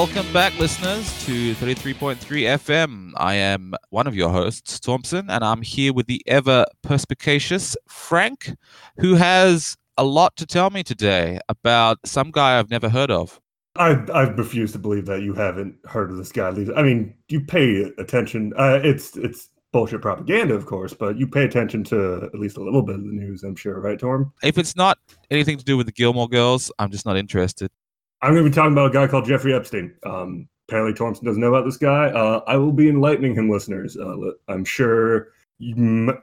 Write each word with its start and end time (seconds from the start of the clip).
Welcome 0.00 0.32
back, 0.32 0.58
listeners, 0.58 1.26
to 1.26 1.52
33.3 1.56 2.16
FM. 2.16 3.12
I 3.18 3.34
am 3.34 3.74
one 3.90 4.06
of 4.06 4.14
your 4.14 4.30
hosts, 4.30 4.80
Thompson, 4.80 5.28
and 5.28 5.44
I'm 5.44 5.60
here 5.60 5.92
with 5.92 6.06
the 6.06 6.22
ever 6.26 6.64
perspicacious 6.82 7.76
Frank, 7.86 8.56
who 8.96 9.14
has 9.16 9.76
a 9.98 10.04
lot 10.04 10.36
to 10.36 10.46
tell 10.46 10.70
me 10.70 10.82
today 10.82 11.38
about 11.50 11.98
some 12.06 12.30
guy 12.30 12.58
I've 12.58 12.70
never 12.70 12.88
heard 12.88 13.10
of. 13.10 13.38
I 13.76 13.90
I 14.10 14.22
refuse 14.22 14.72
to 14.72 14.78
believe 14.78 15.04
that 15.04 15.20
you 15.20 15.34
haven't 15.34 15.76
heard 15.84 16.10
of 16.10 16.16
this 16.16 16.32
guy. 16.32 16.48
I 16.48 16.82
mean, 16.82 17.14
you 17.28 17.42
pay 17.42 17.92
attention. 17.98 18.54
Uh, 18.56 18.80
it's 18.82 19.18
it's 19.18 19.50
bullshit 19.70 20.00
propaganda, 20.00 20.54
of 20.54 20.64
course, 20.64 20.94
but 20.94 21.18
you 21.18 21.26
pay 21.26 21.44
attention 21.44 21.84
to 21.84 22.30
at 22.32 22.40
least 22.40 22.56
a 22.56 22.62
little 22.62 22.82
bit 22.82 22.94
of 22.94 23.02
the 23.02 23.12
news, 23.12 23.42
I'm 23.42 23.54
sure, 23.54 23.78
right, 23.80 23.98
Torm? 23.98 24.32
If 24.42 24.56
it's 24.56 24.74
not 24.74 24.96
anything 25.30 25.58
to 25.58 25.64
do 25.64 25.76
with 25.76 25.84
the 25.84 25.92
Gilmore 25.92 26.28
Girls, 26.28 26.72
I'm 26.78 26.90
just 26.90 27.04
not 27.04 27.18
interested. 27.18 27.70
I'm 28.22 28.32
going 28.32 28.44
to 28.44 28.50
be 28.50 28.54
talking 28.54 28.72
about 28.72 28.90
a 28.90 28.92
guy 28.92 29.06
called 29.06 29.24
Jeffrey 29.24 29.54
Epstein. 29.54 29.94
Um, 30.04 30.48
apparently, 30.68 30.94
Thompson 30.94 31.24
doesn't 31.24 31.40
know 31.40 31.48
about 31.48 31.64
this 31.64 31.76
guy. 31.76 32.06
Uh, 32.10 32.42
I 32.46 32.56
will 32.56 32.72
be 32.72 32.88
enlightening 32.88 33.34
him, 33.34 33.50
listeners. 33.50 33.96
Uh, 33.96 34.32
I'm 34.48 34.64
sure. 34.64 35.28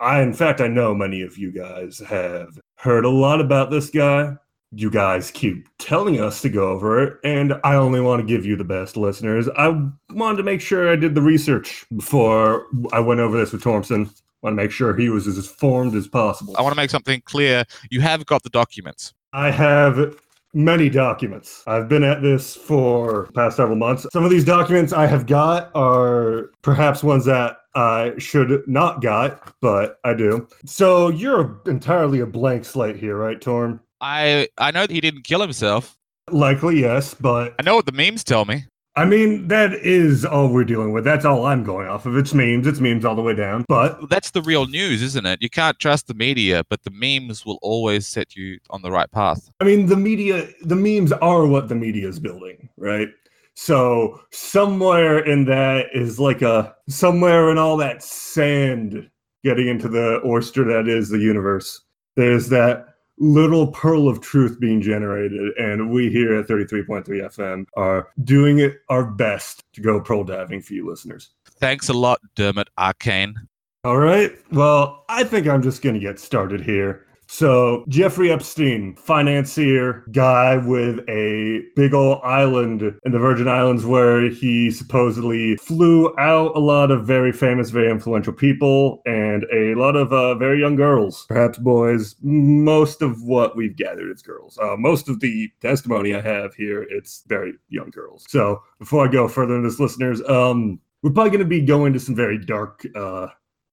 I, 0.01 0.21
in 0.21 0.33
fact, 0.33 0.61
I 0.61 0.67
know 0.67 0.95
many 0.95 1.21
of 1.21 1.37
you 1.37 1.51
guys 1.51 1.99
have 2.07 2.59
heard 2.75 3.05
a 3.05 3.09
lot 3.09 3.39
about 3.39 3.69
this 3.69 3.89
guy. 3.89 4.35
You 4.71 4.89
guys 4.89 5.31
keep 5.31 5.67
telling 5.77 6.19
us 6.19 6.41
to 6.41 6.49
go 6.49 6.69
over 6.69 7.01
it, 7.01 7.17
and 7.23 7.53
I 7.63 7.75
only 7.75 8.01
want 8.01 8.19
to 8.19 8.27
give 8.27 8.45
you 8.45 8.55
the 8.55 8.63
best 8.63 8.97
listeners. 8.97 9.47
I 9.57 9.69
wanted 10.11 10.37
to 10.37 10.43
make 10.43 10.59
sure 10.59 10.91
I 10.91 10.95
did 10.95 11.15
the 11.15 11.21
research 11.21 11.85
before 11.95 12.65
I 12.91 12.99
went 12.99 13.19
over 13.19 13.37
this 13.37 13.53
with 13.53 13.63
Thompson. 13.63 14.05
I 14.07 14.11
Want 14.41 14.57
to 14.57 14.63
make 14.63 14.71
sure 14.71 14.95
he 14.95 15.09
was 15.09 15.25
as 15.25 15.37
informed 15.37 15.95
as 15.95 16.07
possible. 16.07 16.55
I 16.57 16.61
want 16.61 16.73
to 16.73 16.77
make 16.77 16.89
something 16.89 17.21
clear. 17.21 17.63
You 17.89 18.01
have 18.01 18.25
got 18.25 18.43
the 18.43 18.49
documents. 18.49 19.13
I 19.33 19.51
have 19.51 20.15
many 20.57 20.89
documents. 20.89 21.63
I've 21.67 21.87
been 21.87 22.03
at 22.03 22.23
this 22.23 22.55
for 22.55 23.29
past 23.35 23.57
several 23.57 23.77
months. 23.77 24.07
Some 24.11 24.23
of 24.23 24.31
these 24.31 24.43
documents 24.43 24.91
I 24.91 25.05
have 25.05 25.27
got 25.27 25.69
are 25.75 26.49
perhaps 26.63 27.03
ones 27.03 27.25
that 27.25 27.57
I 27.75 28.13
should 28.17 28.67
not 28.67 29.01
got, 29.01 29.53
but 29.61 29.99
I 30.03 30.15
do. 30.15 30.47
So 30.65 31.09
you're 31.09 31.61
entirely 31.67 32.21
a 32.21 32.25
blank 32.25 32.65
slate 32.65 32.95
here, 32.95 33.15
right, 33.15 33.39
Torm? 33.39 33.79
I 34.01 34.49
I 34.57 34.71
know 34.71 34.81
that 34.81 34.91
he 34.91 34.99
didn't 34.99 35.23
kill 35.23 35.41
himself. 35.41 35.95
Likely, 36.31 36.81
yes, 36.81 37.13
but 37.13 37.53
I 37.59 37.63
know 37.63 37.75
what 37.75 37.85
the 37.85 37.91
memes 37.91 38.23
tell 38.23 38.45
me. 38.45 38.65
I 38.97 39.05
mean, 39.05 39.47
that 39.49 39.73
is 39.73 40.25
all 40.25 40.47
we're 40.47 40.63
dealing 40.63 40.91
with. 40.91 41.03
That's 41.03 41.23
all 41.23 41.45
I'm 41.45 41.63
going 41.63 41.87
off 41.87 42.07
of. 42.07 42.17
It's 42.17 42.33
memes. 42.33 42.65
It's 42.65 42.79
memes 42.79 43.05
all 43.05 43.15
the 43.15 43.21
way 43.21 43.35
down. 43.35 43.63
But 43.67 44.09
that's 44.09 44.31
the 44.31 44.41
real 44.41 44.65
news, 44.65 45.03
isn't 45.03 45.23
it? 45.23 45.39
You 45.39 45.51
can't 45.51 45.77
trust 45.77 46.07
the 46.07 46.15
media, 46.15 46.63
but 46.67 46.81
the 46.81 46.89
memes 46.89 47.45
will 47.45 47.59
always 47.61 48.07
set 48.07 48.35
you 48.35 48.57
on 48.71 48.81
the 48.81 48.89
right 48.89 49.09
path. 49.11 49.51
I 49.59 49.65
mean, 49.65 49.85
the 49.85 49.95
media, 49.95 50.47
the 50.63 50.75
memes 50.75 51.11
are 51.11 51.45
what 51.45 51.69
the 51.69 51.75
media 51.75 52.07
is 52.07 52.19
building, 52.19 52.69
right? 52.75 53.09
So 53.53 54.19
somewhere 54.31 55.19
in 55.19 55.45
that 55.45 55.87
is 55.93 56.19
like 56.19 56.41
a 56.41 56.75
somewhere 56.89 57.51
in 57.51 57.59
all 57.59 57.77
that 57.77 58.01
sand 58.01 59.11
getting 59.43 59.67
into 59.67 59.89
the 59.89 60.21
oyster 60.25 60.63
that 60.63 60.87
is 60.87 61.09
the 61.09 61.19
universe. 61.19 61.81
There's 62.15 62.49
that 62.49 62.96
little 63.19 63.67
pearl 63.67 64.07
of 64.07 64.21
truth 64.21 64.59
being 64.59 64.81
generated. 64.81 65.57
And 65.57 65.91
we 65.91 66.09
here 66.09 66.35
at 66.35 66.47
33.3 66.47 67.05
FM 67.07 67.65
are 67.75 68.09
doing 68.23 68.59
it 68.59 68.81
our 68.89 69.05
best 69.05 69.63
to 69.73 69.81
go 69.81 69.99
pearl 69.99 70.23
diving 70.23 70.61
for 70.61 70.73
you 70.73 70.87
listeners. 70.87 71.31
Thanks 71.59 71.89
a 71.89 71.93
lot, 71.93 72.21
Dermot 72.35 72.69
Arcane. 72.77 73.35
All 73.83 73.97
right. 73.97 74.37
Well, 74.51 75.05
I 75.09 75.23
think 75.23 75.47
I'm 75.47 75.61
just 75.61 75.81
going 75.81 75.95
to 75.95 76.01
get 76.01 76.19
started 76.19 76.61
here. 76.61 77.06
So, 77.29 77.83
Jeffrey 77.89 78.31
Epstein, 78.31 78.95
financier, 78.95 80.03
guy 80.11 80.57
with 80.57 80.99
a 81.09 81.61
big 81.75 81.93
old 81.93 82.21
island 82.23 82.81
in 82.81 83.11
the 83.11 83.19
Virgin 83.19 83.47
Islands 83.47 83.85
where 83.85 84.29
he 84.29 84.71
supposedly 84.71 85.57
flew 85.57 86.17
out 86.17 86.55
a 86.55 86.59
lot 86.59 86.89
of 86.89 87.05
very 87.05 87.33
famous, 87.33 87.69
very 87.69 87.91
influential 87.91 88.33
people 88.33 89.01
and 89.05 89.45
a 89.53 89.75
lot 89.75 89.95
of 89.95 90.13
uh, 90.13 90.35
very 90.35 90.59
young 90.59 90.77
girls, 90.77 91.25
perhaps 91.27 91.57
boys. 91.57 92.15
Most 92.21 93.01
of 93.01 93.21
what 93.23 93.57
we've 93.57 93.75
gathered 93.75 94.09
is 94.09 94.21
girls. 94.21 94.57
Uh, 94.57 94.77
most 94.77 95.09
of 95.09 95.19
the 95.19 95.51
testimony 95.61 96.15
I 96.15 96.21
have 96.21 96.55
here, 96.55 96.83
it's 96.89 97.23
very 97.27 97.53
young 97.69 97.89
girls. 97.89 98.25
So, 98.29 98.61
before 98.79 99.05
I 99.05 99.11
go 99.11 99.27
further 99.27 99.55
in 99.55 99.63
this, 99.63 99.79
listeners, 99.79 100.21
um, 100.29 100.79
we're 101.03 101.11
probably 101.11 101.31
going 101.31 101.39
to 101.39 101.45
be 101.45 101.61
going 101.61 101.93
to 101.93 101.99
some 101.99 102.15
very 102.15 102.37
dark 102.37 102.85
uh, 102.95 103.27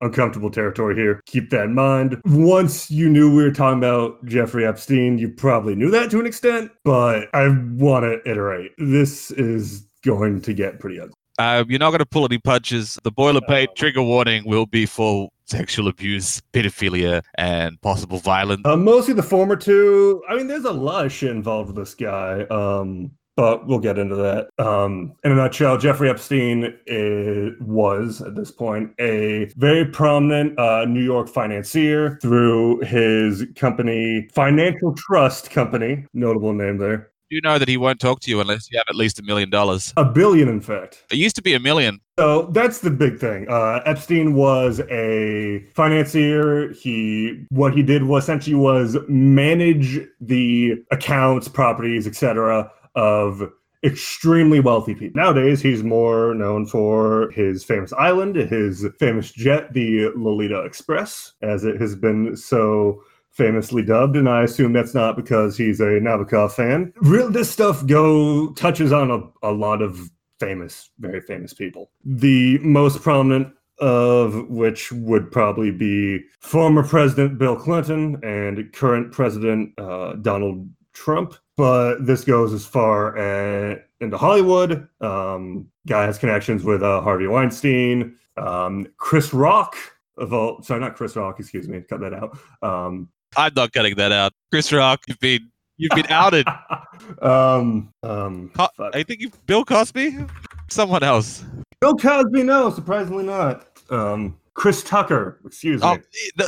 uncomfortable 0.04 0.50
territory 0.50 0.94
here. 0.94 1.20
Keep 1.26 1.50
that 1.50 1.64
in 1.64 1.74
mind. 1.74 2.20
Once 2.24 2.90
you 2.90 3.08
knew 3.08 3.34
we 3.34 3.42
were 3.42 3.50
talking 3.50 3.78
about 3.78 4.24
Jeffrey 4.26 4.66
Epstein, 4.66 5.18
you 5.18 5.28
probably 5.28 5.74
knew 5.74 5.90
that 5.90 6.10
to 6.10 6.20
an 6.20 6.26
extent, 6.26 6.70
but 6.84 7.28
I 7.34 7.48
want 7.72 8.04
to 8.04 8.30
iterate. 8.30 8.72
This 8.78 9.30
is 9.32 9.86
going 10.02 10.42
to 10.42 10.52
get 10.52 10.78
pretty 10.78 11.00
ugly. 11.00 11.14
Uh, 11.38 11.64
you're 11.68 11.80
not 11.80 11.90
going 11.90 11.98
to 11.98 12.06
pull 12.06 12.24
any 12.24 12.38
punches. 12.38 12.98
The 13.02 13.10
boilerplate 13.10 13.68
uh, 13.68 13.74
trigger 13.74 14.02
warning 14.02 14.44
will 14.46 14.66
be 14.66 14.86
for 14.86 15.30
sexual 15.46 15.88
abuse, 15.88 16.40
pedophilia, 16.52 17.22
and 17.36 17.80
possible 17.80 18.18
violence. 18.18 18.62
Uh, 18.64 18.76
mostly 18.76 19.14
the 19.14 19.22
former 19.22 19.56
two. 19.56 20.22
I 20.28 20.36
mean, 20.36 20.46
there's 20.46 20.64
a 20.64 20.72
lot 20.72 21.06
of 21.06 21.12
shit 21.12 21.30
involved 21.30 21.68
with 21.68 21.76
this 21.76 21.94
guy. 21.94 22.42
Um, 22.42 23.10
but 23.36 23.66
we'll 23.66 23.78
get 23.78 23.98
into 23.98 24.16
that. 24.16 24.48
Um, 24.64 25.14
in 25.24 25.32
a 25.32 25.34
nutshell, 25.34 25.78
Jeffrey 25.78 26.08
Epstein 26.08 26.76
is, 26.86 27.52
was 27.60 28.20
at 28.20 28.34
this 28.34 28.50
point 28.50 28.92
a 29.00 29.46
very 29.56 29.84
prominent 29.84 30.58
uh, 30.58 30.84
New 30.84 31.02
York 31.02 31.28
financier 31.28 32.18
through 32.22 32.80
his 32.80 33.44
company, 33.56 34.28
Financial 34.32 34.94
Trust 34.94 35.50
Company, 35.50 36.06
notable 36.14 36.52
name 36.52 36.78
there. 36.78 37.10
You 37.30 37.40
know 37.40 37.58
that 37.58 37.66
he 37.66 37.76
won't 37.76 37.98
talk 37.98 38.20
to 38.20 38.30
you 38.30 38.40
unless 38.40 38.70
you 38.70 38.78
have 38.78 38.86
at 38.88 38.94
least 38.94 39.18
a 39.18 39.22
million 39.22 39.50
dollars. 39.50 39.92
A 39.96 40.04
billion, 40.04 40.46
in 40.46 40.60
fact. 40.60 41.02
It 41.10 41.16
used 41.16 41.34
to 41.36 41.42
be 41.42 41.54
a 41.54 41.58
million. 41.58 41.98
So 42.16 42.42
that's 42.52 42.80
the 42.80 42.90
big 42.90 43.18
thing. 43.18 43.48
Uh, 43.48 43.80
Epstein 43.86 44.34
was 44.34 44.80
a 44.88 45.66
financier. 45.74 46.72
He 46.74 47.44
what 47.48 47.74
he 47.74 47.82
did 47.82 48.04
was 48.04 48.24
essentially 48.24 48.54
was 48.54 48.96
manage 49.08 49.98
the 50.20 50.74
accounts, 50.92 51.48
properties, 51.48 52.06
etc 52.06 52.70
of 52.94 53.50
extremely 53.82 54.60
wealthy 54.60 54.94
people. 54.94 55.20
Nowadays, 55.20 55.60
he's 55.60 55.82
more 55.82 56.34
known 56.34 56.66
for 56.66 57.30
his 57.32 57.62
famous 57.62 57.92
island, 57.92 58.36
his 58.36 58.86
famous 58.98 59.30
jet, 59.30 59.72
the 59.74 60.08
Lolita 60.16 60.62
Express, 60.62 61.32
as 61.42 61.64
it 61.64 61.80
has 61.80 61.94
been 61.94 62.36
so 62.36 63.02
famously 63.30 63.82
dubbed, 63.82 64.16
and 64.16 64.28
I 64.28 64.44
assume 64.44 64.72
that's 64.72 64.94
not 64.94 65.16
because 65.16 65.56
he's 65.56 65.80
a 65.80 66.00
Nabokov 66.00 66.52
fan. 66.52 66.92
Real, 66.96 67.28
this 67.28 67.50
stuff 67.50 67.84
go 67.86 68.52
touches 68.52 68.92
on 68.92 69.10
a, 69.10 69.48
a 69.48 69.52
lot 69.52 69.82
of 69.82 70.08
famous, 70.38 70.90
very 71.00 71.20
famous 71.20 71.52
people. 71.52 71.90
The 72.04 72.58
most 72.58 73.02
prominent 73.02 73.52
of 73.80 74.48
which 74.48 74.92
would 74.92 75.32
probably 75.32 75.72
be 75.72 76.20
former 76.40 76.84
President 76.84 77.38
Bill 77.38 77.56
Clinton 77.56 78.20
and 78.22 78.72
current 78.72 79.10
President 79.10 79.76
uh, 79.78 80.14
Donald 80.14 80.68
Trump, 80.92 81.34
but 81.56 82.06
this 82.06 82.24
goes 82.24 82.52
as 82.52 82.66
far 82.66 83.16
as 83.16 83.78
into 84.00 84.16
Hollywood. 84.16 84.88
Um, 85.00 85.68
guy 85.86 86.04
has 86.04 86.18
connections 86.18 86.64
with 86.64 86.82
uh, 86.82 87.00
Harvey 87.00 87.26
Weinstein, 87.26 88.16
um, 88.36 88.86
Chris 88.96 89.32
Rock 89.32 89.76
of 90.16 90.32
all. 90.32 90.62
Sorry, 90.62 90.80
not 90.80 90.96
Chris 90.96 91.16
Rock. 91.16 91.38
Excuse 91.40 91.68
me. 91.68 91.80
Cut 91.80 92.00
that 92.00 92.14
out. 92.14 92.38
Um, 92.62 93.08
I'm 93.36 93.52
not 93.54 93.72
cutting 93.72 93.94
that 93.96 94.12
out. 94.12 94.32
Chris 94.50 94.72
Rock, 94.72 95.02
you've 95.08 95.20
been 95.20 95.50
you've 95.76 95.92
been 95.94 96.06
outed. 96.08 96.46
um, 97.22 97.92
um, 98.02 98.50
Co- 98.54 98.68
I 98.92 99.02
think 99.02 99.20
you 99.20 99.30
Bill 99.46 99.64
Cosby. 99.64 100.26
Someone 100.70 101.02
else. 101.02 101.44
Bill 101.80 101.94
Cosby? 101.94 102.42
No, 102.42 102.70
surprisingly 102.70 103.24
not. 103.24 103.66
Um, 103.90 104.38
Chris 104.54 104.82
Tucker. 104.82 105.40
Excuse 105.44 105.82
me. 105.82 105.88
Oh, 105.88 105.98
the, 106.36 106.44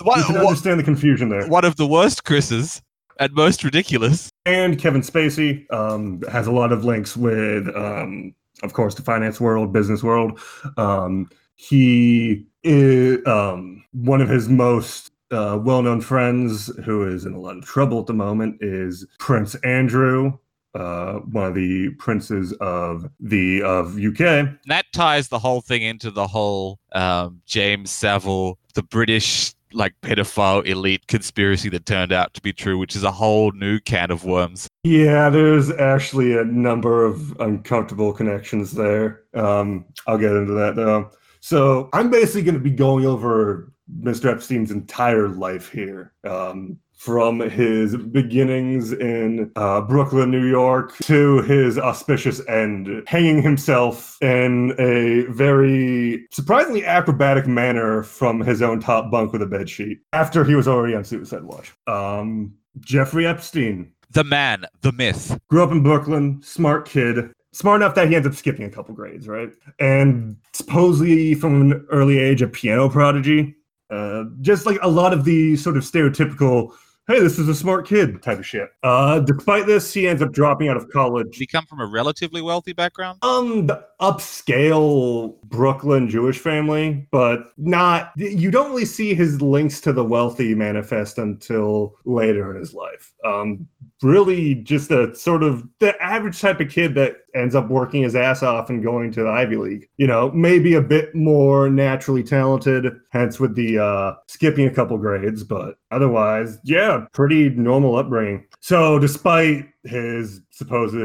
the, 0.00 0.12
you 0.16 0.24
can 0.24 0.36
understand 0.36 0.78
the 0.78 0.84
confusion 0.84 1.28
there. 1.28 1.46
One 1.48 1.64
of 1.64 1.76
the 1.76 1.86
worst 1.86 2.24
Chris's 2.24 2.80
at 3.18 3.32
most 3.32 3.64
ridiculous. 3.64 4.30
And 4.46 4.78
Kevin 4.78 5.02
Spacey 5.02 5.70
um, 5.72 6.22
has 6.30 6.46
a 6.46 6.52
lot 6.52 6.72
of 6.72 6.84
links 6.84 7.16
with, 7.16 7.68
um, 7.76 8.34
of 8.62 8.72
course, 8.72 8.94
the 8.94 9.02
finance 9.02 9.40
world, 9.40 9.72
business 9.72 10.02
world. 10.02 10.40
Um, 10.76 11.28
he 11.56 12.46
is 12.62 13.26
um, 13.26 13.84
one 13.92 14.20
of 14.20 14.28
his 14.28 14.48
most 14.48 15.10
uh, 15.30 15.58
well-known 15.60 16.00
friends, 16.00 16.68
who 16.84 17.06
is 17.06 17.26
in 17.26 17.34
a 17.34 17.40
lot 17.40 17.56
of 17.56 17.64
trouble 17.64 18.00
at 18.00 18.06
the 18.06 18.14
moment, 18.14 18.56
is 18.60 19.06
Prince 19.18 19.54
Andrew, 19.56 20.38
uh, 20.74 21.14
one 21.14 21.46
of 21.46 21.54
the 21.54 21.90
princes 21.98 22.52
of 22.60 23.10
the 23.20 23.62
of 23.62 23.98
UK. 23.98 24.48
That 24.66 24.86
ties 24.92 25.28
the 25.28 25.38
whole 25.38 25.60
thing 25.60 25.82
into 25.82 26.10
the 26.10 26.26
whole 26.26 26.78
um, 26.92 27.42
James 27.46 27.90
Savile, 27.90 28.58
the 28.74 28.82
British 28.82 29.54
like 29.72 29.94
pedophile 30.02 30.64
elite 30.66 31.06
conspiracy 31.06 31.68
that 31.70 31.86
turned 31.86 32.12
out 32.12 32.34
to 32.34 32.40
be 32.40 32.52
true, 32.52 32.78
which 32.78 32.96
is 32.96 33.04
a 33.04 33.10
whole 33.10 33.52
new 33.52 33.78
can 33.80 34.10
of 34.10 34.24
worms. 34.24 34.68
Yeah, 34.84 35.30
there's 35.30 35.70
actually 35.70 36.36
a 36.36 36.44
number 36.44 37.04
of 37.04 37.38
uncomfortable 37.40 38.12
connections 38.12 38.72
there. 38.72 39.22
Um, 39.34 39.84
I'll 40.06 40.18
get 40.18 40.32
into 40.32 40.52
that 40.54 40.76
though. 40.76 41.10
So 41.40 41.88
I'm 41.92 42.10
basically 42.10 42.42
going 42.42 42.54
to 42.54 42.60
be 42.60 42.70
going 42.70 43.06
over 43.06 43.72
Mr. 44.00 44.26
Epstein's 44.26 44.70
entire 44.70 45.28
life 45.28 45.70
here. 45.70 46.12
Um, 46.24 46.78
from 46.98 47.38
his 47.38 47.96
beginnings 47.96 48.92
in 48.92 49.52
uh, 49.54 49.80
Brooklyn, 49.80 50.32
New 50.32 50.44
York, 50.44 50.96
to 51.04 51.42
his 51.42 51.78
auspicious 51.78 52.46
end, 52.48 53.04
hanging 53.06 53.40
himself 53.40 54.18
in 54.20 54.74
a 54.80 55.22
very 55.32 56.26
surprisingly 56.32 56.84
acrobatic 56.84 57.46
manner 57.46 58.02
from 58.02 58.40
his 58.40 58.60
own 58.62 58.80
top 58.80 59.12
bunk 59.12 59.32
with 59.32 59.42
a 59.42 59.46
bed 59.46 59.70
sheet 59.70 60.00
after 60.12 60.42
he 60.44 60.56
was 60.56 60.66
already 60.66 60.94
on 60.94 61.04
suicide 61.04 61.44
watch. 61.44 61.72
Um, 61.86 62.54
Jeffrey 62.80 63.26
Epstein. 63.26 63.92
The 64.10 64.24
man, 64.24 64.64
the 64.80 64.92
myth. 64.92 65.38
Grew 65.48 65.62
up 65.62 65.70
in 65.70 65.84
Brooklyn, 65.84 66.42
smart 66.42 66.88
kid, 66.88 67.30
smart 67.52 67.80
enough 67.80 67.94
that 67.94 68.08
he 68.08 68.16
ends 68.16 68.26
up 68.26 68.34
skipping 68.34 68.64
a 68.64 68.70
couple 68.70 68.94
grades, 68.94 69.28
right? 69.28 69.50
And 69.78 70.36
supposedly 70.52 71.34
from 71.36 71.70
an 71.70 71.86
early 71.92 72.18
age, 72.18 72.42
a 72.42 72.48
piano 72.48 72.88
prodigy. 72.88 73.54
Uh, 73.90 74.24
just 74.42 74.66
like 74.66 74.78
a 74.82 74.88
lot 74.88 75.14
of 75.14 75.24
the 75.24 75.56
sort 75.56 75.76
of 75.76 75.82
stereotypical 75.82 76.74
hey, 77.08 77.20
this 77.20 77.38
is 77.38 77.48
a 77.48 77.54
smart 77.54 77.86
kid 77.86 78.22
type 78.22 78.38
of 78.38 78.46
shit. 78.46 78.68
Uh, 78.82 79.18
despite 79.20 79.66
this, 79.66 79.92
he 79.92 80.06
ends 80.06 80.20
up 80.22 80.30
dropping 80.30 80.68
out 80.68 80.76
of 80.76 80.88
college. 80.90 81.32
Did 81.32 81.40
he 81.40 81.46
come 81.46 81.64
from 81.64 81.80
a 81.80 81.86
relatively 81.86 82.42
wealthy 82.42 82.74
background? 82.74 83.18
Um, 83.22 83.66
the 83.66 83.84
upscale 84.00 85.40
Brooklyn 85.44 86.08
Jewish 86.08 86.38
family, 86.38 87.08
but 87.10 87.52
not. 87.56 88.12
You 88.16 88.50
don't 88.50 88.70
really 88.70 88.84
see 88.84 89.14
his 89.14 89.40
links 89.40 89.80
to 89.80 89.92
the 89.92 90.04
wealthy 90.04 90.54
manifest 90.54 91.18
until 91.18 91.96
later 92.04 92.54
in 92.54 92.60
his 92.60 92.74
life. 92.74 93.12
Um, 93.24 93.66
really 94.02 94.56
just 94.56 94.90
a 94.90 95.14
sort 95.14 95.42
of 95.42 95.66
the 95.80 96.00
average 96.02 96.40
type 96.40 96.60
of 96.60 96.70
kid 96.70 96.94
that 96.94 97.16
ends 97.34 97.54
up 97.54 97.68
working 97.68 98.02
his 98.02 98.14
ass 98.14 98.42
off 98.42 98.70
and 98.70 98.82
going 98.82 99.12
to 99.12 99.22
the 99.22 99.28
Ivy 99.28 99.56
League. 99.56 99.88
You 99.96 100.06
know, 100.06 100.30
maybe 100.32 100.74
a 100.74 100.80
bit 100.80 101.14
more 101.14 101.68
naturally 101.68 102.22
talented, 102.22 102.86
hence 103.10 103.40
with 103.40 103.54
the 103.54 103.78
uh, 103.78 104.14
skipping 104.26 104.66
a 104.66 104.74
couple 104.74 104.98
grades, 104.98 105.44
but 105.44 105.78
otherwise, 105.90 106.58
yeah, 106.64 107.06
pretty 107.12 107.50
normal 107.50 107.96
upbringing. 107.96 108.46
So, 108.60 108.98
despite 108.98 109.68
his 109.84 110.40
supposed 110.50 110.96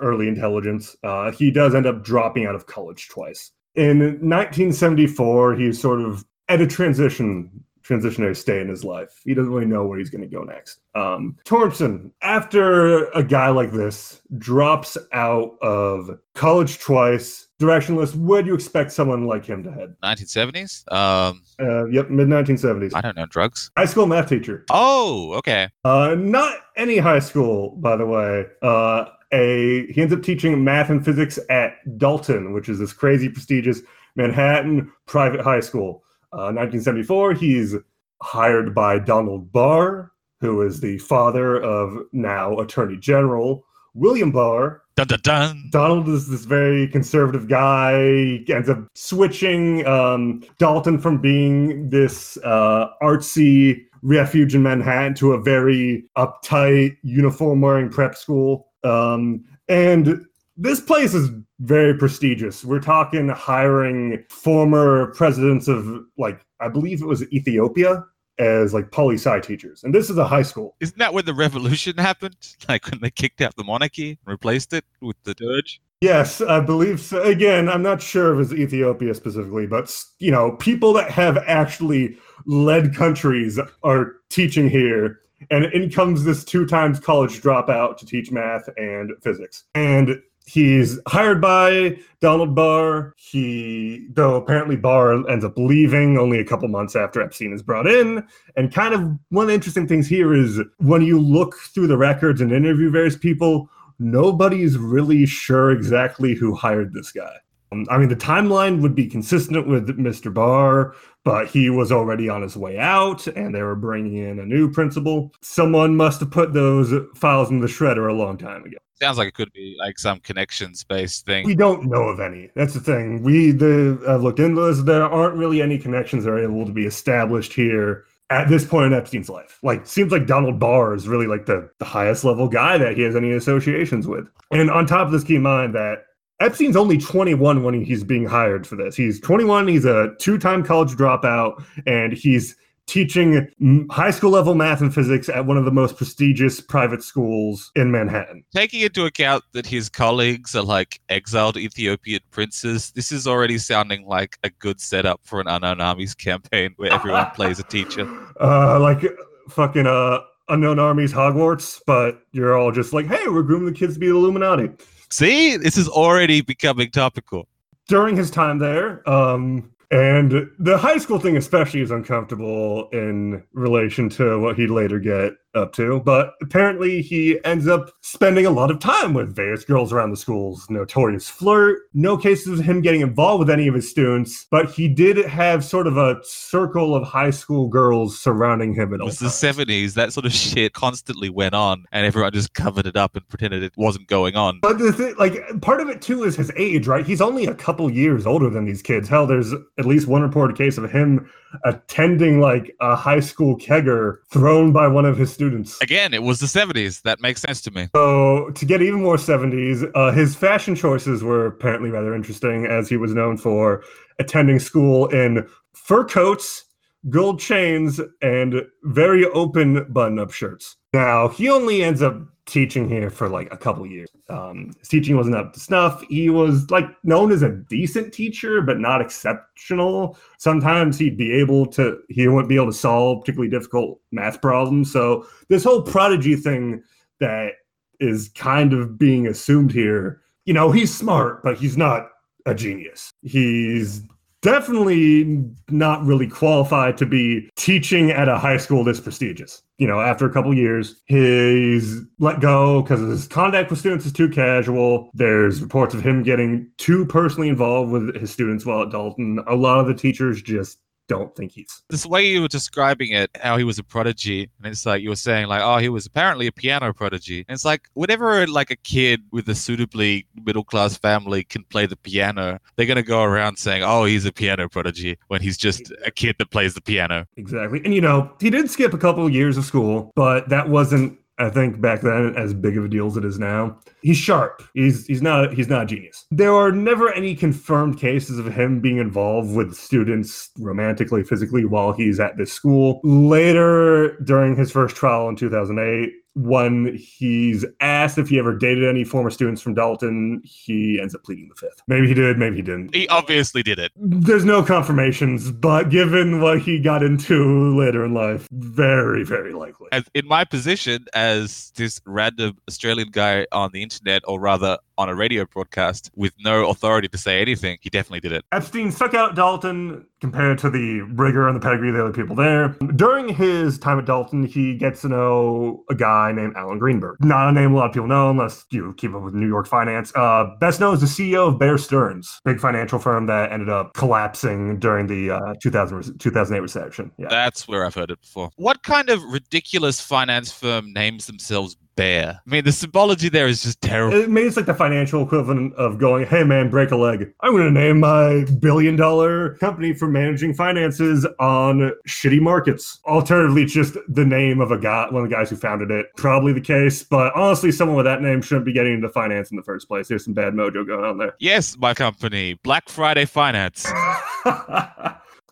early 0.00 0.28
intelligence, 0.28 0.96
uh, 1.04 1.32
he 1.32 1.50
does 1.50 1.74
end 1.74 1.86
up 1.86 2.02
dropping 2.02 2.46
out 2.46 2.54
of 2.54 2.66
college 2.66 3.08
twice. 3.08 3.52
In 3.74 3.98
1974, 3.98 5.54
he's 5.54 5.80
sort 5.80 6.00
of 6.00 6.24
at 6.48 6.60
a 6.60 6.66
transition 6.66 7.64
transitionary 7.90 8.36
stay 8.36 8.60
in 8.60 8.68
his 8.68 8.84
life. 8.84 9.20
He 9.24 9.34
doesn't 9.34 9.52
really 9.52 9.66
know 9.66 9.84
where 9.84 9.98
he's 9.98 10.10
going 10.10 10.22
to 10.22 10.26
go 10.26 10.42
next. 10.42 10.80
Um, 10.94 11.36
Thompson, 11.44 12.12
after 12.22 13.06
a 13.10 13.22
guy 13.22 13.48
like 13.48 13.72
this 13.72 14.20
drops 14.38 14.96
out 15.12 15.58
of 15.60 16.18
college 16.34 16.78
twice, 16.78 17.48
directionless, 17.58 18.14
where 18.14 18.42
do 18.42 18.48
you 18.48 18.54
expect 18.54 18.92
someone 18.92 19.26
like 19.26 19.44
him 19.44 19.64
to 19.64 19.72
head? 19.72 19.96
1970s? 20.04 20.90
Um, 20.92 21.42
uh, 21.60 21.86
yep, 21.86 22.10
mid 22.10 22.28
1970s. 22.28 22.92
I 22.94 23.00
don't 23.00 23.16
know, 23.16 23.26
drugs? 23.26 23.70
High 23.76 23.86
school 23.86 24.06
math 24.06 24.28
teacher. 24.28 24.64
Oh, 24.70 25.32
okay. 25.34 25.68
Uh, 25.84 26.14
not 26.16 26.58
any 26.76 26.98
high 26.98 27.18
school, 27.18 27.70
by 27.76 27.96
the 27.96 28.06
way. 28.06 28.46
Uh, 28.62 29.06
a 29.32 29.86
he 29.92 30.02
ends 30.02 30.12
up 30.12 30.22
teaching 30.22 30.64
math 30.64 30.90
and 30.90 31.04
physics 31.04 31.38
at 31.48 31.74
Dalton, 31.98 32.52
which 32.52 32.68
is 32.68 32.78
this 32.80 32.92
crazy 32.92 33.28
prestigious 33.28 33.80
Manhattan 34.16 34.90
private 35.06 35.40
high 35.40 35.60
school. 35.60 36.02
1974, 36.32 37.30
uh, 37.30 37.34
he's 37.34 37.76
hired 38.22 38.74
by 38.74 38.98
Donald 38.98 39.52
Barr, 39.52 40.12
who 40.40 40.62
is 40.62 40.80
the 40.80 40.98
father 40.98 41.60
of 41.60 41.98
now 42.12 42.58
Attorney 42.58 42.96
General 42.96 43.64
William 43.94 44.30
Barr. 44.30 44.82
Dun, 44.96 45.06
dun, 45.06 45.20
dun. 45.22 45.68
Donald 45.70 46.08
is 46.08 46.28
this 46.28 46.44
very 46.44 46.86
conservative 46.88 47.48
guy. 47.48 47.98
He 48.46 48.52
ends 48.52 48.68
up 48.68 48.78
switching 48.94 49.86
um, 49.86 50.44
Dalton 50.58 50.98
from 50.98 51.18
being 51.18 51.88
this 51.90 52.36
uh, 52.44 52.88
artsy 53.02 53.84
refuge 54.02 54.54
in 54.54 54.62
Manhattan 54.62 55.14
to 55.14 55.32
a 55.32 55.40
very 55.40 56.04
uptight, 56.16 56.96
uniform 57.02 57.60
wearing 57.60 57.90
prep 57.90 58.14
school. 58.14 58.68
Um, 58.84 59.44
and 59.68 60.26
this 60.60 60.78
place 60.78 61.14
is 61.14 61.30
very 61.60 61.94
prestigious. 61.94 62.64
We're 62.64 62.80
talking 62.80 63.28
hiring 63.30 64.22
former 64.28 65.12
presidents 65.14 65.68
of 65.68 66.04
like 66.18 66.44
I 66.60 66.68
believe 66.68 67.00
it 67.00 67.06
was 67.06 67.22
Ethiopia 67.32 68.04
as 68.38 68.74
like 68.74 68.92
poli 68.92 69.14
sci 69.16 69.40
teachers, 69.40 69.82
and 69.82 69.94
this 69.94 70.10
is 70.10 70.18
a 70.18 70.26
high 70.26 70.42
school. 70.42 70.76
Isn't 70.80 70.98
that 70.98 71.14
when 71.14 71.24
the 71.24 71.34
revolution 71.34 71.96
happened? 71.96 72.36
Like 72.68 72.88
when 72.90 73.00
they 73.00 73.10
kicked 73.10 73.40
out 73.40 73.56
the 73.56 73.64
monarchy 73.64 74.10
and 74.10 74.18
replaced 74.26 74.72
it 74.74 74.84
with 75.00 75.16
the 75.24 75.34
Derg? 75.34 75.64
Yes, 76.02 76.40
I 76.40 76.60
believe 76.60 77.00
so. 77.00 77.22
Again, 77.22 77.68
I'm 77.68 77.82
not 77.82 78.00
sure 78.00 78.38
if 78.38 78.50
it's 78.50 78.60
Ethiopia 78.60 79.14
specifically, 79.14 79.66
but 79.66 79.92
you 80.18 80.30
know, 80.30 80.52
people 80.52 80.92
that 80.92 81.10
have 81.10 81.38
actually 81.38 82.16
led 82.46 82.94
countries 82.94 83.58
are 83.82 84.16
teaching 84.28 84.68
here. 84.68 85.20
And 85.50 85.64
in 85.64 85.90
comes 85.90 86.24
this 86.24 86.44
two 86.44 86.66
times 86.66 87.00
college 87.00 87.40
dropout 87.40 87.96
to 87.96 88.06
teach 88.06 88.30
math 88.30 88.68
and 88.76 89.10
physics. 89.22 89.64
And 89.74 90.20
He's 90.52 90.98
hired 91.06 91.40
by 91.40 91.96
Donald 92.20 92.56
Barr. 92.56 93.14
He, 93.16 94.08
though 94.10 94.34
apparently 94.34 94.74
Barr 94.74 95.28
ends 95.30 95.44
up 95.44 95.56
leaving 95.56 96.18
only 96.18 96.40
a 96.40 96.44
couple 96.44 96.66
months 96.66 96.96
after 96.96 97.22
Epstein 97.22 97.52
is 97.52 97.62
brought 97.62 97.86
in. 97.86 98.26
And 98.56 98.74
kind 98.74 98.92
of 98.92 99.00
one 99.28 99.44
of 99.44 99.48
the 99.48 99.54
interesting 99.54 99.86
things 99.86 100.08
here 100.08 100.34
is 100.34 100.60
when 100.78 101.02
you 101.02 101.20
look 101.20 101.54
through 101.72 101.86
the 101.86 101.96
records 101.96 102.40
and 102.40 102.50
interview 102.50 102.90
various 102.90 103.16
people, 103.16 103.70
nobody's 104.00 104.76
really 104.76 105.24
sure 105.24 105.70
exactly 105.70 106.34
who 106.34 106.52
hired 106.52 106.92
this 106.94 107.12
guy. 107.12 107.36
Um, 107.72 107.86
I 107.90 107.98
mean, 107.98 108.08
the 108.08 108.16
timeline 108.16 108.80
would 108.82 108.94
be 108.94 109.06
consistent 109.06 109.68
with 109.68 109.88
Mr. 109.98 110.32
Barr, 110.32 110.94
but 111.24 111.48
he 111.48 111.70
was 111.70 111.92
already 111.92 112.28
on 112.28 112.42
his 112.42 112.56
way 112.56 112.78
out 112.78 113.26
and 113.26 113.54
they 113.54 113.62
were 113.62 113.76
bringing 113.76 114.16
in 114.16 114.38
a 114.38 114.46
new 114.46 114.70
principal. 114.70 115.32
Someone 115.40 115.96
must 115.96 116.20
have 116.20 116.30
put 116.30 116.52
those 116.52 116.92
files 117.14 117.50
in 117.50 117.60
the 117.60 117.66
shredder 117.66 118.10
a 118.10 118.14
long 118.14 118.36
time 118.36 118.64
ago 118.64 118.78
sounds 119.00 119.18
like 119.18 119.28
it 119.28 119.34
could 119.34 119.52
be 119.52 119.76
like 119.78 119.98
some 119.98 120.20
connections 120.20 120.84
based 120.84 121.24
thing. 121.26 121.46
We 121.46 121.54
don't 121.54 121.86
know 121.86 122.02
of 122.02 122.20
any. 122.20 122.50
That's 122.54 122.74
the 122.74 122.80
thing. 122.80 123.22
We 123.22 123.50
the 123.50 123.98
I've 124.06 124.22
looked 124.22 124.40
into 124.40 124.60
this. 124.60 124.82
There 124.82 125.04
aren't 125.04 125.36
really 125.36 125.62
any 125.62 125.78
connections 125.78 126.24
that 126.24 126.30
are 126.30 126.38
able 126.38 126.66
to 126.66 126.72
be 126.72 126.86
established 126.86 127.52
here 127.52 128.04
at 128.28 128.48
this 128.48 128.64
point 128.64 128.92
in 128.92 128.98
Epstein's 128.98 129.28
life. 129.28 129.58
Like 129.62 129.86
seems 129.86 130.12
like 130.12 130.26
Donald 130.26 130.58
Barr 130.58 130.94
is 130.94 131.08
really 131.08 131.26
like 131.26 131.46
the, 131.46 131.68
the 131.78 131.84
highest 131.84 132.24
level 132.24 132.48
guy 132.48 132.78
that 132.78 132.96
he 132.96 133.02
has 133.02 133.16
any 133.16 133.32
associations 133.32 134.06
with. 134.06 134.28
And 134.50 134.70
on 134.70 134.86
top 134.86 135.06
of 135.06 135.12
this, 135.12 135.24
keep 135.24 135.36
in 135.36 135.42
mind 135.42 135.74
that 135.74 136.04
Epstein's 136.40 136.76
only 136.76 136.98
21 136.98 137.62
when 137.62 137.84
he's 137.84 138.02
being 138.02 138.24
hired 138.24 138.66
for 138.66 138.76
this. 138.76 138.96
He's 138.96 139.20
21, 139.20 139.68
he's 139.68 139.84
a 139.84 140.14
two-time 140.18 140.64
college 140.64 140.92
dropout, 140.92 141.62
and 141.86 142.12
he's 142.12 142.56
teaching 142.86 143.48
high 143.88 144.10
school 144.10 144.30
level 144.30 144.54
math 144.56 144.80
and 144.80 144.92
physics 144.92 145.28
at 145.28 145.46
one 145.46 145.56
of 145.56 145.64
the 145.64 145.70
most 145.70 145.96
prestigious 145.96 146.60
private 146.60 147.04
schools 147.04 147.70
in 147.76 147.92
Manhattan. 147.92 148.42
Taking 148.52 148.80
into 148.80 149.04
account 149.04 149.44
that 149.52 149.64
his 149.64 149.88
colleagues 149.88 150.56
are 150.56 150.64
like 150.64 151.00
exiled 151.08 151.56
Ethiopian 151.56 152.20
princes, 152.32 152.90
this 152.92 153.12
is 153.12 153.28
already 153.28 153.58
sounding 153.58 154.06
like 154.06 154.38
a 154.42 154.50
good 154.50 154.80
setup 154.80 155.20
for 155.22 155.40
an 155.40 155.46
unknown 155.46 155.80
armies 155.80 156.14
campaign 156.14 156.72
where 156.78 156.92
everyone 156.92 157.30
plays 157.34 157.60
a 157.60 157.64
teacher. 157.64 158.10
Uh, 158.40 158.80
like 158.80 159.04
fucking 159.50 159.86
uh, 159.86 160.18
unknown 160.48 160.80
armies 160.80 161.12
Hogwarts, 161.12 161.80
but 161.86 162.22
you're 162.32 162.58
all 162.58 162.72
just 162.72 162.92
like, 162.92 163.06
hey, 163.06 163.28
we're 163.28 163.42
grooming 163.42 163.72
the 163.72 163.78
kids 163.78 163.94
to 163.94 164.00
be 164.00 164.08
the 164.08 164.16
Illuminati. 164.16 164.70
See, 165.10 165.56
this 165.56 165.76
is 165.76 165.88
already 165.88 166.40
becoming 166.40 166.90
topical. 166.90 167.48
During 167.88 168.16
his 168.16 168.30
time 168.30 168.58
there, 168.58 169.08
um, 169.08 169.70
and 169.90 170.48
the 170.60 170.78
high 170.78 170.98
school 170.98 171.18
thing, 171.18 171.36
especially, 171.36 171.80
is 171.80 171.90
uncomfortable 171.90 172.88
in 172.90 173.42
relation 173.52 174.08
to 174.10 174.38
what 174.38 174.56
he'd 174.56 174.70
later 174.70 175.00
get 175.00 175.32
up 175.54 175.72
to. 175.74 176.00
But 176.00 176.34
apparently, 176.42 177.02
he 177.02 177.42
ends 177.44 177.66
up 177.66 177.90
spending 178.00 178.46
a 178.46 178.50
lot 178.50 178.70
of 178.70 178.78
time 178.78 179.14
with 179.14 179.34
various 179.34 179.64
girls 179.64 179.92
around 179.92 180.10
the 180.10 180.16
school's 180.16 180.68
notorious 180.70 181.28
flirt. 181.28 181.80
No 181.94 182.16
cases 182.16 182.60
of 182.60 182.64
him 182.64 182.80
getting 182.80 183.00
involved 183.00 183.40
with 183.40 183.50
any 183.50 183.68
of 183.68 183.74
his 183.74 183.88
students, 183.88 184.46
but 184.50 184.70
he 184.70 184.88
did 184.88 185.16
have 185.26 185.64
sort 185.64 185.86
of 185.86 185.96
a 185.96 186.20
circle 186.22 186.94
of 186.94 187.02
high 187.02 187.30
school 187.30 187.68
girls 187.68 188.18
surrounding 188.18 188.74
him 188.74 188.94
at 188.94 189.00
all. 189.00 189.08
It 189.08 189.10
was 189.10 189.18
the 189.18 189.26
70s. 189.26 189.94
That 189.94 190.12
sort 190.12 190.26
of 190.26 190.32
shit 190.40 190.72
constantly 190.72 191.30
went 191.30 191.54
on, 191.54 191.84
and 191.92 192.06
everyone 192.06 192.32
just 192.32 192.54
covered 192.54 192.86
it 192.86 192.96
up 192.96 193.16
and 193.16 193.28
pretended 193.28 193.62
it 193.62 193.72
wasn't 193.76 194.06
going 194.06 194.36
on. 194.36 194.60
But 194.60 194.78
the 194.78 194.92
thing, 194.92 195.14
like, 195.18 195.60
part 195.60 195.80
of 195.80 195.88
it 195.88 196.02
too 196.02 196.24
is 196.24 196.36
his 196.36 196.52
age, 196.56 196.86
right? 196.86 197.06
He's 197.06 197.20
only 197.20 197.46
a 197.46 197.54
couple 197.54 197.90
years 197.90 198.26
older 198.26 198.50
than 198.50 198.64
these 198.64 198.82
kids. 198.82 199.08
Hell, 199.08 199.26
there's 199.26 199.52
at 199.52 199.86
least 199.86 200.06
one 200.06 200.22
reported 200.22 200.56
case 200.56 200.78
of 200.78 200.90
him 200.90 201.30
attending 201.64 202.40
like 202.40 202.74
a 202.80 202.96
high 202.96 203.20
school 203.20 203.56
kegger 203.58 204.18
thrown 204.30 204.72
by 204.72 204.86
one 204.86 205.04
of 205.04 205.16
his 205.16 205.32
students. 205.32 205.80
Again, 205.80 206.14
it 206.14 206.22
was 206.22 206.40
the 206.40 206.46
70s. 206.46 207.02
That 207.02 207.20
makes 207.20 207.40
sense 207.40 207.60
to 207.62 207.70
me. 207.70 207.88
So, 207.94 208.50
to 208.50 208.64
get 208.64 208.82
even 208.82 209.02
more 209.02 209.16
70s, 209.16 209.90
uh, 209.94 210.12
his 210.12 210.34
fashion 210.34 210.74
choices 210.74 211.22
were 211.22 211.46
apparently 211.46 211.90
rather 211.90 212.14
interesting, 212.14 212.66
as 212.66 212.88
he 212.88 212.96
was 212.96 213.14
known 213.14 213.36
for 213.36 213.82
attending 214.18 214.58
school 214.58 215.08
in 215.08 215.46
fur 215.72 216.04
coats, 216.04 216.64
gold 217.08 217.40
chains, 217.40 218.00
and 218.22 218.66
very 218.84 219.24
open 219.26 219.90
button 219.92 220.18
up 220.18 220.30
shirts. 220.32 220.76
Now, 220.92 221.28
he 221.28 221.48
only 221.48 221.82
ends 221.82 222.02
up 222.02 222.20
teaching 222.50 222.88
here 222.88 223.10
for 223.10 223.28
like 223.28 223.52
a 223.52 223.56
couple 223.56 223.86
years. 223.86 224.10
Um, 224.28 224.72
his 224.78 224.88
teaching 224.88 225.16
wasn't 225.16 225.36
up 225.36 225.52
to 225.54 225.60
snuff. 225.60 226.02
He 226.08 226.28
was 226.28 226.70
like 226.70 226.86
known 227.04 227.32
as 227.32 227.42
a 227.42 227.50
decent 227.50 228.12
teacher, 228.12 228.60
but 228.60 228.78
not 228.78 229.00
exceptional. 229.00 230.18
Sometimes 230.38 230.98
he'd 230.98 231.16
be 231.16 231.32
able 231.32 231.66
to, 231.66 231.98
he 232.08 232.28
wouldn't 232.28 232.48
be 232.48 232.56
able 232.56 232.66
to 232.66 232.72
solve 232.72 233.20
particularly 233.20 233.50
difficult 233.50 234.00
math 234.12 234.42
problems. 234.42 234.92
So 234.92 235.26
this 235.48 235.64
whole 235.64 235.82
prodigy 235.82 236.36
thing 236.36 236.82
that 237.20 237.52
is 238.00 238.30
kind 238.30 238.72
of 238.72 238.98
being 238.98 239.26
assumed 239.26 239.72
here, 239.72 240.20
you 240.44 240.54
know, 240.54 240.70
he's 240.72 240.94
smart, 240.94 241.42
but 241.42 241.56
he's 241.56 241.76
not 241.76 242.08
a 242.46 242.54
genius. 242.54 243.12
He's 243.22 244.02
definitely 244.42 245.44
not 245.68 246.04
really 246.04 246.26
qualified 246.26 246.96
to 246.98 247.06
be 247.06 247.48
teaching 247.56 248.10
at 248.10 248.28
a 248.28 248.38
high 248.38 248.56
school 248.56 248.84
this 248.84 249.00
prestigious. 249.00 249.62
You 249.78 249.86
know, 249.86 250.00
after 250.00 250.26
a 250.26 250.32
couple 250.32 250.52
years, 250.54 251.00
he's 251.06 252.00
let 252.18 252.40
go 252.40 252.82
because 252.82 253.00
his 253.00 253.26
contact 253.26 253.70
with 253.70 253.78
students 253.78 254.06
is 254.06 254.12
too 254.12 254.28
casual. 254.28 255.10
There's 255.14 255.62
reports 255.62 255.94
of 255.94 256.02
him 256.02 256.22
getting 256.22 256.70
too 256.78 257.06
personally 257.06 257.48
involved 257.48 257.90
with 257.90 258.14
his 258.16 258.30
students 258.30 258.66
while 258.66 258.82
at 258.82 258.90
Dalton. 258.90 259.40
A 259.46 259.54
lot 259.54 259.80
of 259.80 259.86
the 259.86 259.94
teachers 259.94 260.42
just 260.42 260.78
don't 261.10 261.34
think 261.34 261.50
he's 261.50 261.82
this 261.90 262.06
way 262.06 262.24
you 262.24 262.40
were 262.40 262.46
describing 262.46 263.10
it 263.10 263.28
how 263.42 263.56
he 263.56 263.64
was 263.64 263.80
a 263.80 263.82
prodigy 263.82 264.48
and 264.62 264.72
it's 264.72 264.86
like 264.86 265.02
you 265.02 265.08
were 265.08 265.16
saying 265.16 265.48
like 265.48 265.60
oh 265.60 265.78
he 265.78 265.88
was 265.88 266.06
apparently 266.06 266.46
a 266.46 266.52
piano 266.52 266.92
prodigy. 266.92 267.44
And 267.48 267.54
it's 267.56 267.64
like 267.64 267.88
whenever 267.94 268.46
like 268.46 268.70
a 268.70 268.76
kid 268.76 269.20
with 269.32 269.48
a 269.48 269.54
suitably 269.56 270.26
middle 270.44 270.62
class 270.62 270.96
family 270.96 271.42
can 271.42 271.64
play 271.64 271.86
the 271.86 271.96
piano 271.96 272.60
they're 272.76 272.86
going 272.86 272.96
to 272.96 273.02
go 273.02 273.22
around 273.24 273.56
saying 273.56 273.82
oh 273.82 274.04
he's 274.04 274.24
a 274.24 274.32
piano 274.32 274.68
prodigy 274.68 275.18
when 275.26 275.40
he's 275.42 275.58
just 275.58 275.92
a 276.06 276.12
kid 276.12 276.36
that 276.38 276.50
plays 276.50 276.74
the 276.74 276.80
piano. 276.80 277.26
Exactly. 277.36 277.80
And 277.84 277.92
you 277.92 278.00
know 278.00 278.30
he 278.40 278.48
did 278.48 278.70
skip 278.70 278.94
a 278.94 278.98
couple 278.98 279.26
of 279.26 279.32
years 279.32 279.56
of 279.56 279.64
school 279.64 280.12
but 280.14 280.48
that 280.48 280.68
wasn't 280.68 281.18
I 281.40 281.48
think 281.48 281.80
back 281.80 282.02
then 282.02 282.34
as 282.36 282.52
big 282.52 282.76
of 282.76 282.84
a 282.84 282.88
deal 282.88 283.06
as 283.06 283.16
it 283.16 283.24
is 283.24 283.38
now. 283.38 283.78
He's 284.02 284.18
sharp. 284.18 284.62
He's 284.74 285.06
he's 285.06 285.22
not 285.22 285.54
he's 285.54 285.68
not 285.68 285.84
a 285.84 285.86
genius. 285.86 286.26
There 286.30 286.52
are 286.52 286.70
never 286.70 287.12
any 287.12 287.34
confirmed 287.34 287.98
cases 287.98 288.38
of 288.38 288.52
him 288.52 288.80
being 288.80 288.98
involved 288.98 289.54
with 289.54 289.74
students 289.74 290.50
romantically, 290.58 291.24
physically 291.24 291.64
while 291.64 291.92
he's 291.92 292.20
at 292.20 292.36
this 292.36 292.52
school. 292.52 293.00
Later 293.04 294.18
during 294.24 294.54
his 294.54 294.70
first 294.70 294.96
trial 294.96 295.28
in 295.28 295.36
2008, 295.36 296.12
when 296.34 296.96
he's 296.96 297.64
asked 297.80 298.18
if 298.18 298.28
he 298.28 298.38
ever 298.38 298.56
dated 298.56 298.88
any 298.88 299.04
former 299.04 299.30
students 299.30 299.60
from 299.60 299.74
Dalton, 299.74 300.40
he 300.44 300.98
ends 301.00 301.14
up 301.14 301.24
pleading 301.24 301.48
the 301.48 301.54
fifth. 301.54 301.82
Maybe 301.88 302.06
he 302.06 302.14
did, 302.14 302.38
maybe 302.38 302.56
he 302.56 302.62
didn't. 302.62 302.94
He 302.94 303.08
obviously 303.08 303.62
did 303.62 303.78
it. 303.78 303.92
There's 303.96 304.44
no 304.44 304.62
confirmations, 304.62 305.50
but 305.50 305.90
given 305.90 306.40
what 306.40 306.60
he 306.60 306.78
got 306.80 307.02
into 307.02 307.76
later 307.76 308.04
in 308.04 308.14
life, 308.14 308.48
very, 308.52 309.24
very 309.24 309.52
likely. 309.52 309.88
As 309.92 310.04
in 310.14 310.26
my 310.26 310.44
position 310.44 311.06
as 311.14 311.72
this 311.76 312.00
random 312.06 312.58
Australian 312.68 313.10
guy 313.10 313.46
on 313.52 313.70
the 313.72 313.82
internet, 313.82 314.22
or 314.26 314.38
rather 314.40 314.78
on 315.00 315.08
a 315.08 315.14
radio 315.14 315.46
broadcast 315.46 316.10
with 316.14 316.34
no 316.44 316.68
authority 316.68 317.08
to 317.08 317.16
say 317.16 317.40
anything, 317.40 317.78
he 317.80 317.88
definitely 317.88 318.20
did 318.20 318.32
it. 318.32 318.44
Epstein 318.52 318.92
stuck 318.92 319.14
out 319.14 319.34
Dalton 319.34 320.06
compared 320.20 320.58
to 320.58 320.68
the 320.68 321.00
rigor 321.14 321.48
and 321.48 321.56
the 321.56 321.60
pedigree 321.60 321.88
of 321.88 321.94
the 321.94 322.04
other 322.04 322.12
people 322.12 322.36
there. 322.36 322.76
During 322.96 323.28
his 323.28 323.78
time 323.78 323.98
at 323.98 324.04
Dalton, 324.04 324.44
he 324.44 324.76
gets 324.76 325.00
to 325.00 325.08
know 325.08 325.82
a 325.88 325.94
guy 325.94 326.32
named 326.32 326.54
Alan 326.54 326.78
Greenberg. 326.78 327.16
Not 327.20 327.48
a 327.48 327.52
name 327.52 327.72
a 327.72 327.76
lot 327.76 327.86
of 327.86 327.94
people 327.94 328.08
know 328.08 328.28
unless 328.28 328.66
you 328.70 328.92
keep 328.98 329.14
up 329.14 329.22
with 329.22 329.32
New 329.32 329.48
York 329.48 329.66
finance. 329.66 330.12
Uh, 330.14 330.50
best 330.60 330.80
known 330.80 330.92
as 330.92 331.00
the 331.00 331.06
CEO 331.06 331.48
of 331.48 331.58
Bear 331.58 331.78
Stearns, 331.78 332.40
big 332.44 332.60
financial 332.60 332.98
firm 332.98 333.24
that 333.26 333.50
ended 333.50 333.70
up 333.70 333.94
collapsing 333.94 334.78
during 334.78 335.06
the 335.06 335.30
uh, 335.30 335.54
2000, 335.62 336.18
2008 336.18 336.60
recession. 336.60 337.10
Yeah. 337.16 337.28
That's 337.30 337.66
where 337.66 337.86
I've 337.86 337.94
heard 337.94 338.10
it 338.10 338.20
before. 338.20 338.50
What 338.56 338.82
kind 338.82 339.08
of 339.08 339.24
ridiculous 339.24 340.00
finance 340.00 340.52
firm 340.52 340.92
names 340.92 341.26
themselves 341.26 341.76
bear. 342.00 342.40
I 342.46 342.50
mean, 342.50 342.64
the 342.64 342.72
symbology 342.72 343.28
there 343.28 343.46
is 343.46 343.62
just 343.62 343.82
terrible. 343.82 344.16
It 344.16 344.30
means 344.30 344.56
like 344.56 344.64
the 344.64 344.72
financial 344.72 345.22
equivalent 345.22 345.74
of 345.74 345.98
going, 345.98 346.26
hey 346.26 346.44
man, 346.44 346.70
break 346.70 346.92
a 346.92 346.96
leg. 346.96 347.30
I'm 347.40 347.52
going 347.52 347.66
to 347.66 347.70
name 347.70 348.00
my 348.00 348.46
billion 348.58 348.96
dollar 348.96 349.56
company 349.56 349.92
for 349.92 350.08
managing 350.08 350.54
finances 350.54 351.26
on 351.38 351.92
shitty 352.08 352.40
markets. 352.40 353.00
Alternatively, 353.04 353.66
just 353.66 353.98
the 354.08 354.24
name 354.24 354.62
of 354.62 354.70
a 354.70 354.78
guy, 354.78 355.08
one 355.10 355.24
of 355.24 355.28
the 355.28 355.34
guys 355.34 355.50
who 355.50 355.56
founded 355.56 355.90
it. 355.90 356.06
Probably 356.16 356.54
the 356.54 356.60
case, 356.62 357.02
but 357.02 357.34
honestly, 357.36 357.70
someone 357.70 357.98
with 357.98 358.06
that 358.06 358.22
name 358.22 358.40
shouldn't 358.40 358.64
be 358.64 358.72
getting 358.72 358.94
into 358.94 359.10
finance 359.10 359.50
in 359.50 359.58
the 359.58 359.62
first 359.62 359.86
place. 359.86 360.08
There's 360.08 360.24
some 360.24 360.32
bad 360.32 360.54
mojo 360.54 360.86
going 360.86 361.04
on 361.04 361.18
there. 361.18 361.34
Yes, 361.38 361.76
my 361.76 361.92
company, 361.92 362.54
Black 362.62 362.88
Friday 362.88 363.26
Finance. 363.26 363.84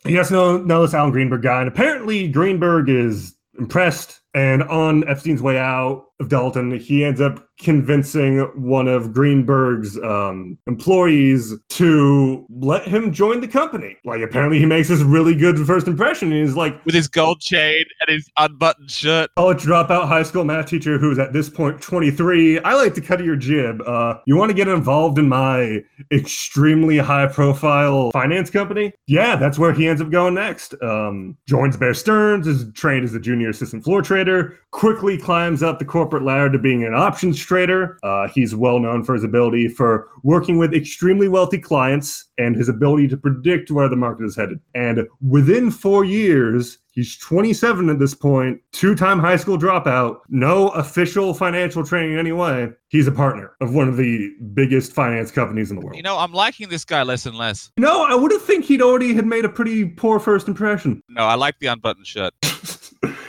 yes, 0.07 0.31
no, 0.31 0.57
no, 0.57 0.81
this 0.81 0.95
Alan 0.95 1.11
Greenberg 1.11 1.43
guy. 1.43 1.61
And 1.61 1.69
apparently, 1.69 2.27
Greenberg 2.27 2.89
is 2.89 3.35
impressed. 3.59 4.21
And 4.35 4.63
on 4.65 5.09
Epstein's 5.09 5.43
way 5.43 5.59
out, 5.59 6.08
of 6.21 6.29
Dalton, 6.29 6.79
he 6.79 7.05
ends 7.05 7.21
up 7.21 7.49
convincing 7.59 8.41
one 8.55 8.89
of 8.89 9.13
Greenberg's 9.13 9.97
um, 9.99 10.59
employees 10.67 11.55
to 11.71 12.47
let 12.49 12.87
him 12.87 13.13
join 13.13 13.41
the 13.41 13.49
company. 13.49 13.97
Like, 14.05 14.21
apparently, 14.23 14.59
he 14.59 14.67
makes 14.67 14.89
this 14.89 15.01
really 15.01 15.35
good 15.35 15.59
first 15.67 15.87
impression. 15.87 16.33
And 16.33 16.47
he's 16.47 16.57
like, 16.57 16.85
with 16.85 16.95
his 16.95 17.09
gold 17.09 17.41
chain 17.41 17.85
and 18.01 18.15
his 18.15 18.29
unbuttoned 18.37 18.91
shirt. 18.91 19.31
College 19.37 19.63
dropout 19.63 20.09
high 20.09 20.23
school 20.23 20.45
math 20.45 20.67
teacher 20.67 20.99
who's 20.99 21.19
at 21.19 21.33
this 21.33 21.49
point 21.49 21.81
23. 21.81 22.61
I 22.61 22.75
like 22.75 22.95
to 22.95 23.01
cut 23.01 23.23
your 23.23 23.37
jib. 23.37 23.81
Uh, 23.83 24.19
you 24.27 24.37
want 24.37 24.51
to 24.51 24.55
get 24.55 24.69
involved 24.69 25.19
in 25.19 25.29
my 25.29 25.83
extremely 26.13 26.99
high 26.99 27.27
profile 27.27 28.11
finance 28.13 28.51
company? 28.51 28.93
Yeah, 29.07 29.37
that's 29.37 29.59
where 29.59 29.73
he 29.73 29.89
ends 29.89 30.01
up 30.01 30.11
going 30.11 30.35
next. 30.35 30.75
Um, 30.83 31.37
joins 31.49 31.77
Bear 31.77 31.95
Stearns, 31.95 32.47
is 32.47 32.73
trained 32.73 33.05
as 33.05 33.15
a 33.15 33.21
junior 33.21 33.51
assistant 33.51 33.85
floor 33.85 34.03
trader, 34.03 34.59
quickly 34.71 35.19
climbs 35.19 35.63
up 35.63 35.79
the 35.79 35.85
corporate 35.85 36.08
corporate 36.09 36.25
ladder 36.25 36.51
to 36.51 36.59
being 36.59 36.85
an 36.85 36.95
options 36.95 37.39
trader. 37.39 37.99
Uh, 38.03 38.29
he's 38.29 38.55
well 38.55 38.79
known 38.79 39.05
for 39.05 39.13
his 39.13 39.25
ability 39.25 39.69
for 39.69 40.09
working 40.23 40.57
with 40.57 40.73
extremely 40.73 41.29
wealthy 41.29 41.59
clients 41.59 42.25
and 42.39 42.57
his 42.57 42.67
ability 42.67 43.07
to 43.07 43.17
predict 43.17 43.71
where 43.71 43.91
the 43.91 43.97
market 43.97 44.25
is 44.25 44.35
headed. 44.35 44.59
And 44.75 45.07
within 45.21 45.71
four 45.71 46.07
years, 46.07 46.79
He's 46.99 47.17
27 47.19 47.91
at 47.91 48.01
this 48.01 48.13
point, 48.13 48.61
two 48.73 48.97
time 48.97 49.21
high 49.21 49.37
school 49.37 49.57
dropout, 49.57 50.17
no 50.31 50.71
official 50.71 51.33
financial 51.33 51.85
training 51.85 52.19
anyway. 52.19 52.71
He's 52.89 53.07
a 53.07 53.13
partner 53.13 53.53
of 53.61 53.73
one 53.73 53.89
of 53.89 53.97
the 53.97 54.33
biggest 54.53 54.93
finance 54.95 55.31
companies 55.31 55.71
in 55.71 55.79
the 55.79 55.87
world. 55.87 55.95
You 55.95 56.03
know, 56.03 56.19
I'm 56.19 56.33
liking 56.33 56.71
this 56.71 56.85
guy 56.85 57.05
less 57.05 57.25
and 57.25 57.39
less. 57.39 57.71
No, 57.77 58.03
I 58.05 58.17
would 58.17 58.33
have 58.33 58.43
think 58.43 58.65
he'd 58.65 58.83
already 58.83 59.15
had 59.15 59.27
made 59.27 59.45
a 59.45 59.49
pretty 59.49 59.85
poor 59.85 60.19
first 60.19 60.49
impression. 60.49 61.01
No, 61.09 61.23
I 61.23 61.37
like 61.37 61.61
the 61.61 61.69
unbuttoned 61.69 62.09
shirt. 62.09 62.35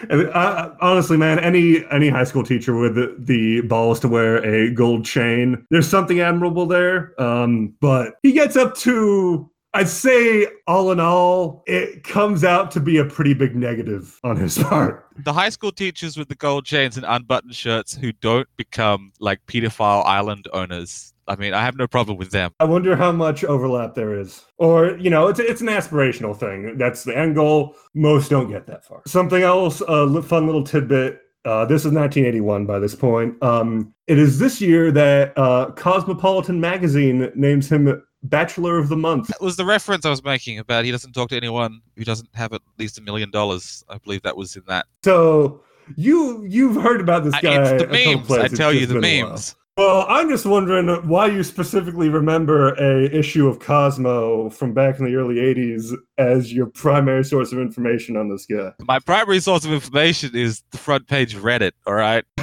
Uh, 0.09 0.69
honestly, 0.81 1.17
man, 1.17 1.39
any 1.39 1.85
any 1.91 2.09
high 2.09 2.23
school 2.23 2.43
teacher 2.43 2.75
with 2.75 2.95
the, 2.95 3.15
the, 3.19 3.61
balls 3.61 3.99
to 3.99 4.07
wear 4.07 4.43
a 4.43 4.71
gold 4.71 5.05
chain, 5.05 5.65
there's 5.69 5.87
something 5.87 6.19
admirable 6.19 6.65
there. 6.65 7.19
Um, 7.21 7.73
but 7.79 8.15
he 8.23 8.31
gets 8.31 8.55
up 8.55 8.75
to, 8.77 9.49
I'd 9.73 9.89
say, 9.89 10.47
all 10.67 10.91
in 10.91 10.99
all, 10.99 11.63
it 11.67 12.03
comes 12.03 12.43
out 12.43 12.71
to 12.71 12.79
be 12.79 12.97
a 12.97 13.05
pretty 13.05 13.33
big 13.33 13.55
negative 13.55 14.19
on 14.23 14.37
his 14.37 14.57
part. 14.63 15.05
The 15.23 15.33
high 15.33 15.49
school 15.49 15.71
teachers 15.71 16.17
with 16.17 16.29
the 16.29 16.35
gold 16.35 16.65
chains 16.65 16.97
and 16.97 17.05
unbuttoned 17.07 17.55
shirts 17.55 17.95
who 17.95 18.11
don't 18.13 18.47
become 18.57 19.11
like 19.19 19.39
pedophile 19.47 20.05
island 20.05 20.47
owners 20.53 21.13
I 21.29 21.35
mean, 21.35 21.53
I 21.53 21.61
have 21.61 21.77
no 21.77 21.87
problem 21.87 22.17
with 22.17 22.31
them. 22.31 22.51
I 22.59 22.65
wonder 22.65 22.95
how 22.95 23.11
much 23.11 23.43
overlap 23.43 23.93
there 23.93 24.19
is. 24.19 24.43
Or, 24.57 24.97
you 24.97 25.11
know, 25.11 25.27
it's, 25.27 25.39
it's 25.39 25.61
an 25.61 25.67
aspirational 25.67 26.35
thing. 26.35 26.77
That's 26.77 27.03
the 27.03 27.15
end 27.15 27.35
goal. 27.35 27.75
Most 27.93 28.29
don't 28.31 28.49
get 28.49 28.65
that 28.65 28.83
far. 28.83 29.03
Something 29.05 29.43
else, 29.43 29.81
a 29.87 30.21
fun 30.23 30.47
little 30.47 30.63
tidbit. 30.63 31.21
Uh, 31.45 31.65
this 31.65 31.85
is 31.85 31.93
1981 31.93 32.65
by 32.65 32.79
this 32.79 32.95
point. 32.95 33.41
Um, 33.43 33.93
it 34.07 34.17
is 34.17 34.39
this 34.39 34.59
year 34.59 34.91
that 34.91 35.37
uh, 35.37 35.71
Cosmopolitan 35.75 36.59
magazine 36.59 37.31
names 37.35 37.71
him 37.71 38.01
Bachelor 38.23 38.77
of 38.77 38.89
the 38.89 38.97
Month. 38.97 39.27
That 39.27 39.41
was 39.41 39.55
the 39.55 39.65
reference 39.65 40.05
I 40.05 40.09
was 40.09 40.23
making 40.23 40.59
about 40.59 40.83
he 40.83 40.91
doesn't 40.91 41.13
talk 41.13 41.29
to 41.29 41.37
anyone 41.37 41.79
who 41.95 42.03
doesn't 42.03 42.29
have 42.33 42.53
at 42.53 42.61
least 42.77 42.97
a 42.97 43.01
million 43.01 43.31
dollars. 43.31 43.83
I 43.87 43.97
believe 43.99 44.23
that 44.23 44.35
was 44.35 44.55
in 44.55 44.63
that. 44.67 44.87
So 45.03 45.63
you 45.95 46.43
you've 46.45 46.81
heard 46.81 47.01
about 47.01 47.23
this 47.23 47.33
guy. 47.39 47.61
It's 47.61 47.83
the 47.83 47.87
memes. 47.87 48.31
I 48.31 48.47
tell 48.49 48.73
you 48.73 48.85
the 48.85 48.99
memes. 48.99 49.55
Well, 49.79 50.05
I'm 50.09 50.27
just 50.27 50.45
wondering 50.45 50.89
why 51.07 51.27
you 51.27 51.41
specifically 51.41 52.09
remember 52.09 52.73
a 52.73 53.05
issue 53.17 53.47
of 53.47 53.59
Cosmo 53.59 54.49
from 54.49 54.73
back 54.73 54.99
in 54.99 55.05
the 55.05 55.15
early 55.15 55.35
'80s 55.35 55.93
as 56.17 56.51
your 56.51 56.65
primary 56.65 57.23
source 57.23 57.53
of 57.53 57.59
information 57.59 58.17
on 58.17 58.27
this 58.27 58.45
guy. 58.45 58.73
My 58.81 58.99
primary 58.99 59.39
source 59.39 59.63
of 59.63 59.71
information 59.71 60.31
is 60.35 60.63
the 60.71 60.77
front 60.77 61.07
page 61.07 61.33
of 61.33 61.43
Reddit. 61.43 61.71
All 61.87 61.93
right. 61.93 62.25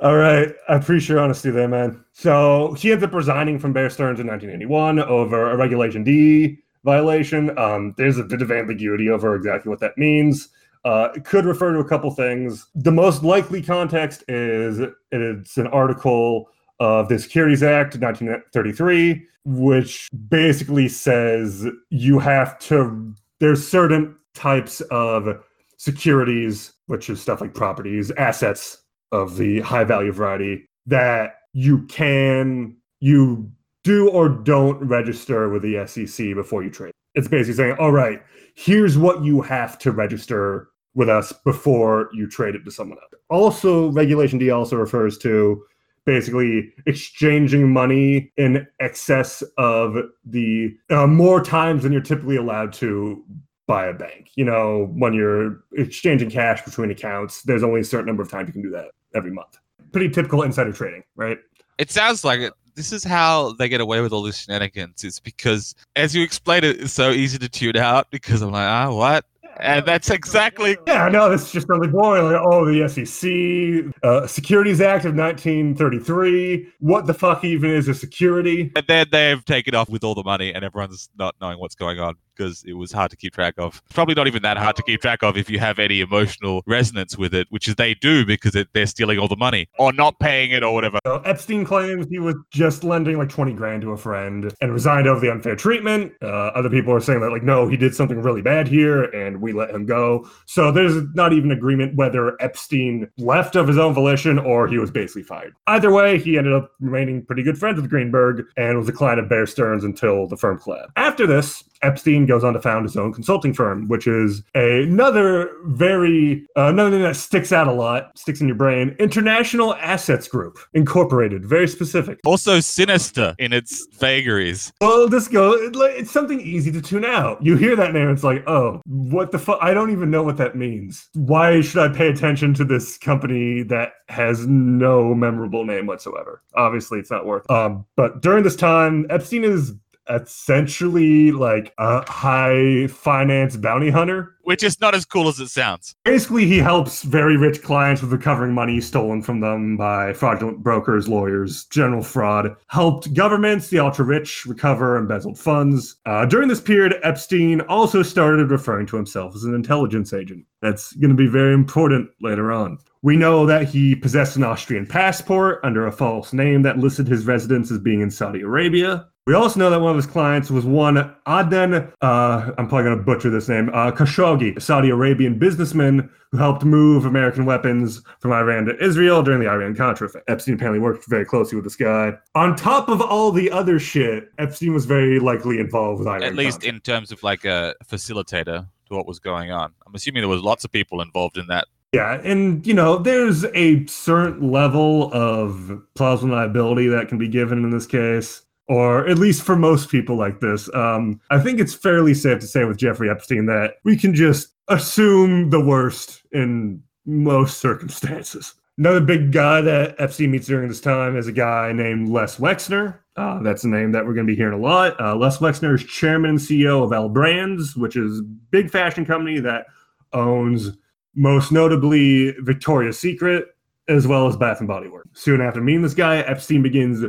all 0.00 0.16
right. 0.16 0.54
I 0.70 0.74
appreciate 0.74 1.16
your 1.16 1.20
honesty 1.22 1.50
there, 1.50 1.68
man. 1.68 2.02
So 2.14 2.72
he 2.72 2.90
ends 2.90 3.04
up 3.04 3.12
resigning 3.12 3.58
from 3.58 3.74
Bear 3.74 3.90
Stearns 3.90 4.20
in 4.20 4.26
1981 4.26 5.00
over 5.00 5.50
a 5.50 5.56
Regulation 5.58 6.02
D 6.02 6.60
violation. 6.82 7.58
Um, 7.58 7.92
there's 7.98 8.16
a 8.16 8.24
bit 8.24 8.40
of 8.40 8.50
ambiguity 8.50 9.10
over 9.10 9.34
exactly 9.34 9.68
what 9.68 9.80
that 9.80 9.98
means. 9.98 10.48
Uh, 10.84 11.08
it 11.14 11.24
could 11.24 11.44
refer 11.44 11.72
to 11.72 11.78
a 11.80 11.84
couple 11.84 12.10
things. 12.10 12.66
The 12.74 12.92
most 12.92 13.22
likely 13.22 13.62
context 13.62 14.24
is 14.28 14.80
it's 15.10 15.56
an 15.56 15.66
article 15.68 16.48
of 16.80 17.08
the 17.08 17.18
Securities 17.18 17.62
Act 17.62 17.96
1933, 17.96 19.26
which 19.44 20.08
basically 20.28 20.88
says 20.88 21.66
you 21.90 22.18
have 22.18 22.58
to, 22.60 23.14
there's 23.40 23.66
certain 23.66 24.16
types 24.34 24.80
of 24.90 25.44
securities, 25.76 26.72
which 26.86 27.10
is 27.10 27.20
stuff 27.20 27.40
like 27.40 27.54
properties, 27.54 28.10
assets 28.12 28.82
of 29.12 29.36
the 29.36 29.60
high 29.60 29.84
value 29.84 30.12
variety 30.12 30.66
that 30.86 31.36
you 31.52 31.82
can 31.86 32.76
you 33.00 33.50
do 33.84 34.10
or 34.10 34.28
don't 34.28 34.78
register 34.80 35.48
with 35.48 35.62
the 35.62 35.86
SEC 35.86 36.34
before 36.34 36.62
you 36.62 36.70
trade. 36.70 36.92
It's 37.14 37.28
basically 37.28 37.54
saying, 37.54 37.76
all 37.78 37.92
right, 37.92 38.22
here's 38.58 38.98
what 38.98 39.22
you 39.22 39.40
have 39.40 39.78
to 39.78 39.92
register 39.92 40.68
with 40.94 41.08
us 41.08 41.32
before 41.44 42.10
you 42.12 42.28
trade 42.28 42.56
it 42.56 42.64
to 42.64 42.72
someone 42.72 42.98
else. 42.98 43.22
Also, 43.30 43.92
Regulation 43.92 44.36
D 44.36 44.50
also 44.50 44.74
refers 44.74 45.16
to 45.18 45.64
basically 46.04 46.72
exchanging 46.86 47.72
money 47.72 48.32
in 48.36 48.66
excess 48.80 49.44
of 49.58 49.96
the 50.24 50.76
uh, 50.90 51.06
more 51.06 51.40
times 51.40 51.84
than 51.84 51.92
you're 51.92 52.00
typically 52.00 52.36
allowed 52.36 52.72
to 52.72 53.24
by 53.68 53.86
a 53.86 53.94
bank. 53.94 54.30
You 54.34 54.46
know, 54.46 54.90
when 54.94 55.12
you're 55.12 55.60
exchanging 55.76 56.28
cash 56.28 56.62
between 56.62 56.90
accounts, 56.90 57.42
there's 57.42 57.62
only 57.62 57.82
a 57.82 57.84
certain 57.84 58.06
number 58.06 58.24
of 58.24 58.30
times 58.30 58.48
you 58.48 58.52
can 58.54 58.62
do 58.62 58.70
that 58.70 58.86
every 59.14 59.30
month. 59.30 59.56
Pretty 59.92 60.08
typical 60.08 60.42
insider 60.42 60.72
trading, 60.72 61.04
right? 61.14 61.38
It 61.78 61.92
sounds 61.92 62.24
like 62.24 62.40
it. 62.40 62.54
This 62.78 62.92
is 62.92 63.02
how 63.02 63.54
they 63.54 63.68
get 63.68 63.80
away 63.80 64.00
with 64.00 64.12
all 64.12 64.22
this 64.22 64.38
shenanigans. 64.38 65.02
It's 65.02 65.18
because, 65.18 65.74
as 65.96 66.14
you 66.14 66.22
explained 66.22 66.64
it, 66.64 66.80
it's 66.80 66.92
so 66.92 67.10
easy 67.10 67.36
to 67.36 67.48
tune 67.48 67.76
out 67.76 68.08
because 68.12 68.40
I'm 68.40 68.52
like, 68.52 68.68
ah, 68.68 68.94
what? 68.94 69.24
And 69.58 69.84
that's 69.84 70.10
exactly. 70.10 70.76
Yeah, 70.86 71.08
no, 71.08 71.28
this 71.28 71.42
is 71.42 71.50
just 71.50 71.68
really 71.68 71.88
boring. 71.88 72.22
Like, 72.26 72.40
oh, 72.40 72.64
the 72.64 72.88
SEC, 72.88 73.92
uh, 74.04 74.28
Securities 74.28 74.80
Act 74.80 75.06
of 75.06 75.16
1933. 75.16 76.68
What 76.78 77.06
the 77.06 77.14
fuck 77.14 77.42
even 77.42 77.72
is 77.72 77.88
a 77.88 77.94
security? 77.94 78.70
And 78.76 78.86
then 78.86 79.06
they've 79.10 79.44
taken 79.44 79.74
off 79.74 79.88
with 79.88 80.04
all 80.04 80.14
the 80.14 80.22
money, 80.22 80.54
and 80.54 80.64
everyone's 80.64 81.08
not 81.18 81.34
knowing 81.40 81.58
what's 81.58 81.74
going 81.74 81.98
on 81.98 82.14
because 82.38 82.64
it 82.64 82.74
was 82.74 82.92
hard 82.92 83.10
to 83.10 83.16
keep 83.16 83.34
track 83.34 83.54
of. 83.58 83.82
Probably 83.90 84.14
not 84.14 84.26
even 84.26 84.42
that 84.42 84.56
hard 84.56 84.76
to 84.76 84.82
keep 84.82 85.00
track 85.00 85.22
of 85.22 85.36
if 85.36 85.50
you 85.50 85.58
have 85.58 85.78
any 85.78 86.00
emotional 86.00 86.62
resonance 86.66 87.18
with 87.18 87.34
it, 87.34 87.46
which 87.50 87.68
is 87.68 87.74
they 87.74 87.94
do 87.94 88.24
because 88.24 88.54
it, 88.54 88.68
they're 88.72 88.86
stealing 88.86 89.18
all 89.18 89.28
the 89.28 89.36
money 89.36 89.68
or 89.78 89.92
not 89.92 90.18
paying 90.20 90.52
it 90.52 90.62
or 90.62 90.72
whatever. 90.72 90.98
So 91.06 91.20
Epstein 91.24 91.64
claims 91.64 92.06
he 92.08 92.18
was 92.18 92.36
just 92.50 92.84
lending 92.84 93.18
like 93.18 93.28
20 93.28 93.52
grand 93.54 93.82
to 93.82 93.92
a 93.92 93.96
friend 93.96 94.52
and 94.60 94.72
resigned 94.72 95.06
over 95.06 95.20
the 95.20 95.30
unfair 95.30 95.56
treatment. 95.56 96.12
Uh, 96.22 96.26
other 96.26 96.70
people 96.70 96.92
are 96.92 97.00
saying 97.00 97.20
that, 97.20 97.30
like, 97.30 97.42
no, 97.42 97.68
he 97.68 97.76
did 97.76 97.94
something 97.94 98.20
really 98.22 98.42
bad 98.42 98.68
here 98.68 99.04
and 99.04 99.40
we 99.40 99.52
let 99.52 99.70
him 99.70 99.84
go. 99.84 100.28
So 100.46 100.70
there's 100.70 101.02
not 101.14 101.32
even 101.32 101.50
agreement 101.50 101.96
whether 101.96 102.40
Epstein 102.40 103.08
left 103.18 103.56
of 103.56 103.66
his 103.66 103.78
own 103.78 103.94
volition 103.94 104.38
or 104.38 104.68
he 104.68 104.78
was 104.78 104.90
basically 104.90 105.22
fired. 105.22 105.54
Either 105.66 105.92
way, 105.92 106.18
he 106.18 106.38
ended 106.38 106.52
up 106.52 106.72
remaining 106.80 107.24
pretty 107.24 107.42
good 107.42 107.58
friends 107.58 107.80
with 107.80 107.90
Greenberg 107.90 108.44
and 108.56 108.78
was 108.78 108.88
a 108.88 108.92
client 108.92 109.20
of 109.20 109.28
Bear 109.28 109.46
Stearns 109.46 109.84
until 109.84 110.26
the 110.26 110.36
firm 110.36 110.58
collapsed. 110.58 110.92
After 110.96 111.26
this, 111.26 111.64
Epstein 111.82 112.26
goes 112.26 112.44
on 112.44 112.54
to 112.54 112.60
found 112.60 112.84
his 112.84 112.96
own 112.96 113.12
consulting 113.12 113.52
firm, 113.52 113.88
which 113.88 114.06
is 114.06 114.42
another 114.54 115.50
very 115.66 116.46
uh, 116.56 116.68
another 116.68 116.90
thing 116.90 117.02
that 117.02 117.16
sticks 117.16 117.52
out 117.52 117.68
a 117.68 117.72
lot, 117.72 118.16
sticks 118.18 118.40
in 118.40 118.46
your 118.46 118.56
brain. 118.56 118.96
International 118.98 119.74
Assets 119.76 120.28
Group 120.28 120.58
Incorporated, 120.74 121.44
very 121.44 121.68
specific. 121.68 122.18
Also 122.24 122.60
sinister 122.60 123.34
in 123.38 123.52
its 123.52 123.86
vagaries. 123.98 124.72
Well, 124.80 125.08
this 125.08 125.28
go 125.28 125.52
it's 125.52 126.10
something 126.10 126.40
easy 126.40 126.70
to 126.72 126.82
tune 126.82 127.04
out. 127.04 127.42
You 127.42 127.56
hear 127.56 127.76
that 127.76 127.92
name, 127.92 128.10
it's 128.10 128.24
like, 128.24 128.48
oh, 128.48 128.80
what 128.86 129.32
the 129.32 129.38
fuck? 129.38 129.58
I 129.60 129.74
don't 129.74 129.90
even 129.90 130.10
know 130.10 130.22
what 130.22 130.36
that 130.38 130.56
means. 130.56 131.08
Why 131.14 131.60
should 131.60 131.78
I 131.78 131.94
pay 131.94 132.08
attention 132.08 132.54
to 132.54 132.64
this 132.64 132.98
company 132.98 133.62
that 133.64 133.92
has 134.08 134.46
no 134.46 135.14
memorable 135.14 135.64
name 135.64 135.86
whatsoever? 135.86 136.42
Obviously, 136.54 136.98
it's 136.98 137.10
not 137.10 137.26
worth. 137.26 137.48
Um, 137.50 137.84
but 137.96 138.22
during 138.22 138.44
this 138.44 138.56
time, 138.56 139.06
Epstein 139.10 139.44
is 139.44 139.74
essentially 140.08 141.32
like 141.32 141.72
a 141.78 142.08
high 142.10 142.86
finance 142.88 143.56
bounty 143.56 143.90
hunter. 143.90 144.34
Which 144.42 144.62
is 144.62 144.80
not 144.80 144.94
as 144.94 145.04
cool 145.04 145.28
as 145.28 145.38
it 145.40 145.48
sounds. 145.48 145.94
Basically, 146.04 146.46
he 146.46 146.56
helps 146.58 147.02
very 147.02 147.36
rich 147.36 147.62
clients 147.62 148.00
with 148.00 148.12
recovering 148.12 148.54
money 148.54 148.80
stolen 148.80 149.20
from 149.20 149.40
them 149.40 149.76
by 149.76 150.14
fraudulent 150.14 150.62
brokers, 150.62 151.06
lawyers, 151.06 151.66
general 151.66 152.02
fraud. 152.02 152.56
Helped 152.68 153.12
governments, 153.12 153.68
the 153.68 153.78
ultra 153.78 154.06
rich, 154.06 154.46
recover 154.46 154.96
embezzled 154.96 155.38
funds. 155.38 155.96
Uh, 156.06 156.24
during 156.24 156.48
this 156.48 156.62
period, 156.62 156.94
Epstein 157.02 157.60
also 157.62 158.02
started 158.02 158.50
referring 158.50 158.86
to 158.86 158.96
himself 158.96 159.34
as 159.34 159.44
an 159.44 159.54
intelligence 159.54 160.14
agent. 160.14 160.46
That's 160.62 160.94
going 160.94 161.10
to 161.10 161.16
be 161.16 161.26
very 161.26 161.52
important 161.52 162.08
later 162.22 162.50
on. 162.50 162.78
We 163.02 163.16
know 163.16 163.46
that 163.46 163.68
he 163.68 163.94
possessed 163.94 164.36
an 164.36 164.42
Austrian 164.42 164.86
passport 164.86 165.60
under 165.62 165.86
a 165.86 165.92
false 165.92 166.32
name 166.32 166.62
that 166.62 166.78
listed 166.78 167.06
his 167.06 167.26
residence 167.26 167.70
as 167.70 167.78
being 167.78 168.00
in 168.00 168.10
Saudi 168.10 168.40
Arabia. 168.40 169.06
We 169.28 169.34
also 169.34 169.60
know 169.60 169.68
that 169.68 169.82
one 169.82 169.90
of 169.90 169.96
his 169.96 170.06
clients 170.06 170.50
was 170.50 170.64
one 170.64 170.96
Aden, 171.28 171.74
uh, 172.00 172.50
I'm 172.56 172.66
probably 172.66 172.84
going 172.84 172.96
to 172.96 173.02
butcher 173.04 173.28
this 173.28 173.46
name, 173.46 173.68
uh, 173.74 173.90
Khashoggi, 173.90 174.56
a 174.56 174.60
Saudi 174.62 174.88
Arabian 174.88 175.38
businessman 175.38 176.08
who 176.32 176.38
helped 176.38 176.64
move 176.64 177.04
American 177.04 177.44
weapons 177.44 178.00
from 178.20 178.32
Iran 178.32 178.64
to 178.64 178.82
Israel 178.82 179.22
during 179.22 179.40
the 179.40 179.46
Iran 179.46 179.76
Contra. 179.76 180.08
Epstein 180.28 180.54
apparently 180.54 180.80
worked 180.80 181.04
very 181.08 181.26
closely 181.26 181.56
with 181.56 181.64
this 181.64 181.76
guy. 181.76 182.14
On 182.34 182.56
top 182.56 182.88
of 182.88 183.02
all 183.02 183.30
the 183.30 183.50
other 183.50 183.78
shit, 183.78 184.30
Epstein 184.38 184.72
was 184.72 184.86
very 184.86 185.20
likely 185.20 185.60
involved 185.60 185.98
with 185.98 186.08
Iran. 186.08 186.22
At 186.22 186.34
least 186.34 186.64
in 186.64 186.80
terms 186.80 187.12
of 187.12 187.22
like 187.22 187.44
a 187.44 187.74
facilitator 187.84 188.66
to 188.88 188.94
what 188.96 189.06
was 189.06 189.18
going 189.18 189.50
on. 189.50 189.74
I'm 189.86 189.94
assuming 189.94 190.22
there 190.22 190.30
was 190.30 190.40
lots 190.40 190.64
of 190.64 190.72
people 190.72 191.02
involved 191.02 191.36
in 191.36 191.48
that 191.48 191.66
yeah, 191.92 192.20
and 192.22 192.66
you 192.66 192.74
know, 192.74 192.98
there's 192.98 193.46
a 193.54 193.86
certain 193.86 194.50
level 194.52 195.10
of 195.12 195.80
plausible 195.94 196.34
liability 196.34 196.86
that 196.88 197.08
can 197.08 197.16
be 197.16 197.28
given 197.28 197.64
in 197.64 197.70
this 197.70 197.86
case 197.86 198.42
or 198.68 199.06
at 199.08 199.18
least 199.18 199.42
for 199.42 199.56
most 199.56 199.88
people 199.88 200.16
like 200.16 200.40
this. 200.40 200.72
Um, 200.74 201.20
I 201.30 201.40
think 201.40 201.58
it's 201.58 201.74
fairly 201.74 202.14
safe 202.14 202.40
to 202.40 202.46
say 202.46 202.64
with 202.64 202.76
Jeffrey 202.76 203.10
Epstein 203.10 203.46
that 203.46 203.76
we 203.84 203.96
can 203.96 204.14
just 204.14 204.48
assume 204.68 205.50
the 205.50 205.60
worst 205.60 206.22
in 206.32 206.82
most 207.06 207.58
circumstances. 207.58 208.54
Another 208.76 209.00
big 209.00 209.32
guy 209.32 209.60
that 209.62 209.96
Epstein 209.98 210.30
meets 210.30 210.46
during 210.46 210.68
this 210.68 210.80
time 210.80 211.16
is 211.16 211.26
a 211.26 211.32
guy 211.32 211.72
named 211.72 212.10
Les 212.10 212.36
Wexner. 212.36 212.98
Uh, 213.16 213.42
that's 213.42 213.64
a 213.64 213.68
name 213.68 213.90
that 213.90 214.06
we're 214.06 214.14
going 214.14 214.26
to 214.26 214.30
be 214.30 214.36
hearing 214.36 214.56
a 214.56 214.62
lot. 214.62 215.00
Uh, 215.00 215.16
Les 215.16 215.38
Wexner 215.38 215.74
is 215.74 215.82
chairman 215.82 216.30
and 216.30 216.38
CEO 216.38 216.84
of 216.84 216.92
L 216.92 217.08
Brands, 217.08 217.74
which 217.74 217.96
is 217.96 218.20
a 218.20 218.22
big 218.22 218.70
fashion 218.70 219.04
company 219.04 219.40
that 219.40 219.66
owns 220.12 220.70
most 221.16 221.50
notably 221.50 222.32
Victoria's 222.42 222.98
Secret 222.98 223.46
as 223.88 224.06
well 224.06 224.28
as 224.28 224.36
Bath 224.36 224.60
and 224.60 224.68
Body 224.68 224.86
Works. 224.86 225.08
Soon 225.14 225.40
after 225.40 225.60
meeting 225.60 225.82
this 225.82 225.94
guy, 225.94 226.18
Epstein 226.18 226.62
begins 226.62 227.02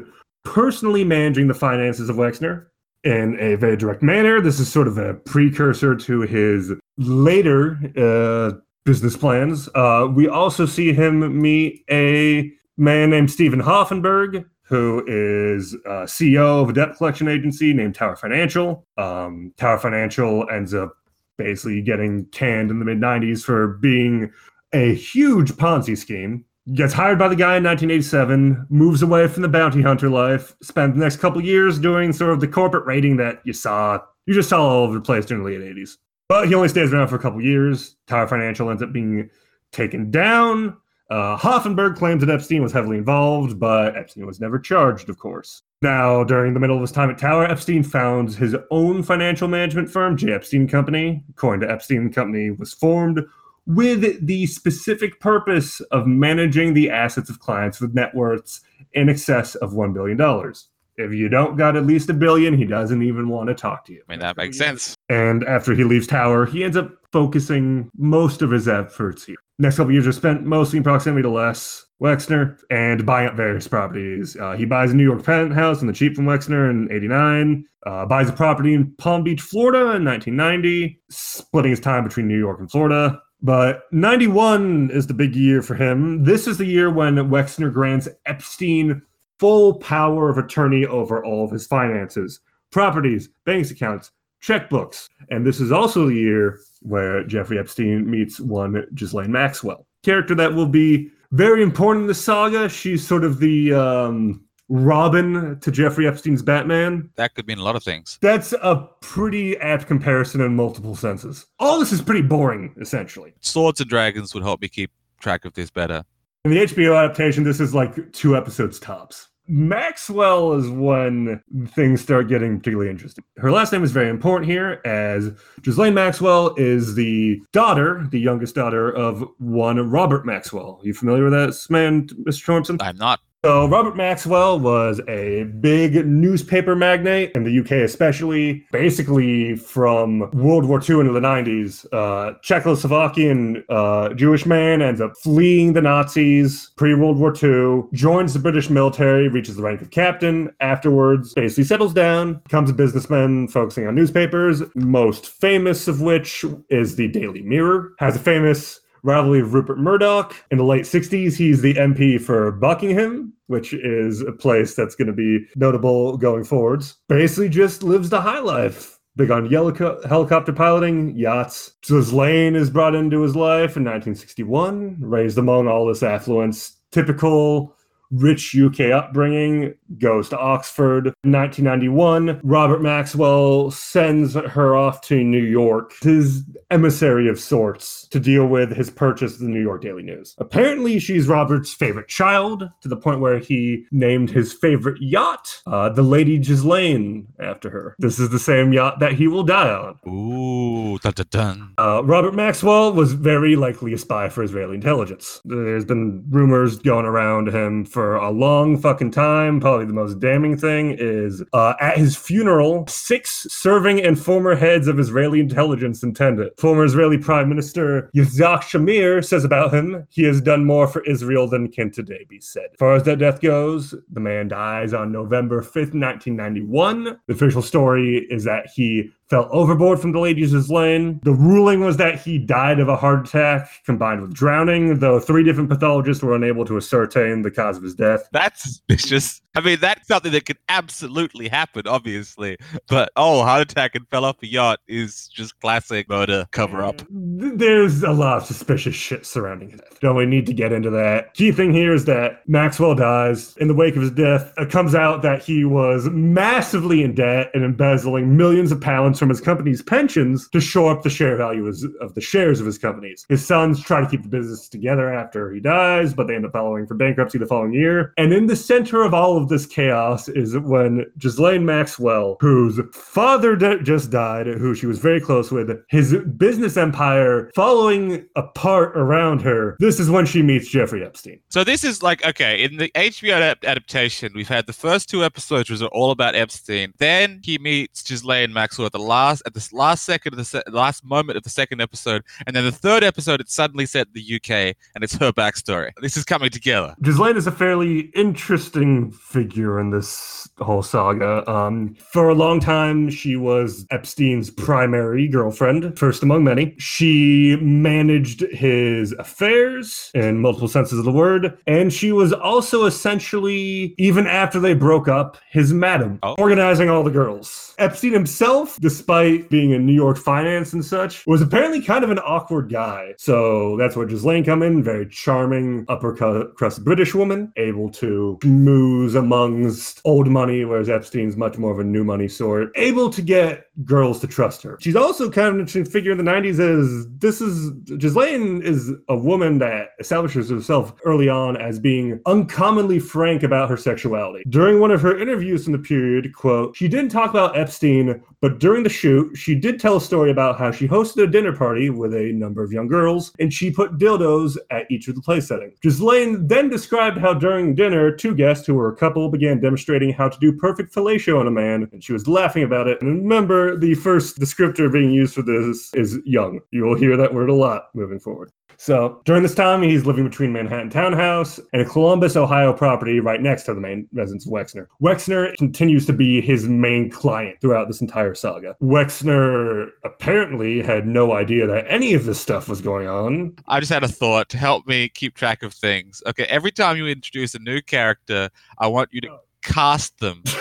personally 0.43 1.03
managing 1.03 1.47
the 1.47 1.53
finances 1.53 2.09
of 2.09 2.15
Wexner 2.15 2.67
in 3.03 3.37
a 3.39 3.55
very 3.55 3.77
direct 3.77 4.01
manner. 4.01 4.41
This 4.41 4.59
is 4.59 4.71
sort 4.71 4.87
of 4.87 4.97
a 4.97 5.13
precursor 5.13 5.95
to 5.95 6.21
his 6.21 6.71
later 6.97 7.79
uh, 7.97 8.59
business 8.85 9.15
plans. 9.15 9.69
Uh, 9.75 10.07
we 10.13 10.27
also 10.27 10.65
see 10.65 10.93
him 10.93 11.41
meet 11.41 11.83
a 11.89 12.51
man 12.77 13.09
named 13.09 13.31
Steven 13.31 13.61
Hoffenberg, 13.61 14.45
who 14.63 15.03
is 15.07 15.75
uh, 15.85 16.03
CEO 16.03 16.61
of 16.61 16.69
a 16.69 16.73
debt 16.73 16.95
collection 16.95 17.27
agency 17.27 17.73
named 17.73 17.95
Tower 17.95 18.15
Financial. 18.15 18.85
Um, 18.97 19.53
Tower 19.57 19.79
Financial 19.79 20.49
ends 20.49 20.73
up 20.73 20.93
basically 21.37 21.81
getting 21.81 22.25
canned 22.27 22.69
in 22.69 22.79
the 22.79 22.85
mid 22.85 22.99
90s 22.99 23.43
for 23.43 23.67
being 23.67 24.31
a 24.73 24.93
huge 24.93 25.53
Ponzi 25.53 25.97
scheme 25.97 26.45
gets 26.73 26.93
hired 26.93 27.17
by 27.17 27.27
the 27.27 27.35
guy 27.35 27.57
in 27.57 27.63
1987, 27.63 28.67
moves 28.69 29.01
away 29.01 29.27
from 29.27 29.41
the 29.41 29.47
bounty 29.47 29.81
hunter 29.81 30.09
life, 30.09 30.55
spends 30.61 30.95
the 30.95 31.03
next 31.03 31.17
couple 31.17 31.41
years 31.41 31.79
doing 31.79 32.13
sort 32.13 32.31
of 32.31 32.39
the 32.39 32.47
corporate 32.47 32.85
raiding 32.85 33.17
that 33.17 33.41
you 33.43 33.53
saw, 33.53 33.99
you 34.25 34.33
just 34.33 34.49
saw 34.49 34.61
all 34.61 34.83
over 34.83 34.95
the 34.95 35.01
place 35.01 35.25
during 35.25 35.43
the 35.43 35.49
late 35.49 35.75
80s. 35.75 35.97
But 36.27 36.47
he 36.47 36.53
only 36.53 36.67
stays 36.67 36.93
around 36.93 37.07
for 37.07 37.15
a 37.15 37.19
couple 37.19 37.41
years. 37.41 37.95
Tower 38.07 38.27
Financial 38.27 38.69
ends 38.69 38.83
up 38.83 38.93
being 38.93 39.29
taken 39.71 40.11
down. 40.11 40.77
Uh, 41.09 41.35
Hoffenberg 41.35 41.97
claims 41.97 42.23
that 42.23 42.29
Epstein 42.31 42.61
was 42.61 42.71
heavily 42.71 42.97
involved, 42.97 43.59
but 43.59 43.97
Epstein 43.97 44.27
was 44.27 44.39
never 44.39 44.59
charged, 44.59 45.09
of 45.09 45.17
course. 45.17 45.63
Now, 45.81 46.23
during 46.23 46.53
the 46.53 46.59
middle 46.59 46.75
of 46.75 46.81
his 46.81 46.91
time 46.91 47.09
at 47.09 47.17
Tower, 47.17 47.45
Epstein 47.45 47.81
founds 47.81 48.35
his 48.35 48.55
own 48.69 49.01
financial 49.01 49.47
management 49.47 49.89
firm, 49.89 50.17
J. 50.17 50.33
Epstein 50.33 50.67
Company. 50.67 51.23
According 51.31 51.61
to 51.61 51.73
Epstein, 51.73 52.11
Company 52.13 52.51
was 52.51 52.73
formed 52.73 53.25
with 53.65 54.25
the 54.25 54.45
specific 54.47 55.19
purpose 55.19 55.79
of 55.91 56.07
managing 56.07 56.73
the 56.73 56.89
assets 56.89 57.29
of 57.29 57.39
clients 57.39 57.79
with 57.79 57.93
net 57.93 58.13
worths 58.15 58.61
in 58.93 59.09
excess 59.09 59.55
of 59.55 59.71
$1 59.71 59.93
billion. 59.93 60.53
If 60.97 61.13
you 61.13 61.29
don't 61.29 61.55
got 61.55 61.77
at 61.77 61.85
least 61.85 62.09
a 62.09 62.13
billion, 62.13 62.57
he 62.57 62.65
doesn't 62.65 63.01
even 63.01 63.29
want 63.29 63.47
to 63.47 63.55
talk 63.55 63.85
to 63.85 63.93
you. 63.93 64.03
I 64.07 64.11
mean, 64.11 64.19
that 64.19 64.35
makes 64.35 64.57
sense. 64.57 64.95
And 65.07 65.45
after 65.45 65.73
he 65.73 65.85
leaves 65.85 66.07
Tower, 66.07 66.45
he 66.45 66.63
ends 66.63 66.75
up 66.75 66.91
focusing 67.13 67.89
most 67.97 68.41
of 68.41 68.51
his 68.51 68.67
efforts 68.67 69.25
here. 69.25 69.37
Next 69.59 69.77
couple 69.77 69.93
years 69.93 70.07
are 70.07 70.11
spent 70.11 70.43
mostly 70.43 70.77
in 70.77 70.83
proximity 70.83 71.23
to 71.23 71.29
Les 71.29 71.85
Wexner 72.01 72.57
and 72.69 73.05
buying 73.05 73.27
up 73.27 73.35
various 73.35 73.67
properties. 73.67 74.35
Uh, 74.37 74.53
he 74.53 74.65
buys 74.65 74.91
a 74.91 74.95
New 74.95 75.03
York 75.03 75.23
penthouse 75.23 75.81
in 75.81 75.87
the 75.87 75.93
cheap 75.93 76.15
from 76.15 76.25
Wexner 76.25 76.69
in 76.69 76.91
89, 76.91 77.65
uh, 77.85 78.05
buys 78.05 78.29
a 78.29 78.33
property 78.33 78.73
in 78.73 78.93
Palm 78.97 79.23
Beach, 79.23 79.41
Florida 79.41 79.95
in 79.95 80.05
1990, 80.05 81.01
splitting 81.09 81.71
his 81.71 81.79
time 81.79 82.03
between 82.03 82.27
New 82.27 82.37
York 82.37 82.59
and 82.59 82.69
Florida. 82.69 83.21
But 83.41 83.83
91 83.91 84.91
is 84.91 85.07
the 85.07 85.13
big 85.13 85.35
year 85.35 85.61
for 85.61 85.75
him. 85.75 86.23
This 86.23 86.47
is 86.47 86.57
the 86.57 86.65
year 86.65 86.89
when 86.89 87.15
Wexner 87.15 87.71
grants 87.71 88.09
Epstein 88.25 89.01
full 89.39 89.75
power 89.75 90.29
of 90.29 90.37
attorney 90.37 90.85
over 90.85 91.23
all 91.23 91.45
of 91.45 91.51
his 91.51 91.65
finances, 91.65 92.41
properties, 92.71 93.29
bank 93.45 93.71
accounts, 93.71 94.11
checkbooks. 94.43 95.09
And 95.29 95.45
this 95.45 95.59
is 95.59 95.71
also 95.71 96.07
the 96.07 96.15
year 96.15 96.59
where 96.81 97.23
Jeffrey 97.23 97.57
Epstein 97.57 98.09
meets 98.09 98.39
one 98.39 98.85
Ghislaine 98.93 99.31
Maxwell, 99.31 99.87
character 100.03 100.35
that 100.35 100.53
will 100.53 100.67
be 100.67 101.09
very 101.31 101.63
important 101.63 102.03
in 102.03 102.07
the 102.07 102.13
saga. 102.13 102.67
She's 102.67 103.07
sort 103.07 103.23
of 103.23 103.39
the 103.39 103.73
um, 103.73 104.43
Robin 104.69 105.59
to 105.59 105.71
Jeffrey 105.71 106.07
Epstein's 106.07 106.41
Batman. 106.41 107.09
That 107.15 107.33
could 107.35 107.47
mean 107.47 107.57
a 107.57 107.63
lot 107.63 107.75
of 107.75 107.83
things. 107.83 108.17
That's 108.21 108.53
a 108.53 108.87
pretty 109.01 109.57
apt 109.57 109.87
comparison 109.87 110.41
in 110.41 110.55
multiple 110.55 110.95
senses. 110.95 111.47
All 111.59 111.79
this 111.79 111.91
is 111.91 112.01
pretty 112.01 112.21
boring, 112.21 112.73
essentially. 112.79 113.33
Swords 113.41 113.81
and 113.81 113.89
Dragons 113.89 114.33
would 114.33 114.43
help 114.43 114.61
me 114.61 114.69
keep 114.69 114.91
track 115.19 115.45
of 115.45 115.53
this 115.53 115.69
better. 115.69 116.03
In 116.45 116.51
the 116.51 116.57
HBO 116.57 116.97
adaptation, 116.97 117.43
this 117.43 117.59
is 117.59 117.75
like 117.75 118.13
two 118.13 118.37
episodes 118.37 118.79
tops. 118.79 119.27
Maxwell 119.49 120.53
is 120.53 120.69
when 120.69 121.41
things 121.69 122.01
start 122.01 122.29
getting 122.29 122.59
particularly 122.59 122.89
interesting. 122.89 123.23
Her 123.37 123.51
last 123.51 123.73
name 123.73 123.83
is 123.83 123.91
very 123.91 124.07
important 124.07 124.49
here, 124.49 124.79
as 124.85 125.31
Ghislaine 125.63 125.95
Maxwell 125.95 126.53
is 126.55 126.93
the 126.93 127.41
daughter, 127.51 128.07
the 128.11 128.19
youngest 128.19 128.53
daughter 128.53 128.91
of 128.91 129.27
one 129.39 129.89
Robert 129.89 130.23
Maxwell. 130.23 130.79
you 130.83 130.93
familiar 130.93 131.23
with 131.23 131.33
that 131.33 131.59
man, 131.71 132.07
Mr. 132.27 132.45
Thompson? 132.45 132.77
I'm 132.79 132.97
not. 132.97 133.21
So, 133.45 133.69
Robert 133.69 133.95
Maxwell 133.95 134.59
was 134.59 134.99
a 135.07 135.43
big 135.61 136.05
newspaper 136.05 136.75
magnate 136.75 137.31
in 137.35 137.45
the 137.45 137.59
UK, 137.61 137.71
especially 137.71 138.65
basically 138.73 139.55
from 139.55 140.29
World 140.31 140.65
War 140.65 140.81
II 140.81 140.99
into 140.99 141.13
the 141.13 141.21
90s. 141.21 141.85
Uh, 141.93 142.37
Czechoslovakian 142.43 143.63
uh, 143.69 144.13
Jewish 144.15 144.45
man 144.45 144.81
ends 144.81 144.99
up 144.99 145.13
fleeing 145.23 145.71
the 145.71 145.81
Nazis 145.81 146.71
pre 146.75 146.93
World 146.93 147.17
War 147.17 147.33
II, 147.33 147.83
joins 147.93 148.33
the 148.33 148.39
British 148.39 148.69
military, 148.69 149.29
reaches 149.29 149.55
the 149.55 149.63
rank 149.63 149.81
of 149.81 149.89
captain. 149.89 150.53
Afterwards, 150.59 151.33
basically 151.33 151.63
settles 151.63 151.93
down, 151.93 152.41
becomes 152.43 152.69
a 152.69 152.73
businessman 152.73 153.47
focusing 153.47 153.87
on 153.87 153.95
newspapers, 153.95 154.63
most 154.75 155.29
famous 155.29 155.87
of 155.87 156.01
which 156.01 156.43
is 156.69 156.97
the 156.97 157.07
Daily 157.07 157.41
Mirror. 157.43 157.93
Has 157.99 158.17
a 158.17 158.19
famous 158.19 158.81
rivalry 159.03 159.41
of 159.41 159.53
Rupert 159.53 159.79
Murdoch. 159.79 160.35
In 160.51 160.57
the 160.57 160.63
late 160.63 160.85
60s, 160.85 161.35
he's 161.35 161.61
the 161.61 161.73
MP 161.75 162.19
for 162.21 162.51
Buckingham, 162.51 163.33
which 163.47 163.73
is 163.73 164.21
a 164.21 164.31
place 164.31 164.75
that's 164.75 164.95
going 164.95 165.07
to 165.07 165.13
be 165.13 165.45
notable 165.55 166.17
going 166.17 166.43
forwards. 166.43 166.97
Basically, 167.07 167.49
just 167.49 167.83
lives 167.83 168.09
the 168.09 168.21
high 168.21 168.39
life. 168.39 168.99
Big 169.15 169.31
on 169.31 169.49
helicopter 169.49 170.53
piloting, 170.53 171.17
yachts. 171.17 171.73
Ghislaine 171.81 172.55
is 172.55 172.69
brought 172.69 172.95
into 172.95 173.21
his 173.21 173.35
life 173.35 173.75
in 173.75 173.83
1961, 173.83 174.97
raised 175.01 175.37
among 175.37 175.67
all 175.67 175.85
this 175.85 176.03
affluence. 176.03 176.77
Typical 176.91 177.75
rich 178.11 178.55
UK 178.55 178.91
upbringing, 178.91 179.73
goes 179.97 180.29
to 180.29 180.37
Oxford. 180.37 181.07
In 181.23 181.31
1991, 181.31 182.41
Robert 182.43 182.81
Maxwell 182.81 183.71
sends 183.71 184.33
her 184.33 184.75
off 184.75 185.01
to 185.01 185.23
New 185.23 185.43
York, 185.43 185.93
his 186.01 186.43
emissary 186.71 187.27
of 187.27 187.39
sorts, 187.39 187.98
to 188.11 188.19
deal 188.19 188.45
with 188.47 188.75
his 188.75 188.89
purchase 188.89 189.33
of 189.33 189.39
the 189.39 189.47
New 189.47 189.61
York 189.61 189.81
Daily 189.81 190.03
News. 190.03 190.35
Apparently, 190.37 190.99
she's 190.99 191.27
Robert's 191.27 191.73
favorite 191.73 192.07
child, 192.07 192.69
to 192.81 192.87
the 192.87 192.97
point 192.97 193.19
where 193.19 193.39
he 193.39 193.85
named 193.91 194.29
his 194.29 194.53
favorite 194.53 195.01
yacht 195.01 195.61
uh, 195.67 195.89
the 195.89 196.01
Lady 196.01 196.37
Ghislaine 196.37 197.27
after 197.39 197.69
her. 197.69 197.95
This 197.99 198.19
is 198.19 198.29
the 198.29 198.39
same 198.39 198.73
yacht 198.73 198.99
that 198.99 199.13
he 199.13 199.27
will 199.27 199.43
die 199.43 199.69
on. 199.69 199.99
Ooh, 200.07 200.97
dun 200.99 201.13
dun 201.13 201.25
dun. 201.29 201.73
Uh, 201.77 202.01
Robert 202.03 202.33
Maxwell 202.33 202.93
was 202.93 203.13
very 203.13 203.55
likely 203.55 203.93
a 203.93 203.97
spy 203.97 204.29
for 204.29 204.43
Israeli 204.43 204.75
intelligence. 204.75 205.41
There's 205.45 205.85
been 205.85 206.23
rumors 206.29 206.79
going 206.79 207.05
around 207.05 207.49
him 207.49 207.85
for 207.85 208.15
a 208.15 208.31
long 208.31 208.77
fucking 208.77 209.11
time. 209.11 209.59
Probably 209.59 209.85
the 209.85 209.93
most 209.93 210.19
damning 210.19 210.57
thing 210.57 210.95
is 210.97 211.43
uh, 211.53 211.73
at 211.79 211.97
his 211.97 212.15
funeral, 212.15 212.87
six 212.87 213.47
serving 213.49 214.01
and 214.01 214.19
former 214.19 214.55
heads 214.55 214.87
of 214.87 214.99
Israeli 214.99 215.39
intelligence 215.39 216.03
attended. 216.03 216.51
Former 216.57 216.83
Israeli 216.83 217.17
Prime 217.17 217.49
Minister 217.49 217.98
Yitzhak 218.15 218.61
Shamir 218.63 219.23
says 219.25 219.43
about 219.43 219.73
him, 219.73 220.07
he 220.09 220.23
has 220.23 220.41
done 220.41 220.65
more 220.65 220.87
for 220.87 221.03
Israel 221.05 221.47
than 221.47 221.71
can 221.71 221.91
today 221.91 222.25
be 222.27 222.39
said. 222.39 222.67
As 222.71 222.77
far 222.77 222.95
as 222.95 223.03
that 223.03 223.19
death 223.19 223.41
goes, 223.41 223.93
the 224.11 224.19
man 224.19 224.47
dies 224.47 224.93
on 224.93 225.11
November 225.11 225.61
5th, 225.61 225.93
1991. 225.93 227.19
The 227.27 227.33
official 227.33 227.61
story 227.61 228.27
is 228.29 228.43
that 228.43 228.67
he 228.73 229.11
fell 229.29 229.47
overboard 229.51 229.99
from 229.99 230.11
the 230.11 230.19
Lady 230.19 230.41
Ghislaine. 230.41 231.19
The 231.23 231.33
ruling 231.33 231.81
was 231.81 231.97
that 231.97 232.19
he 232.19 232.37
died 232.37 232.79
of 232.79 232.89
a 232.89 232.95
heart 232.95 233.27
attack 233.27 233.69
combined 233.85 234.21
with 234.21 234.33
drowning, 234.33 234.99
though 234.99 235.19
three 235.19 235.43
different 235.43 235.69
pathologists 235.69 236.23
were 236.23 236.35
unable 236.35 236.65
to 236.65 236.77
ascertain 236.77 237.43
the 237.43 237.51
cause 237.51 237.77
of 237.77 237.83
his 237.83 237.95
death. 237.95 238.27
That's 238.31 238.63
suspicious. 238.89 239.41
I 239.55 239.61
mean, 239.61 239.79
that's 239.79 240.07
something 240.07 240.31
that 240.31 240.45
could 240.45 240.59
absolutely 240.69 241.47
happen, 241.47 241.87
obviously. 241.87 242.57
But 242.87 243.11
oh, 243.15 243.43
heart 243.43 243.61
attack 243.61 243.95
and 243.95 244.07
fell 244.09 244.25
off 244.25 244.37
a 244.41 244.47
yacht 244.47 244.79
is 244.87 245.27
just 245.27 245.59
classic 245.59 246.07
murder 246.09 246.47
cover 246.51 246.83
up. 246.83 247.01
There's 247.09 248.03
a 248.03 248.11
lot 248.11 248.37
of 248.37 248.45
suspicious 248.45 248.95
shit 248.95 249.25
surrounding 249.25 249.71
it. 249.71 249.81
Don't 250.01 250.15
we 250.15 250.25
need 250.25 250.45
to 250.47 250.53
get 250.53 250.71
into 250.71 250.89
that? 250.91 251.33
Key 251.33 251.51
thing 251.51 251.73
here 251.73 251.93
is 251.93 252.05
that 252.05 252.47
Maxwell 252.47 252.95
dies. 252.95 253.57
In 253.57 253.67
the 253.67 253.73
wake 253.73 253.95
of 253.95 254.01
his 254.01 254.11
death, 254.11 254.53
it 254.57 254.69
comes 254.69 254.95
out 254.95 255.21
that 255.23 255.43
he 255.43 255.65
was 255.65 256.07
massively 256.11 257.03
in 257.03 257.13
debt 257.15 257.49
and 257.53 257.63
embezzling 257.63 258.37
millions 258.37 258.71
of 258.71 258.79
pounds 258.79 259.18
from 259.19 259.29
his 259.29 259.41
company's 259.41 259.81
pensions 259.81 260.47
to 260.49 260.59
shore 260.59 260.91
up 260.91 261.03
the 261.03 261.09
share 261.09 261.35
value 261.35 261.67
of 262.01 262.15
the 262.15 262.21
shares 262.21 262.59
of 262.59 262.65
his 262.65 262.77
companies. 262.77 263.25
His 263.29 263.45
sons 263.45 263.83
try 263.83 264.01
to 264.01 264.07
keep 264.07 264.23
the 264.23 264.29
business 264.29 264.69
together 264.69 265.13
after 265.13 265.51
he 265.51 265.59
dies, 265.59 266.13
but 266.13 266.27
they 266.27 266.35
end 266.35 266.45
up 266.45 266.53
filing 266.53 266.87
for 266.87 266.95
bankruptcy 266.95 267.37
the 267.37 267.45
following 267.45 267.73
year. 267.73 268.13
And 268.17 268.33
in 268.33 268.47
the 268.47 268.55
center 268.55 269.03
of 269.03 269.13
all 269.13 269.37
of 269.37 269.49
this 269.49 269.65
chaos 269.65 270.27
is 270.29 270.57
when 270.57 271.05
Ghislaine 271.17 271.65
Maxwell, 271.65 272.37
whose 272.39 272.79
father 272.93 273.55
just 273.55 274.09
died, 274.09 274.47
who 274.47 274.73
she 274.73 274.85
was 274.85 274.99
very 274.99 275.19
close 275.19 275.51
with, 275.51 275.69
his 275.89 276.15
business 276.37 276.77
empire 276.77 277.51
following 277.53 278.25
apart 278.35 278.97
around 278.97 279.41
her. 279.41 279.75
This 279.79 279.99
is 279.99 280.09
when 280.09 280.25
she 280.25 280.41
meets 280.41 280.69
Jeffrey 280.69 281.05
Epstein. 281.05 281.39
So 281.49 281.63
this 281.63 281.83
is 281.83 282.01
like 282.01 282.25
okay 282.25 282.63
in 282.63 282.77
the 282.77 282.89
HBO 282.95 283.55
adaptation, 283.63 284.31
we've 284.33 284.47
had 284.47 284.65
the 284.65 284.73
first 284.73 285.09
two 285.09 285.23
episodes 285.23 285.69
which 285.69 285.81
are 285.81 285.87
all 285.87 286.11
about 286.11 286.35
Epstein. 286.35 286.93
Then 286.97 287.41
he 287.43 287.57
meets 287.57 288.01
Ghislaine 288.01 288.53
Maxwell 288.53 288.85
at 288.85 288.91
the 288.91 288.99
last 289.09 289.41
at 289.45 289.53
the 289.53 289.67
last 289.73 290.05
second 290.05 290.33
of 290.33 290.37
the 290.37 290.45
se- 290.45 290.63
last 290.71 291.03
moment 291.03 291.35
of 291.35 291.43
the 291.43 291.49
second 291.49 291.81
episode, 291.81 292.23
and 292.45 292.55
then 292.55 292.63
the 292.63 292.71
third 292.71 293.03
episode 293.03 293.41
it 293.41 293.49
suddenly 293.49 293.85
set 293.85 294.13
the 294.13 294.35
UK 294.35 294.75
and 294.93 295.03
it's 295.03 295.15
her 295.15 295.31
backstory. 295.33 295.91
This 296.01 296.15
is 296.15 296.23
coming 296.23 296.51
together. 296.51 296.95
Ghislaine 297.01 297.35
is 297.35 297.47
a 297.47 297.51
fairly 297.51 298.11
interesting 298.13 299.11
figure 299.11 299.79
in 299.79 299.89
this 299.89 300.47
whole 300.59 300.83
saga. 300.83 301.49
Um, 301.49 301.95
for 302.11 302.29
a 302.29 302.35
long 302.35 302.59
time, 302.59 303.09
she 303.09 303.35
was 303.35 303.85
Epstein's 303.91 304.49
primary 304.51 305.27
girlfriend, 305.27 305.97
first 305.97 306.21
among 306.21 306.43
many. 306.43 306.75
She 306.77 307.57
managed 307.61 308.41
his 308.51 309.13
affairs 309.13 310.11
in 310.13 310.39
multiple 310.39 310.67
senses 310.67 310.99
of 310.99 311.05
the 311.05 311.11
word, 311.11 311.57
and 311.65 311.91
she 311.91 312.11
was 312.11 312.31
also 312.33 312.85
essentially, 312.85 313.95
even 313.97 314.27
after 314.27 314.59
they 314.59 314.73
broke 314.73 315.07
up, 315.07 315.37
his 315.49 315.73
madam, 315.73 316.19
oh. 316.23 316.35
organizing 316.37 316.89
all 316.89 317.03
the 317.03 317.09
girls. 317.09 317.73
Epstein 317.79 318.13
himself, 318.13 318.77
despite 318.99 319.49
being 319.49 319.71
in 319.71 319.85
New 319.85 319.93
York 319.93 320.17
finance 320.17 320.73
and 320.73 320.83
such, 320.83 321.25
was 321.25 321.41
apparently 321.41 321.81
kind 321.81 322.03
of 322.03 322.09
an 322.11 322.19
awkward 322.19 322.69
guy. 322.69 323.13
So 323.17 323.77
that's 323.77 323.95
where 323.95 324.05
Ghislaine 324.05 324.43
come 324.43 324.61
in, 324.61 324.83
very 324.83 325.07
charming 325.07 325.85
upper 325.87 326.13
crust 326.57 326.83
British 326.83 327.15
woman, 327.15 327.53
able 327.55 327.89
to 327.91 328.37
move 328.43 329.15
amongst 329.15 330.01
old 330.03 330.27
money, 330.27 330.65
whereas 330.65 330.89
Epstein's 330.89 331.37
much 331.37 331.57
more 331.57 331.71
of 331.71 331.79
a 331.79 331.83
new 331.83 332.03
money 332.03 332.27
sort, 332.27 332.73
able 332.75 333.09
to 333.09 333.21
get 333.21 333.67
girls 333.85 334.19
to 334.19 334.27
trust 334.27 334.61
her. 334.63 334.77
She's 334.81 334.97
also 334.97 335.31
kind 335.31 335.47
of 335.47 335.53
an 335.53 335.59
interesting 335.61 335.85
figure 335.85 336.11
in 336.11 336.17
the 336.17 336.29
90s 336.29 336.59
as 336.59 337.07
this 337.19 337.39
is 337.39 337.71
Ghislaine 337.97 338.61
is 338.61 338.91
a 339.07 339.15
woman 339.15 339.59
that 339.59 339.91
establishes 340.01 340.49
herself 340.49 340.93
early 341.05 341.29
on 341.29 341.55
as 341.55 341.79
being 341.79 342.19
uncommonly 342.25 342.99
frank 342.99 343.43
about 343.43 343.69
her 343.69 343.77
sexuality. 343.77 344.43
During 344.49 344.81
one 344.81 344.91
of 344.91 345.01
her 345.01 345.17
interviews 345.17 345.67
in 345.67 345.71
the 345.71 345.79
period, 345.79 346.33
quote, 346.33 346.75
she 346.75 346.89
didn't 346.89 347.11
talk 347.11 347.29
about 347.29 347.57
Epstein, 347.57 348.21
but 348.41 348.59
during 348.59 348.83
the 348.83 348.88
shoot, 348.89 349.35
she 349.35 349.55
did 349.55 349.79
tell 349.79 349.97
a 349.97 350.01
story 350.01 350.31
about 350.31 350.57
how 350.57 350.71
she 350.71 350.87
hosted 350.87 351.23
a 351.23 351.27
dinner 351.27 351.55
party 351.55 351.89
with 351.89 352.13
a 352.13 352.31
number 352.33 352.63
of 352.63 352.71
young 352.71 352.87
girls 352.87 353.31
and 353.39 353.53
she 353.53 353.71
put 353.71 353.97
dildos 353.97 354.57
at 354.71 354.89
each 354.91 355.07
of 355.07 355.15
the 355.15 355.21
play 355.21 355.39
settings. 355.39 355.77
Ghislaine 355.81 356.47
then 356.47 356.69
described 356.69 357.17
how 357.17 357.33
during 357.33 357.75
dinner, 357.75 358.15
two 358.15 358.35
guests 358.35 358.65
who 358.65 358.73
were 358.73 358.91
a 358.91 358.95
couple 358.95 359.29
began 359.29 359.59
demonstrating 359.59 360.11
how 360.11 360.29
to 360.29 360.39
do 360.39 360.53
perfect 360.53 360.93
fellatio 360.93 361.39
on 361.39 361.47
a 361.47 361.51
man, 361.51 361.89
and 361.91 362.03
she 362.03 362.13
was 362.13 362.27
laughing 362.27 362.63
about 362.63 362.87
it. 362.87 363.01
And 363.01 363.23
remember, 363.23 363.77
the 363.77 363.95
first 363.95 364.39
descriptor 364.39 364.91
being 364.91 365.11
used 365.11 365.35
for 365.35 365.41
this 365.41 365.93
is 365.93 366.19
young. 366.25 366.59
You 366.71 366.83
will 366.83 366.95
hear 366.95 367.17
that 367.17 367.33
word 367.33 367.49
a 367.49 367.53
lot 367.53 367.89
moving 367.93 368.19
forward. 368.19 368.51
So 368.79 369.21
during 369.25 369.43
this 369.43 369.55
time, 369.55 369.83
he's 369.83 370.05
living 370.05 370.23
between 370.23 370.53
Manhattan 370.53 370.89
Townhouse 370.89 371.59
and 371.73 371.81
a 371.81 371.85
Columbus, 371.85 372.37
Ohio 372.37 372.71
property 372.71 373.19
right 373.19 373.41
next 373.41 373.63
to 373.63 373.73
the 373.73 373.81
main 373.81 374.07
residence 374.13 374.45
of 374.45 374.53
Wexner. 374.53 374.87
Wexner 375.01 375.53
continues 375.57 376.05
to 376.05 376.13
be 376.13 376.39
his 376.39 376.65
main 376.65 377.09
client 377.09 377.59
throughout 377.59 377.89
this 377.89 377.99
entire 377.99 378.33
saga. 378.33 378.77
Wexner 378.81 379.89
apparently 380.05 380.81
had 380.81 381.05
no 381.05 381.33
idea 381.33 381.67
that 381.67 381.87
any 381.89 382.13
of 382.13 382.23
this 382.23 382.39
stuff 382.39 382.69
was 382.69 382.79
going 382.79 383.05
on. 383.05 383.53
I 383.67 383.81
just 383.81 383.91
had 383.91 384.05
a 384.05 384.07
thought 384.07 384.47
to 384.49 384.57
help 384.57 384.87
me 384.87 385.09
keep 385.09 385.35
track 385.35 385.61
of 385.61 385.73
things. 385.73 386.23
Okay, 386.25 386.45
every 386.45 386.71
time 386.71 386.95
you 386.95 387.05
introduce 387.05 387.55
a 387.55 387.59
new 387.59 387.81
character, 387.81 388.49
I 388.77 388.87
want 388.87 389.09
you 389.11 389.19
to 389.19 389.39
cast 389.61 390.17
them. 390.19 390.41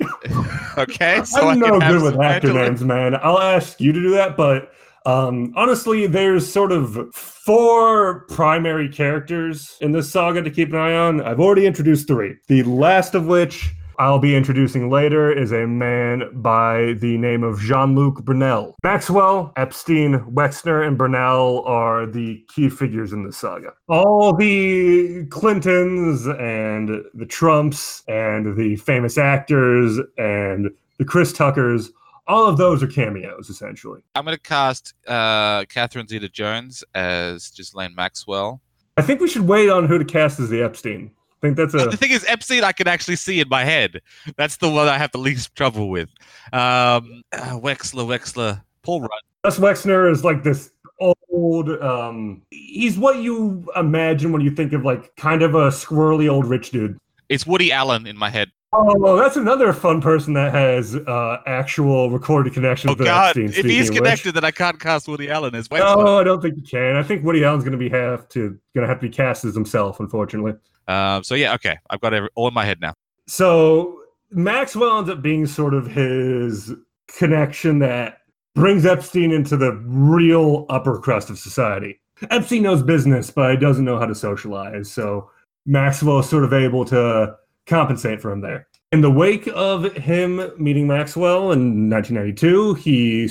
okay, 0.78 1.22
so 1.24 1.48
I'm 1.48 1.58
no 1.58 1.78
good 1.78 2.02
with 2.02 2.18
actor 2.20 2.54
names, 2.54 2.82
man. 2.82 3.16
I'll 3.16 3.38
ask 3.38 3.78
you 3.82 3.92
to 3.92 4.00
do 4.00 4.10
that, 4.12 4.34
but 4.34 4.72
um, 5.06 5.52
honestly, 5.56 6.06
there's 6.06 6.50
sort 6.50 6.72
of 6.72 7.14
four 7.14 8.26
primary 8.28 8.88
characters 8.88 9.76
in 9.80 9.92
this 9.92 10.10
saga 10.10 10.42
to 10.42 10.50
keep 10.50 10.70
an 10.70 10.78
eye 10.78 10.94
on. 10.94 11.20
I've 11.22 11.40
already 11.40 11.66
introduced 11.66 12.06
three. 12.06 12.36
The 12.48 12.62
last 12.64 13.14
of 13.14 13.26
which 13.26 13.70
I'll 14.00 14.18
be 14.18 14.34
introducing 14.34 14.88
later 14.88 15.30
is 15.30 15.52
a 15.52 15.66
man 15.66 16.30
by 16.40 16.94
the 17.00 17.18
name 17.18 17.42
of 17.42 17.60
Jean 17.60 17.94
Luc 17.94 18.24
Brunel. 18.24 18.74
Maxwell, 18.82 19.52
Epstein, 19.56 20.20
Wexner, 20.20 20.86
and 20.86 20.96
Brunel 20.96 21.62
are 21.66 22.06
the 22.06 22.42
key 22.48 22.70
figures 22.70 23.12
in 23.12 23.24
this 23.24 23.36
saga. 23.36 23.74
All 23.88 24.32
the 24.32 25.26
Clintons 25.26 26.26
and 26.26 27.04
the 27.12 27.26
Trumps 27.26 28.02
and 28.08 28.56
the 28.56 28.76
famous 28.76 29.18
actors 29.18 29.98
and 30.16 30.70
the 30.98 31.04
Chris 31.04 31.34
Tuckers 31.34 31.90
all 32.30 32.46
of 32.46 32.56
those 32.56 32.82
are 32.82 32.86
cameos 32.86 33.50
essentially. 33.50 34.00
I'm 34.14 34.24
going 34.24 34.36
to 34.36 34.42
cast 34.42 34.94
uh, 35.06 35.64
Catherine 35.64 36.06
Zeta 36.06 36.28
Jones 36.28 36.84
as 36.94 37.48
Ghislaine 37.48 37.94
Maxwell. 37.94 38.60
I 38.96 39.02
think 39.02 39.20
we 39.20 39.28
should 39.28 39.48
wait 39.48 39.68
on 39.68 39.86
who 39.86 39.98
to 39.98 40.04
cast 40.04 40.38
as 40.38 40.48
the 40.48 40.62
Epstein. 40.62 41.10
I 41.16 41.40
think 41.40 41.56
that's 41.56 41.74
a. 41.74 41.88
The 41.88 41.96
thing 41.96 42.10
is, 42.10 42.24
Epstein 42.28 42.64
I 42.64 42.72
can 42.72 42.86
actually 42.86 43.16
see 43.16 43.40
in 43.40 43.48
my 43.48 43.64
head. 43.64 44.00
That's 44.36 44.58
the 44.58 44.68
one 44.70 44.88
I 44.88 44.98
have 44.98 45.10
the 45.10 45.18
least 45.18 45.54
trouble 45.56 45.90
with. 45.90 46.08
Um, 46.52 47.22
uh, 47.32 47.58
Wexler, 47.58 48.06
Wexler, 48.06 48.62
Paul 48.82 49.00
Rudd. 49.00 49.10
Gus 49.44 49.58
Wexner 49.58 50.10
is 50.10 50.22
like 50.22 50.44
this 50.44 50.70
old. 51.00 51.70
Um, 51.82 52.42
he's 52.50 52.98
what 52.98 53.16
you 53.16 53.66
imagine 53.74 54.32
when 54.32 54.42
you 54.42 54.50
think 54.50 54.72
of 54.72 54.84
like 54.84 55.16
kind 55.16 55.42
of 55.42 55.54
a 55.54 55.68
squirrely 55.68 56.30
old 56.30 56.46
rich 56.46 56.70
dude. 56.70 56.98
It's 57.30 57.46
Woody 57.46 57.70
Allen 57.72 58.08
in 58.08 58.18
my 58.18 58.28
head. 58.28 58.50
Oh, 58.72 58.96
well, 58.98 59.16
that's 59.16 59.36
another 59.36 59.72
fun 59.72 60.00
person 60.00 60.34
that 60.34 60.52
has 60.52 60.96
uh, 60.96 61.38
actual 61.46 62.10
recorded 62.10 62.52
connections. 62.52 62.90
Oh 62.90 62.94
with 62.94 63.06
God! 63.06 63.36
Epstein, 63.38 63.46
If 63.46 63.64
he's 63.64 63.88
of 63.88 63.94
which. 63.94 64.02
connected, 64.02 64.34
then 64.34 64.44
I 64.44 64.50
can't 64.50 64.78
cast 64.78 65.08
Woody 65.08 65.30
Allen 65.30 65.54
as 65.54 65.68
Wexler. 65.68 66.04
No, 66.04 66.18
I 66.18 66.24
don't 66.24 66.42
think 66.42 66.56
you 66.56 66.62
can. 66.62 66.96
I 66.96 67.02
think 67.02 67.24
Woody 67.24 67.44
Allen's 67.44 67.64
going 67.64 67.72
to 67.72 67.78
be 67.78 67.88
have 67.88 68.28
to 68.30 68.58
going 68.74 68.82
to 68.82 68.86
have 68.86 69.00
to 69.00 69.08
be 69.08 69.12
cast 69.12 69.44
as 69.44 69.54
himself, 69.54 70.00
unfortunately. 70.00 70.54
Um, 70.88 71.22
so 71.24 71.36
yeah, 71.36 71.54
okay, 71.54 71.78
I've 71.88 72.00
got 72.00 72.12
it 72.14 72.30
all 72.34 72.48
in 72.48 72.54
my 72.54 72.64
head 72.64 72.80
now. 72.80 72.94
So 73.26 74.02
Maxwell 74.32 74.98
ends 74.98 75.10
up 75.10 75.22
being 75.22 75.46
sort 75.46 75.74
of 75.74 75.86
his 75.86 76.72
connection 77.06 77.78
that 77.80 78.18
brings 78.56 78.84
Epstein 78.84 79.32
into 79.32 79.56
the 79.56 79.72
real 79.84 80.66
upper 80.68 80.98
crust 80.98 81.30
of 81.30 81.38
society. 81.38 82.00
Epstein 82.30 82.62
knows 82.62 82.82
business, 82.82 83.30
but 83.30 83.52
he 83.52 83.56
doesn't 83.56 83.84
know 83.84 83.98
how 83.98 84.06
to 84.06 84.14
socialize. 84.14 84.90
So 84.90 85.30
Maxwell 85.66 86.18
is 86.20 86.28
sort 86.28 86.44
of 86.44 86.52
able 86.52 86.84
to 86.86 87.36
compensate 87.66 88.20
for 88.20 88.32
him 88.32 88.40
there. 88.40 88.66
In 88.92 89.00
the 89.00 89.10
wake 89.10 89.48
of 89.54 89.92
him 89.94 90.50
meeting 90.58 90.86
Maxwell 90.88 91.52
in 91.52 91.88
1992, 91.88 92.74
he 92.74 93.28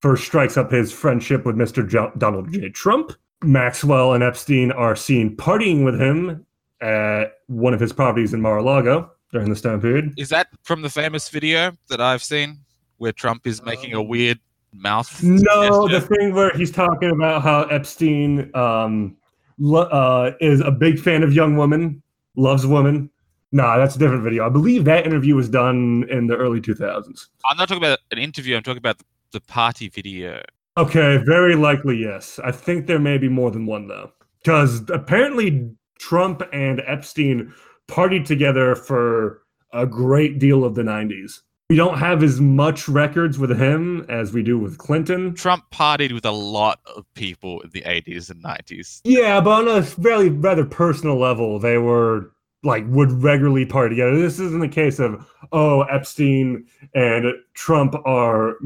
first 0.00 0.24
strikes 0.24 0.56
up 0.56 0.70
his 0.70 0.92
friendship 0.92 1.44
with 1.46 1.56
Mr. 1.56 1.88
Jo- 1.88 2.12
Donald 2.18 2.52
J. 2.52 2.68
Trump. 2.70 3.12
Maxwell 3.44 4.14
and 4.14 4.24
Epstein 4.24 4.72
are 4.72 4.96
seen 4.96 5.36
partying 5.36 5.84
with 5.84 6.00
him 6.00 6.44
at 6.80 7.34
one 7.46 7.74
of 7.74 7.80
his 7.80 7.92
properties 7.92 8.34
in 8.34 8.40
Mar-a-Lago 8.40 9.10
during 9.32 9.48
this 9.48 9.60
time 9.60 9.80
period. 9.80 10.14
Is 10.16 10.28
that 10.30 10.48
from 10.64 10.82
the 10.82 10.90
famous 10.90 11.28
video 11.28 11.72
that 11.88 12.00
I've 12.00 12.22
seen 12.22 12.58
where 12.96 13.12
Trump 13.12 13.46
is 13.46 13.62
making 13.62 13.92
a 13.92 14.02
weird 14.02 14.40
mouth? 14.72 15.22
No, 15.22 15.88
gesture? 15.88 16.00
the 16.00 16.16
thing 16.16 16.34
where 16.34 16.50
he's 16.56 16.72
talking 16.72 17.10
about 17.10 17.42
how 17.42 17.62
Epstein 17.64 18.50
um, 18.56 19.16
uh, 19.64 20.32
is 20.40 20.60
a 20.60 20.70
big 20.70 20.98
fan 20.98 21.22
of 21.22 21.32
young 21.32 21.56
Woman, 21.56 22.02
loves 22.36 22.66
Woman. 22.66 23.10
Nah, 23.50 23.78
that's 23.78 23.96
a 23.96 23.98
different 23.98 24.22
video. 24.22 24.46
I 24.46 24.50
believe 24.50 24.84
that 24.84 25.06
interview 25.06 25.34
was 25.34 25.48
done 25.48 26.04
in 26.10 26.26
the 26.26 26.36
early 26.36 26.60
2000s. 26.60 27.26
I'm 27.48 27.56
not 27.56 27.68
talking 27.68 27.82
about 27.82 28.00
an 28.10 28.18
interview. 28.18 28.56
I'm 28.56 28.62
talking 28.62 28.78
about 28.78 29.00
the 29.32 29.40
party 29.40 29.88
video. 29.88 30.42
Okay, 30.76 31.16
very 31.18 31.56
likely 31.56 31.96
yes. 31.96 32.38
I 32.44 32.52
think 32.52 32.86
there 32.86 32.98
may 32.98 33.18
be 33.18 33.28
more 33.28 33.50
than 33.50 33.66
one 33.66 33.88
though, 33.88 34.12
because 34.42 34.88
apparently 34.90 35.70
Trump 35.98 36.42
and 36.52 36.82
Epstein 36.86 37.52
partied 37.88 38.26
together 38.26 38.74
for 38.74 39.42
a 39.72 39.86
great 39.86 40.38
deal 40.38 40.64
of 40.64 40.74
the 40.74 40.82
90s. 40.82 41.40
We 41.70 41.76
don't 41.76 41.98
have 41.98 42.22
as 42.22 42.40
much 42.40 42.88
records 42.88 43.38
with 43.38 43.50
him 43.60 44.06
as 44.08 44.32
we 44.32 44.42
do 44.42 44.58
with 44.58 44.78
Clinton. 44.78 45.34
Trump 45.34 45.64
partied 45.70 46.12
with 46.12 46.24
a 46.24 46.30
lot 46.30 46.80
of 46.96 47.04
people 47.12 47.60
in 47.60 47.68
the 47.70 47.82
80s 47.82 48.30
and 48.30 48.42
90s. 48.42 49.02
Yeah, 49.04 49.38
but 49.42 49.50
on 49.50 49.68
a 49.68 49.82
very 49.82 50.30
rather 50.30 50.64
personal 50.64 51.18
level, 51.18 51.58
they 51.58 51.76
were 51.76 52.32
like 52.62 52.84
would 52.88 53.12
regularly 53.12 53.66
party 53.66 53.96
together. 53.96 54.18
This 54.18 54.40
isn't 54.40 54.60
the 54.60 54.68
case 54.68 54.98
of 54.98 55.26
oh 55.52 55.82
Epstein 55.82 56.66
and 56.94 57.34
Trump 57.52 57.94
are 58.06 58.56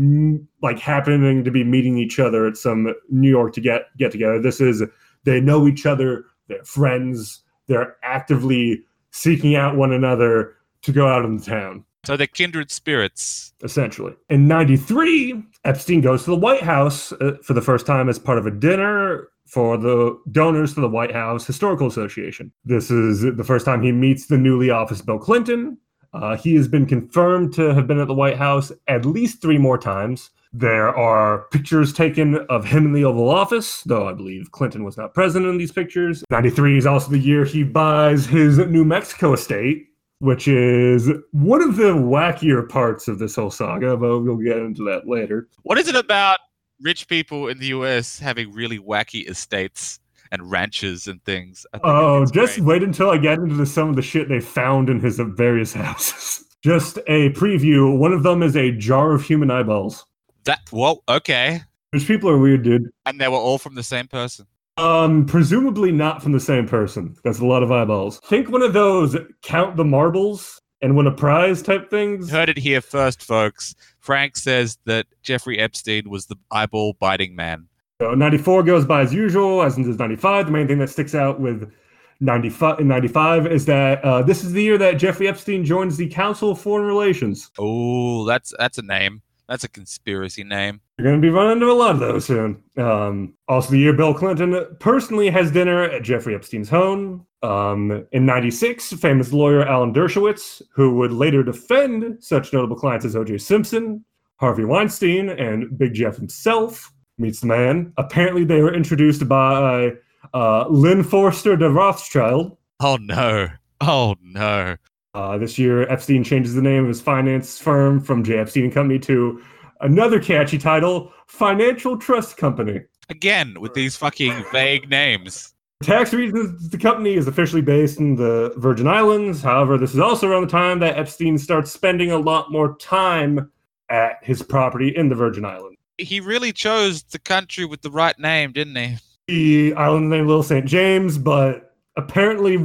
like 0.63 0.79
happening 0.79 1.43
to 1.43 1.51
be 1.51 1.65
meeting 1.65 1.99
each 1.99 2.21
other 2.21 2.47
at 2.47 2.57
some 2.57 2.95
New 3.11 3.29
York 3.29 3.53
to 3.55 3.61
get 3.61 3.87
get 3.99 4.13
together. 4.13 4.41
This 4.41 4.61
is 4.61 4.81
they 5.25 5.41
know 5.41 5.67
each 5.67 5.87
other, 5.87 6.25
they're 6.47 6.65
friends, 6.65 7.43
they're 7.67 7.97
actively 8.05 8.85
seeking 9.11 9.57
out 9.57 9.77
one 9.77 9.93
another 9.93 10.55
to 10.83 10.93
go 10.93 11.09
out 11.09 11.25
in 11.25 11.37
the 11.37 11.45
town 11.45 11.85
So 12.05 12.17
they're 12.17 12.27
kindred 12.27 12.71
spirits. 12.71 13.53
essentially. 13.63 14.15
In 14.29 14.49
93, 14.49 15.43
Epstein 15.65 16.01
goes 16.01 16.25
to 16.25 16.31
the 16.31 16.37
White 16.37 16.63
House 16.63 17.13
uh, 17.13 17.37
for 17.45 17.55
the 17.55 17.63
first 17.63 17.87
time 17.87 18.09
as 18.09 18.19
part 18.19 18.39
of 18.39 18.47
a 18.47 18.51
dinner 18.51 19.29
for 19.47 19.77
the 19.77 20.19
donors 20.33 20.75
to 20.75 20.81
the 20.81 20.89
White 20.89 21.13
House 21.13 21.47
Historical 21.47 21.87
Association. 21.87 22.51
This 22.65 22.91
is 22.91 23.21
the 23.21 23.45
first 23.45 23.65
time 23.65 23.83
he 23.83 23.93
meets 23.93 24.27
the 24.27 24.39
newly 24.39 24.71
office 24.71 25.01
Bill 25.01 25.19
Clinton. 25.19 25.79
Uh, 26.13 26.37
he 26.37 26.55
has 26.57 26.69
been 26.69 26.87
confirmed 26.87 27.53
to 27.55 27.73
have 27.75 27.87
been 27.87 28.01
at 28.01 28.09
the 28.09 28.15
White 28.15 28.37
House 28.37 28.73
at 28.89 29.05
least 29.07 29.41
three 29.41 29.59
more 29.59 29.79
times. 29.79 30.31
There 30.53 30.89
are 30.89 31.47
pictures 31.51 31.93
taken 31.93 32.37
of 32.51 32.65
him 32.67 32.85
in 32.85 32.93
the 32.93 33.05
Oval 33.05 33.31
Office, 33.31 33.83
though 33.85 34.09
I 34.09 34.13
believe 34.13 34.51
Clinton 34.51 34.85
was 34.85 34.99
not 34.99 35.15
present 35.15 35.47
in 35.47 35.57
these 35.57 35.73
pictures. 35.73 36.25
93 36.31 36.79
is 36.79 36.87
also 36.87 37.11
the 37.11 37.19
year 37.19 37.45
he 37.45 37.63
buys 37.63 38.27
his 38.27 38.59
New 38.59 38.85
Mexico 38.85 39.33
estate, 39.33 39.87
which 40.23 40.47
is 40.47 41.11
one 41.33 41.61
of 41.61 41.75
the 41.75 41.93
wackier 41.95 42.69
parts 42.69 43.09
of 43.09 43.19
this 43.19 43.35
whole 43.35 43.51
saga, 43.51 43.97
but 43.97 44.21
we'll 44.21 44.37
get 44.37 44.59
into 44.59 44.85
that 44.85 45.09
later. 45.09 45.49
What 45.65 45.79
is 45.79 45.89
it 45.89 45.97
about 45.97 46.39
rich 46.81 47.09
people 47.09 47.49
in 47.49 47.59
the 47.59 47.67
US 47.67 48.21
having 48.21 48.53
really 48.53 48.79
wacky 48.79 49.29
estates 49.29 49.99
and 50.31 50.49
ranches 50.49 51.09
and 51.09 51.23
things? 51.25 51.67
Oh, 51.83 52.25
just 52.27 52.55
great. 52.59 52.65
wait 52.67 52.83
until 52.85 53.11
I 53.11 53.19
get 53.19 53.41
into 53.41 53.57
the, 53.57 53.67
some 53.67 53.89
of 53.89 53.97
the 53.97 54.03
shit 54.03 54.29
they 54.29 54.39
found 54.39 54.89
in 54.89 55.01
his 55.01 55.19
various 55.19 55.73
houses. 55.83 56.45
just 56.63 56.99
a 57.09 57.31
preview. 57.31 57.99
One 57.99 58.13
of 58.13 58.23
them 58.23 58.45
is 58.45 58.55
a 58.57 58.71
jar 58.71 59.13
of 59.15 59.25
human 59.25 59.51
eyeballs. 59.51 60.07
that. 60.45 60.61
Well, 60.71 61.03
okay. 61.09 61.63
Rich 61.93 62.07
people 62.07 62.31
are 62.31 62.39
weird, 62.39 62.63
dude. 62.63 62.89
And 63.07 63.21
they 63.21 63.27
were 63.27 63.35
all 63.39 63.59
from 63.59 63.75
the 63.75 63.83
same 63.83 64.07
person. 64.07 64.47
Um, 64.79 65.27
presumably 65.27 65.93
not 65.93 66.23
from 66.23 66.33
the 66.33 66.41
same 66.41 66.67
person. 66.67 67.15
That's 67.25 67.41
a 67.41 67.47
lot 67.47 67.63
of 67.63 67.71
eyeballs. 67.71 68.21
Think 68.21 68.49
one 68.49 68.63
of 68.63 68.73
those 68.73 69.17
count 69.43 69.77
the 69.77 69.85
marbles 69.85 70.61
and 70.81 70.97
win 70.97 71.07
a 71.07 71.13
prize 71.13 71.63
type 71.63 71.91
things. 71.91 72.31
Heard 72.31 72.49
it 72.49 72.59
here 72.59 72.81
first, 72.81 73.23
folks. 73.23 73.75
Frank 74.01 74.37
says 74.37 74.79
that 74.87 75.07
Jeffrey 75.23 75.59
Epstein 75.59 76.11
was 76.11 76.27
the 76.27 76.37
eyeball 76.51 76.95
biting 76.99 77.37
man. 77.37 77.69
So 78.01 78.15
94 78.15 78.65
goes 78.65 78.85
by 78.85 79.03
as 79.03 79.15
usual, 79.15 79.63
as 79.63 79.77
in 79.77 79.85
does 79.85 79.99
95. 79.99 80.47
The 80.47 80.53
main 80.53 80.67
thing 80.67 80.79
that 80.79 80.91
sticks 80.91 81.15
out 81.15 81.39
with 81.39 81.73
95 82.21 82.81
in 82.81 82.89
95 82.89 83.47
is 83.47 83.67
that 83.67 84.05
uh, 84.05 84.23
this 84.23 84.43
is 84.43 84.53
the 84.53 84.63
year 84.63 84.79
that 84.79 84.95
Jeffrey 84.95 85.29
Epstein 85.29 85.65
joins 85.65 85.97
the 85.97 86.09
Council 86.09 86.51
of 86.51 86.61
Foreign 86.61 86.87
Relations. 86.87 87.51
Oh, 87.59 88.25
that's 88.25 88.53
that's 88.59 88.79
a 88.79 88.83
name. 88.83 89.23
That's 89.53 89.65
a 89.65 89.69
conspiracy 89.69 90.45
name. 90.45 90.81
You're 90.97 91.09
going 91.09 91.21
to 91.21 91.27
be 91.27 91.29
running 91.29 91.59
into 91.59 91.71
a 91.71 91.75
lot 91.75 91.91
of 91.91 92.01
those 92.01 92.25
soon. 92.25 92.63
Um, 92.79 93.35
also, 93.49 93.73
the 93.73 93.79
year 93.79 93.93
Bill 93.93 94.15
Clinton 94.15 94.67
personally 94.81 95.29
has 95.29 95.51
dinner 95.51 95.83
at 95.83 96.03
Jeffrey 96.03 96.35
Epstein's 96.35 96.71
home. 96.71 97.27
Um, 97.43 98.07
in 98.13 98.25
96, 98.25 98.95
famous 98.95 99.31
lawyer 99.31 99.63
Alan 99.69 99.93
Dershowitz, 99.93 100.63
who 100.75 100.95
would 100.95 101.13
later 101.13 101.43
defend 101.43 102.17
such 102.25 102.55
notable 102.55 102.77
clients 102.77 103.05
as 103.05 103.15
O.J. 103.15 103.37
Simpson, 103.37 104.03
Harvey 104.37 104.65
Weinstein, 104.65 105.29
and 105.29 105.77
Big 105.77 105.93
Jeff 105.93 106.17
himself, 106.17 106.91
meets 107.19 107.41
the 107.41 107.47
man. 107.49 107.93
Apparently, 107.99 108.45
they 108.45 108.63
were 108.63 108.73
introduced 108.73 109.29
by 109.29 109.91
uh, 110.33 110.65
Lynn 110.71 111.05
Forster 111.05 111.59
de 111.59 111.69
Rothschild. 111.69 112.57
Oh 112.81 112.97
no. 112.97 113.49
Oh 113.83 114.17
no. 114.23 114.77
Uh, 115.15 115.37
this 115.37 115.59
year, 115.59 115.83
Epstein 115.91 116.25
changes 116.25 116.55
the 116.55 116.63
name 116.63 116.83
of 116.83 116.89
his 116.89 117.01
finance 117.01 117.59
firm 117.59 118.01
from 118.01 118.25
J. 118.25 118.39
Epstein 118.39 118.65
and 118.65 118.73
Company 118.73 118.99
to 119.01 119.43
another 119.83 120.19
catchy 120.19 120.57
title, 120.57 121.13
Financial 121.27 121.99
Trust 121.99 122.39
Company. 122.39 122.81
Again, 123.11 123.55
with 123.61 123.75
these 123.75 123.95
fucking 123.95 124.45
vague 124.53 124.89
names. 124.89 125.53
For 125.83 125.89
tax 125.89 126.15
reasons, 126.15 126.71
the 126.71 126.79
company 126.79 127.15
is 127.15 127.27
officially 127.27 127.61
based 127.61 127.99
in 127.99 128.17
the 128.17 128.55
Virgin 128.57 128.89
Islands. 128.89 129.43
However, 129.43 129.77
this 129.77 129.93
is 129.93 130.01
also 130.01 130.29
around 130.29 130.43
the 130.43 130.51
time 130.51 130.79
that 130.79 130.97
Epstein 130.97 131.37
starts 131.37 131.71
spending 131.71 132.11
a 132.11 132.19
lot 132.19 132.51
more 132.51 132.77
time 132.79 133.51
at 133.91 134.17
his 134.23 134.43
property 134.43 134.97
in 134.97 135.11
the 135.11 135.15
Virgin 135.15 135.45
Islands. 135.45 135.77
He 135.99 136.21
really 136.21 136.53
chose 136.53 137.03
the 137.03 137.19
country 137.19 137.67
with 137.67 137.83
the 137.83 137.91
right 137.91 138.19
name, 138.19 138.53
didn't 138.53 138.77
he? 138.77 138.97
The 139.29 139.75
island 139.75 140.09
named 140.09 140.27
Little 140.27 140.43
St. 140.43 140.65
James, 140.65 141.19
but 141.19 141.75
apparently 141.97 142.57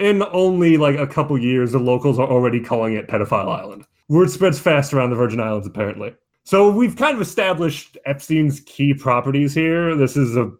within 0.00 0.22
only 0.32 0.76
like 0.76 0.98
a 0.98 1.06
couple 1.06 1.38
years, 1.38 1.72
the 1.72 1.78
locals 1.78 2.18
are 2.18 2.28
already 2.28 2.60
calling 2.60 2.94
it 2.94 3.06
Pedophile 3.06 3.48
Island. 3.48 3.84
Word 4.08 4.30
spreads 4.30 4.58
fast 4.58 4.92
around 4.92 5.10
the 5.10 5.16
Virgin 5.16 5.40
Islands, 5.40 5.66
apparently. 5.66 6.14
So 6.44 6.70
we've 6.70 6.96
kind 6.96 7.14
of 7.14 7.20
established 7.20 7.98
Epstein's 8.06 8.60
key 8.60 8.94
properties 8.94 9.54
here. 9.54 9.94
This 9.94 10.16
is 10.16 10.36
a 10.36 10.50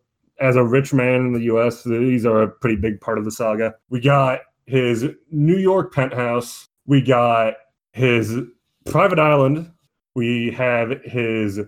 as 0.41 0.57
a 0.57 0.65
rich 0.65 0.95
man 0.95 1.17
in 1.27 1.33
the 1.35 1.53
US, 1.55 1.85
these 1.85 2.25
are 2.25 2.43
a 2.43 2.49
pretty 2.49 2.77
big 2.77 2.99
part 2.99 3.19
of 3.19 3.27
the 3.27 3.31
saga. 3.31 3.75
We 3.91 4.01
got 4.01 4.41
his 4.65 5.05
New 5.31 5.59
York 5.59 5.93
penthouse, 5.93 6.67
we 6.87 7.03
got 7.03 7.55
his 7.93 8.39
private 8.87 9.19
island, 9.19 9.71
we 10.15 10.51
have 10.53 10.99
his 11.05 11.61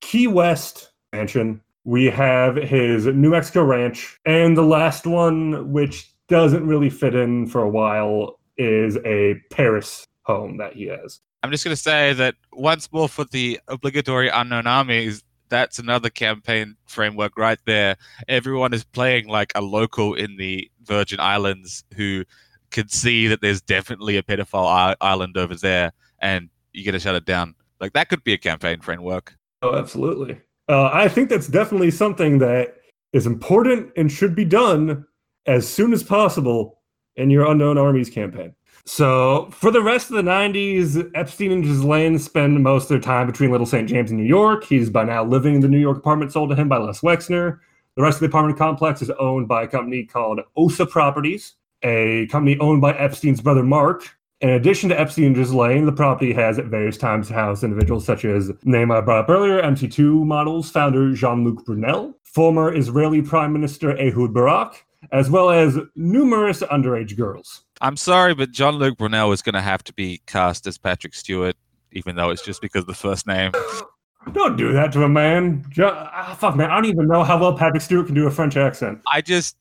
Key 0.00 0.28
West 0.28 0.92
mansion, 1.12 1.60
we 1.82 2.04
have 2.04 2.54
his 2.54 3.06
New 3.06 3.30
Mexico 3.30 3.64
ranch, 3.64 4.20
and 4.24 4.56
the 4.56 4.62
last 4.62 5.08
one, 5.08 5.72
which 5.72 6.09
doesn't 6.30 6.66
really 6.66 6.88
fit 6.88 7.14
in 7.14 7.46
for 7.46 7.62
a 7.62 7.68
while, 7.68 8.38
is 8.56 8.96
a 9.04 9.34
Paris 9.50 10.06
home 10.22 10.56
that 10.58 10.74
he 10.74 10.86
has. 10.86 11.20
I'm 11.42 11.50
just 11.50 11.64
going 11.64 11.74
to 11.74 11.82
say 11.82 12.12
that 12.14 12.36
once 12.52 12.90
more 12.92 13.08
for 13.08 13.24
the 13.24 13.60
obligatory 13.68 14.28
unknown 14.28 14.66
armies, 14.66 15.22
that's 15.48 15.78
another 15.78 16.08
campaign 16.08 16.76
framework 16.86 17.36
right 17.36 17.58
there. 17.66 17.96
Everyone 18.28 18.72
is 18.72 18.84
playing 18.84 19.26
like 19.26 19.52
a 19.54 19.60
local 19.60 20.14
in 20.14 20.36
the 20.36 20.70
Virgin 20.84 21.18
Islands 21.18 21.84
who 21.96 22.24
can 22.70 22.88
see 22.88 23.26
that 23.26 23.40
there's 23.40 23.60
definitely 23.60 24.16
a 24.16 24.22
pedophile 24.22 24.94
island 25.00 25.36
over 25.36 25.56
there, 25.56 25.92
and 26.20 26.48
you 26.72 26.84
get 26.84 26.92
to 26.92 27.00
shut 27.00 27.16
it 27.16 27.24
down. 27.24 27.54
Like 27.80 27.92
that 27.94 28.08
could 28.08 28.22
be 28.22 28.32
a 28.32 28.38
campaign 28.38 28.80
framework. 28.80 29.34
Oh, 29.62 29.76
absolutely. 29.76 30.40
Uh, 30.68 30.90
I 30.92 31.08
think 31.08 31.28
that's 31.28 31.48
definitely 31.48 31.90
something 31.90 32.38
that 32.38 32.76
is 33.12 33.26
important 33.26 33.90
and 33.96 34.12
should 34.12 34.36
be 34.36 34.44
done 34.44 35.04
as 35.46 35.68
soon 35.68 35.92
as 35.92 36.02
possible 36.02 36.78
in 37.16 37.30
your 37.30 37.50
unknown 37.50 37.78
armies 37.78 38.10
campaign. 38.10 38.54
So, 38.86 39.50
for 39.52 39.70
the 39.70 39.82
rest 39.82 40.10
of 40.10 40.16
the 40.16 40.22
90s, 40.22 41.10
Epstein 41.14 41.52
and 41.52 41.62
Ghislaine 41.62 42.18
spend 42.18 42.62
most 42.62 42.84
of 42.84 42.88
their 42.88 42.98
time 42.98 43.26
between 43.26 43.50
Little 43.50 43.66
St. 43.66 43.88
James 43.88 44.10
and 44.10 44.18
New 44.18 44.26
York. 44.26 44.64
He's 44.64 44.90
by 44.90 45.04
now 45.04 45.24
living 45.24 45.54
in 45.54 45.60
the 45.60 45.68
New 45.68 45.78
York 45.78 45.98
apartment 45.98 46.32
sold 46.32 46.50
to 46.50 46.56
him 46.56 46.68
by 46.68 46.78
Les 46.78 47.00
Wexner. 47.00 47.60
The 47.96 48.02
rest 48.02 48.16
of 48.16 48.20
the 48.20 48.26
apartment 48.26 48.58
complex 48.58 49.02
is 49.02 49.10
owned 49.10 49.48
by 49.48 49.64
a 49.64 49.68
company 49.68 50.04
called 50.04 50.40
Ossa 50.56 50.86
Properties, 50.86 51.54
a 51.82 52.26
company 52.28 52.58
owned 52.58 52.80
by 52.80 52.92
Epstein's 52.94 53.40
brother 53.40 53.62
Mark. 53.62 54.16
In 54.40 54.48
addition 54.50 54.88
to 54.88 54.98
Epstein 54.98 55.26
and 55.26 55.34
Ghislaine, 55.34 55.84
the 55.84 55.92
property 55.92 56.32
has 56.32 56.58
at 56.58 56.66
various 56.66 56.96
times 56.96 57.28
housed 57.28 57.62
individuals 57.62 58.06
such 58.06 58.24
as 58.24 58.50
name 58.64 58.90
I 58.90 59.02
brought 59.02 59.24
up 59.24 59.28
earlier, 59.28 59.60
MC2 59.60 60.24
models 60.24 60.70
founder 60.70 61.12
Jean-Luc 61.12 61.66
Brunel, 61.66 62.18
former 62.22 62.74
Israeli 62.74 63.20
Prime 63.20 63.52
Minister 63.52 63.98
Ehud 63.98 64.32
Barak, 64.32 64.86
as 65.12 65.30
well 65.30 65.50
as 65.50 65.78
numerous 65.96 66.60
underage 66.62 67.16
girls. 67.16 67.64
I'm 67.80 67.96
sorry, 67.96 68.34
but 68.34 68.50
Jean-Luc 68.50 68.98
Brunel 68.98 69.32
is 69.32 69.42
going 69.42 69.54
to 69.54 69.62
have 69.62 69.82
to 69.84 69.94
be 69.94 70.20
cast 70.26 70.66
as 70.66 70.78
Patrick 70.78 71.14
Stewart, 71.14 71.56
even 71.92 72.16
though 72.16 72.30
it's 72.30 72.44
just 72.44 72.60
because 72.60 72.82
of 72.82 72.88
the 72.88 72.94
first 72.94 73.26
name. 73.26 73.52
Don't 74.32 74.56
do 74.56 74.72
that 74.72 74.92
to 74.92 75.04
a 75.04 75.08
man. 75.08 75.64
ah, 75.80 76.36
fuck, 76.38 76.54
man. 76.54 76.70
I 76.70 76.74
don't 76.74 76.84
even 76.84 77.08
know 77.08 77.24
how 77.24 77.38
well 77.40 77.56
Patrick 77.56 77.80
Stewart 77.80 78.04
can 78.04 78.14
do 78.14 78.26
a 78.26 78.30
French 78.30 78.54
accent. 78.54 79.00
I 79.10 79.22
just, 79.22 79.56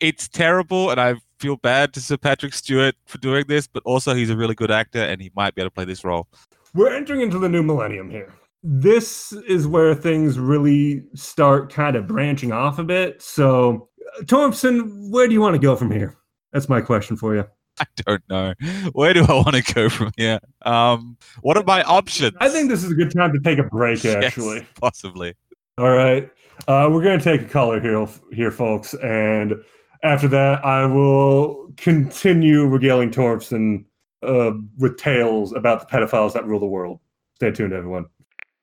it's 0.00 0.28
terrible, 0.28 0.90
and 0.90 0.98
I 0.98 1.16
feel 1.38 1.56
bad 1.56 1.92
to 1.92 2.00
Sir 2.00 2.16
Patrick 2.16 2.54
Stewart 2.54 2.94
for 3.04 3.18
doing 3.18 3.44
this, 3.48 3.66
but 3.66 3.82
also 3.84 4.14
he's 4.14 4.30
a 4.30 4.36
really 4.36 4.54
good 4.54 4.70
actor, 4.70 5.00
and 5.00 5.20
he 5.20 5.30
might 5.36 5.54
be 5.54 5.60
able 5.60 5.70
to 5.70 5.74
play 5.74 5.84
this 5.84 6.04
role. 6.04 6.26
We're 6.74 6.94
entering 6.94 7.20
into 7.20 7.38
the 7.38 7.50
new 7.50 7.62
millennium 7.62 8.10
here. 8.10 8.32
This 8.62 9.32
is 9.46 9.66
where 9.66 9.94
things 9.94 10.38
really 10.38 11.04
start 11.14 11.72
kind 11.72 11.94
of 11.94 12.06
branching 12.06 12.50
off 12.50 12.78
a 12.78 12.84
bit. 12.84 13.20
So, 13.20 13.87
Thompson, 14.26 15.10
where 15.10 15.26
do 15.26 15.34
you 15.34 15.40
want 15.40 15.54
to 15.54 15.60
go 15.60 15.76
from 15.76 15.90
here? 15.90 16.16
That's 16.52 16.68
my 16.68 16.80
question 16.80 17.16
for 17.16 17.34
you. 17.34 17.44
I 17.80 17.86
don't 17.96 18.22
know. 18.28 18.54
Where 18.92 19.14
do 19.14 19.24
I 19.24 19.32
want 19.32 19.54
to 19.54 19.74
go 19.74 19.88
from 19.88 20.12
here? 20.16 20.40
Um, 20.62 21.16
what 21.42 21.56
are 21.56 21.64
my 21.64 21.82
options? 21.84 22.36
I 22.40 22.48
think 22.48 22.68
this 22.68 22.82
is 22.82 22.90
a 22.90 22.94
good 22.94 23.12
time 23.12 23.32
to 23.32 23.40
take 23.40 23.58
a 23.58 23.64
break, 23.64 24.04
actually. 24.04 24.56
Yes, 24.56 24.66
possibly. 24.80 25.34
All 25.78 25.90
right. 25.90 26.28
Uh, 26.66 26.88
we're 26.90 27.02
going 27.02 27.18
to 27.18 27.24
take 27.24 27.42
a 27.42 27.48
color 27.48 27.80
here, 27.80 28.06
here, 28.32 28.50
folks. 28.50 28.94
And 28.94 29.54
after 30.02 30.26
that, 30.28 30.64
I 30.64 30.86
will 30.86 31.72
continue 31.76 32.66
regaling 32.66 33.10
Thompson 33.12 33.84
uh, 34.22 34.52
with 34.76 34.96
tales 34.96 35.52
about 35.52 35.80
the 35.80 35.86
pedophiles 35.86 36.32
that 36.32 36.46
rule 36.46 36.58
the 36.58 36.66
world. 36.66 36.98
Stay 37.36 37.52
tuned, 37.52 37.72
everyone. 37.72 38.06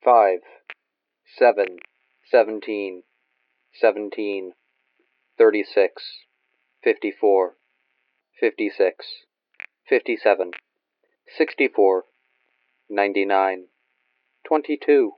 Five, 0.03 0.39
seven, 1.37 1.77
seventeen, 2.29 3.03
seventeen, 3.73 4.51
thirty-six, 5.37 6.03
fifty-four. 6.83 7.55
56, 8.39 9.05
57, 9.87 10.51
64, 11.37 12.03
99, 12.89 13.63
22, 14.45 15.11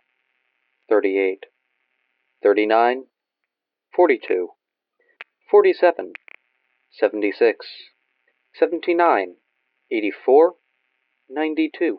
38, 0.87 1.45
39, 2.43 3.03
42, 3.95 4.47
47, 5.49 6.13
76, 6.91 7.65
79, 8.53 9.33
84, 9.91 10.53
92, 11.27 11.97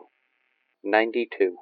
92. 0.85 1.57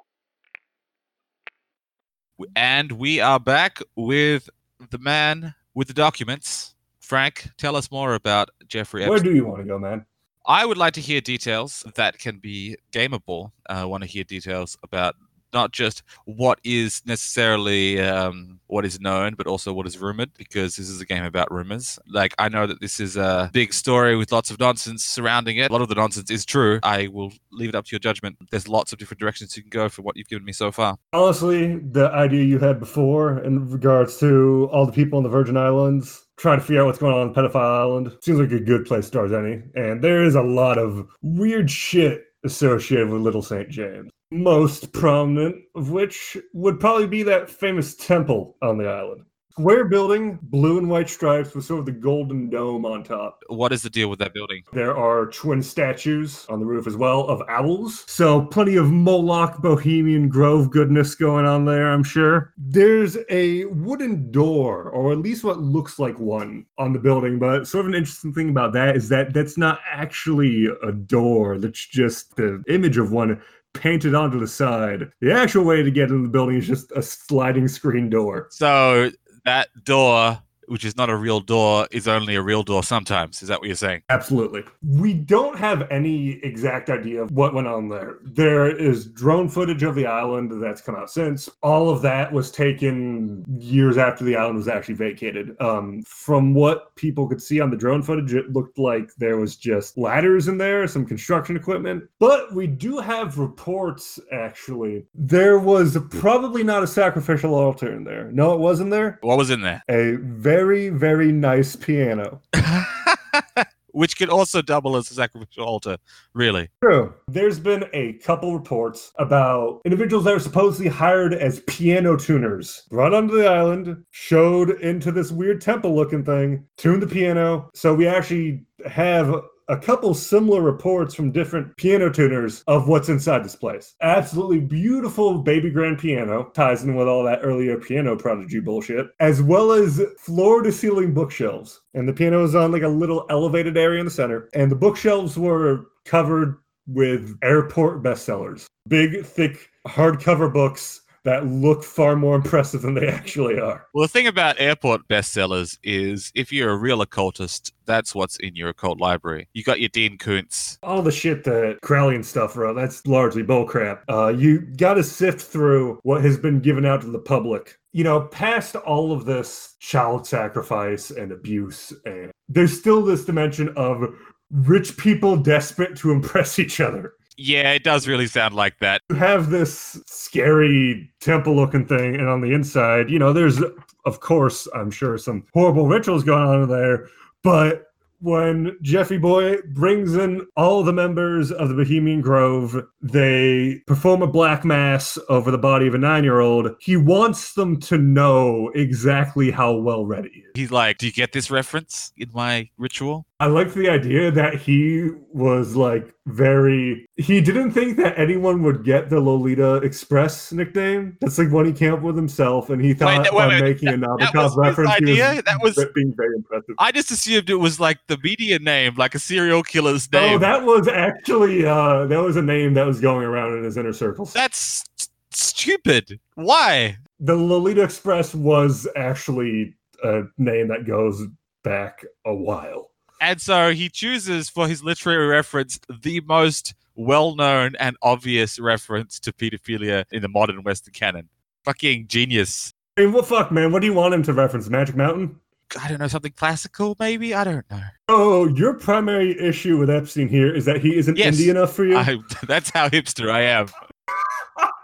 And 2.54 2.92
we 2.92 3.20
are 3.20 3.40
back 3.40 3.80
with 3.96 4.48
the 4.90 4.98
man 4.98 5.56
with 5.78 5.86
the 5.86 5.94
documents 5.94 6.74
Frank, 7.08 7.48
tell 7.56 7.74
us 7.74 7.90
more 7.90 8.12
about 8.12 8.50
Jeffrey 8.66 9.02
Epstein. 9.02 9.10
Where 9.10 9.22
do 9.22 9.34
you 9.34 9.46
want 9.46 9.60
to 9.60 9.64
go, 9.64 9.78
man? 9.78 10.04
I 10.46 10.66
would 10.66 10.76
like 10.76 10.92
to 10.94 11.00
hear 11.00 11.22
details 11.22 11.82
that 11.94 12.18
can 12.18 12.38
be 12.38 12.76
gameable. 12.92 13.52
Uh, 13.70 13.74
I 13.74 13.84
want 13.86 14.02
to 14.02 14.08
hear 14.08 14.24
details 14.24 14.76
about 14.82 15.14
not 15.52 15.72
just 15.72 16.02
what 16.24 16.58
is 16.64 17.02
necessarily 17.06 18.00
um, 18.00 18.60
what 18.66 18.84
is 18.84 19.00
known, 19.00 19.34
but 19.34 19.46
also 19.46 19.72
what 19.72 19.86
is 19.86 19.98
rumored, 19.98 20.32
because 20.34 20.76
this 20.76 20.88
is 20.88 21.00
a 21.00 21.06
game 21.06 21.24
about 21.24 21.50
rumors. 21.50 21.98
Like, 22.06 22.34
I 22.38 22.48
know 22.48 22.66
that 22.66 22.80
this 22.80 23.00
is 23.00 23.16
a 23.16 23.50
big 23.52 23.72
story 23.72 24.16
with 24.16 24.32
lots 24.32 24.50
of 24.50 24.60
nonsense 24.60 25.04
surrounding 25.04 25.56
it. 25.56 25.70
A 25.70 25.72
lot 25.72 25.82
of 25.82 25.88
the 25.88 25.94
nonsense 25.94 26.30
is 26.30 26.44
true. 26.44 26.80
I 26.82 27.08
will 27.08 27.32
leave 27.52 27.70
it 27.70 27.74
up 27.74 27.86
to 27.86 27.92
your 27.92 28.00
judgment. 28.00 28.36
There's 28.50 28.68
lots 28.68 28.92
of 28.92 28.98
different 28.98 29.20
directions 29.20 29.56
you 29.56 29.62
can 29.62 29.70
go 29.70 29.88
for 29.88 30.02
what 30.02 30.16
you've 30.16 30.28
given 30.28 30.44
me 30.44 30.52
so 30.52 30.70
far. 30.70 30.96
Honestly, 31.12 31.76
the 31.78 32.10
idea 32.10 32.44
you 32.44 32.58
had 32.58 32.78
before 32.78 33.42
in 33.42 33.68
regards 33.70 34.18
to 34.18 34.68
all 34.72 34.86
the 34.86 34.92
people 34.92 35.18
in 35.18 35.22
the 35.22 35.30
Virgin 35.30 35.56
Islands 35.56 36.24
trying 36.36 36.58
to 36.58 36.64
figure 36.64 36.82
out 36.82 36.86
what's 36.86 36.98
going 36.98 37.14
on 37.14 37.28
in 37.28 37.34
Pedophile 37.34 37.80
Island. 37.80 38.16
Seems 38.22 38.38
like 38.38 38.52
a 38.52 38.60
good 38.60 38.86
place 38.86 39.06
to 39.06 39.08
start 39.08 39.32
any. 39.32 39.62
And 39.74 40.02
there 40.02 40.22
is 40.22 40.34
a 40.34 40.42
lot 40.42 40.78
of 40.78 41.06
weird 41.22 41.70
shit 41.70 42.24
associated 42.44 43.08
with 43.08 43.22
Little 43.22 43.42
St. 43.42 43.68
James. 43.68 44.10
Most 44.30 44.92
prominent 44.92 45.56
of 45.74 45.90
which 45.90 46.36
would 46.52 46.78
probably 46.78 47.06
be 47.06 47.22
that 47.22 47.48
famous 47.48 47.94
temple 47.94 48.56
on 48.60 48.76
the 48.76 48.86
island 48.86 49.24
square 49.58 49.86
building, 49.86 50.38
blue 50.40 50.78
and 50.78 50.88
white 50.88 51.08
stripes 51.08 51.52
with 51.52 51.64
sort 51.64 51.80
of 51.80 51.86
the 51.86 51.90
golden 51.90 52.48
dome 52.48 52.86
on 52.86 53.02
top. 53.02 53.42
What 53.48 53.72
is 53.72 53.82
the 53.82 53.90
deal 53.90 54.08
with 54.08 54.20
that 54.20 54.32
building? 54.32 54.62
There 54.72 54.96
are 54.96 55.26
twin 55.26 55.64
statues 55.64 56.46
on 56.48 56.60
the 56.60 56.64
roof 56.64 56.86
as 56.86 56.94
well 56.94 57.26
of 57.26 57.42
owls. 57.48 58.04
So 58.06 58.42
plenty 58.42 58.76
of 58.76 58.92
Moloch 58.92 59.60
Bohemian 59.60 60.28
Grove 60.28 60.70
goodness 60.70 61.16
going 61.16 61.44
on 61.44 61.64
there, 61.64 61.90
I'm 61.90 62.04
sure. 62.04 62.54
There's 62.56 63.18
a 63.30 63.64
wooden 63.64 64.30
door, 64.30 64.90
or 64.90 65.10
at 65.10 65.18
least 65.18 65.42
what 65.42 65.58
looks 65.58 65.98
like 65.98 66.20
one, 66.20 66.64
on 66.78 66.92
the 66.92 67.00
building. 67.00 67.40
But 67.40 67.66
sort 67.66 67.84
of 67.84 67.88
an 67.88 67.96
interesting 67.96 68.32
thing 68.32 68.50
about 68.50 68.72
that 68.74 68.94
is 68.94 69.08
that 69.08 69.34
that's 69.34 69.58
not 69.58 69.80
actually 69.90 70.68
a 70.84 70.92
door, 70.92 71.58
that's 71.58 71.84
just 71.84 72.36
the 72.36 72.62
image 72.68 72.96
of 72.96 73.10
one 73.10 73.42
painted 73.78 74.14
onto 74.14 74.38
the 74.38 74.48
side. 74.48 75.10
The 75.20 75.32
actual 75.32 75.64
way 75.64 75.82
to 75.82 75.90
get 75.90 76.10
into 76.10 76.22
the 76.22 76.28
building 76.28 76.56
is 76.56 76.66
just 76.66 76.92
a 76.92 77.02
sliding 77.02 77.68
screen 77.68 78.10
door. 78.10 78.48
So 78.50 79.10
that 79.44 79.68
door 79.84 80.38
which 80.68 80.84
is 80.84 80.96
not 80.96 81.10
a 81.10 81.16
real 81.16 81.40
door, 81.40 81.86
is 81.90 82.08
only 82.08 82.34
a 82.34 82.42
real 82.42 82.62
door 82.62 82.82
sometimes. 82.82 83.42
Is 83.42 83.48
that 83.48 83.60
what 83.60 83.66
you're 83.66 83.76
saying? 83.76 84.02
Absolutely. 84.08 84.64
We 84.82 85.14
don't 85.14 85.58
have 85.58 85.90
any 85.90 86.40
exact 86.42 86.90
idea 86.90 87.22
of 87.22 87.30
what 87.30 87.54
went 87.54 87.66
on 87.66 87.88
there. 87.88 88.18
There 88.22 88.68
is 88.68 89.06
drone 89.06 89.48
footage 89.48 89.82
of 89.82 89.94
the 89.94 90.06
island 90.06 90.62
that's 90.62 90.80
come 90.80 90.94
out 90.96 91.10
since. 91.10 91.48
All 91.62 91.90
of 91.90 92.02
that 92.02 92.32
was 92.32 92.50
taken 92.50 93.44
years 93.58 93.98
after 93.98 94.24
the 94.24 94.36
island 94.36 94.56
was 94.56 94.68
actually 94.68 94.94
vacated. 94.94 95.56
Um, 95.60 96.02
from 96.02 96.54
what 96.54 96.94
people 96.96 97.28
could 97.28 97.42
see 97.42 97.60
on 97.60 97.70
the 97.70 97.76
drone 97.76 98.02
footage, 98.02 98.34
it 98.34 98.52
looked 98.52 98.78
like 98.78 99.14
there 99.16 99.36
was 99.36 99.56
just 99.56 99.96
ladders 99.96 100.48
in 100.48 100.58
there, 100.58 100.86
some 100.86 101.06
construction 101.06 101.56
equipment. 101.56 102.04
But 102.18 102.54
we 102.54 102.66
do 102.66 102.98
have 102.98 103.38
reports, 103.38 104.20
actually. 104.32 105.06
There 105.14 105.58
was 105.58 105.96
probably 106.10 106.62
not 106.62 106.82
a 106.82 106.86
sacrificial 106.86 107.54
altar 107.54 107.92
in 107.92 108.04
there. 108.04 108.30
No, 108.32 108.52
it 108.54 108.60
wasn't 108.60 108.90
there. 108.90 109.18
What 109.22 109.38
was 109.38 109.50
in 109.50 109.60
there? 109.60 109.82
A 109.88 110.16
very 110.16 110.57
very, 110.58 110.88
very 110.88 111.30
nice 111.30 111.76
piano. 111.76 112.42
Which 113.92 114.18
could 114.18 114.28
also 114.28 114.60
double 114.60 114.96
as 114.96 115.08
a 115.08 115.14
sacrificial 115.14 115.64
altar, 115.64 115.98
really. 116.34 116.68
True. 116.82 117.14
There's 117.28 117.60
been 117.60 117.84
a 117.92 118.14
couple 118.14 118.58
reports 118.58 119.12
about 119.20 119.80
individuals 119.84 120.24
that 120.24 120.32
were 120.32 120.40
supposedly 120.40 120.88
hired 120.88 121.32
as 121.32 121.60
piano 121.60 122.16
tuners, 122.16 122.82
brought 122.90 123.14
onto 123.14 123.36
the 123.36 123.48
island, 123.48 124.04
showed 124.10 124.70
into 124.80 125.12
this 125.12 125.30
weird 125.30 125.60
temple 125.60 125.94
looking 125.94 126.24
thing, 126.24 126.66
tuned 126.76 127.02
the 127.02 127.06
piano. 127.06 127.70
So 127.72 127.94
we 127.94 128.08
actually 128.08 128.64
have 128.84 129.32
a 129.68 129.76
couple 129.76 130.14
similar 130.14 130.62
reports 130.62 131.14
from 131.14 131.30
different 131.30 131.76
piano 131.76 132.10
tuners 132.10 132.62
of 132.66 132.88
what's 132.88 133.08
inside 133.08 133.44
this 133.44 133.56
place. 133.56 133.94
Absolutely 134.00 134.60
beautiful 134.60 135.38
baby 135.38 135.70
grand 135.70 135.98
piano, 135.98 136.50
ties 136.54 136.84
in 136.84 136.94
with 136.94 137.06
all 137.06 137.22
that 137.24 137.40
earlier 137.42 137.76
piano 137.76 138.16
prodigy 138.16 138.60
bullshit, 138.60 139.08
as 139.20 139.42
well 139.42 139.72
as 139.72 140.00
floor 140.18 140.62
to 140.62 140.72
ceiling 140.72 141.12
bookshelves. 141.12 141.82
And 141.94 142.08
the 142.08 142.12
piano 142.12 142.44
is 142.44 142.54
on 142.54 142.72
like 142.72 142.82
a 142.82 142.88
little 142.88 143.26
elevated 143.28 143.76
area 143.76 144.00
in 144.00 144.06
the 144.06 144.10
center, 144.10 144.48
and 144.54 144.70
the 144.70 144.76
bookshelves 144.76 145.36
were 145.36 145.86
covered 146.04 146.56
with 146.86 147.36
airport 147.42 148.02
bestsellers. 148.02 148.66
Big, 148.88 149.24
thick 149.24 149.68
hardcover 149.86 150.50
books 150.50 151.02
that 151.28 151.46
look 151.46 151.84
far 151.84 152.16
more 152.16 152.34
impressive 152.34 152.80
than 152.80 152.94
they 152.94 153.06
actually 153.06 153.60
are. 153.60 153.86
Well, 153.92 154.02
the 154.02 154.08
thing 154.08 154.26
about 154.26 154.58
airport 154.58 155.06
bestsellers 155.08 155.78
is 155.82 156.32
if 156.34 156.50
you're 156.50 156.70
a 156.70 156.76
real 156.76 157.02
occultist, 157.02 157.74
that's 157.84 158.14
what's 158.14 158.38
in 158.38 158.56
your 158.56 158.70
occult 158.70 158.98
library. 158.98 159.46
You 159.52 159.62
got 159.62 159.78
your 159.78 159.90
Dean 159.90 160.16
Koontz. 160.16 160.78
All 160.82 161.02
the 161.02 161.12
shit 161.12 161.44
that 161.44 161.80
Crowley 161.82 162.14
and 162.14 162.24
stuff 162.24 162.56
wrote, 162.56 162.74
that's 162.74 163.06
largely 163.06 163.42
bullcrap. 163.42 164.00
Uh, 164.08 164.28
you 164.28 164.60
got 164.60 164.94
to 164.94 165.02
sift 165.02 165.42
through 165.42 165.98
what 166.02 166.22
has 166.22 166.38
been 166.38 166.60
given 166.60 166.86
out 166.86 167.02
to 167.02 167.10
the 167.10 167.18
public. 167.18 167.78
You 167.92 168.04
know, 168.04 168.22
past 168.22 168.74
all 168.76 169.12
of 169.12 169.26
this 169.26 169.74
child 169.80 170.26
sacrifice 170.26 171.10
and 171.10 171.30
abuse, 171.30 171.92
and 172.06 172.30
there's 172.48 172.78
still 172.78 173.02
this 173.02 173.24
dimension 173.26 173.70
of 173.76 174.14
rich 174.50 174.96
people 174.96 175.36
desperate 175.36 175.94
to 175.96 176.10
impress 176.10 176.58
each 176.58 176.80
other. 176.80 177.12
Yeah, 177.38 177.72
it 177.72 177.84
does 177.84 178.08
really 178.08 178.26
sound 178.26 178.54
like 178.54 178.80
that. 178.80 179.00
You 179.10 179.16
have 179.16 179.50
this 179.50 180.02
scary 180.06 181.08
temple 181.20 181.54
looking 181.54 181.86
thing, 181.86 182.16
and 182.16 182.28
on 182.28 182.40
the 182.40 182.52
inside, 182.52 183.08
you 183.08 183.18
know, 183.18 183.32
there's, 183.32 183.62
of 184.04 184.20
course, 184.20 184.66
I'm 184.74 184.90
sure 184.90 185.16
some 185.18 185.46
horrible 185.54 185.86
rituals 185.86 186.24
going 186.24 186.42
on 186.42 186.62
in 186.64 186.68
there, 186.68 187.06
but 187.44 187.84
when 188.20 188.76
Jeffy 188.82 189.16
Boy 189.16 189.58
brings 189.74 190.14
in 190.16 190.46
all 190.56 190.82
the 190.82 190.92
members 190.92 191.52
of 191.52 191.68
the 191.68 191.74
Bohemian 191.74 192.20
Grove, 192.20 192.84
they 193.00 193.80
perform 193.86 194.22
a 194.22 194.26
black 194.26 194.64
mass 194.64 195.16
over 195.28 195.50
the 195.50 195.58
body 195.58 195.86
of 195.86 195.94
a 195.94 195.98
nine 195.98 196.24
year 196.24 196.40
old. 196.40 196.74
He 196.80 196.96
wants 196.96 197.54
them 197.54 197.78
to 197.80 197.96
know 197.96 198.70
exactly 198.74 199.50
how 199.50 199.74
well 199.74 200.04
read 200.04 200.26
he 200.32 200.40
is. 200.40 200.50
He's 200.54 200.72
like, 200.72 200.98
Do 200.98 201.06
you 201.06 201.12
get 201.12 201.32
this 201.32 201.50
reference 201.50 202.12
in 202.16 202.30
my 202.32 202.68
ritual? 202.76 203.26
I 203.40 203.46
liked 203.46 203.74
the 203.74 203.88
idea 203.88 204.32
that 204.32 204.54
he 204.54 205.10
was 205.32 205.76
like 205.76 206.12
very. 206.26 207.06
He 207.16 207.40
didn't 207.40 207.70
think 207.70 207.96
that 207.98 208.18
anyone 208.18 208.64
would 208.64 208.82
get 208.82 209.10
the 209.10 209.20
Lolita 209.20 209.76
Express 209.76 210.50
nickname. 210.52 211.16
That's 211.20 211.38
like 211.38 211.52
one 211.52 211.64
he 211.64 211.72
came 211.72 211.94
up 211.94 212.02
with 212.02 212.16
himself, 212.16 212.68
and 212.68 212.82
he 212.84 212.94
thought 212.94 213.22
Wait, 213.22 213.32
wait, 213.32 213.38
by 213.38 213.46
wait, 213.48 213.60
making 213.62 213.88
a 213.90 213.96
that 213.96 214.08
was 214.34 214.54
Nabokov 214.54 214.56
reference, 214.56 214.90
idea? 214.90 215.34
was 215.36 215.42
That 215.44 215.62
was- 215.62 215.86
being 215.94 216.12
very 216.16 216.34
impressive. 216.34 216.74
I 216.80 216.90
just 216.90 217.12
assumed 217.12 217.48
it 217.48 217.54
was 217.54 217.78
like 217.78 217.98
the 218.08 218.18
media 218.24 218.58
name, 218.58 218.96
like 218.96 219.14
a 219.14 219.20
serial 219.20 219.62
killer's 219.62 220.10
name. 220.10 220.34
Oh, 220.34 220.38
that 220.38 220.64
was 220.64 220.88
actually 220.88 221.64
uh 221.64 222.06
that 222.06 222.20
was 222.20 222.34
a 222.36 222.42
name 222.42 222.74
that 222.74 222.86
was 222.86 223.00
going 223.00 223.24
around 223.24 223.56
in 223.56 223.62
his 223.62 223.76
inner 223.76 223.92
circles. 223.92 224.32
That's 224.32 224.84
s- 224.98 225.08
stupid. 225.30 226.18
Why? 226.34 226.96
The 227.20 227.36
Lolita 227.36 227.84
Express 227.84 228.34
was 228.34 228.88
actually 228.96 229.76
a 230.02 230.22
name 230.38 230.66
that 230.68 230.86
goes 230.86 231.22
back 231.62 232.04
a 232.26 232.34
while. 232.34 232.90
And 233.20 233.40
so 233.40 233.72
he 233.72 233.88
chooses 233.88 234.48
for 234.48 234.68
his 234.68 234.82
literary 234.82 235.26
reference 235.26 235.78
the 236.02 236.20
most 236.20 236.74
well 236.94 237.34
known 237.34 237.74
and 237.78 237.96
obvious 238.02 238.58
reference 238.58 239.18
to 239.20 239.32
pedophilia 239.32 240.04
in 240.12 240.22
the 240.22 240.28
modern 240.28 240.62
Western 240.62 240.92
canon. 240.92 241.28
Fucking 241.64 242.06
genius. 242.08 242.72
I 242.96 243.02
mean, 243.02 243.12
what 243.12 243.26
fuck, 243.26 243.50
man? 243.52 243.72
What 243.72 243.80
do 243.80 243.86
you 243.86 243.94
want 243.94 244.14
him 244.14 244.22
to 244.24 244.32
reference? 244.32 244.68
Magic 244.68 244.96
Mountain? 244.96 245.38
I 245.80 245.88
don't 245.88 245.98
know, 245.98 246.08
something 246.08 246.32
classical 246.32 246.96
maybe? 246.98 247.34
I 247.34 247.44
don't 247.44 247.68
know. 247.70 247.82
Oh, 248.08 248.48
your 248.48 248.74
primary 248.74 249.38
issue 249.38 249.76
with 249.76 249.90
Epstein 249.90 250.28
here 250.28 250.52
is 250.54 250.64
that 250.64 250.80
he 250.80 250.96
isn't 250.96 251.16
Yes. 251.18 251.36
indie 251.36 251.50
enough 251.50 251.72
for 251.74 251.84
you. 251.84 251.96
I, 251.96 252.18
that's 252.46 252.70
how 252.70 252.88
hipster 252.88 253.30
I 253.30 253.42
am. 253.42 253.68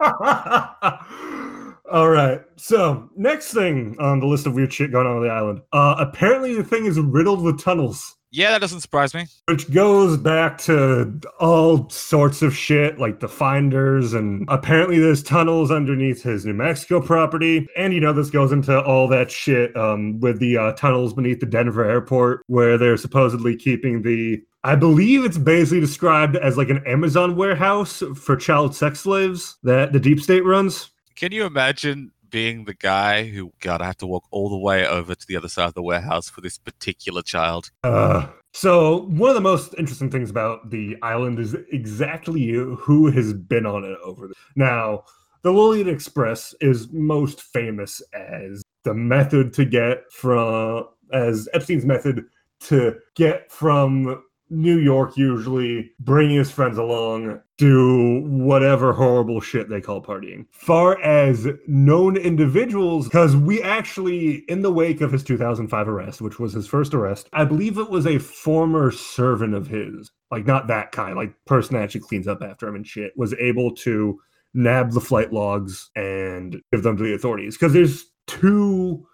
All 1.90 2.08
right. 2.10 2.42
So, 2.56 3.08
next 3.16 3.52
thing 3.54 3.96
on 3.98 4.20
the 4.20 4.26
list 4.26 4.46
of 4.46 4.54
weird 4.54 4.72
shit 4.72 4.90
going 4.92 5.06
on 5.06 5.16
on 5.16 5.22
the 5.22 5.28
island. 5.30 5.60
Uh, 5.72 5.94
apparently, 5.98 6.54
the 6.54 6.64
thing 6.64 6.86
is 6.86 6.98
riddled 6.98 7.42
with 7.42 7.60
tunnels. 7.60 8.16
Yeah, 8.36 8.50
that 8.50 8.60
doesn't 8.60 8.80
surprise 8.80 9.14
me. 9.14 9.26
which 9.46 9.70
goes 9.70 10.16
back 10.16 10.58
to 10.62 11.20
all 11.38 11.88
sorts 11.88 12.42
of 12.42 12.56
shit 12.56 12.98
like 12.98 13.20
the 13.20 13.28
finders 13.28 14.12
and 14.12 14.44
apparently 14.48 14.98
there's 14.98 15.22
tunnels 15.22 15.70
underneath 15.70 16.22
his 16.22 16.44
new 16.44 16.52
mexico 16.54 17.00
property 17.00 17.68
and 17.76 17.94
you 17.94 18.00
know 18.00 18.12
this 18.12 18.30
goes 18.30 18.50
into 18.52 18.82
all 18.82 19.06
that 19.08 19.30
shit 19.30 19.76
um, 19.76 20.18
with 20.20 20.40
the 20.40 20.56
uh, 20.56 20.72
tunnels 20.72 21.14
beneath 21.14 21.38
the 21.40 21.46
denver 21.46 21.84
airport 21.84 22.42
where 22.48 22.76
they're 22.76 22.96
supposedly 22.96 23.54
keeping 23.54 24.02
the 24.02 24.42
i 24.64 24.74
believe 24.74 25.24
it's 25.24 25.38
basically 25.38 25.80
described 25.80 26.34
as 26.36 26.56
like 26.56 26.70
an 26.70 26.84
amazon 26.86 27.36
warehouse 27.36 28.02
for 28.16 28.34
child 28.36 28.74
sex 28.74 29.00
slaves 29.00 29.56
that 29.62 29.92
the 29.92 30.00
deep 30.00 30.18
state 30.20 30.44
runs 30.44 30.90
Can 31.14 31.30
you 31.32 31.44
imagine 31.44 32.10
being 32.34 32.64
the 32.64 32.74
guy 32.74 33.28
who, 33.28 33.52
God, 33.60 33.80
I 33.80 33.86
have 33.86 33.98
to 33.98 34.08
walk 34.08 34.24
all 34.32 34.48
the 34.48 34.58
way 34.58 34.84
over 34.84 35.14
to 35.14 35.26
the 35.28 35.36
other 35.36 35.48
side 35.48 35.68
of 35.68 35.74
the 35.74 35.82
warehouse 35.82 36.28
for 36.28 36.40
this 36.40 36.58
particular 36.58 37.22
child? 37.22 37.70
Uh, 37.84 38.26
so 38.52 39.02
one 39.02 39.30
of 39.30 39.36
the 39.36 39.40
most 39.40 39.72
interesting 39.78 40.10
things 40.10 40.30
about 40.30 40.68
the 40.70 40.96
island 41.00 41.38
is 41.38 41.54
exactly 41.70 42.48
who 42.48 43.08
has 43.12 43.32
been 43.32 43.66
on 43.66 43.84
it 43.84 43.96
over. 44.02 44.26
The- 44.26 44.34
now, 44.56 45.04
the 45.42 45.52
Lolita 45.52 45.90
Express 45.90 46.52
is 46.60 46.90
most 46.90 47.40
famous 47.40 48.02
as 48.12 48.64
the 48.82 48.94
method 48.94 49.52
to 49.52 49.64
get 49.64 50.10
from 50.10 50.88
as 51.12 51.48
Epstein's 51.52 51.84
method 51.84 52.24
to 52.62 52.96
get 53.14 53.52
from 53.52 54.24
New 54.50 54.78
York, 54.78 55.16
usually 55.16 55.92
bringing 56.00 56.38
his 56.38 56.50
friends 56.50 56.78
along, 56.78 57.40
do 57.56 58.22
whatever 58.26 58.92
horrible 58.92 59.40
shit 59.40 59.68
they 59.68 59.80
call 59.80 60.02
partying. 60.02 60.46
Far 60.50 61.00
as 61.00 61.46
known 61.66 62.16
individuals, 62.16 63.06
because 63.06 63.36
we 63.36 63.62
actually, 63.62 64.44
in 64.48 64.62
the 64.62 64.72
wake 64.72 65.00
of 65.00 65.12
his 65.12 65.22
2005 65.22 65.88
arrest, 65.88 66.20
which 66.20 66.38
was 66.38 66.52
his 66.52 66.66
first 66.66 66.94
arrest, 66.94 67.28
I 67.32 67.44
believe 67.44 67.78
it 67.78 67.90
was 67.90 68.06
a 68.06 68.18
former 68.18 68.90
servant 68.90 69.54
of 69.54 69.68
his, 69.68 70.10
like 70.30 70.46
not 70.46 70.66
that 70.68 70.92
kind, 70.92 71.16
like 71.16 71.32
person 71.46 71.74
that 71.74 71.82
actually 71.82 72.00
cleans 72.00 72.26
up 72.26 72.42
after 72.42 72.66
him 72.66 72.74
and 72.74 72.86
shit, 72.86 73.12
was 73.16 73.34
able 73.34 73.74
to 73.76 74.18
nab 74.54 74.92
the 74.92 75.00
flight 75.00 75.32
logs 75.32 75.90
and 75.94 76.60
give 76.72 76.82
them 76.82 76.96
to 76.96 77.04
the 77.04 77.14
authorities. 77.14 77.56
Because 77.56 77.72
there's 77.72 78.06
two 78.26 79.06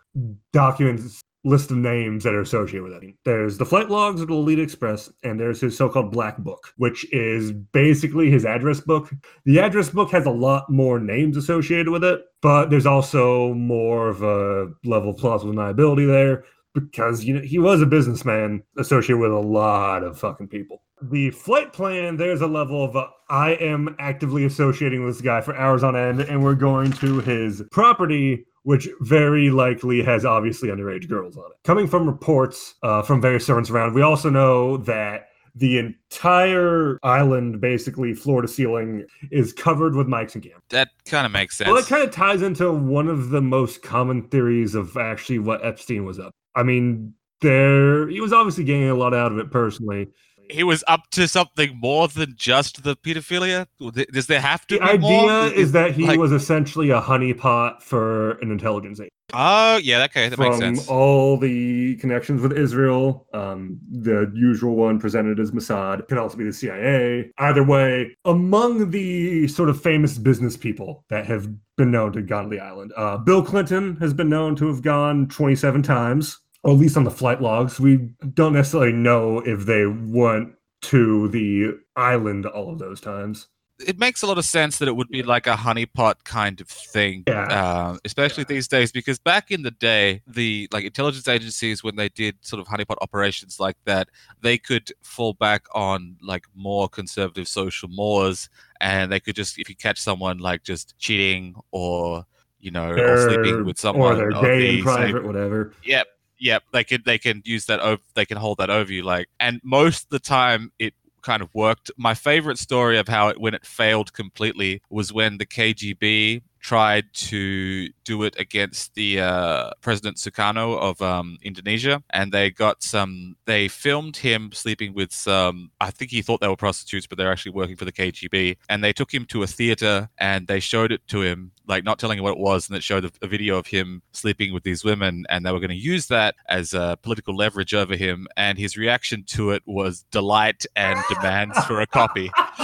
documents 0.53 1.21
list 1.45 1.71
of 1.71 1.79
names 1.79 2.25
that 2.25 2.35
are 2.35 2.43
associated 2.43 2.83
with 2.83 3.03
it. 3.03 3.15
There's 3.25 3.57
the 3.57 3.65
flight 3.65 3.89
logs 3.89 4.21
of 4.21 4.29
the 4.29 4.35
Lolita 4.35 4.63
Express, 4.63 5.11
and 5.23 5.41
there's 5.41 5.61
his 5.61 5.77
so-called 5.77 6.13
black 6.13 6.37
book, 6.39 6.73
which 6.77 7.11
is 7.13 7.53
basically 7.53 8.31
his 8.31 8.45
address 8.45 8.81
book. 8.81 9.11
The 9.45 9.61
address 9.61 9.89
book 9.89 10.11
has 10.11 10.27
a 10.27 10.31
lot 10.31 10.69
more 10.69 10.99
names 10.99 11.37
associated 11.37 11.89
with 11.89 12.05
it, 12.05 12.21
but 12.43 12.69
there's 12.69 12.87
also 12.87 13.55
more 13.55 14.09
of 14.09 14.23
a 14.23 14.69
level 14.85 15.11
of 15.11 15.17
plausible 15.17 15.55
deniability 15.55 16.07
there 16.07 16.45
because 16.75 17.25
you 17.25 17.35
know 17.35 17.41
he 17.41 17.59
was 17.59 17.83
a 17.83 17.87
businessman 17.87 18.63
associated 18.79 19.19
with 19.19 19.33
a 19.33 19.39
lot 19.39 20.03
of 20.03 20.19
fucking 20.19 20.49
people. 20.49 20.83
The 21.03 21.31
flight 21.31 21.73
plan, 21.73 22.17
there's 22.17 22.43
a 22.43 22.47
level 22.47 22.85
of 22.85 22.97
uh, 22.97 23.09
I 23.29 23.53
am 23.53 23.97
actively 23.99 24.45
associating 24.45 25.05
with 25.05 25.15
this 25.15 25.23
guy 25.23 25.41
for 25.41 25.57
hours 25.57 25.83
on 25.83 25.97
end, 25.97 26.21
and 26.21 26.43
we're 26.43 26.55
going 26.55 26.93
to 26.93 27.21
his 27.21 27.63
property 27.71 28.47
which 28.63 28.89
very 29.01 29.51
likely 29.51 30.03
has 30.03 30.25
obviously 30.25 30.69
underage 30.69 31.09
girls 31.09 31.37
on 31.37 31.45
it. 31.51 31.57
Coming 31.65 31.87
from 31.87 32.07
reports 32.07 32.75
uh, 32.83 33.03
from 33.03 33.21
various 33.21 33.47
servants 33.47 33.71
around, 33.71 33.95
we 33.95 34.03
also 34.03 34.29
know 34.29 34.77
that 34.79 35.29
the 35.55 35.79
entire 35.79 36.99
island, 37.03 37.61
basically 37.61 38.15
floor 38.15 38.43
to 38.43 38.49
ceiling, 38.49 39.05
is 39.31 39.53
covered 39.53 39.97
with 39.97 40.07
mics 40.07 40.35
and 40.35 40.45
cameras. 40.45 40.63
That 40.71 40.89
kind 41.07 41.27
of 41.27 41.33
makes 41.33 41.57
sense. 41.57 41.69
Well, 41.69 41.79
it 41.79 41.87
kind 41.87 42.03
of 42.03 42.11
ties 42.11 42.43
into 42.43 42.71
one 42.73 43.09
of 43.09 43.31
the 43.31 43.41
most 43.41 43.83
common 43.83 44.29
theories 44.29 44.75
of 44.75 44.97
actually 44.97 45.41
what 45.41 45.65
Epstein 45.65 46.05
was 46.05 46.19
up. 46.19 46.35
I 46.55 46.63
mean, 46.63 47.15
there 47.41 48.09
he 48.09 48.21
was 48.21 48.33
obviously 48.33 48.65
getting 48.65 48.89
a 48.89 48.95
lot 48.95 49.15
out 49.15 49.33
of 49.33 49.39
it 49.39 49.51
personally. 49.51 50.09
He 50.51 50.65
was 50.65 50.83
up 50.89 51.03
to 51.13 51.27
something 51.29 51.77
more 51.81 52.09
than 52.09 52.35
just 52.37 52.83
the 52.85 52.97
pedophilia. 52.97 53.67
Does 54.13 54.27
there 54.27 54.41
have 54.41 54.67
to 54.69 54.79
The 54.79 54.87
be 54.93 54.99
more? 54.99 55.31
idea 55.31 55.59
is 55.59 55.73
that 55.73 55.93
he 55.93 56.07
like- 56.07 56.19
was 56.19 56.33
essentially 56.33 56.91
a 56.91 57.01
honeypot 57.01 57.83
for 57.83 58.33
an 58.43 58.51
intelligence 58.51 59.01
agency. 59.01 59.11
Oh, 59.33 59.77
yeah, 59.77 60.03
okay, 60.05 60.29
that 60.29 60.39
makes 60.41 60.57
from 60.59 60.75
sense. 60.77 60.89
all 60.89 61.37
the 61.37 61.95
connections 61.99 62.43
with 62.43 62.53
Israel. 62.53 63.29
Um, 63.33 63.79
the 63.89 64.29
usual 64.35 64.75
one 64.75 64.99
presented 64.99 65.39
as 65.39 65.53
Mossad 65.53 66.09
could 66.09 66.19
also 66.19 66.37
be 66.37 66.43
the 66.45 66.53
CIA. 66.53 67.31
Either 67.39 67.63
way, 67.63 68.17
among 68.25 68.91
the 68.91 69.47
sort 69.47 69.69
of 69.69 69.81
famous 69.81 70.19
business 70.19 70.57
people 70.57 71.05
that 71.11 71.27
have 71.27 71.49
been 71.77 71.93
known 71.93 72.13
to 72.15 72.23
gone 72.23 72.45
to 72.45 72.51
the 72.51 72.59
island, 72.59 72.93
uh, 72.97 73.19
Bill 73.19 73.43
Clinton 73.45 73.97
has 74.01 74.13
been 74.13 74.29
known 74.29 74.57
to 74.57 74.67
have 74.67 74.83
gone 74.83 75.29
27 75.29 75.83
times, 75.85 76.37
or 76.63 76.73
at 76.73 76.79
least 76.79 76.97
on 76.97 77.05
the 77.05 77.11
flight 77.11 77.41
logs. 77.41 77.81
We 77.81 77.97
don't 78.35 78.53
necessarily 78.53 78.93
know 78.93 79.39
if 79.41 79.67
they 79.67 79.87
went 79.87 80.55
to 80.83 81.29
the 81.29 81.79
island 81.97 82.47
all 82.47 82.73
of 82.73 82.79
those 82.79 83.01
times. 83.01 83.49
it 83.87 83.99
makes 83.99 84.21
a 84.21 84.27
lot 84.27 84.37
of 84.37 84.45
sense 84.45 84.77
that 84.77 84.89
it 84.89 84.95
would 84.95 85.09
be 85.09 85.23
like 85.23 85.47
a 85.47 85.55
honeypot 85.55 86.15
kind 86.25 86.61
of 86.61 86.69
thing, 86.69 87.25
Yeah. 87.27 87.47
uh, 87.47 87.97
especially 88.05 88.43
Yeah. 88.43 88.55
these 88.57 88.69
days. 88.69 88.93
Because 88.93 89.19
back 89.19 89.51
in 89.51 89.63
the 89.63 89.71
day, 89.71 90.21
the 90.27 90.69
like 90.71 90.85
intelligence 90.85 91.27
agencies, 91.27 91.83
when 91.83 91.97
they 91.97 92.11
did 92.11 92.37
sort 92.43 92.61
of 92.61 92.67
honeypot 92.69 92.97
operations 93.01 93.59
like 93.59 93.79
that, 93.87 94.11
they 94.43 94.59
could 94.59 94.93
fall 95.03 95.33
back 95.33 95.65
on 95.75 96.17
like 96.21 96.45
more 96.55 96.91
conservative 96.91 97.49
social 97.49 97.89
mores, 97.89 98.51
and 98.83 99.11
they 99.11 99.19
could 99.19 99.35
just, 99.35 99.59
if 99.59 99.71
you 99.71 99.75
catch 99.77 99.99
someone 99.99 100.37
like 100.37 100.63
just 100.63 100.95
cheating 100.99 101.55
or 101.71 102.27
you 102.59 102.71
know, 102.71 102.91
or 102.91 103.31
sleeping 103.31 103.65
with 103.65 103.79
someone 103.79 104.13
or 104.13 104.17
they're 104.17 104.31
of 104.33 104.43
gay 104.43 104.69
in 104.69 104.75
same 104.77 104.83
private, 104.85 105.25
whatever. 105.25 105.73
Yep, 105.85 106.07
yep. 106.41 106.65
They 106.73 106.85
can 106.85 107.03
they 107.07 107.19
can 107.19 107.43
use 107.45 107.67
that 107.67 107.81
over. 107.81 108.03
They 108.15 108.25
can 108.25 108.39
hold 108.39 108.59
that 108.59 108.71
over 108.71 108.93
you. 108.93 109.03
Like, 109.03 109.29
and 109.39 109.61
most 109.63 110.05
of 110.05 110.11
the 110.11 110.19
time 110.19 110.73
it 110.79 110.95
kind 111.23 111.43
of 111.43 111.55
worked. 111.55 111.91
My 111.97 112.15
favorite 112.15 112.59
story 112.59 112.99
of 112.99 113.07
how 113.09 113.29
it 113.29 113.41
when 113.41 113.55
it 113.55 113.67
failed 113.67 114.13
completely 114.13 114.83
was 114.91 115.13
when 115.13 115.39
the 115.39 115.47
KGB 115.47 116.43
tried 116.61 117.07
to 117.15 117.89
do 118.05 118.23
it 118.23 118.39
against 118.39 118.95
the 118.95 119.21
uh, 119.21 119.71
President 119.81 120.17
Sukarno 120.17 120.79
of 120.79 121.01
um, 121.01 121.39
Indonesia, 121.43 122.03
and 122.11 122.33
they 122.33 122.51
got 122.51 122.83
some. 122.83 123.37
They 123.47 123.69
filmed 123.69 124.17
him 124.19 124.53
sleeping 124.53 124.95
with 124.95 125.13
some. 125.13 125.71
I 125.81 125.91
think 125.91 126.11
he 126.11 126.23
thought 126.23 126.41
they 126.41 126.49
were 126.49 126.57
prostitutes, 126.57 127.07
but 127.07 127.19
they're 127.19 127.33
actually 127.33 127.53
working 127.53 127.77
for 127.77 127.85
the 127.85 127.93
KGB. 127.93 128.59
And 128.69 128.85
they 128.85 128.93
took 128.93 129.13
him 129.13 129.25
to 129.27 129.43
a 129.43 129.47
theater 129.47 130.09
and 130.19 130.47
they 130.47 130.61
showed 130.61 130.93
it 130.93 131.07
to 131.09 131.23
him, 131.23 131.53
like 131.67 131.85
not 131.85 131.99
telling 131.99 132.19
him 132.19 132.25
what 132.25 132.33
it 132.33 132.39
was, 132.39 132.69
and 132.69 132.77
it 132.77 132.83
showed 132.83 133.05
a, 133.05 133.11
a 133.23 133.27
video 133.27 133.57
of 133.57 133.67
him 133.67 134.03
sleeping 134.13 134.53
with 134.53 134.63
these 134.63 134.85
women, 134.85 135.25
and 135.31 135.45
they 135.45 135.53
were 135.53 135.61
going 135.61 135.71
to 135.71 135.77
use 135.77 136.07
that 136.09 136.35
as 136.49 136.75
uh, 136.75 136.97
political 136.97 137.35
leverage 137.35 137.75
over 137.75 137.97
him. 137.97 138.29
And 138.37 138.59
his 138.59 138.77
reaction 138.77 139.25
to 139.29 139.51
it 139.51 139.63
was 139.67 140.05
delight 140.11 140.67
and 140.77 140.99
demands 141.09 141.59
for 141.65 141.81
a 141.81 141.87
copy. 141.87 142.31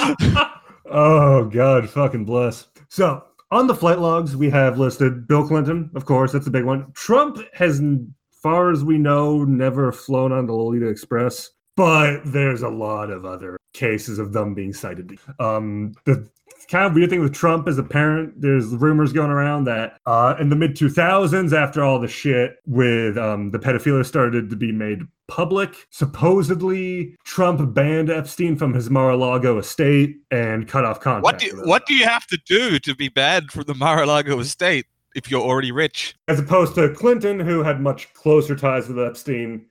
oh 0.91 1.47
God, 1.47 1.89
fucking 1.89 2.25
bless. 2.25 2.69
So 2.89 3.25
on 3.51 3.67
the 3.67 3.75
flight 3.75 3.99
logs, 3.99 4.37
we 4.37 4.51
have 4.51 4.79
listed 4.79 5.29
Bill 5.29 5.47
Clinton, 5.47 5.91
of 5.95 6.05
course, 6.05 6.33
that's 6.33 6.47
a 6.47 6.51
big 6.51 6.65
one. 6.65 6.91
Trump 6.93 7.39
has, 7.55 7.81
far 8.43 8.71
as 8.71 8.85
we 8.85 8.99
know, 8.99 9.45
never 9.45 9.93
flown 9.93 10.33
on 10.33 10.47
the 10.47 10.53
Lolita 10.53 10.87
Express, 10.87 11.51
but 11.77 12.21
there's 12.25 12.63
a 12.63 12.69
lot 12.69 13.11
of 13.11 13.25
other 13.25 13.59
cases 13.73 14.19
of 14.19 14.33
them 14.33 14.55
being 14.55 14.73
cited. 14.73 15.19
Um, 15.39 15.95
the 16.05 16.29
kind 16.69 16.87
of 16.87 16.95
weird 16.95 17.11
thing 17.11 17.21
with 17.21 17.35
Trump 17.35 17.69
as 17.69 17.79
a 17.79 17.83
parent. 17.83 18.41
There's 18.41 18.67
rumors 18.67 19.13
going 19.13 19.31
around 19.31 19.65
that 19.65 20.01
uh, 20.07 20.35
in 20.39 20.49
the 20.49 20.57
mid 20.57 20.77
2000s, 20.77 21.53
after 21.53 21.83
all 21.83 21.99
the 21.99 22.09
shit 22.09 22.57
with 22.67 23.17
um, 23.17 23.51
the 23.51 23.59
pedophilia 23.59 24.05
started 24.05 24.51
to 24.51 24.57
be 24.57 24.73
made 24.73 25.03
public, 25.29 25.87
supposedly 25.91 27.17
Trump 27.25 27.75
banned 27.75 28.11
Epstein 28.11 28.57
from 28.57 28.73
his 28.73 28.91
Mar-a-Lago 28.91 29.59
estate 29.59 30.17
and 30.31 30.69
cut 30.69 30.85
off 30.85 31.01
contact. 31.01 31.25
What 31.25 31.39
do 31.39 31.51
him. 31.51 31.69
what 31.69 31.87
do 31.87 31.95
you 31.95 32.05
have 32.05 32.27
to 32.29 32.39
do 32.47 32.79
to 32.81 32.95
be 32.95 33.09
banned 33.09 33.51
from 33.51 33.65
the 33.65 33.75
Mar-a-Lago 33.75 34.39
estate 34.39 34.87
if 35.15 35.31
you're 35.31 35.43
already 35.43 35.73
rich? 35.73 36.15
as 36.29 36.39
opposed 36.39 36.75
to 36.77 36.93
Clinton, 36.95 37.41
who 37.41 37.63
had 37.63 37.81
much 37.81 38.13
closer 38.15 38.55
ties 38.55 38.89
with 38.89 38.99
Epstein. 38.99 39.67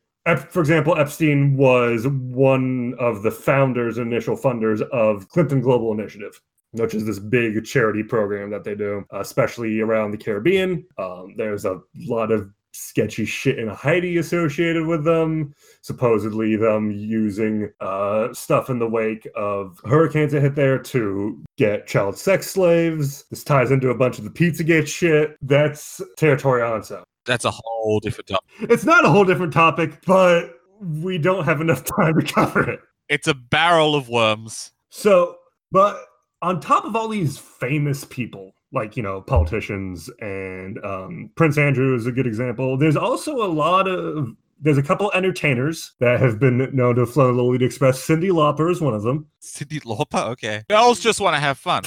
For 0.49 0.59
example, 0.59 0.97
Epstein 0.97 1.55
was 1.55 2.07
one 2.07 2.95
of 2.97 3.21
the 3.21 3.29
founders, 3.29 3.99
initial 3.99 4.35
funders 4.35 4.81
of 4.89 5.29
Clinton 5.29 5.61
Global 5.61 5.93
Initiative, 5.93 6.41
which 6.75 6.93
is 6.93 7.05
this 7.05 7.19
big 7.19 7.63
charity 7.65 8.03
program 8.03 8.49
that 8.51 8.63
they 8.63 8.75
do, 8.75 9.05
uh, 9.13 9.19
especially 9.19 9.79
around 9.81 10.11
the 10.11 10.17
Caribbean. 10.17 10.85
Um, 10.97 11.33
there's 11.37 11.65
a 11.65 11.81
lot 12.07 12.31
of 12.31 12.49
sketchy 12.75 13.25
shit 13.25 13.57
in 13.57 13.69
Haiti 13.69 14.17
associated 14.17 14.85
with 14.85 15.03
them. 15.05 15.53
Supposedly, 15.81 16.55
them 16.55 16.91
using 16.91 17.71
uh, 17.79 18.33
stuff 18.33 18.69
in 18.69 18.79
the 18.79 18.87
wake 18.87 19.27
of 19.35 19.79
hurricanes 19.85 20.33
that 20.33 20.41
hit 20.41 20.55
there 20.55 20.77
to 20.79 21.41
get 21.57 21.87
child 21.87 22.17
sex 22.17 22.51
slaves. 22.51 23.25
This 23.29 23.43
ties 23.43 23.71
into 23.71 23.89
a 23.89 23.95
bunch 23.95 24.17
of 24.17 24.23
the 24.25 24.29
Pizzagate 24.29 24.87
shit. 24.87 25.37
That's 25.41 26.01
territory 26.17 26.61
on 26.61 26.79
its 26.79 26.91
own. 26.91 27.03
That's 27.25 27.45
a 27.45 27.51
whole 27.51 27.99
different 27.99 28.27
topic. 28.27 28.69
It's 28.69 28.85
not 28.85 29.05
a 29.05 29.09
whole 29.09 29.25
different 29.25 29.53
topic, 29.53 30.05
but 30.05 30.59
we 30.79 31.17
don't 31.17 31.45
have 31.45 31.61
enough 31.61 31.83
time 31.97 32.19
to 32.19 32.25
cover 32.25 32.69
it. 32.69 32.79
It's 33.09 33.27
a 33.27 33.33
barrel 33.33 33.95
of 33.95 34.09
worms. 34.09 34.71
So, 34.89 35.37
but 35.71 35.97
on 36.45 36.59
top 36.59 36.85
of 36.85 36.95
all 36.95 37.07
these 37.07 37.39
famous 37.39 38.05
people, 38.05 38.53
like, 38.71 38.95
you 38.95 39.01
know, 39.01 39.19
politicians 39.19 40.11
and 40.19 40.77
um, 40.85 41.31
Prince 41.35 41.57
Andrew 41.57 41.95
is 41.95 42.05
a 42.05 42.11
good 42.11 42.27
example, 42.27 42.77
there's 42.77 42.95
also 42.95 43.43
a 43.43 43.49
lot 43.49 43.87
of. 43.87 44.29
There's 44.61 44.77
a 44.77 44.83
couple 44.83 45.11
entertainers 45.11 45.91
that 45.99 46.21
have 46.21 46.39
been 46.39 46.69
known 46.73 46.95
to 46.95 47.01
have 47.01 47.11
flown 47.11 47.35
the 47.35 47.43
Lolita 47.43 47.65
Express. 47.65 47.99
Cyndi 48.07 48.29
Lauper 48.29 48.71
is 48.71 48.79
one 48.79 48.93
of 48.93 49.03
them. 49.03 49.27
Cyndi 49.41 49.81
Lauper, 49.81 50.29
okay. 50.29 50.63
Girls 50.69 51.01
just 51.01 51.19
want 51.19 51.35
to 51.35 51.41
have 51.41 51.57
fun. 51.57 51.83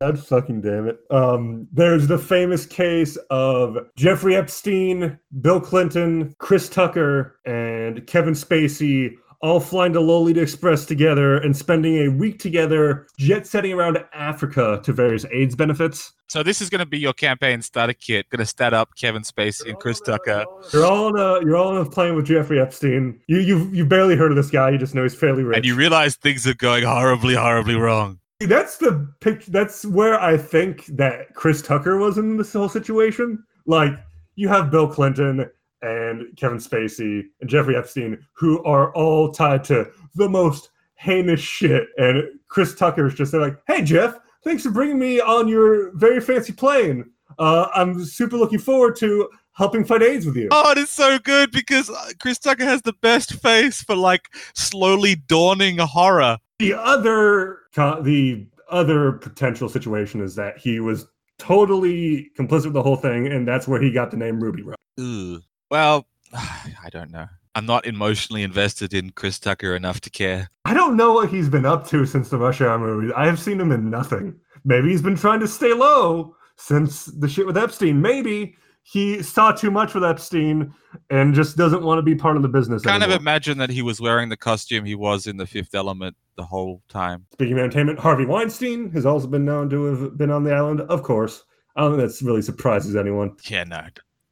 God 0.00 0.18
fucking 0.18 0.60
damn 0.60 0.88
it. 0.88 0.98
Um, 1.10 1.68
there's 1.72 2.08
the 2.08 2.18
famous 2.18 2.66
case 2.66 3.16
of 3.30 3.78
Jeffrey 3.96 4.34
Epstein, 4.34 5.20
Bill 5.40 5.60
Clinton, 5.60 6.34
Chris 6.38 6.68
Tucker, 6.68 7.38
and 7.46 8.04
Kevin 8.08 8.34
Spacey 8.34 9.14
all 9.42 9.60
flying 9.60 9.92
to 9.94 10.00
Lolita 10.00 10.40
Express 10.42 10.84
together 10.84 11.38
and 11.38 11.56
spending 11.56 12.06
a 12.06 12.08
week 12.08 12.38
together 12.38 13.06
jet 13.18 13.46
setting 13.46 13.72
around 13.72 13.98
Africa 14.12 14.80
to 14.84 14.92
various 14.92 15.24
AIDS 15.32 15.54
benefits. 15.54 16.12
So 16.28 16.42
this 16.42 16.60
is 16.60 16.70
going 16.70 16.80
to 16.80 16.86
be 16.86 16.98
your 16.98 17.12
campaign 17.12 17.60
starter 17.62 17.92
kit. 17.92 18.28
Going 18.30 18.38
to 18.38 18.46
stat 18.46 18.72
up 18.72 18.90
Kevin 18.96 19.22
Spacey 19.22 19.68
and 19.68 19.78
Chris 19.78 20.00
Tucker. 20.00 20.44
You're 20.72 20.84
all 20.84 21.08
in 21.08 21.16
a 21.16 21.44
you're 21.44 21.56
all 21.56 21.76
in 21.76 21.84
a 21.84 21.90
plane 21.90 22.14
with 22.14 22.26
Jeffrey 22.26 22.60
Epstein. 22.60 23.20
You 23.26 23.38
you've 23.38 23.74
you've 23.74 23.88
barely 23.88 24.14
heard 24.14 24.30
of 24.30 24.36
this 24.36 24.50
guy. 24.50 24.70
You 24.70 24.78
just 24.78 24.94
know 24.94 25.02
he's 25.02 25.14
fairly 25.14 25.42
rich. 25.42 25.56
And 25.56 25.66
you 25.66 25.74
realize 25.74 26.16
things 26.16 26.46
are 26.46 26.54
going 26.54 26.84
horribly, 26.84 27.34
horribly 27.34 27.74
wrong. 27.74 28.20
That's 28.40 28.76
the 28.76 29.12
pic. 29.20 29.44
That's 29.46 29.84
where 29.84 30.20
I 30.20 30.36
think 30.36 30.86
that 30.86 31.34
Chris 31.34 31.62
Tucker 31.62 31.98
was 31.98 32.16
in 32.16 32.36
this 32.36 32.52
whole 32.52 32.68
situation. 32.68 33.42
Like 33.66 33.92
you 34.36 34.48
have 34.48 34.70
Bill 34.70 34.86
Clinton 34.86 35.50
and 35.82 36.36
Kevin 36.36 36.58
Spacey 36.58 37.24
and 37.40 37.48
Jeffrey 37.48 37.76
Epstein, 37.76 38.18
who 38.32 38.62
are 38.64 38.92
all 38.94 39.30
tied 39.32 39.64
to 39.64 39.90
the 40.14 40.28
most 40.28 40.70
heinous 40.94 41.40
shit, 41.40 41.88
and 41.96 42.24
Chris 42.48 42.74
Tucker 42.74 43.06
is 43.06 43.14
just 43.14 43.32
like, 43.32 43.58
"Hey 43.66 43.82
Jeff, 43.82 44.18
thanks 44.44 44.62
for 44.62 44.70
bringing 44.70 44.98
me 44.98 45.20
on 45.20 45.48
your 45.48 45.92
very 45.96 46.20
fancy 46.20 46.52
plane. 46.52 47.10
Uh, 47.38 47.68
I'm 47.74 48.04
super 48.04 48.36
looking 48.36 48.58
forward 48.58 48.96
to 48.96 49.28
helping 49.52 49.84
fight 49.84 50.02
AIDS 50.02 50.26
with 50.26 50.36
you." 50.36 50.48
Oh, 50.50 50.72
it 50.72 50.78
is 50.78 50.90
so 50.90 51.18
good 51.18 51.50
because 51.52 51.88
uh, 51.88 52.10
Chris 52.20 52.38
Tucker 52.38 52.64
has 52.64 52.82
the 52.82 52.94
best 53.00 53.34
face 53.40 53.82
for 53.82 53.96
like 53.96 54.28
slowly 54.54 55.16
dawning 55.16 55.78
horror. 55.78 56.38
The 56.58 56.74
other 56.74 57.60
the 58.02 58.46
other 58.70 59.12
potential 59.12 59.68
situation 59.68 60.20
is 60.20 60.34
that 60.36 60.58
he 60.58 60.80
was 60.80 61.06
totally 61.38 62.30
complicit 62.38 62.66
with 62.66 62.74
the 62.74 62.82
whole 62.82 62.96
thing, 62.96 63.26
and 63.26 63.48
that's 63.48 63.66
where 63.66 63.80
he 63.80 63.90
got 63.90 64.10
the 64.10 64.16
name 64.16 64.40
Ruby 64.40 64.62
Rhod. 64.62 64.76
Ugh. 64.98 65.42
Well, 65.70 66.06
I 66.32 66.88
don't 66.90 67.10
know. 67.10 67.26
I'm 67.54 67.66
not 67.66 67.86
emotionally 67.86 68.42
invested 68.42 68.94
in 68.94 69.10
Chris 69.10 69.38
Tucker 69.38 69.74
enough 69.74 70.00
to 70.02 70.10
care. 70.10 70.48
I 70.64 70.74
don't 70.74 70.96
know 70.96 71.12
what 71.12 71.30
he's 71.30 71.48
been 71.48 71.66
up 71.66 71.86
to 71.88 72.06
since 72.06 72.28
the 72.28 72.38
Rush 72.38 72.60
Hour 72.60 72.78
movie. 72.78 73.12
I 73.12 73.26
have 73.26 73.40
seen 73.40 73.60
him 73.60 73.72
in 73.72 73.90
nothing. 73.90 74.38
Maybe 74.64 74.90
he's 74.90 75.02
been 75.02 75.16
trying 75.16 75.40
to 75.40 75.48
stay 75.48 75.72
low 75.72 76.36
since 76.56 77.06
the 77.06 77.28
shit 77.28 77.46
with 77.46 77.58
Epstein. 77.58 78.00
Maybe 78.00 78.56
he 78.82 79.22
saw 79.22 79.50
too 79.52 79.70
much 79.70 79.94
with 79.94 80.04
Epstein 80.04 80.72
and 81.10 81.34
just 81.34 81.56
doesn't 81.56 81.82
want 81.82 81.98
to 81.98 82.02
be 82.02 82.14
part 82.14 82.36
of 82.36 82.42
the 82.42 82.48
business 82.48 82.84
I 82.86 82.90
Kind 82.90 83.02
of 83.02 83.10
imagine 83.10 83.58
that 83.58 83.70
he 83.70 83.82
was 83.82 84.00
wearing 84.00 84.28
the 84.28 84.36
costume 84.36 84.84
he 84.84 84.94
was 84.94 85.26
in 85.26 85.36
the 85.36 85.46
Fifth 85.46 85.74
Element 85.74 86.16
the 86.36 86.44
whole 86.44 86.82
time. 86.88 87.26
Speaking 87.32 87.54
of 87.54 87.64
entertainment, 87.64 87.98
Harvey 87.98 88.26
Weinstein 88.26 88.90
has 88.92 89.06
also 89.06 89.26
been 89.26 89.44
known 89.44 89.68
to 89.70 89.84
have 89.84 90.16
been 90.16 90.30
on 90.30 90.44
the 90.44 90.52
island. 90.52 90.82
Of 90.82 91.02
course, 91.02 91.42
I 91.76 91.82
don't 91.82 91.92
think 91.92 92.02
that's 92.02 92.22
really 92.22 92.42
surprises 92.42 92.96
anyone. 92.96 93.36
Yeah, 93.48 93.64
no, 93.64 93.82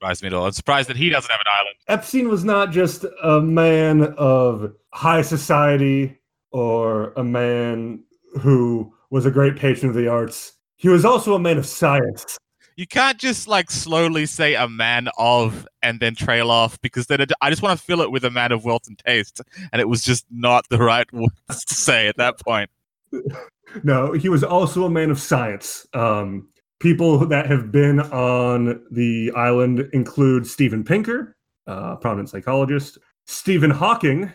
it 0.00 0.22
me 0.22 0.26
at 0.28 0.34
all. 0.34 0.46
I'm 0.46 0.52
surprised 0.52 0.88
that 0.88 0.96
he 0.96 1.08
doesn't 1.08 1.30
have 1.30 1.40
an 1.40 1.52
island. 1.52 1.76
Epstein 1.88 2.28
was 2.28 2.44
not 2.44 2.70
just 2.70 3.04
a 3.22 3.40
man 3.40 4.14
of 4.16 4.72
high 4.92 5.22
society 5.22 6.18
or 6.50 7.12
a 7.12 7.24
man 7.24 8.02
who 8.40 8.92
was 9.10 9.26
a 9.26 9.30
great 9.30 9.56
patron 9.56 9.90
of 9.90 9.94
the 9.94 10.08
arts. 10.08 10.52
He 10.76 10.88
was 10.88 11.04
also 11.04 11.34
a 11.34 11.38
man 11.38 11.58
of 11.58 11.66
science. 11.66 12.38
You 12.76 12.86
can't 12.86 13.18
just 13.18 13.48
like 13.48 13.72
slowly 13.72 14.24
say 14.26 14.54
a 14.54 14.68
man 14.68 15.08
of 15.18 15.66
and 15.82 15.98
then 15.98 16.14
trail 16.14 16.48
off 16.48 16.80
because 16.80 17.08
then 17.08 17.20
it, 17.20 17.32
I 17.40 17.50
just 17.50 17.60
want 17.60 17.76
to 17.76 17.84
fill 17.84 18.00
it 18.00 18.12
with 18.12 18.24
a 18.24 18.30
man 18.30 18.52
of 18.52 18.64
wealth 18.64 18.86
and 18.86 18.96
taste, 18.98 19.40
and 19.72 19.80
it 19.80 19.88
was 19.88 20.02
just 20.02 20.24
not 20.30 20.64
the 20.70 20.78
right 20.78 21.12
words 21.12 21.64
to 21.66 21.74
say 21.74 22.06
at 22.06 22.16
that 22.18 22.38
point. 22.38 22.70
No, 23.82 24.12
he 24.12 24.28
was 24.28 24.44
also 24.44 24.84
a 24.84 24.90
man 24.90 25.10
of 25.10 25.18
science. 25.18 25.88
Um, 25.92 26.48
people 26.80 27.26
that 27.26 27.46
have 27.46 27.70
been 27.72 28.00
on 28.00 28.82
the 28.90 29.32
island 29.36 29.88
include 29.92 30.46
Steven 30.46 30.84
Pinker, 30.84 31.36
uh, 31.66 31.96
prominent 31.96 32.30
psychologist, 32.30 32.98
Stephen 33.26 33.70
Hawking, 33.70 34.32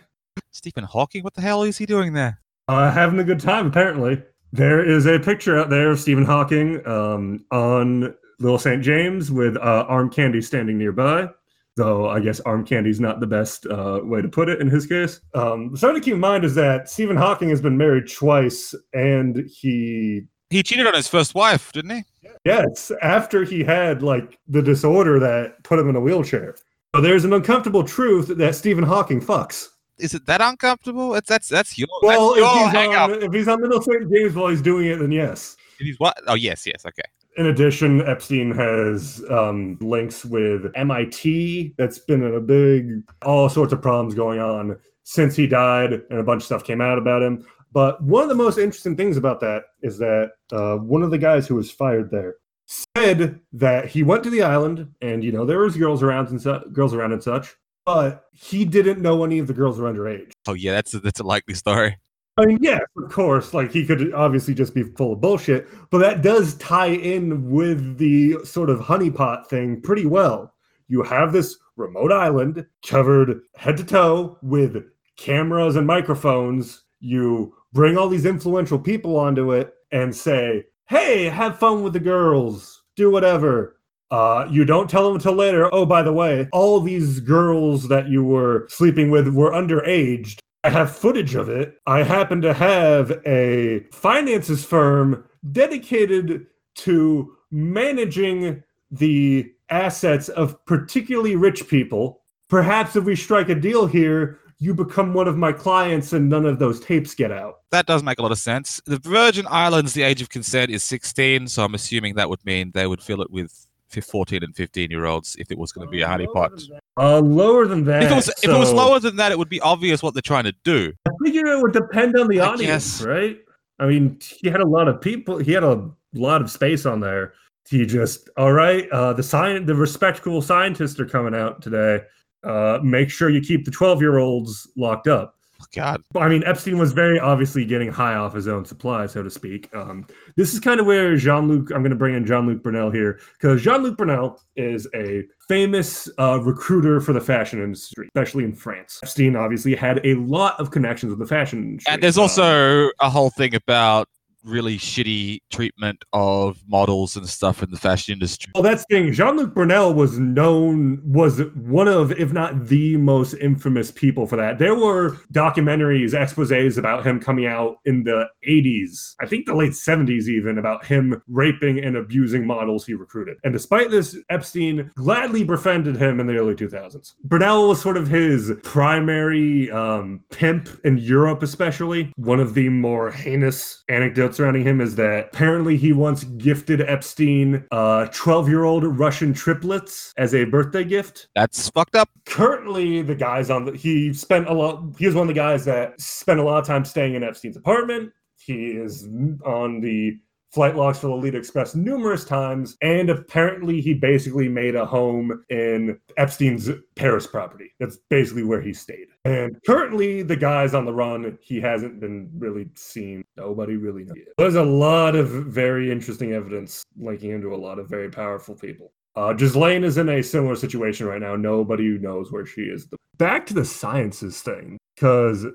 Stephen 0.52 0.84
Hawking, 0.84 1.24
what 1.24 1.34
the 1.34 1.42
hell 1.42 1.64
is 1.64 1.78
he 1.78 1.86
doing 1.86 2.14
there? 2.14 2.40
uh, 2.68 2.92
having 2.92 3.20
a 3.20 3.24
good 3.24 3.40
time, 3.40 3.68
apparently. 3.68 4.22
There 4.52 4.84
is 4.88 5.08
a 5.08 5.20
picture 5.20 5.58
out 5.58 5.70
there 5.70 5.92
of 5.92 6.00
Stephen 6.00 6.26
Hawking 6.26 6.86
um, 6.88 7.44
on 7.52 8.14
Little 8.40 8.60
St. 8.60 8.84
James 8.84 9.32
with 9.32 9.58
uh, 9.58 9.86
arm 9.88 10.10
candy 10.12 10.42
standing 10.42 10.78
nearby. 10.78 11.28
Though 11.76 12.08
I 12.08 12.20
guess 12.20 12.40
arm 12.42 12.64
candy 12.66 12.92
is 12.92 13.00
not 13.00 13.20
the 13.20 13.26
best 13.26 13.66
uh, 13.66 14.02
way 14.04 14.22
to 14.22 14.28
put 14.28 14.48
it 14.48 14.62
in 14.62 14.70
his 14.70 14.86
case. 14.86 15.20
Um, 15.34 15.76
something 15.76 16.00
to 16.00 16.06
keep 16.06 16.14
in 16.14 16.20
mind 16.20 16.46
is 16.46 16.54
that 16.54 16.88
Stephen 16.88 17.18
Hawking 17.18 17.50
has 17.50 17.62
been 17.62 17.78
married 17.78 18.12
twice, 18.12 18.76
and 18.94 19.44
he 19.52 20.28
He 20.52 20.62
cheated 20.62 20.86
on 20.86 20.94
his 20.94 21.08
first 21.08 21.34
wife, 21.34 21.72
didn't 21.72 21.96
he? 21.96 22.04
Yes, 22.46 22.92
after 23.02 23.44
he 23.44 23.64
had 23.64 24.04
like 24.04 24.38
the 24.48 24.62
disorder 24.62 25.20
that 25.20 25.64
put 25.64 25.80
him 25.80 25.90
in 25.90 25.96
a 25.96 26.02
wheelchair. 26.02 26.56
So 26.94 27.02
there's 27.02 27.26
an 27.26 27.34
uncomfortable 27.34 27.84
truth 27.84 28.28
that 28.28 28.56
Stephen 28.56 28.84
Hawking 28.84 29.22
fucks. 29.22 29.70
Is 29.98 30.14
it 30.14 30.26
that 30.26 30.42
uncomfortable? 30.42 31.16
It's 31.16 31.30
that's 31.30 31.48
that's 31.48 31.78
your 31.78 31.88
Well, 32.02 32.36
that's 32.36 32.40
your 32.40 32.68
if 32.68 32.74
he's, 32.74 32.96
on, 32.98 33.24
if 33.24 33.34
he's 33.34 33.48
on 33.48 33.62
Middle 33.62 33.82
St. 33.82 34.12
James 34.12 34.36
while 34.36 34.50
he's 34.50 34.62
doing 34.62 34.88
it, 34.88 34.98
then 34.98 35.12
yes. 35.12 35.56
If 35.80 35.86
He's 35.86 36.00
what? 36.00 36.18
Oh 36.28 36.36
yes, 36.36 36.66
yes, 36.68 36.86
okay. 36.86 37.04
In 37.38 37.48
addition, 37.48 38.02
Epstein 38.08 38.52
has 38.52 39.24
um, 39.30 39.78
links 39.82 40.24
with 40.24 40.72
MIT. 40.76 41.74
That's 41.78 41.98
been 41.98 42.36
a 42.36 42.40
big, 42.40 43.02
all 43.24 43.50
sorts 43.50 43.74
of 43.74 43.82
problems 43.82 44.14
going 44.14 44.40
on 44.40 44.78
since 45.04 45.36
he 45.36 45.48
died, 45.48 45.94
and 45.94 46.20
a 46.20 46.24
bunch 46.24 46.42
of 46.42 46.46
stuff 46.46 46.64
came 46.64 46.80
out 46.80 47.00
about 47.00 47.24
him. 47.24 47.46
But 47.74 48.02
one 48.04 48.22
of 48.22 48.30
the 48.30 48.36
most 48.36 48.60
interesting 48.60 48.96
things 48.96 49.18
about 49.18 49.40
that 49.42 49.64
is 49.82 49.98
that 49.98 50.32
uh, 50.52 50.78
one 50.78 51.02
of 51.02 51.10
the 51.10 51.18
guys 51.18 51.48
who 51.48 51.56
was 51.56 51.72
fired 51.72 52.12
there 52.12 52.36
said 52.68 53.42
that 53.52 53.88
he 53.88 54.04
went 54.04 54.24
to 54.24 54.30
the 54.30 54.44
island, 54.44 54.94
and 55.02 55.24
you 55.24 55.32
know 55.32 55.44
there 55.44 55.60
was 55.60 55.76
girls 55.76 56.04
around 56.04 56.30
and 56.30 56.42
su- 56.42 56.62
girls 56.72 56.94
around 56.94 57.12
and 57.12 57.24
such, 57.24 57.56
but 57.86 58.26
he 58.32 58.64
didn't 58.64 59.02
know 59.02 59.24
any 59.24 59.40
of 59.40 59.48
the 59.48 59.54
girls 59.54 59.80
were 59.80 59.92
underage. 59.92 60.32
Oh 60.48 60.54
yeah, 60.54 60.74
that's 60.74 60.94
a, 60.94 61.00
that's 61.00 61.20
a 61.20 61.24
likely 61.24 61.56
story. 61.56 61.98
I 62.38 62.46
mean, 62.46 62.60
yes, 62.62 62.82
of 62.96 63.12
course. 63.12 63.54
Like 63.54 63.72
he 63.72 63.86
could 63.86 64.14
obviously 64.14 64.54
just 64.54 64.74
be 64.74 64.84
full 64.84 65.14
of 65.14 65.22
bullshit, 65.22 65.68
but 65.90 65.98
that 66.00 66.22
does 66.22 66.56
tie 66.56 66.88
in 66.88 67.50
with 67.50 67.98
the 67.98 68.38
sort 68.44 68.70
of 68.70 68.80
honeypot 68.80 69.48
thing 69.48 69.82
pretty 69.82 70.06
well. 70.06 70.54
You 70.88 71.02
have 71.04 71.34
this 71.34 71.58
remote 71.76 72.12
island 72.12 72.66
covered 72.86 73.42
head 73.56 73.78
to 73.78 73.84
toe 73.84 74.38
with 74.44 74.84
cameras 75.18 75.76
and 75.76 75.88
microphones. 75.88 76.84
You 77.00 77.56
bring 77.74 77.98
all 77.98 78.08
these 78.08 78.26
influential 78.26 78.80
people 78.80 79.18
onto 79.18 79.52
it 79.52 79.74
and 79.92 80.16
say, 80.16 80.66
"Hey, 80.88 81.26
have 81.26 81.60
fun 81.60 81.84
with 81.84 81.94
the 81.94 82.00
girls. 82.00 82.84
Do 82.96 83.12
whatever." 83.12 83.78
Uh, 84.12 84.48
you 84.50 84.64
don't 84.64 84.90
tell 84.90 85.06
them 85.06 85.16
until 85.16 85.34
later. 85.34 85.74
Oh, 85.74 85.86
by 85.86 86.04
the 86.04 86.14
way, 86.14 86.48
all 86.52 86.80
these 86.80 87.20
girls 87.20 87.88
that 87.88 88.08
you 88.08 88.24
were 88.24 88.68
sleeping 88.70 89.10
with 89.10 89.28
were 89.28 89.52
underage. 89.52 90.38
I 90.64 90.70
have 90.70 90.96
footage 90.96 91.36
of 91.36 91.50
it. 91.50 91.78
I 91.88 92.04
happen 92.04 92.40
to 92.42 92.54
have 92.54 93.12
a 93.26 93.86
finances 93.92 94.64
firm 94.64 95.26
dedicated 95.52 96.46
to 96.76 97.36
managing 97.52 98.64
the 98.92 99.52
assets 99.70 100.30
of 100.30 100.64
particularly 100.66 101.36
rich 101.36 101.68
people. 101.68 102.22
Perhaps 102.50 102.96
if 102.96 103.04
we 103.04 103.16
strike 103.16 103.50
a 103.50 103.56
deal 103.56 103.88
here, 103.88 104.40
you 104.60 104.74
become 104.74 105.14
one 105.14 105.28
of 105.28 105.38
my 105.38 105.52
clients 105.52 106.14
and 106.14 106.30
none 106.30 106.46
of 106.46 106.60
those 106.60 106.80
tapes 106.80 107.16
get 107.16 107.32
out. 107.32 107.62
That 107.72 107.86
does 107.86 108.04
make 108.04 108.20
a 108.20 108.22
lot 108.22 108.32
of 108.32 108.38
sense. 108.38 108.82
The 108.86 109.00
Virgin 109.00 109.46
Islands, 109.50 109.94
the 109.94 110.04
age 110.04 110.22
of 110.22 110.30
consent 110.30 110.72
is 110.72 110.84
16, 110.84 111.48
so 111.48 111.64
I'm 111.64 111.76
assuming 111.76 112.16
that 112.16 112.30
would 112.30 112.44
mean 112.46 112.72
they 112.74 112.88
would 112.88 113.02
fill 113.02 113.22
it 113.22 113.32
with 113.32 113.68
14 114.02 114.44
and 114.44 114.56
15 114.56 114.90
year 114.90 115.06
olds 115.06 115.36
if 115.38 115.52
it 115.52 115.58
was 115.58 115.72
going 115.72 115.88
to 115.88 115.92
be 115.92 116.02
a 116.02 116.08
honeypot. 116.08 116.70
Uh, 116.98 117.20
lower 117.20 117.68
than 117.68 117.84
that. 117.86 118.04
If 118.04 118.12
it 118.12 118.16
was 118.16 118.30
if 118.30 118.46
it 118.46 118.58
was 118.58 118.72
lower 118.72 119.00
than 119.00 119.18
that, 119.18 119.32
it 119.32 119.38
would 119.38 119.50
be 119.50 119.62
obvious 119.62 120.02
what 120.02 120.14
they're 120.14 120.22
trying 120.22 120.46
to 120.46 120.54
do. 120.64 120.94
I 121.08 121.12
figure 121.24 121.46
it 121.46 121.62
would 121.62 121.74
depend 121.74 122.18
on 122.18 122.28
the 122.28 122.40
I 122.40 122.48
audience, 122.48 123.00
guess. 123.00 123.06
right? 123.06 123.40
I 123.80 123.88
mean, 123.88 124.20
he 124.22 124.50
had 124.50 124.62
a 124.62 124.68
lot 124.68 124.88
of 124.88 125.02
people. 125.02 125.38
He 125.38 125.52
had 125.52 125.64
a 125.64 125.90
lot 126.14 126.42
of 126.42 126.50
space 126.50 126.86
on 126.86 127.00
there. 127.00 127.34
He 127.70 127.86
just, 127.86 128.30
all 128.38 128.52
right. 128.52 128.90
Uh, 128.90 129.14
the 129.14 129.24
science, 129.24 129.66
the 129.68 129.76
respectable 129.76 130.42
scientists 130.42 131.00
are 131.00 131.06
coming 131.06 131.34
out 131.34 131.62
today. 131.62 132.02
Uh, 132.44 132.80
make 132.84 133.10
sure 133.10 133.30
you 133.30 133.42
keep 133.42 133.66
the 133.66 133.72
twelve-year-olds 133.72 134.70
locked 134.76 135.08
up. 135.08 135.36
Oh, 135.62 135.66
God, 135.74 136.02
I 136.18 136.28
mean, 136.28 136.44
Epstein 136.46 136.78
was 136.78 136.92
very 136.92 137.18
obviously 137.20 137.64
getting 137.64 137.90
high 137.90 138.16
off 138.16 138.34
his 138.34 138.50
own 138.50 138.66
supply, 138.66 139.06
so 139.06 139.24
to 139.24 139.30
speak. 139.30 139.74
Um, 139.74 140.06
this 140.36 140.54
is 140.54 140.60
kind 140.60 140.82
of 140.82 140.86
where 140.86 141.16
Jean 141.16 141.48
Luc, 141.48 141.72
I'm 141.72 141.80
going 141.82 141.92
to 141.92 141.96
bring 141.96 142.16
in 142.16 142.26
Jean 142.26 142.46
Luc 142.48 142.62
Brunel 142.62 142.92
here, 142.92 143.22
because 143.40 143.62
Jean 143.62 143.82
Luc 143.82 143.96
Brunel 143.96 144.42
is 144.58 144.90
a 144.94 145.24
famous 145.48 146.10
uh, 146.20 146.42
recruiter 146.42 147.00
for 147.00 147.14
the 147.14 147.22
fashion 147.22 147.64
industry, 147.64 148.10
especially 148.14 148.44
in 148.44 148.54
France. 148.54 149.00
Epstein 149.04 149.38
obviously 149.38 149.74
had 149.74 150.06
a 150.06 150.16
lot 150.16 150.60
of 150.60 150.70
connections 150.70 151.12
with 151.12 151.20
the 151.20 151.26
fashion 151.26 151.64
industry. 151.64 151.94
and 151.94 152.04
there's 152.04 152.18
Um, 152.18 152.24
also 152.24 152.90
a 153.00 153.10
whole 153.10 153.30
thing 153.30 153.56
about 153.56 154.10
really 154.44 154.78
shitty 154.78 155.42
treatment 155.50 156.04
of 156.14 156.58
models 156.68 157.16
and 157.16 157.28
stuff 157.28 157.64
in 157.64 157.72
the 157.72 157.78
fashion 157.78 158.14
industry. 158.14 158.52
Well, 158.54 158.64
that's 158.64 158.86
thing. 158.90 159.12
Jean 159.14 159.38
Luc 159.38 159.54
Brunel 159.54 159.94
was 159.94 160.18
known, 160.20 161.02
was 161.06 161.42
one 161.56 161.88
of, 161.88 162.12
if 162.14 162.34
not 162.34 162.68
the 162.68 162.98
most 162.98 163.34
infamous 163.36 163.92
people 163.92 164.28
for 164.28 164.36
that. 164.36 164.60
There 164.60 164.76
were 164.76 165.18
documentaries, 165.32 166.14
exposes 166.14 166.78
about 166.78 167.06
him 167.06 167.20
coming 167.20 167.46
out 167.46 167.78
in 167.86 168.04
the 168.04 168.28
80s, 168.48 169.16
I 169.22 169.26
think 169.26 169.46
the 169.46 169.56
late 169.56 169.72
70s, 169.72 170.28
even 170.28 170.58
about 170.58 170.86
him 170.86 171.22
raping 171.28 171.84
and 171.84 171.96
abusing 171.98 172.46
models 172.46 172.86
he 172.86 172.94
recruited. 172.94 173.38
And 173.44 173.54
despite 173.54 173.92
this, 173.92 174.18
Epstein 174.30 174.92
gladly 174.96 175.44
befriended 175.44 175.98
him 175.98 176.20
in 176.20 176.28
the 176.28 176.38
early 176.38 176.56
2000s. 176.56 177.14
Brunel 177.24 177.70
was 177.70 177.82
sort 177.82 177.98
of 177.98 178.08
his 178.08 178.52
primary 178.64 179.72
um, 179.72 180.22
pimp 180.32 180.70
in 180.84 180.98
Europe, 180.98 181.44
especially. 181.44 182.12
One 182.16 182.40
of 182.40 182.54
the 182.54 182.70
more 182.70 183.12
heinous 183.12 183.84
anecdotes 183.90 184.33
surrounding 184.34 184.64
him 184.64 184.82
is 184.82 184.96
that 184.96 185.30
apparently 185.34 185.78
he 185.78 185.94
once 185.94 186.24
gifted 186.24 186.82
Epstein 186.82 187.66
uh, 187.72 188.08
12 188.08 188.50
year 188.50 188.64
old 188.64 188.84
Russian 188.84 189.34
triplets 189.34 190.14
as 190.18 190.34
a 190.34 190.46
birthday 190.46 190.84
gift. 190.84 191.28
That's 191.36 191.70
fucked 191.70 191.96
up. 191.96 192.10
Currently, 192.26 193.02
the 193.02 193.16
guys 193.16 193.50
on 193.50 193.66
the 193.66 193.76
he 193.76 194.14
spent 194.14 194.48
a 194.48 194.54
lot, 194.54 194.96
he 194.98 195.06
was 195.06 195.16
one 195.16 195.24
of 195.24 195.36
the 195.36 195.40
guys 195.40 195.66
that 195.66 196.00
spent 196.00 196.40
a 196.40 196.44
lot 196.44 196.60
of 196.60 196.68
time 196.68 196.86
staying 196.86 197.16
in 197.16 197.24
Epstein's 197.24 197.58
apartment. 197.58 198.12
He 198.38 198.72
is 198.72 199.08
on 199.46 199.80
the 199.80 200.18
flight 200.54 200.76
logs 200.76 201.00
for 201.00 201.08
the 201.08 201.14
Lolita 201.14 201.38
Express 201.38 201.74
numerous 201.74 202.26
times, 202.26 202.78
and 202.82 203.10
apparently 203.10 203.82
he 203.82 203.94
basically 203.94 204.48
made 204.48 204.76
a 204.76 204.86
home 204.86 205.44
in 205.50 206.00
Epstein's 206.18 206.70
Paris 206.96 207.26
property. 207.26 207.74
That's 207.80 207.98
basically 208.10 208.44
where 208.44 208.62
he 208.62 208.74
stayed. 208.74 209.08
And 209.26 209.58
currently, 209.66 210.22
the 210.22 210.36
guy's 210.36 210.74
on 210.74 210.86
the 210.86 210.94
run. 210.94 211.38
He 211.42 211.62
hasn't 211.62 212.02
been 212.02 212.30
really 212.38 212.68
seen. 212.76 213.24
Nobody 213.38 213.78
really 213.78 214.04
knows. 214.04 214.18
There's 214.38 214.56
a 214.56 214.64
lot 214.64 215.16
of 215.16 215.30
very 215.30 215.92
interesting 215.92 216.34
evidence 216.34 216.84
linking 216.98 217.32
him 217.32 217.42
to 217.42 217.56
a 217.56 217.58
lot 217.58 217.80
of 217.80 217.88
very 217.88 218.10
powerful 218.10 218.56
people. 218.56 218.92
Uh, 219.16 219.32
Ghislaine 219.32 219.84
is 219.84 219.98
in 219.98 220.10
a 220.10 220.22
similar 220.22 220.56
situation 220.56 221.08
right 221.08 221.22
now. 221.22 221.36
Nobody 221.36 221.98
knows 222.00 222.32
where 222.32 222.46
she 222.46 222.62
is. 222.62 222.88
Back 223.18 223.46
to 223.48 223.54
the 223.54 223.64
sciences 223.64 224.42
thing, 224.42 224.78
because 224.96 225.46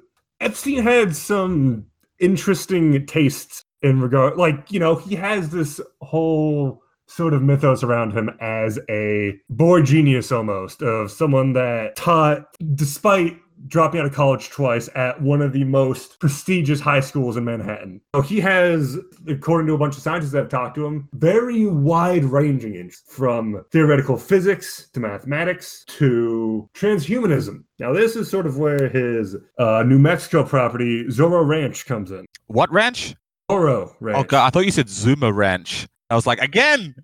Epstein 0.41 0.83
had 0.83 1.15
some 1.15 1.87
interesting 2.21 3.05
tastes 3.07 3.65
in 3.83 4.01
regard 4.01 4.37
like 4.37 4.73
you 4.73 4.81
know 4.81 4.97
he 4.97 5.15
has 5.15 5.51
this 5.51 5.81
whole 6.01 6.83
sort 7.07 7.33
of 7.33 7.43
mythos 7.43 7.83
around 7.83 8.13
him 8.13 8.29
as 8.41 8.79
a 8.91 9.39
boy 9.51 9.81
genius 9.81 10.33
almost 10.33 10.83
of 10.83 11.11
someone 11.11 11.53
that 11.53 11.95
taught 11.97 12.45
despite 12.75 13.39
dropping 13.67 14.01
out 14.01 14.07
of 14.07 14.15
college 14.15 14.51
twice 14.51 14.89
at 14.95 15.21
one 15.21 15.43
of 15.43 15.53
the 15.53 15.65
most 15.65 16.21
prestigious 16.21 16.81
high 16.81 17.01
schools 17.01 17.37
in 17.37 17.45
Manhattan. 17.45 18.01
So 18.15 18.23
he 18.23 18.41
has, 18.41 18.99
according 19.27 19.67
to 19.69 19.75
a 19.75 19.79
bunch 19.79 19.97
of 19.97 20.03
scientists 20.03 20.33
that 20.33 20.39
have 20.39 20.49
talked 20.49 20.75
to 20.77 20.87
him, 20.87 21.09
very 21.15 21.67
wide 21.67 22.25
ranging 22.25 22.75
interests 22.75 23.13
from 23.13 23.65
theoretical 23.71 24.17
physics 24.17 24.89
to 24.93 25.01
mathematics 25.01 25.85
to 25.89 26.69
transhumanism. 26.75 27.65
Now, 27.79 27.93
this 27.93 28.17
is 28.17 28.31
sort 28.31 28.47
of 28.47 28.59
where 28.59 28.89
his 28.89 29.37
uh, 29.59 29.83
New 29.87 29.99
Mexico 29.99 30.45
property, 30.45 31.05
Zorro 31.05 31.47
Ranch, 31.47 31.87
comes 31.87 32.11
in. 32.11 32.27
What 32.47 32.71
ranch? 32.73 33.15
Zorro 33.51 33.95
Ranch. 34.01 34.19
Oh 34.19 34.25
god, 34.25 34.47
I 34.47 34.51
thought 34.51 34.65
you 34.65 34.71
said 34.71 34.89
Zuma 34.89 35.33
Ranch. 35.33 35.87
I 36.11 36.15
was 36.15 36.27
like, 36.27 36.41
again. 36.41 36.95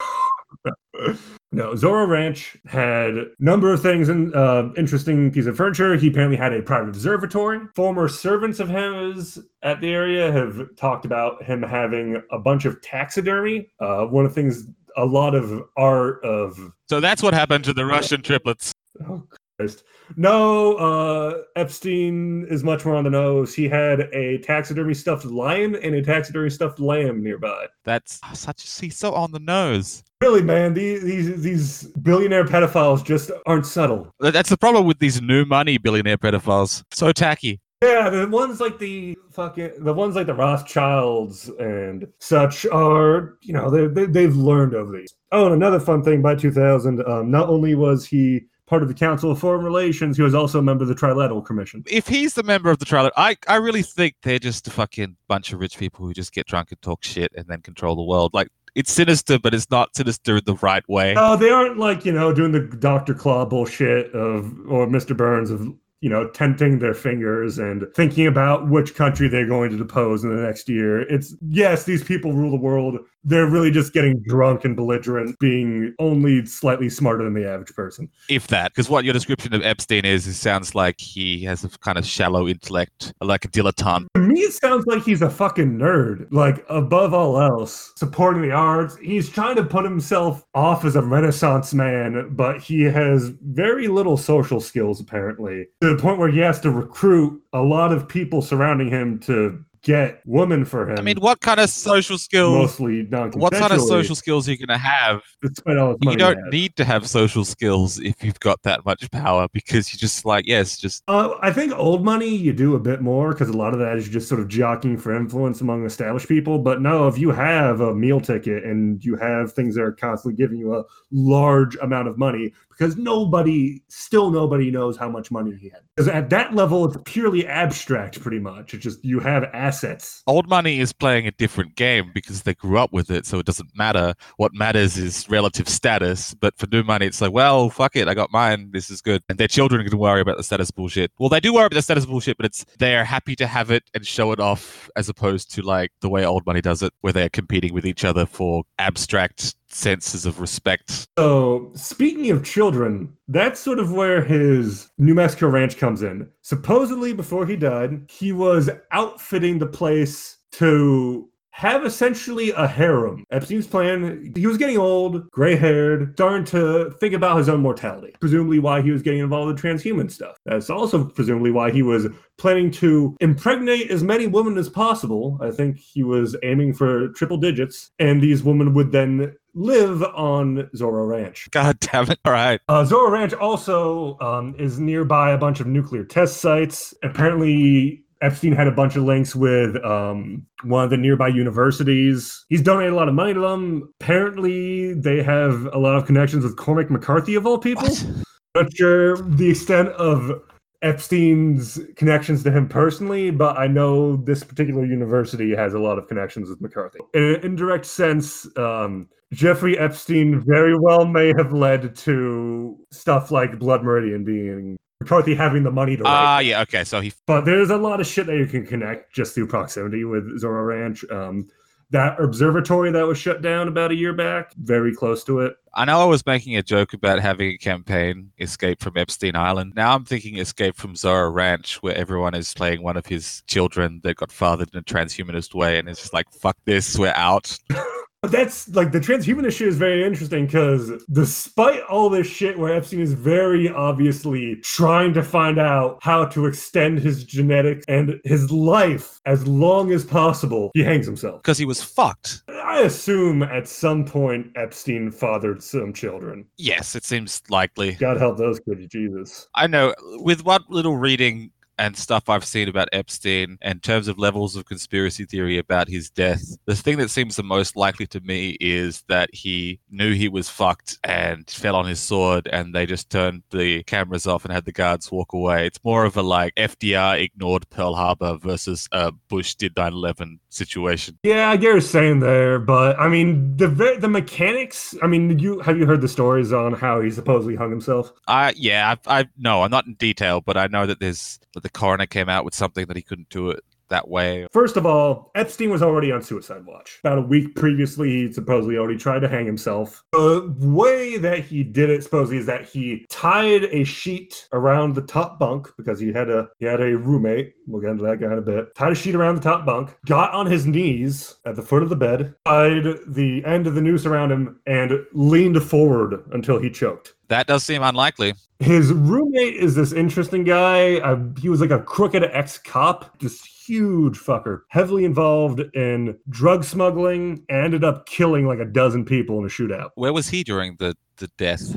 No, 1.55 1.71
Zorro 1.75 2.09
Ranch 2.09 2.57
had 2.67 3.17
a 3.17 3.27
number 3.39 3.73
of 3.73 3.81
things 3.81 4.09
and 4.09 4.35
uh, 4.35 4.71
interesting 4.77 5.31
piece 5.31 5.47
of 5.47 5.57
furniture. 5.57 5.95
He 5.95 6.09
apparently 6.09 6.37
had 6.37 6.53
a 6.53 6.61
private 6.61 6.89
observatory. 6.89 7.61
Former 7.77 8.09
servants 8.09 8.59
of 8.59 8.69
his 8.69 9.39
at 9.63 9.81
the 9.81 9.93
area 9.93 10.33
have 10.33 10.75
talked 10.75 11.05
about 11.05 11.45
him 11.45 11.63
having 11.63 12.21
a 12.33 12.41
bunch 12.41 12.65
of 12.65 12.83
taxidermy. 12.83 13.69
Uh, 13.79 14.05
one 14.07 14.25
of 14.25 14.35
the 14.35 14.41
things, 14.41 14.67
a 14.97 15.05
lot 15.05 15.37
of 15.37 15.63
art 15.77 16.25
of 16.25 16.59
So 16.89 16.99
that's 16.99 17.23
what 17.23 17.35
happened 17.35 17.63
to 17.65 17.73
the 17.73 17.87
Russian 17.87 18.21
triplets. 18.21 18.73
Oh 19.09 19.23
Christ. 19.57 19.85
No, 20.17 20.75
uh 20.75 21.43
Epstein 21.57 22.47
is 22.51 22.65
much 22.65 22.85
more 22.85 22.97
on 22.97 23.05
the 23.05 23.11
nose. 23.11 23.55
He 23.55 23.69
had 23.69 24.01
a 24.13 24.39
taxidermy 24.39 24.95
stuffed 24.95 25.25
lion 25.25 25.77
and 25.77 25.95
a 25.95 26.03
taxidermy 26.03 26.51
stuffed 26.51 26.81
lamb 26.81 27.23
nearby. 27.23 27.67
That's 27.85 28.21
such. 28.33 28.81
He's 28.81 28.97
so 28.97 29.13
on 29.13 29.31
the 29.31 29.39
nose. 29.39 30.03
Really, 30.25 30.43
man, 30.43 30.72
these 30.72 31.03
these 31.03 31.43
these 31.43 31.83
billionaire 32.01 32.47
pedophiles 32.47 33.05
just 33.05 33.31
aren't 33.45 33.66
subtle. 33.66 34.11
That's 34.20 34.49
the 34.49 34.57
problem 34.57 34.87
with 34.87 34.99
these 34.99 35.20
new 35.20 35.45
money 35.45 35.77
billionaire 35.77 36.16
pedophiles. 36.16 36.83
So 36.93 37.12
tacky. 37.12 37.61
Yeah, 37.83 38.09
the 38.09 38.27
ones 38.27 38.59
like 38.59 38.79
the 38.79 39.18
fucking 39.33 39.85
the 39.85 39.93
ones 39.93 40.16
like 40.16 40.27
the 40.27 40.33
Rothschilds 40.33 41.51
and 41.61 42.07
such 42.20 42.64
are, 42.64 43.37
you 43.43 43.53
know, 43.53 43.68
they, 43.68 43.87
they 43.87 44.07
they've 44.07 44.35
learned 44.35 44.75
over 44.75 44.97
these. 44.97 45.14
Oh, 45.31 45.45
and 45.45 45.55
another 45.55 45.79
fun 45.79 46.03
thing 46.03 46.22
by 46.22 46.37
2000, 46.37 47.07
um, 47.07 47.31
not 47.31 47.51
only 47.51 47.75
was 47.75 48.07
he 48.07 48.47
part 48.66 48.83
of 48.83 48.89
the 48.89 48.95
Council 48.95 49.31
of 49.31 49.39
Foreign 49.39 49.62
Relations. 49.62 50.16
He 50.16 50.22
was 50.22 50.35
also 50.35 50.59
a 50.59 50.62
member 50.62 50.85
of 50.85 50.89
the 50.89 50.95
Trilateral 50.95 51.45
Commission. 51.45 51.85
If 51.87 52.09
he's 52.09 52.33
the 52.33 52.43
member 52.43 52.70
of 52.70 52.79
the 52.79 52.87
trial, 52.87 53.11
I, 53.16 53.37
I 53.47 53.57
really 53.57 53.83
think 53.83 54.14
they're 54.22 54.39
just 54.39 54.66
a 54.66 54.70
fucking 54.70 55.16
bunch 55.29 55.53
of 55.53 55.61
rich 55.61 55.77
people 55.77 56.07
who 56.07 56.14
just 56.14 56.33
get 56.33 56.47
drunk 56.47 56.70
and 56.70 56.81
talk 56.81 57.05
shit 57.05 57.31
and 57.37 57.47
then 57.47 57.61
control 57.61 57.95
the 57.95 58.03
world. 58.03 58.33
Like 58.33 58.49
it's 58.75 58.93
sinister, 58.93 59.39
but 59.39 59.55
it's 59.55 59.70
not 59.70 59.95
sinister 59.95 60.39
in 60.39 60.45
the 60.45 60.55
right 60.57 60.87
way. 60.89 61.14
Oh, 61.16 61.37
they 61.37 61.51
aren't 61.51 61.79
like 61.79 62.05
you 62.05 62.12
know 62.12 62.33
doing 62.33 62.53
the 62.53 62.61
Doctor 62.61 63.14
Claw 63.14 63.45
bullshit 63.45 64.12
of 64.12 64.53
or 64.68 64.87
Mr. 64.87 65.16
Burns 65.16 65.51
of 65.51 65.66
you 66.01 66.11
know 66.11 66.29
tenting 66.31 66.79
their 66.79 66.95
fingers 66.95 67.59
and 67.59 67.87
thinking 67.95 68.27
about 68.27 68.68
which 68.68 68.95
country 68.95 69.29
they're 69.29 69.47
going 69.47 69.70
to 69.70 69.77
depose 69.77 70.25
in 70.25 70.35
the 70.35 70.43
next 70.43 70.68
year. 70.68 71.03
It's 71.03 71.35
yes, 71.49 71.85
these 71.85 72.05
people 72.05 72.33
rule 72.33 72.51
the 72.51 72.57
world. 72.57 72.99
They're 73.25 73.49
really 73.49 73.70
just 73.70 73.93
getting 73.93 74.22
drunk 74.22 74.64
and 74.64 74.77
belligerent, 74.77 75.39
being 75.39 75.95
only 75.99 76.45
slightly 76.47 76.91
smarter 76.91 77.25
than 77.25 77.35
the 77.35 77.49
average 77.49 77.75
person. 77.75 78.11
If 78.29 78.49
that, 78.49 78.72
because 78.72 78.89
what 78.89 79.05
your 79.05 79.14
description 79.14 79.55
of 79.55 79.62
Epstein 79.62 80.05
is, 80.05 80.27
it 80.27 80.35
sounds 80.35 80.75
like 80.75 81.01
he 81.01 81.43
has 81.45 81.64
a 81.64 81.68
kind 81.68 81.99
of 81.99 82.05
shallow 82.05 82.47
intellect, 82.47 83.14
like 83.20 83.45
a 83.45 83.49
dilettante. 83.49 84.07
To 84.14 84.20
me, 84.20 84.41
it 84.41 84.53
sounds 84.53 84.87
like 84.87 85.03
he's 85.03 85.22
a 85.22 85.31
fucking 85.31 85.79
nerd. 85.79 86.27
Like, 86.31 86.64
above 86.68 87.14
all 87.14 87.41
else, 87.41 87.93
supporting 87.97 88.43
the 88.43 88.53
arts. 88.53 88.97
He's 88.97 89.29
trying 89.29 89.57
to 89.57 89.64
put 89.64 89.85
himself 89.85 90.45
off 90.55 90.85
as 90.85 90.97
a 90.97 91.03
renaissance 91.03 91.72
man, 91.75 92.29
but 92.35 92.61
he 92.61 92.83
has 92.83 93.33
very 93.43 93.89
little 93.89 94.16
social 94.16 94.61
skills, 94.61 95.01
apparently, 95.01 95.66
to 95.81 95.95
the 95.95 96.01
point 96.01 96.18
where 96.18 96.29
he 96.29 96.41
has 96.41 96.61
to 96.61 96.70
recruit 96.70 97.41
a 97.53 97.61
lot 97.61 97.93
of 97.93 98.09
people 98.09 98.43
surrounding 98.43 98.89
him 98.89 99.18
to 99.20 99.64
get 99.85 100.22
women 100.24 100.64
for 100.64 100.91
him. 100.91 100.99
I 100.99 101.03
mean, 101.03 101.18
what 101.18 101.41
kind 101.41 101.61
of 101.61 101.70
social 101.70 102.18
skills? 102.18 102.55
mostly 102.55 103.07
non 103.09 103.30
What 103.32 103.53
kind 103.53 103.72
of 103.72 103.80
social 103.80 104.14
skills 104.16 104.49
are 104.49 104.53
you 104.53 104.59
going 104.59 104.76
to 104.76 104.82
have? 104.82 105.20
Despite 105.43 105.76
all 105.76 105.91
his 105.91 105.99
You 106.01 106.16
don't 106.16 106.51
need 106.51 106.74
to 106.76 106.85
have 106.85 107.09
social 107.09 107.45
skills 107.45 108.01
if 108.01 108.24
you've 108.24 108.41
got 108.41 108.62
that 108.62 108.85
much 108.85 109.09
power 109.11 109.47
because 109.53 109.93
you 109.93 109.99
just 109.99 110.24
like, 110.24 110.47
yes, 110.47 110.78
just 110.78 111.05
Uh, 111.07 111.35
I 111.41 111.53
think 111.53 111.72
old 111.74 112.05
money 112.05 112.35
you 112.35 112.53
do 112.53 112.74
a 112.74 112.80
bit 112.80 113.03
more 113.03 113.32
because 113.32 113.51
a 113.51 113.57
lot 113.57 113.74
of 113.74 113.78
that 113.78 113.97
is 113.97 114.09
just 114.09 114.28
sort 114.28 114.41
of 114.41 114.49
jockeying 114.49 114.97
for 114.97 115.14
influence 115.14 115.61
among 115.61 115.85
established 115.85 116.28
people. 116.28 116.59
But 116.59 116.80
no, 116.80 117.07
if 117.07 117.18
you 117.18 117.30
have 117.30 117.80
a 117.80 117.95
meal 117.95 118.20
ticket 118.20 118.64
and 118.64 119.05
you 119.05 119.16
have 119.16 119.53
things 119.53 119.74
that 119.74 119.82
are 119.82 119.93
constantly 119.93 120.37
giving 120.37 120.59
you 120.59 120.74
a 120.74 120.85
large 121.12 121.76
amount 121.76 122.09
of 122.09 122.16
money, 122.18 122.53
because 122.77 122.97
nobody, 122.97 123.83
still 123.89 124.31
nobody 124.31 124.70
knows 124.70 124.97
how 124.97 125.09
much 125.09 125.31
money 125.31 125.55
he 125.57 125.68
had. 125.68 125.81
Because 125.97 126.09
at 126.09 126.31
that 126.31 126.55
level, 126.55 126.85
it's 126.87 126.97
purely 127.05 127.47
abstract, 127.47 128.20
pretty 128.20 128.41
much. 128.41 128.75
It's 128.75 128.83
just 128.83 129.05
you 129.05 129.20
have 129.20 129.45
assets. 129.53 130.22
old 130.27 130.49
money 130.49 130.81
is 130.81 130.93
playing 130.93 131.27
a 131.27 131.31
different 131.31 131.77
game 131.77 132.11
because 132.12 132.43
they 132.43 132.55
grew 132.55 132.79
up 132.79 132.93
with 132.93 133.11
it, 133.11 133.27
so 133.27 133.39
it 133.39 133.47
doesn't 133.47 133.70
matter. 133.77 134.14
What 134.37 134.53
matters 134.55 134.99
is 134.99 135.29
relative 135.29 135.68
status. 135.68 136.35
But 136.35 136.57
for 136.57 136.66
new 136.66 136.83
money, 136.83 137.07
it's 137.07 137.20
like, 137.20 137.33
well, 137.33 137.70
fuck 137.70 137.95
it, 137.97 138.09
I 138.09 138.14
got 138.14 138.33
mine. 138.33 138.70
This 138.72 138.91
is 138.91 139.01
good. 139.01 139.22
And 139.29 139.39
their 139.39 139.49
children 139.49 139.87
can 139.87 139.99
worry 139.99 140.20
about 140.20 140.37
the 140.37 140.43
status 140.43 140.70
bullshit. 140.70 141.12
Well, 141.18 141.29
they 141.29 141.41
do 141.41 141.55
worry 141.55 141.66
about 141.66 141.77
the 141.77 141.83
status 141.83 142.07
bullshit, 142.07 142.37
but 142.37 142.47
it's 142.47 142.64
they're 142.79 143.05
happy 143.05 143.37
to 143.37 143.47
have 143.47 143.70
it 143.70 143.85
and 143.95 144.07
show 144.07 144.33
it 144.33 144.41
off 144.41 144.91
as 144.97 145.09
opposed 145.09 145.55
to 145.55 145.62
like 145.62 145.93
the 146.01 146.09
way 146.09 146.25
old 146.25 146.45
money 146.47 146.61
does 146.61 146.83
it, 146.83 146.93
where 147.03 147.12
they're 147.12 147.29
competing 147.29 147.72
with 147.72 147.87
each 147.87 148.05
other 148.05 148.27
for 148.27 148.64
abstract 148.79 149.55
senses 149.75 150.25
of 150.25 150.41
respect. 150.41 151.07
So, 151.18 151.72
speaking 151.75 152.31
of 152.31 152.45
children, 152.45 153.16
that's 153.29 153.61
sort 153.61 153.79
of 153.79 153.93
where 153.93 154.22
his 154.22 154.91
New 154.99 155.14
Mexico 155.14 155.49
ranch 155.49 155.77
comes 155.77 156.03
in. 156.03 156.29
Supposedly, 156.43 157.12
before 157.12 157.47
he 157.47 157.57
died, 157.57 158.11
he 158.11 158.33
was 158.33 158.70
outfitting 158.93 159.59
the 159.59 159.66
place 159.66 160.39
to 160.53 161.29
have 161.55 161.87
essentially 161.87 162.51
a 162.51 162.67
harem. 162.67 163.25
Epstein's 163.31 163.69
plan, 163.69 164.33
he 164.35 164.45
was 164.45 164.59
getting 164.59 164.77
old, 164.77 165.31
gray 165.31 165.55
haired, 165.55 166.13
starting 166.15 166.45
to 166.45 166.91
think 166.99 167.15
about 167.15 167.39
his 167.39 167.49
own 167.49 167.61
mortality. 167.61 168.13
Presumably, 168.19 168.59
why 168.59 168.83
he 168.83 168.91
was 168.91 169.03
getting 169.03 169.21
involved 169.21 169.51
in 169.51 169.57
transhuman 169.57 170.11
stuff. 170.11 170.37
That's 170.45 170.69
also 170.69 171.05
presumably 171.05 171.53
why 171.53 171.71
he 171.71 171.83
was 171.83 172.09
planning 172.39 172.73
to 172.73 173.17
impregnate 173.21 173.89
as 173.89 174.03
many 174.03 174.27
women 174.27 174.59
as 174.59 174.69
possible. 174.69 175.39
I 175.41 175.53
think 175.53 175.79
he 175.79 176.03
was 176.03 176.37
aiming 176.43 176.75
for 176.75 177.11
triple 177.11 177.37
digits, 177.37 177.93
and 178.01 178.21
these 178.21 178.43
women 178.43 178.75
would 178.75 178.91
then 178.91 179.37
live 179.55 180.03
on 180.03 180.69
Zorro 180.77 181.09
Ranch. 181.09 181.49
God 181.53 181.79
damn 181.79 182.11
it. 182.11 182.19
All 182.25 182.33
right. 182.33 182.61
Uh, 182.69 182.85
Zorro 182.85 183.13
Ranch 183.13 183.33
also 183.33 184.19
um, 184.19 184.57
is 184.59 184.81
nearby 184.81 185.31
a 185.31 185.39
bunch 185.39 185.61
of 185.61 185.69
nuclear 185.69 186.03
test 186.05 186.39
sites. 186.39 186.93
Apparently, 187.05 188.04
Epstein 188.25 188.53
had 188.53 188.66
a 188.66 188.72
bunch 188.72 188.97
of 188.97 189.05
links 189.05 189.37
with 189.37 189.77
um, 189.85 190.47
one 190.62 190.83
of 190.83 190.91
the 190.91 190.97
nearby 190.97 191.29
universities. 191.29 192.45
He's 192.49 192.62
donated 192.62 192.95
a 192.95 192.97
lot 192.97 193.09
of 193.09 193.14
money 193.14 193.35
to 193.35 193.41
them. 193.41 193.93
Apparently, 194.01 194.95
they 194.95 195.22
have 195.22 195.68
a 195.72 195.79
lot 195.79 195.97
of 195.97 196.07
connections 196.07 196.43
with 196.43 196.57
Cormac 196.57 196.91
McCarthy, 196.91 197.35
of 197.35 197.47
all 197.47 197.59
people. 197.59 197.85
What? 197.85 198.07
Not 198.55 198.77
sure 198.77 199.16
the 199.16 199.51
extent 199.51 199.89
of 199.91 200.41
Epstein's 200.81 201.79
connections 201.97 202.43
to 202.45 202.51
him 202.51 202.68
personally, 202.68 203.31
but 203.31 203.59
I 203.59 203.66
know 203.66 204.16
this 204.16 204.43
particular 204.43 204.85
university 204.87 205.55
has 205.55 205.75
a 205.75 205.79
lot 205.79 205.99
of 205.99 206.09
connections 206.09 206.49
with 206.49 206.61
McCarthy. 206.61 207.01
In 207.12 207.22
an 207.22 207.45
indirect 207.45 207.85
sense, 207.85 208.47
um, 208.57 209.09
Jeffrey 209.33 209.79
Epstein 209.79 210.43
very 210.47 210.79
well 210.79 211.05
may 211.05 211.33
have 211.37 211.53
led 211.53 211.95
to 211.97 212.79
stuff 212.93 213.31
like 213.31 213.59
Blood 213.59 213.83
Meridian 213.83 214.25
being 214.25 214.77
McCarthy 215.05 215.35
having 215.35 215.63
the 215.63 215.71
money 215.71 215.97
to 215.97 216.03
write. 216.03 216.11
Ah, 216.11 216.39
yeah. 216.39 216.63
Okay. 216.63 216.85
So 216.85 217.01
he 217.01 217.13
But 217.27 217.45
there's 217.45 217.71
a 217.71 217.77
lot 217.77 218.01
of 218.01 218.07
shit 218.07 218.27
that 218.27 218.37
you 218.37 218.47
can 218.47 218.67
connect 218.67 219.13
just 219.13 219.35
through 219.35 219.47
proximity 219.49 220.05
with 220.05 220.41
Zorro 220.41 220.67
Ranch. 220.67 221.05
Um, 221.11 221.49
that 221.91 222.19
observatory 222.21 222.91
that 222.91 223.07
was 223.07 223.19
shut 223.19 223.41
down 223.41 223.69
about 223.69 223.93
a 223.93 223.95
year 223.95 224.13
back, 224.13 224.53
very 224.55 224.93
close 224.93 225.23
to 225.25 225.41
it. 225.41 225.57
I 225.75 225.85
know 225.85 226.01
I 226.01 226.05
was 226.07 226.25
making 226.27 226.57
a 226.57 226.63
joke 226.63 226.93
about 226.93 227.21
having 227.21 227.53
a 227.53 227.59
campaign 227.59 228.33
escape 228.41 228.81
from 228.81 228.97
Epstein 228.97 229.37
Island. 229.37 229.75
Now 229.77 229.95
I'm 229.95 230.05
thinking 230.05 230.39
escape 230.39 230.77
from 230.77 230.95
Zorro 230.95 231.33
Ranch, 231.33 231.83
where 231.83 231.97
everyone 231.97 232.35
is 232.35 232.53
playing 232.55 232.83
one 232.83 232.97
of 232.97 233.07
his 233.07 233.43
children 233.47 234.01
that 234.03 234.17
got 234.17 234.33
fathered 234.33 234.71
in 234.73 234.81
a 234.81 234.83
transhumanist 234.83 235.55
way, 235.55 235.79
and 235.79 235.89
it's 235.89 236.01
just 236.01 236.13
like, 236.13 236.31
fuck 236.33 236.57
this, 236.65 236.99
we're 236.99 237.13
out. 237.15 237.57
But 238.25 238.33
that's 238.33 238.66
like 238.70 238.91
the 238.91 239.01
transhumanist 239.01 239.59
shit 239.59 239.68
is 239.68 239.77
very 239.77 240.03
interesting 240.03 240.47
because 240.47 240.91
despite 241.12 241.83
all 241.91 242.09
this 242.09 242.27
shit 242.27 242.59
where 242.59 242.75
Epstein 242.75 243.01
is 243.01 243.12
very 243.12 243.68
obviously 243.68 244.57
trying 244.62 245.12
to 245.12 245.22
find 245.22 245.59
out 245.59 245.99
how 246.01 246.25
to 246.29 246.47
extend 246.47 247.01
his 247.01 247.25
genetics 247.25 247.85
and 247.87 248.18
his 248.25 248.51
life 248.51 249.20
as 249.27 249.47
long 249.47 249.93
as 249.93 250.07
possible, 250.07 250.70
he 250.72 250.83
hangs 250.83 251.05
himself. 251.05 251.43
Because 251.43 251.59
he 251.59 251.66
was 251.66 251.83
fucked. 251.83 252.45
I 252.49 252.81
assume 252.81 253.43
at 253.43 253.68
some 253.68 254.07
point 254.07 254.53
Epstein 254.57 255.11
fathered 255.11 255.62
some 255.62 255.93
children. 255.93 256.47
Yes, 256.57 256.97
it 256.97 257.05
seems 257.05 257.43
likely. 257.51 257.93
God 257.93 258.16
help 258.16 258.39
those 258.39 258.59
kids, 258.59 258.87
Jesus. 258.87 259.49
I 259.55 259.66
know 259.66 259.95
with 260.14 260.47
what 260.47 260.62
little 260.70 260.97
reading 260.97 261.51
and 261.79 261.97
stuff 261.97 262.29
I've 262.29 262.45
seen 262.45 262.68
about 262.68 262.89
Epstein 262.93 263.59
in 263.62 263.81
terms 263.81 264.09
of 264.09 264.18
levels 264.18 264.57
of 264.57 264.66
conspiracy 264.66 265.25
theory 265.25 265.59
about 265.59 265.89
his 265.89 266.11
death, 266.11 266.43
the 266.66 266.77
thing 266.77 266.99
that 266.99 267.11
seems 267.11 267.37
the 267.37 267.43
most 267.43 267.77
likely 267.77 268.07
to 268.09 268.20
me 268.20 268.57
is 268.61 269.03
that 269.09 269.31
he 269.33 269.81
knew 269.91 270.12
he 270.12 270.29
was 270.29 270.49
fucked 270.49 270.99
and 271.05 271.49
fell 271.51 271.77
on 271.77 271.87
his 271.87 272.01
sword 272.01 272.49
and 272.53 272.75
they 272.75 272.87
just 272.87 273.11
turned 273.11 273.43
the 273.51 273.83
cameras 273.85 274.27
off 274.27 274.45
and 274.45 274.53
had 274.53 274.64
the 274.64 274.72
guards 274.72 275.11
walk 275.11 275.33
away. 275.33 275.66
It's 275.66 275.83
more 275.85 276.05
of 276.05 276.16
a 276.16 276.22
like 276.22 276.55
FDR 276.55 277.20
ignored 277.20 277.68
Pearl 277.70 277.95
Harbor 277.95 278.37
versus 278.37 278.89
a 278.93 279.12
Bush 279.12 279.55
did 279.55 279.77
9 279.77 279.93
11 279.93 280.41
situation. 280.49 281.18
Yeah, 281.22 281.51
I 281.51 281.57
get 281.57 281.68
what 281.68 281.72
you're 281.72 281.81
saying 281.81 282.20
there, 282.20 282.59
but 282.59 282.99
I 282.99 283.09
mean 283.09 283.57
the 283.57 283.68
the 283.99 284.09
mechanics. 284.09 284.95
I 285.03 285.07
mean, 285.07 285.39
you 285.39 285.61
have 285.61 285.79
you 285.79 285.87
heard 285.87 286.01
the 286.01 286.09
stories 286.09 286.53
on 286.53 286.72
how 286.72 287.01
he 287.01 287.11
supposedly 287.11 287.57
hung 287.57 287.70
himself? 287.70 288.12
I 288.27 288.55
yeah, 288.57 288.95
I, 289.07 289.20
I 289.20 289.29
no, 289.37 289.62
I'm 289.62 289.70
not 289.70 289.87
in 289.87 289.95
detail, 289.95 290.41
but 290.41 290.57
I 290.57 290.66
know 290.68 290.87
that 290.87 291.01
there's 291.01 291.39
the 291.65 291.71
coroner 291.71 292.07
came 292.07 292.29
out 292.29 292.45
with 292.45 292.55
something 292.55 292.87
that 292.87 292.97
he 292.97 293.03
couldn't 293.03 293.31
do 293.31 293.51
it 293.51 293.65
that 293.89 294.09
way. 294.09 294.47
First 294.51 294.76
of 294.76 294.87
all, 294.87 295.30
Epstein 295.35 295.70
was 295.70 295.82
already 295.82 296.12
on 296.12 296.22
suicide 296.22 296.64
watch. 296.64 296.99
About 297.03 297.18
a 297.18 297.22
week 297.22 297.55
previously, 297.55 298.11
he 298.11 298.32
supposedly 298.32 298.76
already 298.76 298.99
tried 298.99 299.20
to 299.20 299.28
hang 299.28 299.47
himself. 299.47 300.05
The 300.12 300.55
way 300.59 301.16
that 301.18 301.41
he 301.41 301.62
did 301.62 301.91
it 301.91 302.03
supposedly 302.05 302.39
is 302.39 302.47
that 302.47 302.64
he 302.64 303.07
tied 303.09 303.64
a 303.64 303.85
sheet 303.85 304.49
around 304.53 304.95
the 304.95 305.03
top 305.03 305.39
bunk 305.39 305.68
because 305.76 306.01
he 306.01 306.12
had 306.12 306.30
a 306.30 306.49
he 306.59 306.66
had 306.66 306.80
a 306.80 306.97
roommate. 306.97 307.55
We'll 307.66 307.80
get 307.80 307.91
into 307.91 308.05
that 308.05 308.20
guy 308.20 308.26
in 308.26 308.39
a 308.39 308.43
bit. 308.43 308.74
Tied 308.74 308.93
a 308.93 308.95
sheet 308.95 309.14
around 309.14 309.37
the 309.37 309.43
top 309.43 309.64
bunk, 309.64 309.97
got 310.07 310.32
on 310.32 310.47
his 310.47 310.66
knees 310.66 311.37
at 311.45 311.57
the 311.57 311.62
foot 311.62 311.82
of 311.82 311.89
the 311.89 311.97
bed, 311.97 312.35
tied 312.47 312.85
the 313.07 313.43
end 313.45 313.66
of 313.66 313.74
the 313.74 313.80
noose 313.80 314.07
around 314.07 314.32
him, 314.32 314.61
and 314.66 314.93
leaned 315.12 315.62
forward 315.62 316.24
until 316.32 316.59
he 316.59 316.70
choked. 316.70 317.14
That 317.28 317.47
does 317.47 317.64
seem 317.64 317.82
unlikely. 317.82 318.35
His 318.59 318.93
roommate 318.93 319.55
is 319.55 319.74
this 319.74 319.93
interesting 319.93 320.45
guy. 320.45 320.99
Uh, 320.99 321.18
he 321.41 321.49
was 321.49 321.61
like 321.61 321.70
a 321.70 321.80
crooked 321.80 322.22
ex 322.22 322.59
cop, 322.59 323.18
this 323.18 323.43
huge 323.67 324.19
fucker, 324.19 324.61
heavily 324.69 325.05
involved 325.05 325.61
in 325.75 326.19
drug 326.29 326.65
smuggling, 326.65 327.45
ended 327.49 327.85
up 327.85 328.07
killing 328.07 328.47
like 328.47 328.59
a 328.59 328.65
dozen 328.65 329.05
people 329.05 329.39
in 329.39 329.45
a 329.45 329.49
shootout. 329.49 329.91
Where 329.95 330.12
was 330.12 330.29
he 330.29 330.45
during 330.45 330.77
the, 330.79 330.97
the 331.17 331.29
death? 331.39 331.77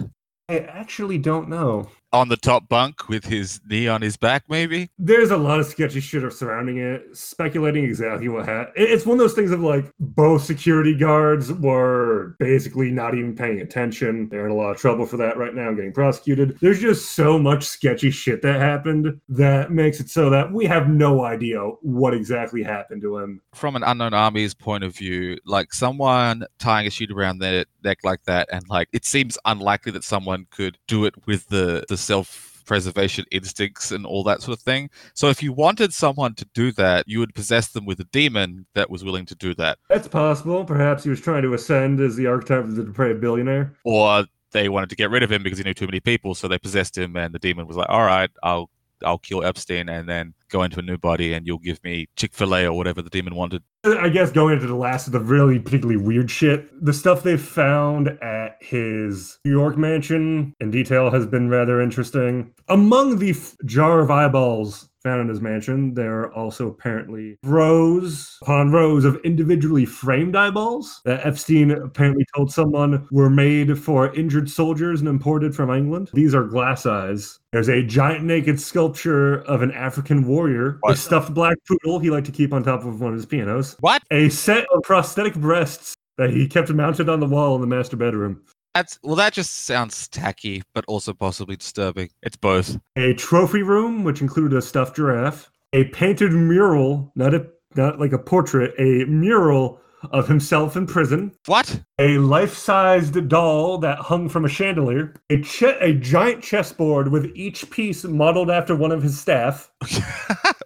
I 0.50 0.60
actually 0.60 1.18
don't 1.18 1.50
know. 1.50 1.90
On 2.14 2.30
the 2.30 2.38
top 2.38 2.70
bunk 2.70 3.10
with 3.10 3.26
his 3.26 3.60
knee 3.68 3.88
on 3.88 4.02
his 4.02 4.18
back, 4.18 4.44
maybe. 4.50 4.90
There's 4.98 5.32
a 5.32 5.38
lot 5.38 5.60
of 5.60 5.66
sketchy 5.66 6.00
shit 6.00 6.32
surrounding 6.34 6.78
it, 6.78 7.16
speculating 7.16 7.84
exactly 7.84 8.30
what 8.30 8.48
happened. 8.48 8.74
It's 8.76 9.06
one 9.06 9.16
of 9.16 9.20
those 9.20 9.34
things 9.34 9.52
of 9.52 9.62
like 9.62 9.92
both 10.00 10.44
security 10.44 10.96
guards 10.96 11.52
were 11.52 12.36
basically 12.40 12.92
not 12.92 13.14
even 13.16 13.36
paying 13.36 13.62
attention. 13.62 14.30
They're 14.30 14.46
in 14.46 14.52
a 14.52 14.56
lot 14.56 14.72
of 14.72 14.78
trouble 14.78 15.06
for 15.06 15.18
that 15.18 15.38
right 15.38 15.54
now, 15.54 15.72
getting 15.74 15.94
prosecuted. 15.94 16.58
There's 16.62 16.80
just 16.80 17.12
so 17.12 17.38
much 17.38 17.64
sketchy 17.64 18.12
shit 18.12 18.42
that 18.42 18.60
happened 18.60 19.20
that 19.30 19.72
makes 19.72 20.00
it 20.00 20.10
so 20.10 20.30
that 20.30 20.52
we 20.52 20.66
have 20.66 20.90
no 20.90 21.24
idea 21.24 21.60
what 21.82 22.14
exactly 22.14 22.64
happened 22.64 23.02
to 23.02 23.18
him. 23.18 23.42
From 23.54 23.76
an 23.76 23.84
unknown 23.84 24.14
army's 24.14 24.54
point 24.54 24.84
of 24.84 24.96
view, 24.96 25.38
like 25.46 25.74
someone 25.74 26.46
tying 26.60 26.88
a 26.88 26.90
sheet 26.90 27.12
around 27.12 27.40
their 27.40 27.66
neck 27.84 28.00
like 28.04 28.24
that, 28.26 28.48
and 28.52 28.68
like 28.70 28.88
it 28.94 29.06
seems 29.06 29.38
unlikely 29.46 29.92
that 29.92 30.04
someone 30.04 30.48
could 30.52 30.78
do 30.88 31.06
it 31.06 31.14
with 31.26 31.48
the 31.50 31.86
the 31.90 31.97
self 31.98 32.64
preservation 32.68 33.26
instincts 33.32 33.92
and 33.92 34.06
all 34.06 34.24
that 34.24 34.42
sort 34.42 34.58
of 34.58 34.64
thing. 34.64 34.90
So 35.14 35.30
if 35.30 35.42
you 35.42 35.54
wanted 35.54 35.94
someone 35.94 36.36
to 36.36 36.46
do 36.54 36.72
that, 36.74 37.06
you 37.08 37.20
would 37.20 37.34
possess 37.34 37.70
them 37.70 37.86
with 37.86 38.00
a 38.00 38.04
demon 38.06 38.68
that 38.76 38.90
was 38.90 39.04
willing 39.04 39.26
to 39.28 39.36
do 39.36 39.56
that. 39.56 39.80
That's 39.90 40.08
possible. 40.08 40.66
Perhaps 40.66 41.04
he 41.04 41.10
was 41.10 41.22
trying 41.22 41.44
to 41.44 41.54
ascend 41.54 42.00
as 42.02 42.16
the 42.16 42.28
archetype 42.28 42.66
of 42.66 42.76
the 42.76 42.84
depraved 42.84 43.22
billionaire. 43.22 43.74
Or 43.86 44.26
they 44.52 44.70
wanted 44.70 44.90
to 44.90 44.96
get 44.96 45.10
rid 45.10 45.24
of 45.24 45.32
him 45.32 45.42
because 45.42 45.58
he 45.58 45.64
knew 45.64 45.74
too 45.74 45.88
many 45.88 46.00
people, 46.00 46.36
so 46.36 46.48
they 46.48 46.60
possessed 46.60 46.98
him 46.98 47.16
and 47.16 47.34
the 47.34 47.40
demon 47.40 47.68
was 47.68 47.78
like, 47.78 47.90
All 47.90 48.06
right, 48.06 48.30
I'll 48.44 48.70
I'll 49.04 49.18
kill 49.18 49.44
Epstein 49.44 49.90
and 49.90 50.08
then 50.08 50.34
go 50.50 50.64
into 50.64 50.80
a 50.80 50.82
new 50.82 50.98
body 50.98 51.34
and 51.34 51.46
you'll 51.46 51.58
give 51.58 51.84
me 51.84 52.08
Chick 52.16 52.34
fil 52.34 52.56
A 52.56 52.66
or 52.66 52.74
whatever 52.74 53.02
the 53.02 53.10
demon 53.10 53.36
wanted. 53.36 53.64
Uh, 53.84 53.98
I 53.98 54.10
guess 54.10 54.32
going 54.32 54.56
into 54.56 54.68
the 54.68 54.76
last 54.76 55.08
of 55.08 55.14
the 55.14 55.20
really 55.20 55.60
particularly 55.60 55.98
weird 55.98 56.32
shit, 56.32 56.70
the 56.84 56.94
stuff 56.94 57.24
they 57.24 57.38
found 57.38 58.08
at 58.22 58.58
his 58.60 59.40
New 59.46 59.52
York 59.52 59.78
mansion 59.78 60.54
in 60.60 60.72
detail 60.72 61.12
has 61.12 61.26
been 61.26 61.50
rather 61.50 61.82
interesting. 61.82 62.54
Among 62.68 63.20
the 63.20 63.32
f- 63.32 63.56
jar 63.66 64.00
of 64.00 64.12
eyeballs 64.12 64.90
found 65.08 65.22
in 65.22 65.30
his 65.30 65.40
mansion, 65.40 65.94
there 65.94 66.20
are 66.20 66.34
also 66.34 66.68
apparently 66.68 67.38
rows 67.44 68.38
upon 68.42 68.72
rows 68.72 69.06
of 69.06 69.16
individually 69.24 69.86
framed 69.86 70.36
eyeballs 70.36 71.00
that 71.06 71.26
Epstein 71.26 71.72
apparently 71.72 72.26
told 72.36 72.52
someone 72.52 73.08
were 73.10 73.30
made 73.30 73.80
for 73.80 74.14
injured 74.14 74.50
soldiers 74.50 75.00
and 75.00 75.08
imported 75.08 75.56
from 75.56 75.70
England. 75.70 76.10
These 76.14 76.36
are 76.36 76.44
glass 76.44 76.86
eyes. 76.86 77.40
There's 77.54 77.70
a 77.70 77.84
giant 77.84 78.26
naked 78.26 78.60
sculpture 78.60 79.36
of 79.44 79.62
an 79.62 79.72
African 79.72 80.28
warrior, 80.28 80.78
a 80.86 80.94
stuffed 80.96 81.34
black 81.34 81.56
poodle 81.66 82.00
he 82.00 82.10
liked 82.10 82.26
to 82.26 82.34
keep 82.34 82.52
on 82.52 82.64
top 82.64 82.84
of 82.84 83.00
one 83.00 83.14
of 83.14 83.16
his 83.16 83.26
pianos, 83.26 83.78
What? 83.80 84.04
a 84.12 84.28
set 84.28 84.66
of 84.76 84.84
prosthetic 84.84 85.36
breasts 85.36 85.96
that 86.18 86.32
he 86.32 86.48
kept 86.48 86.70
mounted 86.74 87.08
on 87.08 87.22
the 87.22 87.28
wall 87.28 87.56
in 87.56 87.62
the 87.62 87.68
master 87.68 87.96
bedroom, 87.96 88.42
That's 88.78 89.00
well 89.02 89.16
that 89.16 89.34
just 89.34 89.66
sounds 89.66 90.08
tacky, 90.08 90.62
but 90.76 90.86
also 90.88 91.12
possibly 91.12 91.56
disturbing. 91.56 92.10
It's 92.22 92.38
both. 92.38 92.78
a 92.96 93.16
trophy 93.16 93.64
room 93.64 94.04
which 94.04 94.22
included 94.22 94.56
a 94.56 94.62
stuffed 94.62 94.96
giraffe, 94.98 95.50
a 95.74 95.86
painted 95.86 96.32
mural, 96.32 97.12
not 97.16 97.34
a 97.34 97.48
not 97.76 98.00
like 98.00 98.14
a 98.14 98.20
portrait, 98.20 98.76
a 98.78 99.06
mural 99.06 99.82
of 100.12 100.28
himself 100.28 100.78
in 100.78 100.86
prison, 100.86 101.32
What? 101.48 101.82
a 101.98 102.20
life-sized 102.20 103.28
doll 103.28 103.80
that 103.80 103.98
hung 103.98 104.30
from 104.30 104.46
a 104.46 104.48
chandelier, 104.50 105.16
a 105.32 105.42
che- 105.42 105.78
a 105.82 105.92
giant 105.94 106.44
chessboard 106.44 107.08
with 107.12 107.32
each 107.36 107.68
piece 107.72 108.04
modeled 108.04 108.52
after 108.52 108.76
one 108.76 108.92
of 108.92 109.02
his 109.02 109.20
staff, 109.20 109.72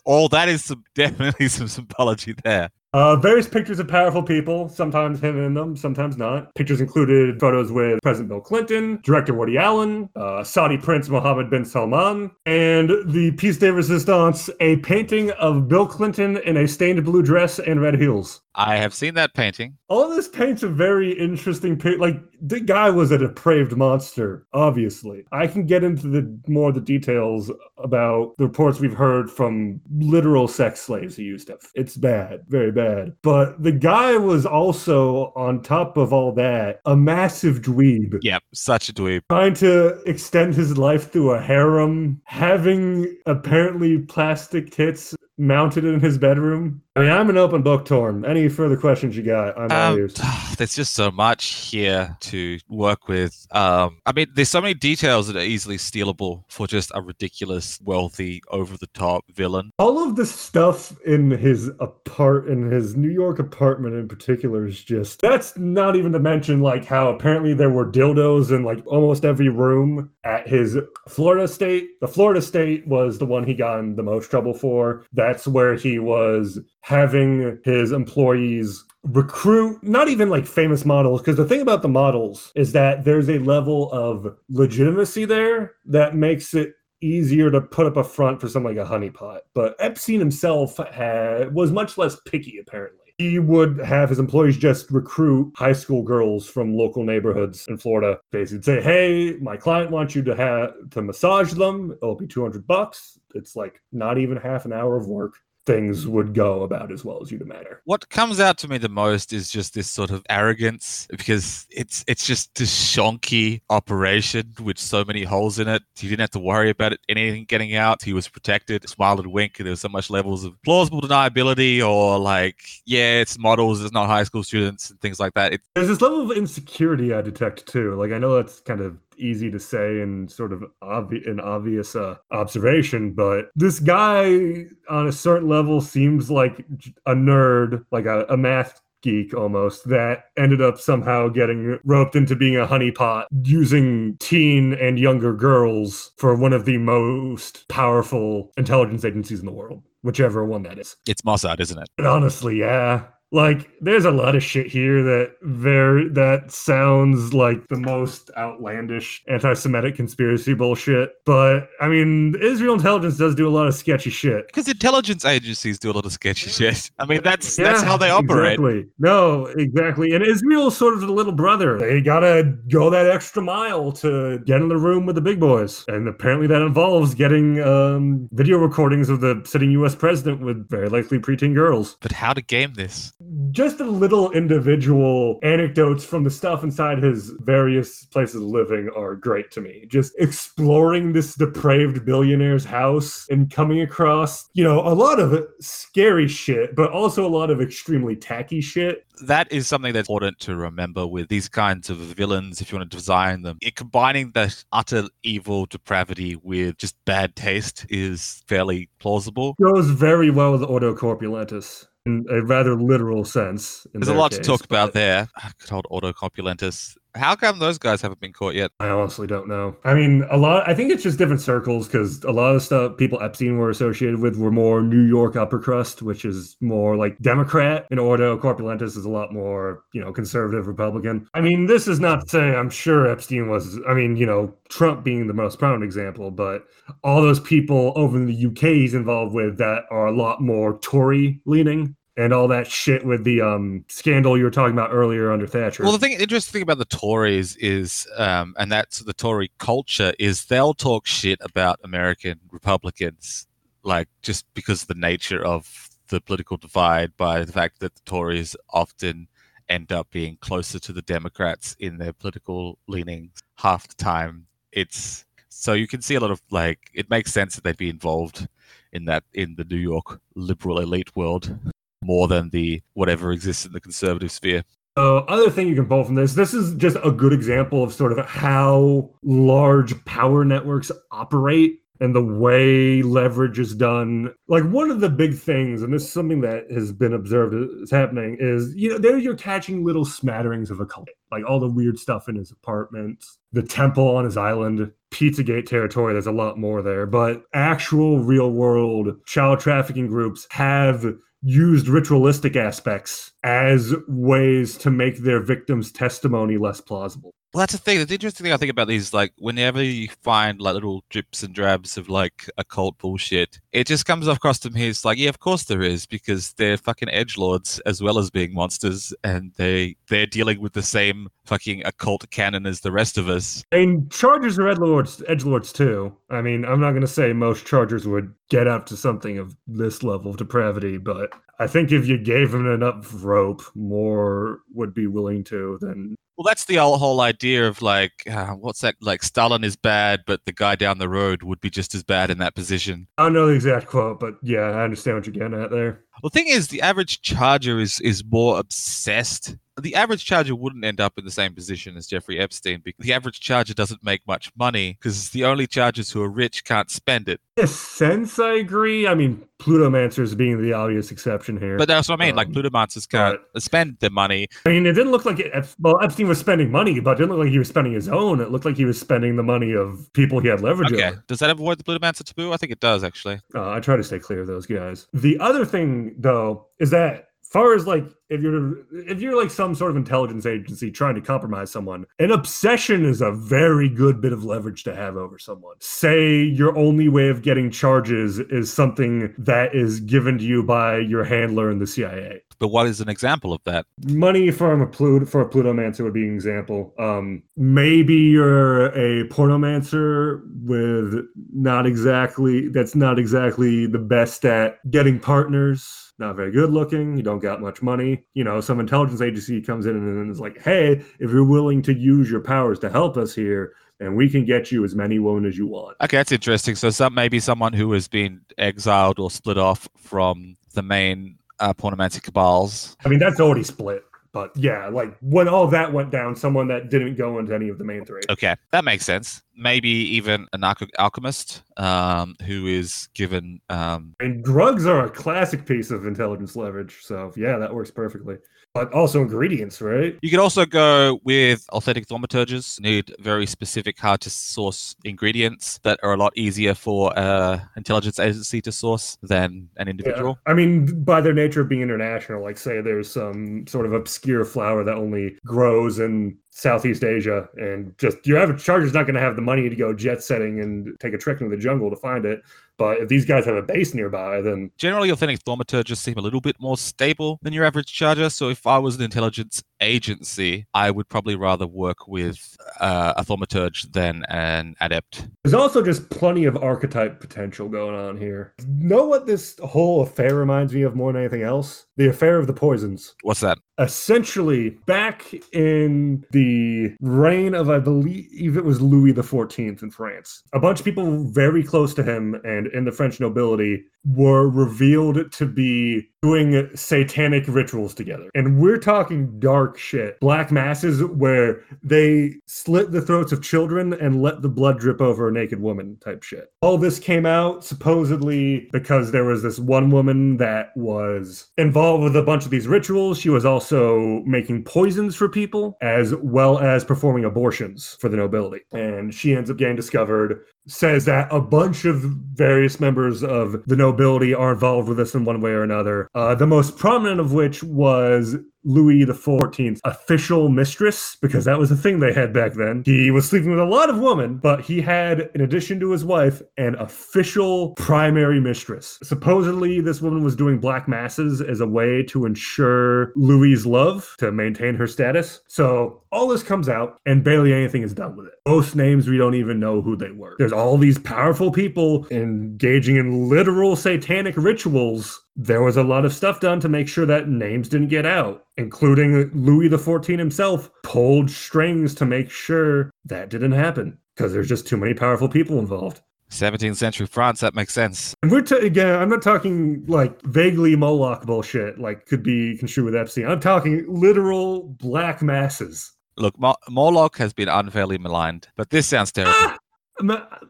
All 0.04 0.26
oh, 0.26 0.28
that 0.28 0.50
is 0.50 0.66
some, 0.66 0.84
definitely 0.96 1.48
some 1.48 1.70
symbology 1.70 2.36
there. 2.44 2.72
Uh, 2.94 3.16
various 3.16 3.48
pictures 3.48 3.80
of 3.80 3.88
powerful 3.88 4.22
people, 4.22 4.68
sometimes 4.68 5.22
him 5.22 5.42
in 5.42 5.54
them, 5.54 5.78
sometimes 5.78 6.18
not. 6.18 6.54
Pictures 6.56 6.82
included 6.82 7.40
photos 7.40 7.72
with 7.72 7.98
President 8.04 8.28
Bill 8.28 8.42
Clinton, 8.42 9.00
director 9.02 9.34
Woody 9.34 9.58
Allen, 9.58 10.10
uh, 10.18 10.44
Saudi 10.44 10.78
Prince 10.78 11.08
Mohammed 11.08 11.50
bin 11.50 11.64
Salman, 11.64 12.32
and 12.46 12.92
the 13.06 13.32
Peace 13.38 13.58
de 13.58 13.72
resistance, 13.72 14.50
a 14.60 14.76
painting 14.78 15.32
of 15.32 15.70
Bill 15.70 15.88
Clinton 15.88 16.36
in 16.40 16.58
a 16.58 16.68
stained 16.68 17.04
blue 17.06 17.24
dress 17.24 17.60
and 17.60 17.82
red 17.82 17.96
heels. 17.96 18.42
I 18.56 18.76
have 18.76 18.94
seen 18.94 19.14
that 19.14 19.34
painting. 19.34 19.78
All 19.88 20.10
this 20.10 20.28
paints 20.28 20.62
a 20.62 20.68
very 20.68 21.14
interesting. 21.18 21.82
Like 21.98 22.22
the 22.42 22.60
guy 22.60 22.90
was 22.90 23.12
a 23.12 23.18
depraved 23.18 23.78
monster, 23.78 24.46
obviously. 24.54 25.26
I 25.32 25.48
can 25.48 25.66
get 25.66 25.84
into 25.84 26.08
the 26.08 26.40
more 26.48 26.70
of 26.70 26.76
the 26.76 26.82
details 26.82 27.52
about 27.78 28.34
the 28.38 28.46
reports 28.46 28.80
we've 28.80 28.94
heard 28.94 29.30
from 29.30 29.80
literal 29.92 30.48
sex 30.48 30.82
slaves 30.82 31.16
he 31.16 31.24
used 31.24 31.48
to. 31.48 31.58
It's 31.76 31.96
bad, 31.96 32.42
very 32.48 32.72
bad. 32.72 33.14
But 33.22 33.62
the 33.62 33.72
guy 33.72 34.18
was 34.18 34.46
also, 34.46 35.32
on 35.36 35.62
top 35.62 35.98
of 35.98 36.12
all 36.12 36.34
that, 36.34 36.82
a 36.86 36.96
massive 36.96 37.62
dweeb. 37.62 38.18
Yep, 38.22 38.44
such 38.54 38.90
a 38.90 38.94
dweeb. 38.94 39.22
Trying 39.30 39.54
to 39.56 40.02
extend 40.10 40.56
his 40.56 40.78
life 40.78 41.12
through 41.12 41.32
a 41.32 41.42
harem, 41.42 42.22
having 42.26 43.18
apparently 43.28 44.00
plastic 44.00 44.72
tits 44.72 45.16
mounted 45.42 45.84
in 45.84 46.00
his 46.00 46.18
bedroom. 46.18 46.82
I 46.96 47.02
mean, 47.02 47.10
I'm 47.10 47.30
an 47.30 47.38
open 47.38 47.64
book, 47.64 47.86
Torm. 47.86 48.24
Any 48.26 48.48
further 48.48 48.78
questions 48.78 49.18
you 49.18 49.24
got? 49.24 49.58
I'm 49.58 49.72
Um, 49.72 49.98
ears. 49.98 50.14
there's 50.58 50.76
just 50.76 50.94
so 50.94 51.10
much 51.10 51.46
here 51.46 52.16
to 52.22 52.60
work 52.70 53.08
with. 53.08 53.48
Um, 53.52 53.98
I 54.06 54.12
mean, 54.12 54.28
there's 54.36 54.50
so 54.50 54.62
many 54.62 54.74
details 54.74 55.28
that 55.28 55.36
are 55.36 55.44
easily 55.44 55.78
stealable 55.78 56.44
for 56.50 56.68
just 56.68 56.92
a 56.94 57.02
ridiculous, 57.02 57.80
wealthy, 57.84 58.42
over-the-top 58.50 59.24
villain. 59.34 59.72
All 59.80 60.08
of 60.08 60.16
the 60.16 60.26
stuff 60.26 60.96
in 61.06 61.32
his 61.32 61.70
apart 61.80 62.48
in 62.48 62.70
his 62.70 62.96
New 62.96 63.10
York 63.10 63.40
apartment 63.40 63.96
in 63.96 64.08
particular 64.08 64.68
is 64.68 64.84
just 64.84 65.22
that's 65.22 65.58
not 65.58 65.96
even 65.96 66.12
to 66.12 66.20
mention 66.20 66.62
like 66.62 66.86
how 66.86 67.10
apparently 67.10 67.54
there 67.54 67.70
were 67.70 67.90
dildos 67.90 68.52
in 68.56 68.64
like 68.64 68.86
almost 68.86 69.26
every 69.26 69.50
room 69.50 70.12
at 70.24 70.48
his 70.48 70.78
Florida 71.08 71.48
state. 71.48 72.00
The 72.00 72.08
Florida 72.08 72.42
state 72.42 72.88
was 72.88 73.18
the 73.18 73.26
one 73.26 73.44
he 73.44 73.54
got 73.54 73.80
in 73.80 73.96
the 73.96 74.04
most 74.04 74.30
trouble 74.30 74.54
for. 74.54 75.06
That's 75.14 75.48
where 75.48 75.76
he 75.76 76.00
was 76.00 76.60
having 76.82 77.60
his 77.64 77.92
employees 77.92 78.84
recruit 79.04 79.82
not 79.84 80.08
even 80.08 80.30
like 80.30 80.46
famous 80.46 80.86
models 80.86 81.22
because 81.22 81.36
the 81.36 81.46
thing 81.46 81.62
about 81.62 81.82
the 81.82 81.88
models 81.88 82.52
is 82.54 82.72
that 82.74 83.04
there's 83.04 83.30
a 83.30 83.40
level 83.40 83.92
of 83.92 84.36
legitimacy 84.50 85.26
there 85.26 85.74
that 85.86 86.16
makes 86.16 86.54
it 86.54 86.74
easier 87.02 87.50
to 87.50 87.60
put 87.60 87.88
up 87.88 87.98
a 87.98 88.04
front 88.04 88.40
for 88.40 88.48
something 88.48 88.76
like 88.76 88.86
a 88.86 88.90
honeypot. 88.90 89.40
But 89.54 89.76
Epstein 89.80 90.20
himself 90.20 90.78
had, 90.78 91.54
was 91.54 91.72
much 91.72 91.98
less 91.98 92.16
picky, 92.28 92.60
apparently. 92.60 93.00
He 93.22 93.38
would 93.38 93.78
have 93.78 94.10
his 94.10 94.18
employees 94.18 94.58
just 94.58 94.90
recruit 94.90 95.54
high 95.56 95.74
school 95.74 96.02
girls 96.02 96.48
from 96.48 96.76
local 96.76 97.04
neighborhoods 97.04 97.68
in 97.68 97.78
Florida. 97.78 98.20
Basically, 98.32 98.64
say, 98.64 98.82
"Hey, 98.82 99.38
my 99.40 99.58
client 99.58 99.92
wants 99.92 100.16
you 100.16 100.24
to 100.24 100.36
have 100.36 100.90
to 100.90 101.02
massage 101.04 101.54
them. 101.54 101.92
It'll 102.02 102.16
be 102.16 102.26
two 102.26 102.42
hundred 102.42 102.66
bucks. 102.66 103.20
It's 103.36 103.56
like 103.56 103.80
not 103.92 104.18
even 104.18 104.38
half 104.38 104.66
an 104.66 104.74
hour 104.74 104.98
of 104.98 105.08
work. 105.08 105.36
Things 105.66 106.08
would 106.08 106.34
go 106.34 106.64
about 106.64 106.92
as 106.92 107.06
well 107.06 107.22
as 107.22 107.32
you'd 107.32 107.42
imagine." 107.42 107.78
What 107.86 108.10
comes 108.10 108.40
out 108.40 108.58
to 108.60 108.68
me 108.68 108.78
the 108.78 108.90
most 108.90 109.34
is 109.34 109.50
just 109.50 109.74
this 109.74 109.90
sort 109.90 110.12
of 110.12 110.24
arrogance 110.30 111.08
because 111.10 111.66
it's 111.70 112.04
it's 112.08 112.26
just 112.26 112.56
this 112.56 112.72
shonky 112.72 113.62
operation 113.70 114.54
with 114.62 114.78
so 114.78 115.04
many 115.06 115.24
holes 115.24 115.60
in 115.60 115.68
it. 115.68 115.84
He 115.96 116.08
didn't 116.08 116.22
have 116.22 116.32
to 116.32 116.40
worry 116.40 116.70
about 116.70 116.94
it 116.94 117.00
anything 117.10 117.46
getting 117.46 117.76
out. 117.76 118.02
He 118.04 118.14
was 118.14 118.28
protected, 118.28 118.88
smiled 118.90 119.20
and 119.20 119.32
wink, 119.32 119.58
there 119.58 119.70
was 119.70 119.82
so 119.82 119.90
much 119.90 120.10
levels 120.10 120.44
of 120.44 120.62
plausible 120.64 121.02
deniability 121.02 121.86
or 121.86 122.20
like, 122.20 122.62
yeah, 122.86 123.20
it's 123.22 123.38
models, 123.38 123.84
it's 123.84 123.94
not 123.94 124.08
high 124.08 124.24
school 124.24 124.44
students 124.44 124.90
and 124.90 125.00
things 125.02 125.20
like 125.20 125.34
that. 125.34 125.54
It, 125.54 125.62
There's 125.76 125.88
this 125.88 126.02
level 126.02 126.30
of 126.30 126.38
insecurity 126.38 127.14
I 127.14 127.22
detect 127.22 127.68
too. 127.68 127.96
Like 127.96 128.12
I 128.12 128.18
know 128.18 128.36
that's 128.36 128.60
kind 128.62 128.82
of 128.82 128.98
easy 129.22 129.52
to 129.52 129.60
say 129.60 130.02
and 130.02 130.32
sort 130.32 130.52
of 130.54 130.64
obvi- 130.84 131.28
an 131.30 131.40
obvious 131.40 131.96
uh, 131.96 132.16
observation, 132.32 133.14
but 133.14 133.50
this 133.56 133.80
guy 133.80 134.66
on 134.90 135.08
a 135.08 135.12
certain 135.12 135.48
level 135.48 135.82
seems 135.82 136.30
like 136.32 136.66
a 137.06 137.14
nerd, 137.14 137.86
like 137.92 138.06
a, 138.06 138.26
a 138.30 138.38
math 138.38 138.82
geek 139.02 139.34
almost 139.34 139.88
that 139.90 140.26
ended 140.38 140.62
up 140.62 140.80
somehow 140.80 141.28
getting 141.28 141.80
roped 141.84 142.16
into 142.16 142.36
being 142.36 142.56
a 142.56 142.68
honeypot 142.68 143.26
using 143.44 144.16
teen 144.20 144.74
and 144.74 145.00
younger 145.00 145.34
girls 145.34 146.12
for 146.18 146.36
one 146.36 146.54
of 146.54 146.66
the 146.66 146.78
most 146.78 147.68
powerful 147.68 148.52
intelligence 148.58 149.04
agencies 149.04 149.40
in 149.40 149.46
the 149.46 149.52
world 149.52 149.82
whichever 150.04 150.46
one 150.46 150.64
that 150.64 150.78
is 150.80 150.96
it's 151.08 151.22
Mossad, 151.22 151.60
isn't 151.60 151.80
it? 151.80 151.90
but 151.98 152.06
honestly, 152.06 152.60
yeah. 152.60 153.04
Like 153.32 153.70
there's 153.80 154.04
a 154.04 154.12
lot 154.12 154.36
of 154.36 154.44
shit 154.44 154.68
here 154.68 155.02
that 155.04 155.36
very 155.42 156.10
that 156.10 156.52
sounds 156.52 157.34
like 157.34 157.66
the 157.70 157.78
most 157.78 158.30
outlandish 158.38 159.24
anti-Semitic 159.28 159.96
conspiracy 159.96 160.54
bullshit. 160.54 161.14
But 161.26 161.70
I 161.80 161.88
mean, 161.88 162.36
Israel 162.42 162.74
intelligence 162.74 163.18
does 163.18 163.34
do 163.34 163.48
a 163.48 163.50
lot 163.52 163.68
of 163.68 163.74
sketchy 163.74 164.10
shit. 164.10 164.48
Because 164.48 164.68
intelligence 164.68 165.24
agencies 165.24 165.80
do 165.80 165.92
a 165.92 165.94
lot 165.94 166.06
of 166.06 166.12
sketchy 166.12 166.50
shit. 166.50 166.92
I 167.00 167.06
mean, 167.06 167.22
that's 167.24 167.56
that's 167.56 167.82
how 167.82 167.96
they 167.96 168.10
operate. 168.10 168.60
Exactly. 168.60 168.86
No, 169.00 169.46
exactly. 169.46 170.14
And 170.14 170.26
Israel's 170.26 170.76
sort 170.76 170.94
of 170.96 171.02
the 171.02 171.12
little 171.12 171.32
brother. 171.32 171.80
They 171.80 172.02
gotta 172.02 172.58
go 172.70 172.90
that 172.90 173.08
extra 173.08 173.42
mile 173.42 173.94
to 173.94 174.40
get 174.40 174.62
in 174.62 174.68
the 174.68 174.78
room 174.78 175.06
with 175.06 175.16
the 175.16 175.22
big 175.22 175.40
boys. 175.40 175.86
And 175.88 176.08
apparently 176.08 176.48
that 176.48 176.62
involves 176.62 177.16
getting 177.16 177.62
um, 177.62 178.28
video 178.34 178.58
recordings 178.58 179.08
of 179.08 179.22
the 179.22 179.42
sitting 179.46 179.72
US 179.72 179.96
president 179.96 180.42
with 180.42 180.70
very 180.70 180.90
likely 180.90 181.18
preteen 181.18 181.54
girls. 181.54 181.96
But 182.02 182.12
how 182.12 182.34
to 182.34 182.42
game 182.42 182.74
this? 182.74 183.14
Just 183.52 183.78
the 183.78 183.86
little 183.86 184.32
individual 184.32 185.40
anecdotes 185.44 186.04
from 186.04 186.24
the 186.24 186.30
stuff 186.30 186.64
inside 186.64 187.04
his 187.04 187.32
various 187.40 188.06
places 188.06 188.36
of 188.36 188.44
living 188.44 188.90
are 188.96 189.16
great 189.16 189.52
to 189.52 189.62
me. 189.62 189.86
Just 189.88 190.14
exploring 190.20 191.14
this 191.14 191.36
depraved 191.36 192.06
billionaire's 192.06 192.66
house 192.66 193.28
and 193.30 193.52
coming 193.52 193.82
across, 193.82 194.50
you 194.54 194.64
know, 194.64 194.80
a 194.82 194.94
lot 194.94 195.20
of 195.20 195.48
scary 195.60 196.28
shit, 196.28 196.76
but 196.76 196.92
also 196.92 197.26
a 197.26 197.30
lot 197.30 197.50
of 197.50 197.62
extremely 197.62 198.16
tacky 198.16 198.62
shit. 198.62 199.06
That 199.26 199.52
is 199.52 199.68
something 199.68 199.94
that's 199.94 200.10
important 200.10 200.40
to 200.40 200.56
remember 200.56 201.06
with 201.06 201.30
these 201.30 201.48
kinds 201.48 201.90
of 201.90 201.98
villains, 201.98 202.60
if 202.60 202.72
you 202.72 202.78
want 202.78 202.90
to 202.90 202.98
design 202.98 203.44
them. 203.44 203.58
It, 203.62 203.76
combining 203.76 204.32
the 204.32 204.56
utter 204.72 205.08
evil 205.24 205.68
depravity 205.68 206.36
with 206.38 206.78
just 206.78 206.96
bad 207.06 207.36
taste 207.36 207.86
is 207.90 208.44
fairly 208.48 208.90
plausible. 209.00 209.56
Goes 209.62 209.90
very 209.90 210.32
well 210.32 210.54
with 210.54 210.64
Ordo 210.64 210.96
Corpulentus 210.96 211.86
in 212.06 212.26
a 212.30 212.42
rather 212.42 212.76
literal 212.76 213.24
sense. 213.26 213.86
There's 213.94 214.08
a 214.08 214.14
lot 214.14 214.32
case, 214.32 214.40
to 214.40 214.44
talk 214.44 214.64
about 214.64 214.94
there. 214.94 215.30
Ah, 215.38 215.52
good 215.60 215.72
old 215.72 215.86
Ordo 215.90 216.14
Corpulentus. 216.14 216.98
How 217.16 217.36
come 217.36 217.60
those 217.60 217.78
guys 217.78 218.02
haven't 218.02 218.22
been 218.22 218.32
caught 218.32 218.56
yet? 218.56 218.72
I 218.80 218.90
honestly 218.90 219.28
don't 219.28 219.48
know. 219.48 219.76
I 219.84 219.94
mean, 219.94 220.26
a 220.32 220.38
lot. 220.38 220.68
I 220.68 220.74
think 220.74 220.92
it's 220.92 221.04
just 221.04 221.18
different 221.18 221.42
circles 221.42 221.88
because 221.88 222.24
a 222.24 222.32
lot 222.32 222.56
of 222.56 222.64
stuff 222.64 222.98
people 222.98 223.22
Epstein 223.22 223.58
were 223.58 223.70
associated 223.70 224.20
with 224.20 224.38
were 224.38 224.52
more 224.52 224.82
New 224.82 225.02
York 225.02 225.36
upper 225.36 225.60
crust, 225.60 226.02
which 226.02 226.24
is 226.24 226.56
more 226.62 226.96
like 226.96 227.18
Democrat, 227.20 227.86
and 227.92 228.00
Ordo 228.00 228.38
Corpulentus 228.38 228.96
is 228.96 229.06
a 229.06 229.10
lot 229.10 229.34
more, 229.34 229.84
you 229.94 230.02
know, 230.02 230.14
conservative 230.14 230.68
Republican. 230.68 231.28
I 231.34 231.42
mean, 231.42 231.66
this 231.66 231.88
is 231.88 232.00
not 232.00 232.22
to 232.22 232.30
say 232.30 232.56
I'm 232.56 232.70
sure 232.70 233.08
Epstein 233.08 233.50
was. 233.50 233.78
I 233.88 233.94
mean, 233.94 234.16
you 234.16 234.26
know, 234.26 234.54
Trump 234.70 235.04
being 235.04 235.28
the 235.28 235.34
most 235.34 235.60
prominent 235.60 235.84
example, 235.84 236.32
but 236.32 236.66
all 237.04 237.22
those 237.22 237.42
people 237.42 237.92
over 237.96 238.18
in 238.18 238.26
the 238.26 238.46
UK 238.46 238.72
he's 238.72 238.94
involved 238.94 239.34
with 239.34 239.58
that 239.58 239.84
are 239.92 240.08
a 240.08 240.16
lot 240.16 240.42
more 240.42 240.80
Tory 240.80 241.42
leaning 241.46 241.96
and 242.18 242.34
all 242.34 242.48
that 242.50 242.68
shit 242.68 243.06
with 243.06 243.24
the 243.24 243.42
um, 243.42 243.86
scandal 243.88 244.38
you 244.38 244.44
were 244.44 244.52
talking 244.52 244.74
about 244.74 244.92
earlier 244.92 245.32
under 245.32 245.48
Thatcher. 245.48 245.84
Well, 245.84 245.94
the 245.94 246.00
thing, 246.00 246.14
interesting 246.14 246.54
thing 246.54 246.62
about 246.64 246.78
the 246.78 246.86
Tories 246.86 247.56
is, 247.58 248.08
um, 248.18 248.54
and 248.60 248.72
that's 248.72 249.00
the 249.00 249.14
Tory 249.14 249.52
culture 249.60 250.14
is 250.20 250.46
they'll 250.46 250.74
talk 250.74 251.08
shit 251.08 251.40
about 251.42 251.80
American 251.84 252.40
Republicans, 252.52 253.48
like 253.84 254.10
just 254.22 254.46
because 254.54 254.82
of 254.82 254.90
the 254.90 254.96
nature 254.96 255.44
of 255.44 255.90
the 256.10 256.20
political 256.20 256.58
divide, 256.58 257.16
by 257.16 257.46
the 257.46 257.54
fact 257.54 257.80
that 257.80 257.96
the 257.96 258.02
Tories 258.06 258.56
often 258.72 259.28
end 259.70 259.94
up 259.94 260.12
being 260.12 260.38
closer 260.42 260.80
to 260.80 260.92
the 260.92 261.02
Democrats 261.04 261.78
in 261.80 261.98
their 261.98 262.12
political 262.12 262.78
leanings 262.88 263.42
half 263.56 263.88
the 263.88 263.96
time. 263.96 264.48
It's 264.74 265.26
so 265.48 265.74
you 265.74 265.88
can 265.88 266.02
see 266.02 266.16
a 266.16 266.20
lot 266.20 266.32
of 266.32 266.42
like 266.52 266.92
it 266.94 267.10
makes 267.10 267.32
sense 267.32 267.56
that 267.56 267.64
they'd 267.64 267.78
be 267.78 267.90
involved 267.90 268.48
in 268.92 269.06
that 269.06 269.24
in 269.34 269.56
the 269.56 269.64
New 269.64 269.78
York 269.78 270.20
liberal 270.36 270.80
elite 270.80 271.16
world 271.16 271.58
more 272.04 272.28
than 272.28 272.50
the 272.50 272.82
whatever 272.94 273.32
exists 273.32 273.66
in 273.66 273.72
the 273.72 273.82
conservative 273.82 274.32
sphere. 274.32 274.64
Uh, 274.98 275.18
other 275.20 275.50
thing 275.50 275.68
you 275.68 275.76
can 275.76 275.86
pull 275.86 276.04
from 276.04 276.16
this, 276.16 276.34
this 276.34 276.54
is 276.54 276.76
just 276.76 276.98
a 277.04 277.12
good 277.12 277.32
example 277.32 277.82
of 277.84 277.94
sort 277.94 278.12
of 278.12 278.26
how 278.26 279.10
large 279.24 280.04
power 280.04 280.44
networks 280.44 280.92
operate 281.12 281.82
and 282.02 282.16
the 282.16 282.24
way 282.24 283.04
leverage 283.04 283.60
is 283.60 283.76
done. 283.76 284.34
Like 284.48 284.64
one 284.64 284.90
of 284.90 285.00
the 285.00 285.10
big 285.10 285.38
things, 285.38 285.84
and 285.84 285.94
this 285.94 286.04
is 286.04 286.12
something 286.12 286.42
that 286.42 286.70
has 286.72 286.92
been 286.92 287.14
observed 287.14 287.54
is 287.82 287.92
happening, 287.92 288.38
is 288.40 288.76
you 288.76 288.90
know 288.90 288.98
there 288.98 289.18
you're 289.18 289.36
catching 289.36 289.86
little 289.86 290.04
smatterings 290.04 290.72
of 290.72 290.80
a 290.80 290.86
cult, 290.86 291.08
like 291.32 291.46
all 291.48 291.60
the 291.60 291.70
weird 291.70 292.00
stuff 292.00 292.28
in 292.28 292.36
his 292.36 292.52
apartment, 292.52 293.24
the 293.54 293.62
temple 293.62 294.16
on 294.16 294.26
his 294.26 294.36
island, 294.36 294.92
Pizzagate 295.12 295.68
territory. 295.68 296.14
There's 296.14 296.26
a 296.26 296.32
lot 296.32 296.58
more 296.58 296.82
there, 296.82 297.06
but 297.06 297.44
actual 297.54 298.20
real 298.20 298.52
world 298.52 299.24
child 299.26 299.60
trafficking 299.60 300.08
groups 300.08 300.48
have 300.52 301.06
used 301.42 301.88
ritualistic 301.88 302.56
aspects 302.56 303.32
as 303.44 303.94
ways 304.08 304.78
to 304.78 304.92
make 304.92 305.18
their 305.18 305.42
victims' 305.42 305.92
testimony 305.92 306.58
less 306.58 306.82
plausible. 306.82 307.34
Well, 307.54 307.64
that's 307.64 307.74
the 307.74 307.80
thing. 307.80 308.06
The 308.06 308.14
interesting 308.14 308.46
thing 308.46 308.54
I 308.54 308.58
think 308.58 308.72
about 308.72 308.88
these, 308.88 309.14
like, 309.14 309.34
whenever 309.38 309.84
you 309.84 310.08
find 310.22 310.62
like 310.62 310.74
little 310.74 311.04
drips 311.10 311.44
and 311.44 311.54
drabs 311.54 311.98
of 311.98 312.08
like 312.08 312.50
occult 312.58 312.98
bullshit, 312.98 313.60
it 313.74 313.88
just 313.88 314.06
comes 314.06 314.26
across 314.26 314.58
to 314.60 314.70
me. 314.70 314.88
It's 314.88 315.04
like, 315.04 315.18
yeah, 315.18 315.28
of 315.28 315.40
course 315.40 315.64
there 315.66 315.82
is, 315.82 316.06
because 316.06 316.54
they're 316.54 316.78
fucking 316.78 317.10
edge 317.10 317.38
lords 317.38 317.80
as 317.80 318.02
well 318.02 318.18
as 318.20 318.30
being 318.30 318.54
monsters, 318.54 319.14
and 319.26 319.52
they 319.58 319.98
they're 320.08 320.26
dealing 320.26 320.62
with 320.62 320.72
the 320.72 320.82
same 320.82 321.28
fucking 321.44 321.86
occult 321.86 322.30
canon 322.30 322.66
as 322.66 322.80
the 322.82 322.92
rest 322.92 323.18
of 323.18 323.28
us. 323.28 323.66
Mean, 323.74 324.08
Chargers 324.10 324.58
are 324.58 324.70
edge 324.70 324.78
lords, 324.78 325.22
edge 325.28 325.44
lords 325.44 325.74
too. 325.74 326.16
I 326.30 326.42
mean, 326.42 326.64
I'm 326.64 326.80
not 326.80 326.92
going 326.92 327.02
to 327.02 327.08
say 327.08 327.34
most 327.34 327.66
Chargers 327.66 328.08
would 328.08 328.34
get 328.50 328.68
up 328.68 328.86
to 328.86 328.96
something 328.96 329.38
of 329.38 329.58
this 329.68 330.04
level 330.04 330.32
of 330.32 330.38
depravity, 330.38 330.98
but 330.98 331.34
I 331.60 331.68
think 331.68 331.92
if 331.92 332.08
you 332.08 332.18
gave 332.18 332.52
them 332.52 332.66
enough 332.66 333.12
rope, 333.24 333.62
more 333.76 334.60
would 334.74 334.94
be 334.94 335.08
willing 335.08 335.44
to 335.46 335.78
than 335.82 336.16
well, 336.38 336.44
that's 336.46 336.66
the 336.66 336.78
whole 336.78 337.22
idea 337.22 337.68
of 337.68 337.82
like, 337.82 338.12
uh, 338.30 338.48
what's 338.48 338.82
that? 338.82 338.96
Like, 339.02 339.24
Stalin 339.24 339.64
is 339.64 339.76
bad, 339.76 340.22
but 340.26 340.42
the 340.46 340.52
guy 340.52 340.76
down 340.76 340.98
the 340.98 341.10
road 341.10 341.44
would 341.44 341.62
be 341.62 341.70
just 341.70 341.94
as 341.94 342.04
bad 342.04 342.30
in 342.30 342.38
that 342.40 342.56
position. 342.56 343.08
I 343.18 343.24
don't 343.24 343.34
know 343.34 343.48
the 343.48 343.54
exact 343.54 343.88
quote, 343.88 344.20
but 344.20 344.36
yeah, 344.42 344.62
I 344.62 344.84
understand 344.84 345.18
what 345.18 345.26
you're 345.26 345.34
getting 345.34 345.62
at 345.62 345.72
there. 345.72 346.04
Well, 346.22 346.30
the 346.32 346.40
thing 346.40 346.48
is, 346.48 346.68
the 346.68 346.82
average 346.82 347.22
charger 347.22 347.80
is 347.80 348.00
is 348.02 348.24
more 348.24 348.60
obsessed 348.60 349.56
the 349.82 349.96
average 349.96 350.26
charger 350.26 350.56
wouldn't 350.56 350.86
end 350.86 351.00
up 351.00 351.18
in 351.18 351.26
the 351.26 351.32
same 351.32 351.54
position 351.54 351.98
as 351.98 352.08
Jeffrey 352.08 352.40
Epstein 352.40 352.82
because 352.84 353.06
the 353.06 353.14
average 353.14 353.40
charger 353.40 353.74
doesn't 353.74 354.04
make 354.04 354.26
much 354.28 354.52
money 354.58 354.98
because 355.00 355.30
the 355.32 355.46
only 355.46 355.68
chargers 355.68 356.12
who 356.12 356.22
are 356.22 356.30
rich 356.30 356.64
can't 356.64 356.90
spend 356.90 357.28
it. 357.28 357.40
In 357.58 357.66
a 357.66 357.68
sense, 357.68 358.40
I 358.40 358.54
agree. 358.54 359.08
I 359.08 359.14
mean, 359.14 359.44
Plutomancers 359.60 360.36
being 360.36 360.62
the 360.62 360.74
obvious 360.74 361.12
exception 361.12 361.58
here. 361.58 361.78
But 361.78 361.88
that's 361.88 362.10
what 362.10 362.20
I 362.20 362.26
mean. 362.26 362.32
Um, 362.32 362.38
like, 362.38 362.50
Plutomancers 362.50 363.08
can't 363.08 363.40
but, 363.54 363.62
spend 363.62 363.98
their 364.00 364.10
money. 364.10 364.48
I 364.66 364.70
mean, 364.70 364.86
it 364.86 364.94
didn't 364.94 365.12
look 365.12 365.26
like 365.26 365.40
it, 365.40 365.54
well, 365.80 366.02
Epstein 366.02 366.28
was 366.28 366.40
spending 366.40 366.72
money, 366.72 367.00
but 367.00 367.12
it 367.12 367.16
didn't 367.18 367.32
look 367.32 367.40
like 367.40 367.52
he 367.52 367.60
was 367.60 367.68
spending 367.68 367.94
his 367.94 368.10
own. 368.10 368.42
It 368.42 368.52
looked 368.52 368.66
like 368.66 368.78
he 368.78 368.86
was 368.86 369.00
spending 369.00 369.36
the 369.36 369.44
money 369.44 369.74
of 369.74 370.12
people 370.14 370.40
he 370.40 370.48
had 370.48 370.62
leverage 370.62 370.94
okay. 370.94 371.10
over. 371.10 371.24
Does 371.28 371.40
that 371.40 371.50
avoid 371.50 371.78
the 371.78 371.84
Plutomancer 371.84 372.24
taboo? 372.24 372.54
I 372.54 372.58
think 372.58 372.72
it 372.72 372.80
does, 372.80 373.04
actually. 373.04 373.40
Uh, 373.54 373.70
I 373.70 373.80
try 373.80 373.96
to 373.96 374.04
stay 374.04 374.20
clear 374.20 374.42
of 374.42 374.48
those 374.48 374.66
guys. 374.66 375.08
The 375.14 375.38
other 375.40 375.66
thing, 375.66 376.16
though, 376.18 376.68
is 376.80 376.90
that 376.92 377.28
far 377.52 377.74
as 377.74 377.86
like 377.86 378.06
if 378.30 378.42
you're 378.42 378.80
if 378.94 379.20
you're 379.22 379.40
like 379.40 379.52
some 379.52 379.76
sort 379.76 379.92
of 379.92 379.98
intelligence 379.98 380.46
agency 380.46 380.90
trying 380.90 381.16
to 381.16 381.22
compromise 381.22 381.70
someone 381.70 382.06
an 382.20 382.32
obsession 382.32 383.04
is 383.06 383.22
a 383.22 383.32
very 383.32 383.90
good 383.90 384.22
bit 384.22 384.32
of 384.32 384.46
leverage 384.46 384.84
to 384.84 384.96
have 384.96 385.18
over 385.18 385.38
someone. 385.38 385.76
Say 385.80 386.42
your 386.42 386.78
only 386.78 387.10
way 387.10 387.28
of 387.28 387.42
getting 387.42 387.70
charges 387.70 388.40
is 388.40 388.72
something 388.72 389.34
that 389.38 389.76
is 389.76 390.00
given 390.00 390.38
to 390.38 390.44
you 390.44 390.64
by 390.64 390.98
your 390.98 391.24
handler 391.24 391.70
in 391.70 391.80
the 391.80 391.88
cia 391.88 392.42
but 392.60 392.68
what 392.68 392.86
is 392.86 393.02
an 393.02 393.10
example 393.10 393.54
of 393.54 393.64
that? 393.64 393.88
Money 394.08 394.52
from 394.52 394.82
a 394.82 394.88
Plut- 394.88 395.28
for 395.28 395.42
a 395.42 395.50
plutomancer 395.50 396.04
would 396.04 396.14
be 396.14 396.28
an 396.28 396.36
example. 396.36 396.94
Um 397.00 397.44
maybe 397.58 398.16
you're 398.16 398.88
a 398.88 399.28
pornomancer 399.30 400.42
with 400.64 401.26
not 401.54 401.86
exactly 401.86 402.70
that's 402.70 402.96
not 402.96 403.20
exactly 403.20 403.88
the 403.88 404.00
best 404.00 404.46
at 404.46 404.80
getting 404.92 405.20
partners 405.20 406.11
not 406.22 406.38
very 406.38 406.52
good 406.52 406.70
looking, 406.70 407.18
you 407.18 407.24
don't 407.24 407.40
got 407.40 407.60
much 407.60 407.82
money. 407.82 408.24
You 408.34 408.46
know, 408.46 408.62
some 408.62 408.80
intelligence 408.80 409.22
agency 409.22 409.62
comes 409.62 409.86
in 409.86 409.96
and 409.96 410.32
is 410.32 410.40
like, 410.40 410.62
hey, 410.62 411.04
if 411.20 411.32
you're 411.32 411.44
willing 411.44 411.82
to 411.84 411.94
use 411.94 412.32
your 412.32 412.40
powers 412.42 412.80
to 412.80 412.90
help 412.90 413.18
us 413.18 413.36
here, 413.36 413.74
and 414.00 414.16
we 414.16 414.30
can 414.30 414.46
get 414.46 414.72
you 414.72 414.84
as 414.84 414.96
many 414.96 415.20
women 415.20 415.46
as 415.46 415.58
you 415.58 415.68
want. 415.68 415.96
Okay, 416.02 416.18
that's 416.18 416.32
interesting. 416.32 416.76
So 416.76 416.90
some 416.90 417.14
maybe 417.14 417.40
someone 417.40 417.74
who 417.74 417.92
has 417.92 418.08
been 418.08 418.42
exiled 418.58 419.20
or 419.20 419.30
split 419.30 419.60
off 419.60 419.88
from 419.96 420.58
the 420.74 420.82
main 420.82 421.38
uh, 421.60 421.74
Pornomancy 421.74 422.24
cabals. 422.24 422.98
I 423.06 423.10
mean, 423.10 423.20
that's 423.20 423.40
already 423.40 423.64
split. 423.64 424.04
But 424.34 424.56
yeah, 424.56 424.88
like 424.88 425.16
when 425.22 425.48
all 425.48 425.68
that 425.68 425.92
went 425.92 426.10
down, 426.10 426.36
someone 426.36 426.68
that 426.70 426.90
didn't 426.90 427.16
go 427.16 427.38
into 427.38 427.54
any 427.54 427.70
of 427.70 427.78
the 427.78 427.84
main 427.84 428.06
three. 428.06 428.22
Okay, 428.30 428.56
that 428.72 428.86
makes 428.86 429.06
sense. 429.06 429.44
Maybe 429.62 429.90
even 429.90 430.48
an 430.54 430.64
alchemist 430.98 431.62
um, 431.78 432.36
who 432.46 432.66
is 432.66 433.10
given. 433.14 433.62
Um... 433.70 434.16
And 434.20 434.44
drugs 434.44 434.86
are 434.88 435.06
a 435.06 435.10
classic 435.10 435.66
piece 435.66 435.92
of 435.92 436.08
intelligence 436.08 436.56
leverage. 436.56 436.98
So 437.02 437.32
yeah, 437.38 437.58
that 437.60 437.74
works 437.74 437.92
perfectly 437.92 438.38
but 438.74 438.92
also 438.94 439.22
ingredients, 439.22 439.82
right? 439.82 440.18
You 440.22 440.30
could 440.30 440.40
also 440.40 440.66
go 440.66 441.20
with 441.24 441.66
authentic 441.70 442.08
thaumaturges. 442.08 442.80
Need 442.80 443.14
very 443.20 443.46
specific, 443.46 444.00
hard 444.00 444.22
to 444.22 444.30
source 444.30 444.96
ingredients 445.04 445.80
that 445.84 446.00
are 446.04 446.14
a 446.14 446.18
lot 446.18 446.32
easier 446.38 446.74
for 446.74 447.18
uh, 447.18 447.60
intelligence 447.76 448.20
agency 448.20 448.62
to 448.62 448.72
source 448.72 449.18
than 449.24 449.70
an 449.78 449.88
individual. 449.88 450.40
Yeah. 450.48 450.52
I 450.52 450.56
mean, 450.56 451.04
by 451.04 451.22
their 451.22 451.34
nature 451.34 451.62
of 451.62 451.70
being 451.70 451.82
international, 451.82 452.42
like 452.42 452.58
say 452.58 452.82
there's 452.82 453.12
some 453.12 453.68
sort 453.68 453.86
of 453.86 453.94
obscure 453.94 454.46
flower 454.46 454.84
that 454.84 454.96
only 454.96 455.38
grows 455.46 456.00
in 456.00 456.38
Southeast 456.52 457.04
Asia, 457.04 457.48
and 457.56 457.98
just 457.98 458.28
your 458.28 458.38
average 458.38 458.62
charger's 458.62 458.94
not 458.94 459.04
going 459.04 459.16
to 459.16 459.22
have 459.22 459.38
the 459.38 459.42
money 459.42 459.70
to 459.70 459.76
go 459.76 459.94
jet 459.94 460.22
setting 460.22 460.60
and 460.60 461.00
take 461.00 461.14
a 461.14 461.18
trek 461.18 461.40
into 461.40 461.56
the 461.56 461.62
jungle 461.62 461.90
to 461.90 461.96
find 461.96 462.26
it. 462.26 462.42
But 462.78 462.98
if 462.98 463.10
these 463.10 463.26
guys 463.26 463.46
have 463.46 463.56
a 463.56 463.62
base 463.62 463.94
nearby, 463.94 464.42
then 464.42 464.72
generally 464.78 465.10
authentic 465.10 465.44
thaumaturges 465.44 465.98
seem 465.98 466.18
a 466.18 466.22
little 466.22 466.42
bit 466.42 466.56
more 466.60 466.78
stable 466.78 467.40
than 467.42 467.54
your 467.54 467.66
average 467.66 467.92
charger. 467.92 468.30
So 468.30 468.50
if 468.50 468.66
I 468.66 468.78
was 468.78 468.96
an 468.96 469.04
intelligence 469.04 469.62
agency, 469.82 470.66
I 470.74 470.92
would 470.92 471.10
probably 471.10 471.36
rather 471.36 471.68
work 471.68 472.08
with 472.08 472.56
uh, 472.80 473.14
a 473.18 473.24
thaumaturge 473.24 473.92
than 473.92 474.24
an 474.30 474.76
adept. 474.80 475.28
There's 475.44 475.54
also 475.54 475.84
just 475.84 476.10
plenty 476.10 476.46
of 476.46 476.56
archetype 476.58 477.20
potential 477.20 477.68
going 477.68 477.96
on 477.96 478.18
here. 478.18 478.54
Know 478.68 479.06
what 479.06 479.26
this 479.26 479.58
whole 479.64 480.02
affair 480.02 480.36
reminds 480.36 480.74
me 480.74 480.84
of 480.84 480.96
more 480.96 481.12
than 481.12 481.22
anything 481.22 481.42
else? 481.42 481.86
The 481.98 482.10
affair 482.10 482.38
of 482.38 482.48
the 482.48 482.54
poisons. 482.54 483.16
What's 483.24 483.42
that? 483.42 483.58
Essentially, 483.80 484.72
back 484.86 485.34
in 485.54 486.24
the 486.32 486.96
reign 487.02 487.56
of, 487.56 487.70
I 487.70 487.80
believe 487.80 488.56
it 488.56 488.64
was 488.64 488.82
Louis 488.82 489.14
XIV 489.14 489.82
in 489.82 489.90
France, 489.90 490.44
a 490.54 490.60
bunch 490.60 490.80
of 490.80 490.86
people 490.86 491.24
very 491.32 491.64
close 491.64 491.94
to 491.96 492.04
him 492.04 492.40
and 492.44 492.61
in 492.68 492.86
the 492.86 492.92
French 492.92 493.20
nobility 493.20 493.84
were 494.06 494.50
revealed 494.50 495.32
to 495.32 495.46
be 495.46 496.10
doing 496.22 496.70
satanic 496.76 497.46
rituals 497.48 497.94
together. 497.94 498.30
And 498.36 498.60
we're 498.60 498.78
talking 498.78 499.40
dark 499.40 499.78
shit. 499.78 500.20
Black 500.20 500.52
masses 500.52 501.04
where 501.04 501.64
they 501.84 502.36
slit 502.46 502.92
the 502.92 503.02
throats 503.02 503.32
of 503.32 503.42
children 503.42 503.94
and 503.94 504.22
let 504.22 504.42
the 504.42 504.50
blood 504.50 504.80
drip 504.80 505.02
over 505.02 505.28
a 505.28 505.32
naked 505.32 505.60
woman 505.60 505.98
type 506.04 506.22
shit. 506.22 506.52
All 506.62 506.78
this 506.78 507.00
came 507.00 507.26
out 507.26 507.66
supposedly 507.66 508.70
because 508.72 509.12
there 509.12 509.26
was 509.26 509.42
this 509.42 509.58
one 509.58 509.90
woman 509.90 510.38
that 510.38 510.72
was 510.76 511.48
involved 511.58 512.04
with 512.04 512.16
a 512.16 512.24
bunch 512.24 512.46
of 512.46 512.52
these 512.52 512.68
rituals. 512.68 513.18
She 513.18 513.30
was 513.30 513.46
also 513.46 514.22
making 514.26 514.64
poisons 514.64 515.16
for 515.16 515.28
people 515.28 515.78
as 515.82 516.14
well 516.16 516.60
as 516.60 516.86
performing 516.86 517.26
abortions 517.26 517.98
for 518.00 518.10
the 518.10 518.18
nobility. 518.18 518.64
And 518.72 519.14
she 519.14 519.36
ends 519.36 519.50
up 519.50 519.58
getting 519.58 519.76
discovered 519.76 520.46
says 520.68 521.06
that 521.06 521.28
a 521.32 521.42
bunch 521.42 521.86
of 521.86 522.02
various 522.34 522.80
members 522.80 523.24
of 523.24 523.64
the 523.66 523.76
nobility 523.76 524.34
are 524.34 524.54
involved 524.54 524.88
with 524.88 524.98
this 524.98 525.16
in 525.16 525.26
one 525.26 525.42
way 525.42 525.52
or 525.52 525.64
another. 525.64 526.08
Uh, 526.14 526.36
the 526.36 526.48
most 526.48 526.78
prominent 526.78 527.20
of 527.20 527.34
which 527.34 527.64
was 527.64 528.36
Louis 528.64 529.06
XIV's 529.06 529.82
official 529.84 530.50
mistress, 530.50 531.18
because 531.22 531.46
that 531.46 531.58
was 531.58 531.72
a 531.72 531.76
thing 531.76 532.00
they 532.00 532.14
had 532.14 532.34
back 532.34 532.54
then. 532.54 532.84
He 532.86 533.12
was 533.12 533.28
sleeping 533.28 533.50
with 533.50 533.60
a 533.60 533.66
lot 533.66 533.90
of 533.90 534.00
women, 534.00 534.38
but 534.38 534.62
he 534.62 534.82
had, 534.82 535.30
in 535.34 535.42
addition 535.42 535.80
to 535.80 535.92
his 535.92 536.06
wife, 536.06 536.42
an 536.58 536.76
official 536.76 537.72
primary 537.72 538.40
mistress. 538.40 539.00
Supposedly, 539.04 539.82
this 539.82 540.02
woman 540.02 540.24
was 540.24 540.36
doing 540.36 540.60
black 540.60 540.88
masses 540.88 541.42
as 541.42 541.60
a 541.60 541.68
way 541.68 542.04
to 542.04 542.26
ensure 542.26 543.14
Louis's 543.16 543.66
love 543.66 544.16
to 544.20 544.32
maintain 544.32 544.76
her 544.76 544.88
status. 544.88 545.42
So 545.48 546.04
all 546.12 546.28
this 546.28 546.44
comes 546.44 546.70
out, 546.70 547.00
and 547.06 547.24
barely 547.24 547.54
anything 547.54 547.84
is 547.84 547.94
done 547.94 548.16
with 548.16 548.28
it. 548.28 548.34
Most 548.48 548.76
names 548.76 549.08
we 549.08 549.18
don't 549.18 549.36
even 549.36 549.60
know 549.60 549.82
who 549.82 549.96
they 549.96 550.12
were. 550.12 550.36
There's 550.38 550.54
all 550.54 550.78
these 550.78 551.00
powerful 551.00 551.52
people 551.52 552.06
engaging 552.12 552.98
in 552.98 553.30
literal 553.30 553.76
satanic 553.76 554.36
rituals 554.38 555.20
there 555.42 555.64
was 555.64 555.76
a 555.76 555.84
lot 555.84 556.06
of 556.06 556.14
stuff 556.14 556.40
done 556.40 556.60
to 556.60 556.70
make 556.70 556.88
sure 556.88 557.06
that 557.08 557.28
names 557.28 557.68
didn't 557.68 557.88
get 557.88 558.06
out, 558.06 558.46
including 558.58 559.32
Louis 559.34 559.70
XIV 559.70 560.20
himself 560.20 560.70
pulled 560.84 561.32
strings 561.32 561.96
to 561.96 562.06
make 562.06 562.30
sure 562.30 562.92
that 563.06 563.30
didn't 563.30 563.54
happen 563.54 563.98
because 564.16 564.34
there's 564.34 564.48
just 564.48 564.68
too 564.68 564.78
many 564.78 564.94
powerful 564.94 565.28
people 565.28 565.58
involved. 565.58 566.02
17th 566.30 566.78
century 566.78 567.08
France, 567.08 567.40
that 567.42 567.56
makes 567.56 567.74
sense. 567.74 568.16
And 568.22 568.32
we're 568.32 568.42
t- 568.42 568.56
again, 568.56 569.02
I'm 569.02 569.10
not 569.10 569.24
talking 569.24 569.84
like 569.88 570.22
vaguely 570.22 570.76
Moloch 570.76 571.26
bullshit, 571.26 571.80
like 571.80 572.06
could 572.06 572.24
be 572.24 572.56
construed 572.58 572.86
with 572.86 572.96
Epstein. 572.96 573.26
I'm 573.26 573.40
talking 573.40 573.86
literal 573.90 574.64
black 574.64 575.24
masses. 575.24 575.92
Look, 576.18 576.40
Mo- 576.40 576.56
Moloch 576.70 577.18
has 577.18 577.34
been 577.34 577.50
unfairly 577.50 577.98
maligned, 577.98 578.48
but 578.56 578.70
this 578.70 578.88
sounds 578.88 579.12
terrible. 579.12 579.34
Ah, 579.36 579.58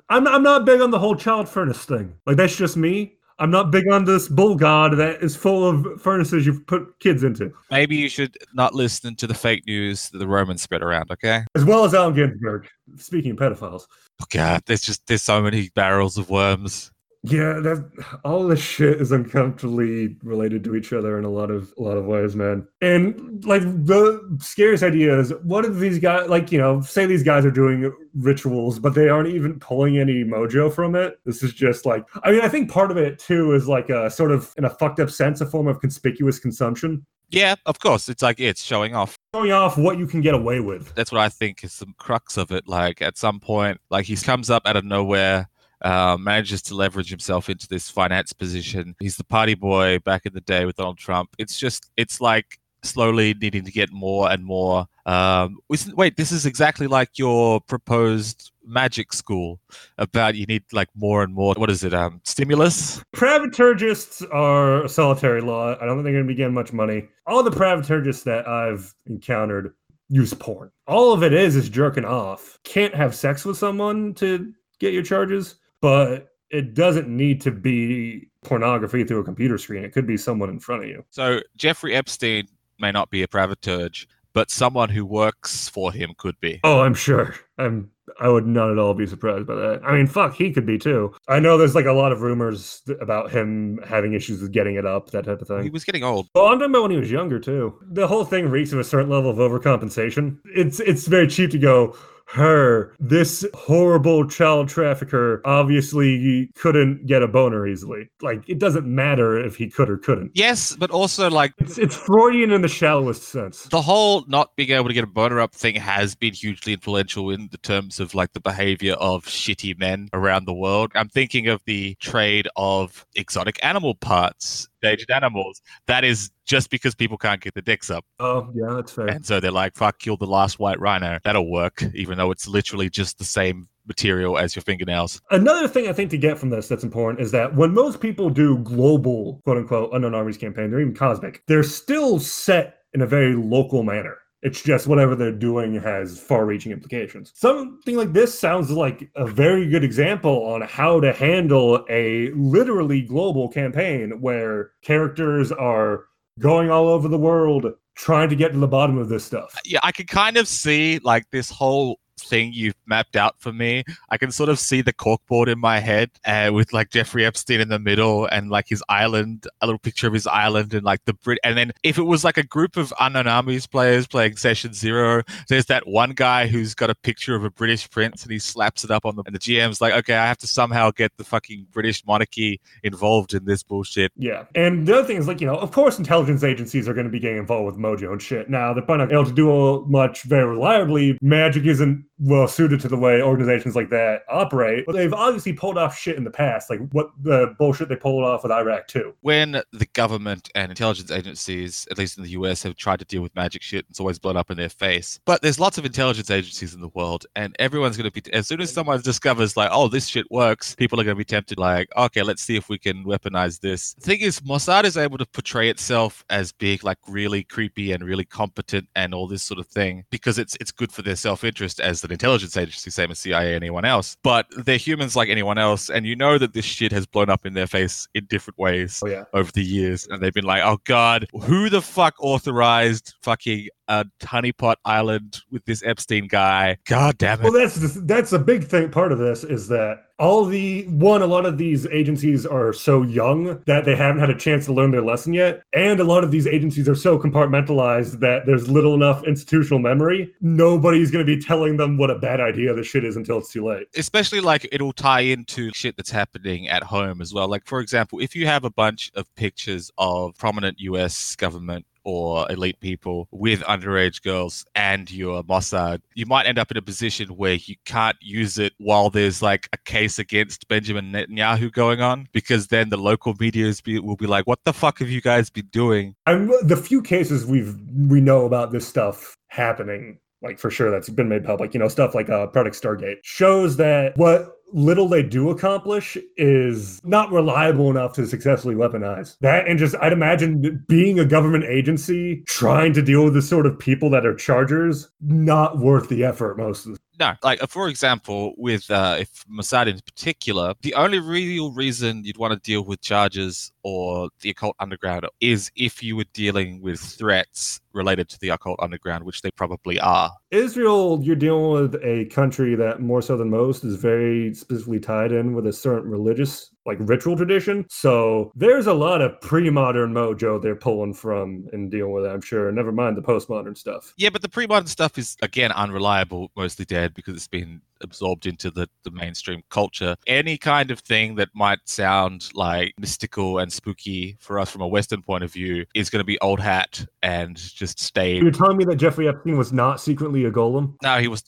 I'm, 0.10 0.28
I'm 0.28 0.44
not 0.44 0.66
big 0.66 0.82
on 0.82 0.92
the 0.92 1.00
whole 1.00 1.16
child 1.16 1.48
furnace 1.48 1.86
thing. 1.86 2.16
Like 2.26 2.38
that's 2.38 2.56
just 2.56 2.76
me. 2.76 3.18
I'm 3.42 3.50
not 3.50 3.72
big 3.72 3.92
on 3.92 4.06
this 4.06 4.28
bull 4.28 4.54
god 4.54 4.96
that 4.98 5.24
is 5.24 5.36
full 5.36 5.68
of 5.68 6.00
furnaces 6.00 6.46
you've 6.46 6.64
put 6.68 7.00
kids 7.00 7.24
into. 7.24 7.52
Maybe 7.72 7.96
you 7.96 8.08
should 8.08 8.38
not 8.54 8.76
listen 8.76 9.16
to 9.16 9.26
the 9.26 9.34
fake 9.34 9.66
news 9.66 10.10
that 10.10 10.20
the 10.20 10.28
Romans 10.28 10.62
spread 10.62 10.84
around, 10.84 11.10
okay? 11.10 11.44
As 11.56 11.66
well 11.66 11.84
as 11.84 11.96
Allen 11.96 12.14
Ginsberg. 12.14 12.68
Speaking 12.98 13.32
of 13.32 13.38
pedophiles. 13.38 13.88
Oh 14.22 14.26
god, 14.30 14.62
there's 14.68 14.82
just 14.82 15.08
there's 15.08 15.24
so 15.24 15.42
many 15.42 15.72
barrels 15.74 16.20
of 16.20 16.30
worms. 16.30 16.92
Yeah, 17.24 17.60
that 17.60 18.20
all 18.26 18.48
this 18.48 18.60
shit 18.60 19.00
is 19.00 19.12
uncomfortably 19.12 20.18
related 20.24 20.64
to 20.64 20.76
each 20.76 20.92
other 20.92 21.20
in 21.20 21.24
a 21.24 21.30
lot 21.30 21.52
of 21.52 21.72
a 21.78 21.82
lot 21.82 21.96
of 21.98 22.06
ways, 22.06 22.36
man. 22.36 22.68
And 22.82 23.46
like 23.46 23.62
the 23.62 24.40
scariest 24.42 24.84
idea 24.84 25.20
is 25.20 25.32
what 25.44 25.64
if 25.64 25.76
these 25.76 26.00
guys 26.00 26.30
like, 26.30 26.52
you 26.52 26.58
know, 26.58 26.82
say 26.82 27.06
these 27.06 27.22
guys 27.22 27.46
are 27.46 27.52
doing 27.52 27.94
rituals, 28.16 28.80
but 28.80 28.96
they 28.96 29.08
aren't 29.08 29.30
even 29.30 29.60
pulling 29.60 30.00
any 30.00 30.24
mojo 30.24 30.74
from 30.74 30.96
it. 30.96 31.20
This 31.24 31.44
is 31.44 31.54
just 31.54 31.86
like 31.86 32.06
I 32.24 32.32
mean, 32.32 32.42
I 32.42 32.50
think 32.50 32.72
part 32.72 32.90
of 32.90 32.98
it 32.98 33.20
too 33.20 33.54
is 33.54 33.68
like 33.68 33.90
a 33.90 34.10
sort 34.10 34.32
of 34.32 34.52
in 34.58 34.66
a 34.66 34.70
fucked 34.72 35.00
up 35.00 35.12
sense, 35.12 35.42
a 35.42 35.46
form 35.46 35.68
of 35.68 35.80
conspicuous 35.80 36.40
consumption. 36.40 37.06
Yeah, 37.30 37.56
of 37.68 37.80
course. 37.80 38.10
It's 38.10 38.24
like 38.24 38.40
it's 38.40 38.64
showing 38.64 38.96
off. 38.96 39.16
Showing 39.36 39.52
off 39.52 39.78
what 39.78 40.00
you 40.00 40.08
can 40.08 40.22
get 40.22 40.34
away 40.34 40.60
with. 40.60 40.94
That's 40.96 41.12
what 41.12 41.22
I 41.22 41.30
think 41.30 41.64
is 41.64 41.78
the 41.78 41.86
crux 41.98 42.36
of 42.36 42.52
it. 42.52 42.68
Like 42.68 43.02
at 43.02 43.16
some 43.16 43.40
point, 43.40 43.80
like 43.92 44.06
he 44.06 44.18
comes 44.18 44.50
up 44.50 44.64
out 44.66 44.76
of 44.76 44.84
nowhere 44.84 45.51
uh, 45.82 46.18
manages 46.20 46.62
to 46.64 46.76
leverage 46.76 47.10
himself 47.10 47.50
into 47.50 47.68
this 47.68 47.90
finance 47.90 48.34
position. 48.34 48.96
He's 49.00 49.18
the 49.18 49.24
party 49.24 49.56
boy 49.56 50.00
back 50.00 50.26
in 50.26 50.34
the 50.34 50.42
day 50.42 50.66
with 50.66 50.76
Donald 50.78 50.98
Trump. 50.98 51.30
It's 51.38 51.60
just, 51.60 51.90
it's 51.98 52.22
like 52.22 52.60
slowly 52.84 53.34
needing 53.34 53.64
to 53.66 53.72
get 53.72 53.92
more 53.92 54.32
and 54.32 54.44
more. 54.44 54.88
Um, 55.06 55.60
wait, 55.96 56.18
this 56.18 56.32
is 56.32 56.46
exactly 56.46 56.88
like 56.88 57.18
your 57.18 57.62
proposed 57.62 58.52
magic 58.66 59.14
school 59.14 59.60
about 59.98 60.36
you 60.36 60.46
need 60.46 60.64
like 60.72 60.90
more 60.96 61.24
and 61.24 61.34
more. 61.34 61.54
What 61.56 61.70
is 61.70 61.84
it? 61.84 61.94
Um, 61.94 62.22
stimulus. 62.24 63.04
Pravaturgists 63.16 64.26
are 64.32 64.84
a 64.84 64.90
solitary 64.90 65.42
law. 65.42 65.76
I 65.82 65.86
don't 65.86 65.98
think 65.98 66.06
they're 66.06 66.14
going 66.14 66.26
to 66.26 66.28
be 66.28 66.36
getting 66.36 66.54
much 66.54 66.74
money. 66.74 67.08
All 67.26 67.44
the 67.44 67.52
pravaturgists 67.52 68.24
that 68.24 68.48
I've 68.48 68.94
encountered 69.08 69.74
use 70.10 70.34
porn. 70.34 70.72
All 70.88 71.14
of 71.14 71.24
it 71.24 71.34
is 71.34 71.56
is 71.56 71.70
jerking 71.70 72.06
off. 72.06 72.60
Can't 72.64 72.94
have 72.94 73.16
sex 73.16 73.46
with 73.46 73.58
someone 73.58 74.14
to 74.16 74.54
get 74.80 74.94
your 74.94 75.04
charges 75.04 75.56
but 75.82 76.30
it 76.50 76.74
doesn't 76.74 77.08
need 77.08 77.42
to 77.42 77.52
be 77.52 78.30
pornography 78.44 79.04
through 79.04 79.20
a 79.20 79.24
computer 79.24 79.58
screen. 79.58 79.84
It 79.84 79.94
could 79.94 80.08
be 80.08 80.18
someone 80.18 80.50
in 80.50 80.60
front 80.60 80.84
of 80.84 80.90
you. 80.90 81.04
So 81.10 81.40
Jeffrey 81.56 81.94
Epstein 81.94 82.48
may 82.80 82.92
not 82.92 83.10
be 83.10 83.24
a 83.24 83.28
pravaturge, 83.28 84.06
but 84.34 84.50
someone 84.50 84.90
who 84.90 85.06
works 85.06 85.70
for 85.70 85.92
him 85.92 86.14
could 86.18 86.40
be. 86.40 86.60
Oh, 86.64 86.82
I'm 86.82 86.94
sure. 86.94 87.36
I'm 87.58 87.90
I 88.20 88.30
would 88.30 88.46
not 88.46 88.72
at 88.72 88.78
all 88.78 88.94
be 88.94 89.08
surprised 89.08 89.48
by 89.48 89.56
that. 89.56 89.82
I 89.86 89.96
mean, 89.96 90.08
fuck, 90.08 90.36
he 90.36 90.52
could 90.52 90.66
be 90.66 90.78
too. 90.78 91.14
I 91.28 91.40
know 91.40 91.58
there's 91.58 91.76
like 91.76 91.86
a 91.86 91.94
lot 91.94 92.12
of 92.12 92.22
rumors 92.22 92.82
about 93.00 93.32
him 93.32 93.80
having 93.88 94.14
issues 94.14 94.42
with 94.42 94.52
getting 94.52 94.76
it 94.76 94.86
up, 94.86 95.12
that 95.12 95.26
type 95.26 95.42
of 95.42 95.48
thing. 95.48 95.64
He 95.64 95.70
was 95.70 95.84
getting 95.84 96.04
old. 96.04 96.28
Well, 96.36 96.48
I'm 96.48 96.60
talking 96.60 96.72
about 96.72 96.84
when 96.84 96.92
he 96.92 96.98
was 96.98 97.12
younger 97.12 97.40
too. 97.40 97.78
The 97.92 98.08
whole 98.08 98.26
thing 98.26 98.50
reeks 98.50 98.74
of 98.74 98.80
a 98.80 98.84
certain 98.84 99.10
level 99.10 99.30
of 99.30 99.38
overcompensation. 99.38 100.40
It's 100.46 100.80
it's 100.80 101.08
very 101.08 101.28
cheap 101.28 101.52
to 101.52 101.60
go, 101.60 101.96
her, 102.32 102.96
this 103.00 103.46
horrible 103.54 104.28
child 104.28 104.70
trafficker, 104.70 105.42
obviously 105.46 106.50
couldn't 106.56 107.06
get 107.06 107.22
a 107.22 107.28
boner 107.28 107.68
easily. 107.68 108.10
Like, 108.22 108.48
it 108.48 108.60
doesn't 108.60 108.86
matter 108.86 109.38
if 109.38 109.56
he 109.56 109.70
could 109.70 109.90
or 109.90 109.98
couldn't. 109.98 110.32
Yes, 110.34 110.76
but 110.76 110.92
also, 110.92 111.30
like, 111.30 111.54
it's, 111.58 111.78
it's 111.78 111.96
Freudian 111.96 112.52
in 112.52 112.62
the 112.62 112.68
shallowest 112.68 113.24
sense. 113.24 113.64
The 113.64 113.82
whole 113.82 114.24
not 114.28 114.56
being 114.56 114.72
able 114.72 114.88
to 114.88 114.94
get 114.94 115.04
a 115.04 115.08
boner 115.08 115.40
up 115.40 115.54
thing 115.54 115.76
has 115.76 116.16
been 116.16 116.34
hugely 116.34 116.74
influential 116.74 117.30
in 117.32 117.50
the 117.52 117.58
terms 117.58 118.00
of, 118.00 118.16
like, 118.16 118.34
the 118.34 118.40
behavior 118.40 118.94
of 118.94 119.26
shitty 119.26 119.78
men 119.78 120.10
around 120.14 120.46
the 120.46 120.54
world. 120.54 120.92
I'm 120.96 121.10
thinking 121.10 121.48
of 121.48 121.62
the 121.66 121.96
trade 121.96 122.48
of 122.56 123.06
exotic 123.16 123.60
animal 123.64 123.96
parts 123.96 124.70
endangered 124.82 125.12
animals. 125.12 125.62
That 125.86 126.04
is 126.04 126.32
just 126.52 126.70
because 126.70 126.94
people 126.94 127.18
can't 127.18 127.40
get 127.40 127.54
the 127.54 127.62
decks 127.62 127.90
up. 127.90 128.04
Oh, 128.20 128.52
yeah, 128.54 128.74
that's 128.74 128.92
fair. 128.92 129.08
And 129.08 129.26
so 129.26 129.40
they're 129.40 129.52
like, 129.52 129.74
fuck, 129.74 130.00
kill 130.00 130.18
the 130.18 130.28
last 130.28 130.60
white 130.60 130.82
rhino. 130.82 131.18
That'll 131.24 131.50
work, 131.50 131.82
even 131.94 132.18
though 132.18 132.30
it's 132.30 132.46
literally 132.46 132.90
just 132.90 133.20
the 133.20 133.24
same 133.24 133.70
material 133.88 134.38
as 134.38 134.54
your 134.54 134.62
fingernails. 134.64 135.22
Another 135.32 135.70
thing 135.70 135.88
I 135.88 135.94
think 135.94 136.12
to 136.12 136.18
get 136.18 136.38
from 136.38 136.50
this 136.50 136.68
that's 136.68 136.84
important 136.84 137.22
is 137.22 137.32
that 137.32 137.56
when 137.56 137.74
most 137.74 138.02
people 138.02 138.30
do 138.30 138.58
global, 138.58 139.40
quote 139.46 139.60
unquote, 139.60 139.92
unknown 139.94 140.14
armies 140.14 140.38
campaign, 140.38 140.72
they're 140.72 140.82
even 140.82 140.94
cosmic, 140.94 141.42
they're 141.48 141.64
still 141.64 142.20
set 142.20 142.80
in 142.94 143.02
a 143.02 143.08
very 143.08 143.34
local 143.34 143.84
manner. 143.84 144.18
It's 144.42 144.62
just 144.62 144.88
whatever 144.88 145.16
they're 145.16 145.32
doing 145.32 145.76
has 145.76 146.20
far 146.20 146.46
reaching 146.46 146.74
implications. 146.74 147.32
Something 147.34 147.96
like 147.96 148.12
this 148.12 148.38
sounds 148.38 148.72
like 148.72 149.10
a 149.16 149.26
very 149.26 149.70
good 149.70 149.86
example 149.86 150.46
on 150.48 150.64
how 150.64 151.00
to 151.00 151.14
handle 151.14 151.86
a 151.90 152.32
literally 152.32 153.04
global 153.04 153.48
campaign 153.48 154.20
where 154.20 154.72
characters 154.82 155.52
are 155.54 156.06
going 156.42 156.70
all 156.70 156.90
over 156.90 157.08
the 157.08 157.18
world 157.18 157.72
trying 157.96 158.30
to 158.30 158.36
get 158.36 158.52
to 158.52 158.58
the 158.58 158.68
bottom 158.68 158.98
of 158.98 159.08
this 159.08 159.24
stuff. 159.24 159.58
Yeah, 159.64 159.80
I 159.84 159.92
could 159.94 160.08
kind 160.08 160.36
of 160.36 160.48
see 160.48 161.00
like 161.04 161.30
this 161.32 161.50
whole 161.50 162.01
thing 162.28 162.52
you've 162.54 162.76
mapped 162.86 163.16
out 163.16 163.36
for 163.40 163.52
me, 163.52 163.84
I 164.10 164.18
can 164.18 164.32
sort 164.32 164.50
of 164.50 164.60
see 164.60 164.82
the 164.82 164.94
corkboard 164.94 165.48
in 165.48 165.60
my 165.60 165.80
head 165.80 166.12
uh, 166.26 166.52
with 166.54 166.74
like 166.74 166.90
Jeffrey 166.90 167.26
Epstein 167.26 167.62
in 167.62 167.70
the 167.70 167.80
middle 167.80 168.26
and 168.26 168.50
like 168.50 168.68
his 168.68 168.84
island, 168.90 169.48
a 169.62 169.66
little 169.66 169.80
picture 169.80 170.08
of 170.08 170.14
his 170.14 170.28
island 170.28 170.74
and 170.74 170.84
like 170.84 171.04
the 171.06 171.14
Brit. 171.14 171.40
And 171.44 171.58
then 171.58 171.72
if 171.84 171.98
it 171.98 172.04
was 172.04 172.24
like 172.24 172.38
a 172.38 172.44
group 172.44 172.78
of 172.78 172.94
unknown 173.00 173.28
armies 173.28 173.68
players 173.68 174.08
playing 174.08 174.38
Session 174.38 174.74
Zero, 174.74 175.24
there's 175.48 175.66
that 175.68 175.88
one 175.88 176.12
guy 176.12 176.48
who's 176.48 176.74
got 176.74 176.90
a 176.90 176.96
picture 176.96 177.36
of 177.36 177.44
a 177.44 177.52
British 177.52 177.90
prince 177.90 178.24
and 178.24 178.32
he 178.32 178.40
slaps 178.40 178.84
it 178.84 178.92
up 178.92 179.06
on 179.06 179.16
the. 179.16 179.24
And 179.26 179.36
the 179.36 179.40
GM's 179.40 179.82
like, 179.82 179.94
okay, 179.94 180.16
I 180.16 180.28
have 180.28 180.38
to 180.40 180.48
somehow 180.48 180.92
get 180.92 181.16
the 181.18 181.24
fucking 181.24 181.68
British 181.72 182.06
monarchy 182.06 182.60
involved 182.84 183.34
in 183.34 183.46
this 183.46 183.64
bullshit. 183.64 184.12
Yeah. 184.16 184.46
And 184.56 184.88
the 184.88 184.98
other 184.98 185.08
thing 185.08 185.18
is, 185.18 185.28
like, 185.28 185.42
you 185.42 185.48
know, 185.48 185.56
of 185.56 185.72
course, 185.72 185.98
intelligence 185.98 186.44
agencies 186.44 186.88
are 186.88 186.94
going 186.94 187.06
to 187.06 187.12
be 187.12 187.20
getting 187.20 187.38
involved 187.38 187.66
with 187.66 187.78
Mojo 187.78 188.12
and 188.12 188.22
shit. 188.22 188.50
Now, 188.50 188.74
they're 188.74 188.84
probably 188.84 189.06
not 189.06 189.14
able 189.14 189.26
to 189.26 189.34
do 189.34 189.86
much 189.88 190.24
very 190.24 190.46
reliably. 190.46 191.18
Magic 191.22 191.66
isn't 191.66 192.06
well 192.22 192.48
suited 192.48 192.80
to 192.82 192.88
the 192.88 192.98
way 192.98 193.22
organizations 193.22 193.76
like 193.76 193.90
that 193.90 194.22
operate, 194.30 194.86
but 194.86 194.94
they've 194.94 195.14
obviously 195.14 195.54
pulled 195.54 195.78
off 195.78 195.98
shit 195.98 196.16
in 196.16 196.24
the 196.24 196.32
past, 196.32 196.70
like 196.70 196.80
what 196.92 197.12
the 197.22 197.56
bullshit 197.58 197.90
they 197.90 197.96
pulled 197.96 198.24
off 198.24 198.44
with 198.44 198.52
Iraq 198.52 198.88
too. 198.88 199.14
When 199.22 199.62
the 199.74 199.88
government 199.94 200.50
and 200.56 200.72
intelligence 200.72 201.12
agencies, 201.12 201.88
at 201.90 201.98
least 201.98 202.18
in 202.18 202.24
the 202.24 202.30
US, 202.32 202.64
have 202.64 202.76
tried 202.76 203.00
to 203.00 203.06
deal 203.06 203.22
with 203.22 203.36
magic 203.36 203.62
shit, 203.62 203.86
it's 203.90 204.00
always 204.00 204.20
blown 204.20 204.38
up 204.38 204.52
in 204.52 204.58
their 204.58 204.70
face. 204.70 205.20
But 205.26 205.42
there's 205.42 205.60
lots 205.60 205.78
of 205.78 205.86
intelligence 205.86 206.30
agencies 206.30 206.74
in 206.74 206.82
the 206.82 206.90
world, 206.90 207.26
and 207.36 207.56
everyone's 207.60 207.98
going 207.98 208.10
to 208.10 208.22
be, 208.22 208.34
as 208.34 208.48
soon 208.48 208.62
as 208.62 208.72
someone 208.72 209.02
discovers, 209.02 209.58
like, 209.58 209.70
oh, 209.72 209.88
this 209.88 210.08
shit 210.08 210.30
works, 210.30 210.76
people 210.76 211.00
are 211.00 211.04
going 211.04 211.16
to 211.16 211.20
be 211.20 211.26
tempted, 211.26 211.58
like, 211.58 211.90
okay, 211.98 212.22
let's 212.22 212.44
see 212.44 212.56
if 212.56 212.70
we 212.70 212.78
can 212.78 213.04
weaponize 213.04 213.60
this. 213.60 213.94
The 213.96 214.02
thing 214.02 214.20
is, 214.22 214.40
Mossad 214.42 214.84
is 214.84 214.98
able 214.98 215.18
to 215.18 215.26
portray 215.26 215.70
itself 215.70 216.24
as 216.30 216.52
being 216.52 216.80
like 216.84 216.98
really 217.08 217.44
creepy 217.44 217.92
and 217.92 218.04
really 218.04 218.26
competent 218.26 218.88
and 218.96 219.14
all 219.14 219.28
this 219.28 219.44
sort 219.44 219.60
of 219.60 219.68
thing 219.68 220.06
because 220.10 220.38
it's 220.38 220.56
it's 220.60 220.72
good 220.72 220.92
for 220.92 221.02
their 221.02 221.16
self 221.16 221.44
interest 221.44 221.80
as 221.80 222.02
an 222.12 222.14
intelligence 222.16 222.58
agency, 222.58 222.90
same 222.92 223.10
as 223.12 223.20
CIA, 223.20 223.56
anyone 223.56 223.86
else. 223.86 224.18
But 224.24 224.46
they're 224.66 224.78
humans 224.78 225.16
like 225.16 225.30
anyone 225.30 225.58
else, 225.58 225.90
and 225.90 226.06
you 226.06 226.16
know 226.16 226.38
that 226.38 226.54
this 226.54 226.66
shit 226.66 226.92
has 226.92 227.06
blown 227.06 227.30
up 227.30 227.46
in 227.46 227.54
their 227.54 227.68
face 227.68 228.08
in 228.14 228.26
different 228.26 228.58
ways 228.60 229.02
Oh, 229.04 229.08
yeah. 229.08 229.24
over 229.34 229.52
the 229.52 229.64
years, 229.64 230.08
and 230.10 230.22
they've 230.22 230.34
been 230.34 230.46
like, 230.46 230.62
"Oh 230.64 230.78
God, 230.84 231.28
who 231.44 231.70
the 231.70 231.82
fuck 231.82 232.16
authorized 232.20 233.16
fucking 233.24 233.70
a 233.92 234.06
honeypot 234.26 234.76
island 234.86 235.42
with 235.52 235.66
this 235.66 235.84
Epstein 235.84 236.28
guy? 236.28 236.78
God 236.86 237.18
damn 237.18 237.40
it!" 237.40 237.44
Well, 237.44 237.54
that's 237.54 237.76
the, 237.76 238.02
that's 238.02 238.32
a 238.32 238.40
big 238.40 238.64
thing. 238.64 238.90
Part 238.90 239.12
of 239.12 239.20
this 239.20 239.44
is 239.44 239.68
that 239.68 240.06
all 240.20 240.46
the 240.46 240.86
one, 240.88 241.24
a 241.24 241.26
lot 241.26 241.48
of 241.48 241.58
these 241.58 241.88
agencies 241.88 242.46
are 242.46 242.74
so 242.74 243.02
young 243.02 243.60
that 243.66 243.86
they 243.86 243.96
haven't 243.96 244.20
had 244.20 244.30
a 244.30 244.38
chance 244.38 244.66
to 244.66 244.74
learn 244.74 244.92
their 244.92 245.02
lesson 245.02 245.34
yet, 245.34 245.64
and 245.74 246.00
a 246.00 246.04
lot 246.04 246.24
of 246.24 246.30
these 246.30 246.46
agencies 246.46 246.88
are 246.88 246.96
so 246.96 247.18
compartmentalized 247.18 248.20
that 248.20 248.46
there's 248.46 248.70
little 248.70 248.94
enough 248.94 249.24
institutional 249.24 249.80
memory. 249.80 250.32
Nobody's 250.40 251.10
going 251.10 251.26
to 251.26 251.36
be 251.36 251.42
telling 251.42 251.78
them 251.78 251.98
what 251.98 252.12
a 252.12 252.20
bad 252.20 252.40
idea 252.40 252.74
this 252.74 252.86
shit 252.86 253.04
is 253.04 253.16
until 253.16 253.40
it's 253.40 253.52
too 253.52 253.66
late. 253.66 253.88
especially 253.96 254.42
like 254.42 254.68
it'll 254.72 254.94
tie 254.94 255.22
into 255.22 255.72
shit 255.74 255.98
that's 255.98 256.12
happening 256.12 256.68
at 256.68 256.84
home 256.84 257.22
as 257.22 257.34
well. 257.34 257.48
Like, 257.48 257.66
for 257.66 257.80
example, 257.80 258.20
if 258.20 258.36
you 258.36 258.46
have 258.46 258.64
a 258.64 258.70
bunch 258.70 259.12
of 259.16 259.34
pictures 259.36 259.90
of 259.98 260.38
prominent 260.38 260.80
US 260.80 261.36
government 261.36 261.86
or 262.04 262.52
elite 262.52 262.80
people 262.80 263.28
with 263.32 263.62
underage 263.62 264.22
girls 264.22 264.66
and 264.76 265.12
you're 265.12 265.44
Mossad, 265.44 266.02
you 266.16 266.26
might 266.26 266.46
end 266.46 266.60
up 266.60 266.72
in 266.72 266.78
a 266.78 266.82
position 266.82 267.30
where 267.30 267.54
you 267.54 267.76
can't 267.86 268.18
use 268.22 268.58
it 268.58 268.74
while 268.78 269.10
there's 269.10 269.42
like 269.42 269.70
a 269.74 269.78
case 269.78 270.20
against 270.20 270.68
Benjamin 270.68 271.12
Netanyahu 271.12 271.72
going 271.72 272.02
on 272.02 272.28
because 272.32 272.68
then 272.68 272.90
the 272.90 272.98
local 272.98 273.36
media 273.40 273.72
be, 273.84 274.00
will 274.00 274.16
be 274.16 274.28
like, 274.28 274.48
what 274.48 274.60
the 274.66 274.74
fuck 274.74 275.00
have 275.00 275.10
you 275.10 275.22
guys 275.22 275.50
been 275.50 275.68
doing? 275.68 276.16
I'm 276.26 276.52
the 276.68 276.78
few 276.78 277.02
cases 277.02 277.46
we've 277.46 277.76
we 278.08 278.22
know 278.22 278.46
about 278.46 278.72
this 278.72 278.88
stuff 278.88 279.38
happening, 279.48 280.20
like 280.42 280.60
for 280.60 280.70
sure 280.72 280.92
that's 280.92 281.10
been 281.10 281.30
made 281.30 281.44
public. 281.44 281.74
You 281.74 281.80
know, 281.80 281.88
stuff 281.88 282.16
like 282.16 282.30
uh, 282.30 282.48
Project 282.48 282.82
Stargate 282.82 283.18
shows 283.24 283.78
that 283.78 284.18
what 284.18 284.61
little 284.74 285.08
they 285.08 285.24
do 285.24 285.50
accomplish 285.50 286.18
is 286.38 287.00
not 287.04 287.32
reliable 287.32 287.90
enough 287.90 288.14
to 288.14 288.28
successfully 288.28 288.76
weaponize 288.76 289.38
that. 289.42 289.68
And 289.68 289.78
just 289.80 289.96
I'd 290.02 290.14
imagine 290.14 290.84
being 290.88 291.20
a 291.20 291.26
government 291.26 291.66
agency 291.66 292.44
trying 292.48 292.94
to 292.94 293.02
deal 293.02 293.24
with 293.24 293.34
the 293.34 293.42
sort 293.42 293.66
of 293.66 293.78
people 293.78 294.10
that 294.12 294.26
are 294.26 294.36
chargers 294.36 295.10
not 295.22 295.78
worth 295.80 296.10
the 296.10 296.24
effort 296.24 296.58
most 296.58 296.86
of 296.86 296.94
the 296.94 297.00
No, 297.20 297.34
like 297.44 297.62
uh, 297.62 297.68
for 297.68 297.88
example, 297.88 298.54
with 298.58 298.90
uh, 298.90 299.18
if 299.20 299.46
Mossad 299.46 299.88
in 299.88 300.00
particular, 300.00 300.74
the 300.82 300.96
only 300.96 301.20
real 301.20 301.72
reason 301.72 302.24
you'd 302.24 302.38
want 302.38 302.54
to 302.54 302.60
deal 302.60 302.84
with 302.84 303.02
charges 303.02 303.72
or 303.84 304.30
the 304.42 304.50
occult 304.50 304.76
underground 304.80 305.26
is 305.40 305.72
if 305.76 306.02
you 306.02 306.16
were 306.16 306.26
dealing 306.34 306.82
with 306.82 307.00
threats 307.00 307.80
related 307.94 308.30
to 308.30 308.40
the 308.40 308.50
occult 308.50 308.80
underground, 308.82 309.24
which 309.24 309.42
they 309.42 309.52
probably 309.52 310.00
are. 310.00 310.32
Israel, 310.52 311.20
you're 311.24 311.36
dealing 311.36 311.72
with 311.72 311.96
a 312.04 312.26
country 312.26 312.76
that 312.76 313.00
more 313.00 313.22
so 313.22 313.38
than 313.38 313.50
most 313.50 313.86
is 313.86 313.96
very 313.96 314.54
specifically 314.54 315.00
tied 315.00 315.32
in 315.32 315.54
with 315.54 315.66
a 315.66 315.74
certain 315.74 316.12
religious, 316.12 316.70
like 316.86 316.98
ritual 317.00 317.38
tradition. 317.38 317.86
So 317.90 318.52
there's 318.54 318.88
a 318.88 318.94
lot 318.94 319.22
of 319.22 319.40
pre-modern 319.40 320.14
mojo 320.14 320.62
they're 320.62 320.76
pulling 320.76 321.14
from 321.14 321.68
and 321.72 321.90
dealing 321.90 322.12
with 322.12 322.26
it, 322.26 322.30
I'm 322.30 322.42
sure. 322.42 322.70
Never 322.72 322.92
mind 322.92 323.16
the 323.16 323.22
postmodern 323.22 323.78
stuff. 323.78 324.14
Yeah, 324.18 324.30
but 324.30 324.42
the 324.42 324.50
pre-modern 324.50 324.88
stuff 324.88 325.18
is 325.18 325.38
again 325.42 325.72
unreliable, 325.72 326.52
mostly 326.58 326.84
dead 326.84 327.14
because 327.14 327.36
it's 327.36 327.48
been 327.48 327.82
absorbed 328.04 328.46
into 328.46 328.72
the, 328.72 328.88
the 329.04 329.12
mainstream 329.12 329.62
culture. 329.70 330.16
Any 330.28 330.58
kind 330.58 330.92
of 330.92 331.00
thing 331.00 331.36
that 331.36 331.50
might 331.54 331.80
sound 331.86 332.50
like 332.54 332.94
mystical 333.00 333.60
and 333.60 333.72
spooky 333.72 334.38
for 334.40 334.60
us 334.60 334.70
from 334.70 334.82
a 334.82 334.88
Western 334.88 335.22
point 335.22 335.44
of 335.44 335.52
view 335.52 335.86
is 335.96 336.10
going 336.10 336.22
to 336.22 336.26
be 336.26 336.40
old 336.40 336.60
hat 336.60 337.06
and 337.24 337.56
just 337.58 338.00
stay 338.00 338.38
You're 338.38 338.52
telling 338.52 338.78
me 338.78 338.86
that 338.86 338.96
Jeffrey 338.96 339.28
Epstein 339.28 339.58
was 339.58 339.72
not 339.74 340.02
secretly 340.02 340.46
a 340.46 340.52
golem? 340.52 340.96
No, 341.04 341.20
he 341.20 341.28
was. 341.28 341.44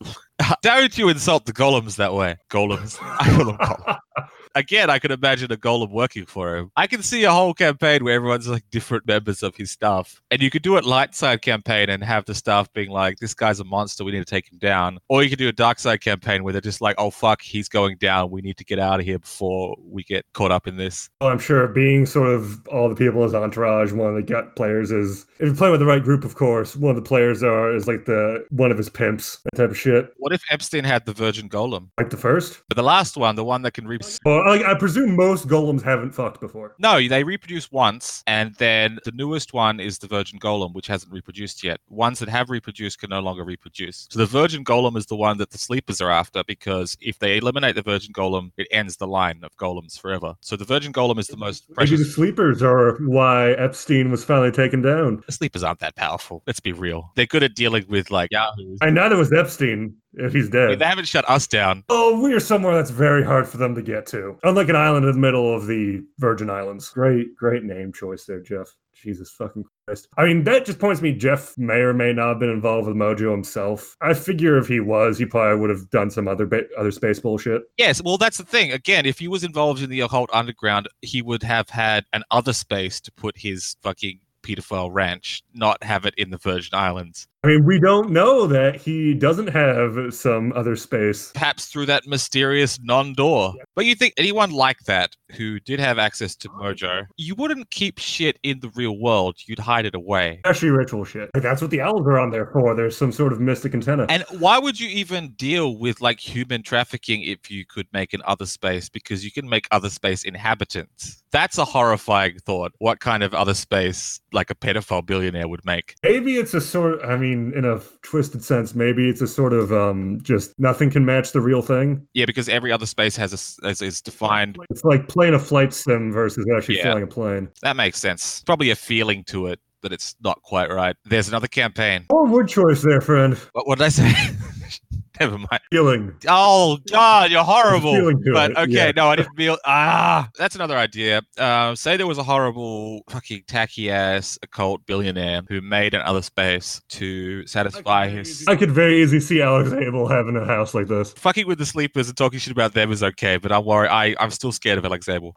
Don't 0.62 0.98
you 0.98 1.10
insult 1.10 1.46
the 1.46 1.54
golems 1.54 1.96
that 1.98 2.14
way? 2.14 2.38
Golems. 2.50 2.98
I 3.20 3.36
call 3.36 3.46
them 3.46 3.58
golems. 3.58 4.00
Again, 4.56 4.92
I 4.92 5.00
can 5.00 5.12
imagine 5.12 5.52
a 5.52 5.58
golem 5.58 5.90
working 5.90 6.28
for 6.28 6.56
him. 6.56 6.72
I 6.76 6.86
can 6.86 7.02
see 7.02 7.24
a 7.24 7.32
whole 7.32 7.56
campaign 7.56 8.04
where 8.04 8.14
everyone's 8.14 8.48
like 8.48 8.64
different 8.70 9.08
members 9.08 9.42
of 9.42 9.56
his 9.56 9.72
staff. 9.72 10.22
And 10.30 10.44
you 10.44 10.52
could 10.52 10.62
do 10.62 10.78
a 10.78 10.82
light 10.82 11.16
side 11.16 11.42
campaign 11.42 11.90
and 11.90 12.04
have 12.04 12.26
the 12.26 12.36
staff 12.36 12.72
being 12.74 12.92
like, 12.92 13.18
this 13.18 13.34
guy's 13.34 13.60
a 13.60 13.64
monster, 13.64 14.04
we 14.04 14.12
need 14.12 14.20
to 14.20 14.26
take 14.26 14.52
him 14.52 14.60
down. 14.60 15.00
Or 15.10 15.24
you 15.24 15.30
could 15.30 15.40
do 15.40 15.48
a 15.48 15.54
dark 15.54 15.80
side 15.80 16.02
campaign 16.02 16.44
where 16.44 16.54
they're 16.54 16.62
just 16.62 16.82
like, 16.82 16.96
oh 17.00 17.10
fuck, 17.10 17.42
he's 17.42 17.68
going 17.68 17.98
down, 17.98 18.30
we 18.30 18.42
need 18.42 18.58
to 18.58 18.64
get 18.64 18.78
out 18.78 19.00
of 19.00 19.08
here 19.08 19.18
before 19.18 19.76
we 19.84 20.04
get 20.04 20.24
caught 20.34 20.52
up 20.52 20.68
in 20.68 20.78
this. 20.78 21.10
Well, 21.20 21.32
I'm 21.32 21.40
sure 21.40 21.68
being 21.68 22.06
sort 22.06 22.30
of 22.30 22.64
all 22.68 22.90
the 22.90 22.96
people 22.96 23.24
as 23.24 23.34
entourage, 23.34 23.92
one 23.92 24.10
of 24.10 24.16
the 24.16 24.22
gut 24.22 24.56
players 24.56 24.92
is 24.92 25.26
if 25.40 25.48
you 25.48 25.56
play 25.56 25.72
with 25.72 25.80
the 25.80 25.88
right 25.88 26.04
group, 26.04 26.24
of 26.24 26.36
course, 26.36 26.76
one 26.76 26.96
of 26.96 27.04
the 27.04 27.08
players 27.08 27.42
are 27.42 27.76
is 27.76 27.88
like 27.88 28.06
the 28.06 28.46
one 28.52 28.70
of 28.70 28.78
his 28.78 28.90
pimps, 28.90 29.40
that 29.46 29.58
type 29.58 29.72
of 29.72 29.78
shit. 29.78 30.14
What 30.18 30.32
if 30.34 30.44
Epstein 30.50 30.84
had 30.84 31.06
the 31.06 31.14
Virgin 31.14 31.50
Golem? 31.50 31.90
Like 31.98 32.10
the 32.10 32.18
first. 32.18 32.62
But 32.70 32.76
the 32.76 32.84
last 32.84 33.18
one, 33.18 33.36
the 33.36 33.44
one 33.44 33.62
that 33.64 33.74
can 33.74 33.88
reproduce. 33.88 34.20
Well, 34.26 34.46
like, 34.46 34.66
I 34.66 34.74
presume 34.76 35.16
most 35.16 35.48
golems 35.48 35.84
haven't 35.84 36.12
fucked 36.12 36.42
before. 36.42 36.76
No, 36.80 37.06
they 37.08 37.24
reproduce 37.24 37.72
once, 37.72 38.24
and 38.28 38.56
then 38.56 39.00
the 39.06 39.12
newest 39.12 39.54
one 39.54 39.80
is 39.80 40.00
the 40.00 40.08
Virgin 40.08 40.40
Golem, 40.40 40.74
which 40.74 40.88
hasn't 40.88 41.12
reproduced 41.12 41.64
yet. 41.64 41.80
Ones 41.90 42.20
that 42.20 42.30
have 42.30 42.50
reproduced 42.50 43.00
can 43.00 43.10
no 43.10 43.20
longer 43.20 43.44
reproduce. 43.44 44.08
So 44.12 44.20
the 44.20 44.26
Virgin 44.26 44.64
Golem 44.64 44.98
is 44.98 45.06
the 45.06 45.16
one 45.16 45.38
that 45.38 45.52
the 45.52 45.58
sleepers 45.58 46.02
are 46.02 46.12
after 46.12 46.44
because 46.46 46.98
if 47.02 47.20
they 47.20 47.38
eliminate 47.38 47.76
the 47.76 47.82
Virgin 47.82 48.14
Golem, 48.14 48.52
it 48.58 48.68
ends 48.72 48.98
the 48.98 49.08
line 49.08 49.42
of 49.44 49.56
golems 49.58 50.00
forever. 50.00 50.36
So 50.42 50.56
the 50.56 50.66
Virgin 50.66 50.94
Golem 50.94 51.20
is 51.20 51.28
the 51.28 51.38
most 51.38 51.66
Maybe 51.78 51.98
the 51.98 52.06
sleepers 52.06 52.62
are 52.62 52.98
why 53.06 53.52
Epstein 53.52 54.12
was 54.12 54.24
finally 54.24 54.52
taken 54.52 54.82
down. 54.82 55.24
The 55.26 55.32
sleepers 55.32 55.64
aren't 55.64 55.80
that 55.80 55.96
powerful. 55.96 56.44
Let's 56.48 56.60
be 56.60 56.72
real. 56.72 57.12
They're 57.16 57.26
good 57.26 57.44
at 57.44 57.56
dealing 57.56 57.86
with 57.90 58.12
like 58.12 58.32
yahoos. 58.32 58.80
I 58.82 58.90
know 58.90 59.10
there 59.10 59.18
was 59.18 59.34
Epstein 59.34 59.96
if 60.16 60.34
he's 60.34 60.46
I 60.54 60.58
mean, 60.58 60.70
dead. 60.70 60.80
they 60.80 60.86
haven't 60.86 61.08
shut 61.08 61.30
us 61.30 61.48
down. 61.48 61.84
Oh, 61.90 62.20
we 62.22 62.34
are 62.34 62.40
somewhere 62.40 62.76
that's 62.76 62.92
very 62.92 63.24
hard 63.24 63.48
for 63.48 63.58
them 63.58 63.76
to 63.76 63.82
get 63.82 64.06
to. 64.08 64.38
Unlike 64.44 64.70
an 64.70 64.76
island 64.76 65.06
in 65.06 65.12
the 65.12 65.18
middle 65.18 65.54
of 65.56 65.68
the 65.68 66.04
Virgin 66.20 66.50
Islands. 66.50 66.90
Great, 66.90 67.36
great 67.36 67.64
name 67.64 67.92
choice 67.94 68.26
there, 68.26 68.42
Jeff. 68.42 68.68
Jesus 68.96 69.32
fucking 69.32 69.66
Christ. 69.86 70.08
I 70.18 70.26
mean, 70.26 70.44
that 70.46 70.66
just 70.66 70.80
points 70.80 71.02
me 71.02 71.14
Jeff 71.14 71.58
may 71.58 71.80
or 71.80 71.94
may 71.94 72.14
not 72.14 72.30
have 72.30 72.40
been 72.40 72.50
involved 72.50 72.88
with 72.88 72.96
Mojo 72.96 73.32
himself. 73.32 73.98
I 74.02 74.14
figure 74.14 74.58
if 74.58 74.68
he 74.68 74.80
was, 74.80 75.18
he 75.18 75.26
probably 75.26 75.60
would 75.60 75.70
have 75.70 75.90
done 75.90 76.10
some 76.10 76.28
other 76.28 76.46
ba- 76.46 76.68
other 76.78 76.92
space 76.92 77.20
bullshit. 77.20 77.64
Yes, 77.78 78.02
well, 78.02 78.18
that's 78.18 78.38
the 78.38 78.46
thing. 78.46 78.72
Again, 78.72 79.06
if 79.06 79.20
he 79.20 79.28
was 79.28 79.44
involved 79.44 79.82
in 79.82 79.90
the 79.90 80.00
occult 80.02 80.30
underground, 80.32 80.88
he 81.02 81.22
would 81.22 81.44
have 81.44 81.70
had 81.70 82.06
an 82.14 82.24
other 82.32 82.54
space 82.54 83.02
to 83.02 83.12
put 83.12 83.38
his 83.38 83.76
fucking 83.82 84.20
pedophile 84.44 84.90
ranch, 84.94 85.42
not 85.54 85.84
have 85.84 86.06
it 86.06 86.14
in 86.18 86.30
the 86.30 86.38
Virgin 86.38 86.76
Islands. 86.78 87.28
I 87.46 87.50
mean, 87.50 87.66
we 87.66 87.78
don't 87.78 88.12
know 88.12 88.48
that 88.48 88.78
he 88.78 89.14
doesn't 89.14 89.48
have 89.48 90.14
some 90.14 90.54
other 90.54 90.78
space. 90.78 91.30
Perhaps 91.34 91.66
through 91.66 91.88
that 91.88 92.08
mysterious 92.08 92.80
non-door. 92.82 93.56
But 93.76 93.86
you 93.86 93.96
think 93.96 94.14
anyone 94.16 94.52
like 94.52 94.80
that 94.86 95.18
who 95.36 95.60
did 95.60 95.82
have 95.82 96.00
access 96.00 96.38
to 96.38 96.48
Mojo, 96.48 97.06
you 97.18 97.36
wouldn't 97.36 97.70
keep 97.70 98.00
shit 98.00 98.40
in 98.44 98.62
the 98.62 98.70
real 98.76 98.98
world. 98.98 99.36
You'd 99.46 99.60
hide 99.60 99.86
it 99.86 99.94
away. 99.94 100.40
Especially 100.46 100.70
ritual 100.70 101.04
shit. 101.04 101.32
Like, 101.34 101.44
that's 101.44 101.62
what 101.62 101.70
the 101.70 101.82
owls 101.82 102.08
are 102.08 102.18
on 102.18 102.32
there 102.32 102.46
for. 102.46 102.76
There's 102.76 102.96
some 102.96 103.12
sort 103.12 103.34
of 103.34 103.42
mystic 103.42 103.74
antenna. 103.74 104.06
And 104.08 104.24
why 104.40 104.58
would 104.58 104.80
you 104.80 104.88
even 104.88 105.32
deal 105.32 105.78
with 105.78 106.00
like 106.00 106.22
human 106.22 106.64
trafficking 106.64 107.24
if 107.24 107.52
you 107.52 107.66
could 107.66 107.88
make 107.92 108.14
an 108.14 108.22
other 108.26 108.46
space? 108.46 108.88
Because 108.88 109.26
you 109.26 109.34
can 109.34 109.50
make 109.50 109.68
other 109.70 109.90
space 109.90 110.24
inhabitants. 110.24 111.22
That's 111.32 111.58
a 111.58 111.66
horrifying 111.66 112.38
thought. 112.40 112.72
What 112.78 113.02
kind 113.02 113.22
of 113.22 113.34
other 113.34 113.56
space 113.56 114.22
like 114.32 114.50
a 114.50 114.56
pedophile 114.56 115.06
billionaire 115.06 115.50
would 115.50 115.66
make? 115.66 115.96
Maybe 116.04 116.38
it's 116.38 116.54
a 116.54 116.62
sort. 116.62 117.04
I 117.04 117.18
mean, 117.18 117.33
mean, 117.36 117.54
in 117.54 117.66
a 117.66 117.80
twisted 118.02 118.44
sense, 118.44 118.76
maybe 118.76 119.10
it's 119.10 119.22
a 119.22 119.28
sort 119.28 119.54
of 119.54 119.72
um, 119.72 120.20
just 120.22 120.58
nothing 120.60 120.90
can 120.90 121.06
match 121.06 121.32
the 121.32 121.42
real 121.42 121.62
thing. 121.62 122.08
Yeah, 122.14 122.26
because 122.26 122.50
every 122.50 122.72
other 122.72 122.86
space 122.86 123.16
has 123.18 123.32
a 123.64 123.68
is, 123.70 123.82
is 123.82 124.02
defined. 124.02 124.58
It's 124.70 124.84
like 124.84 125.08
playing 125.08 125.34
a 125.34 125.40
flight 125.40 125.74
sim 125.74 126.12
versus 126.12 126.46
actually 126.56 126.78
Yeah. 126.78 126.84
flying 126.92 127.04
a 127.04 127.08
plane. 127.08 127.50
That 127.62 127.76
makes 127.76 128.00
sense. 128.00 128.42
Probably 128.46 128.70
a 128.70 128.76
feeling 128.76 129.24
to 129.26 129.48
it 129.48 129.60
that 129.84 129.94
it's 129.94 130.16
not 130.24 130.42
quite 130.42 130.72
right. 130.72 130.96
There's 131.06 131.28
another 131.28 131.48
campaign. 131.48 132.06
Oh, 132.10 132.26
word 132.26 132.48
choice 132.48 132.82
there, 132.82 133.02
friend. 133.02 133.36
What, 133.54 133.68
what 133.68 133.78
did 133.78 133.86
I 133.86 133.90
say? 133.90 134.12
Never 135.20 135.38
mind. 135.38 135.62
Feeling. 135.72 136.16
Oh 136.28 136.80
God, 136.90 137.30
you're 137.30 137.44
horrible. 137.44 138.14
But 138.34 138.52
it, 138.52 138.58
okay, 138.58 138.72
yeah. 138.72 138.92
no, 138.96 139.10
I 139.10 139.16
didn't 139.16 139.36
feel. 139.36 139.58
Ah, 139.64 140.28
that's 140.40 140.56
another 140.56 140.76
idea. 140.76 141.22
Uh, 141.38 141.76
say 141.76 141.98
there 141.98 142.08
was 142.08 142.18
a 142.18 142.24
horrible, 142.24 143.04
fucking 143.10 143.44
tacky 143.48 143.92
ass 143.92 144.40
occult 144.42 144.84
billionaire 144.88 145.44
who 145.48 145.62
made 145.62 145.94
an 145.94 146.02
another 146.02 146.22
space 146.22 146.82
to 146.90 147.46
satisfy 147.46 148.08
his. 148.10 148.46
I 148.48 148.56
could 148.56 148.72
very 148.72 149.02
easily 149.02 149.20
see 149.20 149.42
Alex 149.42 149.72
Abel 149.72 150.08
having 150.08 150.36
a 150.36 150.46
house 150.46 150.74
like 150.74 150.88
this. 150.88 151.14
Fucking 151.14 151.48
with 151.48 151.60
the 151.60 151.66
sleepers 151.66 152.08
and 152.08 152.18
talking 152.18 152.40
shit 152.40 152.52
about 152.52 152.74
them 152.74 152.92
is 152.92 153.04
okay, 153.04 153.38
but 153.38 153.52
I'm 153.52 153.66
worried. 153.66 153.90
I 153.90 154.16
I'm 154.20 154.32
still 154.32 154.52
scared 154.52 154.80
of 154.80 154.86
Alex 154.86 155.08
Abel. 155.10 155.36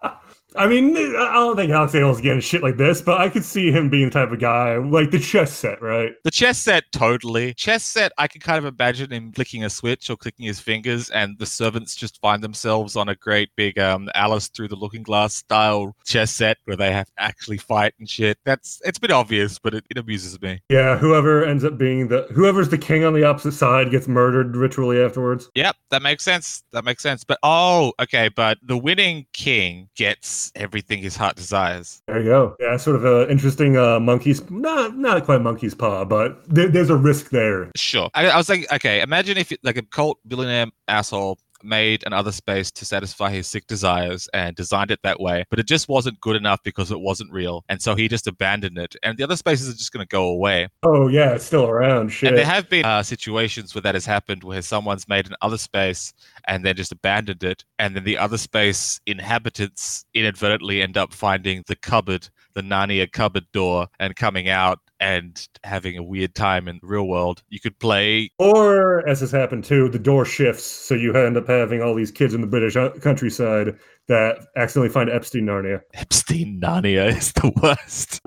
I 0.54 0.66
mean, 0.66 0.96
I 0.96 1.34
don't 1.34 1.56
think 1.56 1.72
Alex 1.72 1.94
Abel's 1.94 2.20
getting 2.20 2.40
shit 2.40 2.62
like 2.62 2.76
this, 2.76 3.02
but 3.02 3.20
I 3.20 3.28
could 3.28 3.44
see 3.44 3.70
him 3.70 3.90
being 3.90 4.06
the 4.06 4.10
type 4.12 4.30
of 4.30 4.38
guy 4.38 4.76
like 4.76 5.10
the 5.10 5.18
chess 5.18 5.52
set, 5.52 5.82
right? 5.82 6.12
The 6.24 6.30
chess 6.30 6.58
set, 6.58 6.84
totally. 6.92 7.52
Chess 7.54 7.82
set, 7.84 8.12
I 8.16 8.28
can 8.28 8.40
kind 8.40 8.64
of 8.64 8.72
imagine 8.72 9.10
him 9.10 9.32
clicking 9.32 9.64
a 9.64 9.70
switch 9.70 10.08
or 10.08 10.16
clicking 10.16 10.46
his 10.46 10.60
fingers, 10.60 11.10
and 11.10 11.38
the 11.38 11.46
servants 11.46 11.94
just 11.94 12.20
find 12.20 12.42
themselves 12.42 12.96
on 12.96 13.08
a 13.08 13.14
great 13.16 13.50
big 13.56 13.78
um, 13.78 14.08
Alice 14.14 14.48
through 14.48 14.68
the 14.68 14.76
Looking 14.76 15.02
Glass 15.02 15.34
style 15.34 15.96
chess 16.04 16.30
set 16.30 16.58
where 16.64 16.76
they 16.76 16.92
have 16.92 17.06
to 17.06 17.12
actually 17.18 17.58
fight 17.58 17.94
and 17.98 18.08
shit. 18.08 18.38
That's 18.44 18.80
it's 18.84 18.98
a 18.98 19.00
bit 19.00 19.10
obvious, 19.10 19.58
but 19.58 19.74
it, 19.74 19.84
it 19.90 19.98
amuses 19.98 20.40
me. 20.40 20.60
Yeah, 20.68 20.96
whoever 20.96 21.44
ends 21.44 21.64
up 21.64 21.76
being 21.76 22.08
the 22.08 22.26
whoever's 22.32 22.68
the 22.68 22.78
king 22.78 23.04
on 23.04 23.14
the 23.14 23.24
opposite 23.24 23.52
side 23.52 23.90
gets 23.90 24.06
murdered 24.08 24.56
ritually 24.56 25.02
afterwards. 25.02 25.50
Yep, 25.54 25.76
that 25.90 26.02
makes 26.02 26.24
sense. 26.24 26.62
That 26.72 26.84
makes 26.84 27.02
sense. 27.02 27.24
But 27.24 27.38
oh, 27.42 27.92
okay, 28.00 28.28
but 28.28 28.58
the 28.62 28.78
winning 28.78 29.26
king 29.32 29.88
gets 29.96 30.35
everything 30.54 31.02
his 31.02 31.16
heart 31.16 31.36
desires. 31.36 32.02
There 32.06 32.18
you 32.18 32.24
go. 32.24 32.56
Yeah, 32.60 32.76
sort 32.76 32.96
of 32.96 33.04
an 33.04 33.30
interesting 33.30 33.76
uh, 33.76 34.00
monkey's 34.00 34.48
not 34.50 34.96
not 34.96 35.24
quite 35.24 35.40
monkey's 35.40 35.74
paw, 35.74 36.04
but 36.04 36.42
there, 36.48 36.68
there's 36.68 36.90
a 36.90 36.96
risk 36.96 37.30
there. 37.30 37.70
Sure. 37.76 38.10
I, 38.14 38.28
I 38.28 38.36
was 38.36 38.48
like, 38.48 38.70
okay, 38.72 39.00
imagine 39.00 39.38
if 39.38 39.52
like 39.62 39.76
a 39.76 39.82
cult 39.82 40.18
billionaire 40.26 40.66
asshole 40.88 41.38
made 41.66 42.04
another 42.06 42.32
space 42.32 42.70
to 42.72 42.84
satisfy 42.84 43.30
his 43.30 43.46
sick 43.46 43.66
desires 43.66 44.28
and 44.32 44.56
designed 44.56 44.90
it 44.90 45.00
that 45.02 45.20
way, 45.20 45.44
but 45.50 45.58
it 45.58 45.66
just 45.66 45.88
wasn't 45.88 46.20
good 46.20 46.36
enough 46.36 46.60
because 46.64 46.90
it 46.90 47.00
wasn't 47.00 47.32
real. 47.32 47.64
And 47.68 47.80
so 47.80 47.94
he 47.94 48.08
just 48.08 48.26
abandoned 48.26 48.78
it. 48.78 48.96
And 49.02 49.18
the 49.18 49.24
other 49.24 49.36
spaces 49.36 49.68
are 49.68 49.76
just 49.76 49.92
going 49.92 50.04
to 50.04 50.08
go 50.08 50.28
away. 50.28 50.68
Oh 50.82 51.08
yeah, 51.08 51.32
it's 51.32 51.44
still 51.44 51.68
around. 51.68 52.10
Shit. 52.10 52.28
And 52.28 52.38
there 52.38 52.46
have 52.46 52.68
been 52.68 52.84
uh, 52.84 53.02
situations 53.02 53.74
where 53.74 53.82
that 53.82 53.94
has 53.94 54.06
happened 54.06 54.44
where 54.44 54.62
someone's 54.62 55.08
made 55.08 55.26
an 55.26 55.36
other 55.42 55.58
space 55.58 56.12
and 56.46 56.64
then 56.64 56.76
just 56.76 56.92
abandoned 56.92 57.44
it. 57.44 57.64
And 57.78 57.96
then 57.96 58.04
the 58.04 58.18
other 58.18 58.38
space 58.38 59.00
inhabitants 59.06 60.04
inadvertently 60.14 60.82
end 60.82 60.96
up 60.96 61.12
finding 61.12 61.62
the 61.66 61.76
cupboard, 61.76 62.28
the 62.56 62.62
Narnia 62.62 63.10
cupboard 63.12 63.46
door, 63.52 63.86
and 64.00 64.16
coming 64.16 64.48
out 64.48 64.80
and 64.98 65.46
having 65.62 65.98
a 65.98 66.02
weird 66.02 66.34
time 66.34 66.68
in 66.68 66.78
the 66.80 66.86
real 66.86 67.06
world. 67.06 67.42
You 67.50 67.60
could 67.60 67.78
play 67.78 68.30
Or, 68.38 69.06
as 69.06 69.20
has 69.20 69.30
happened 69.30 69.64
too, 69.64 69.88
the 69.90 69.98
door 69.98 70.24
shifts, 70.24 70.64
so 70.64 70.94
you 70.94 71.14
end 71.14 71.36
up 71.36 71.46
having 71.46 71.82
all 71.82 71.94
these 71.94 72.10
kids 72.10 72.32
in 72.34 72.40
the 72.40 72.46
British 72.46 72.74
uh, 72.74 72.90
countryside 73.00 73.78
that 74.08 74.38
accidentally 74.56 74.88
find 74.92 75.10
Epstein 75.10 75.44
Narnia. 75.44 75.82
Epstein 75.94 76.60
Narnia 76.60 77.06
is 77.16 77.32
the 77.32 77.52
worst. 77.62 78.22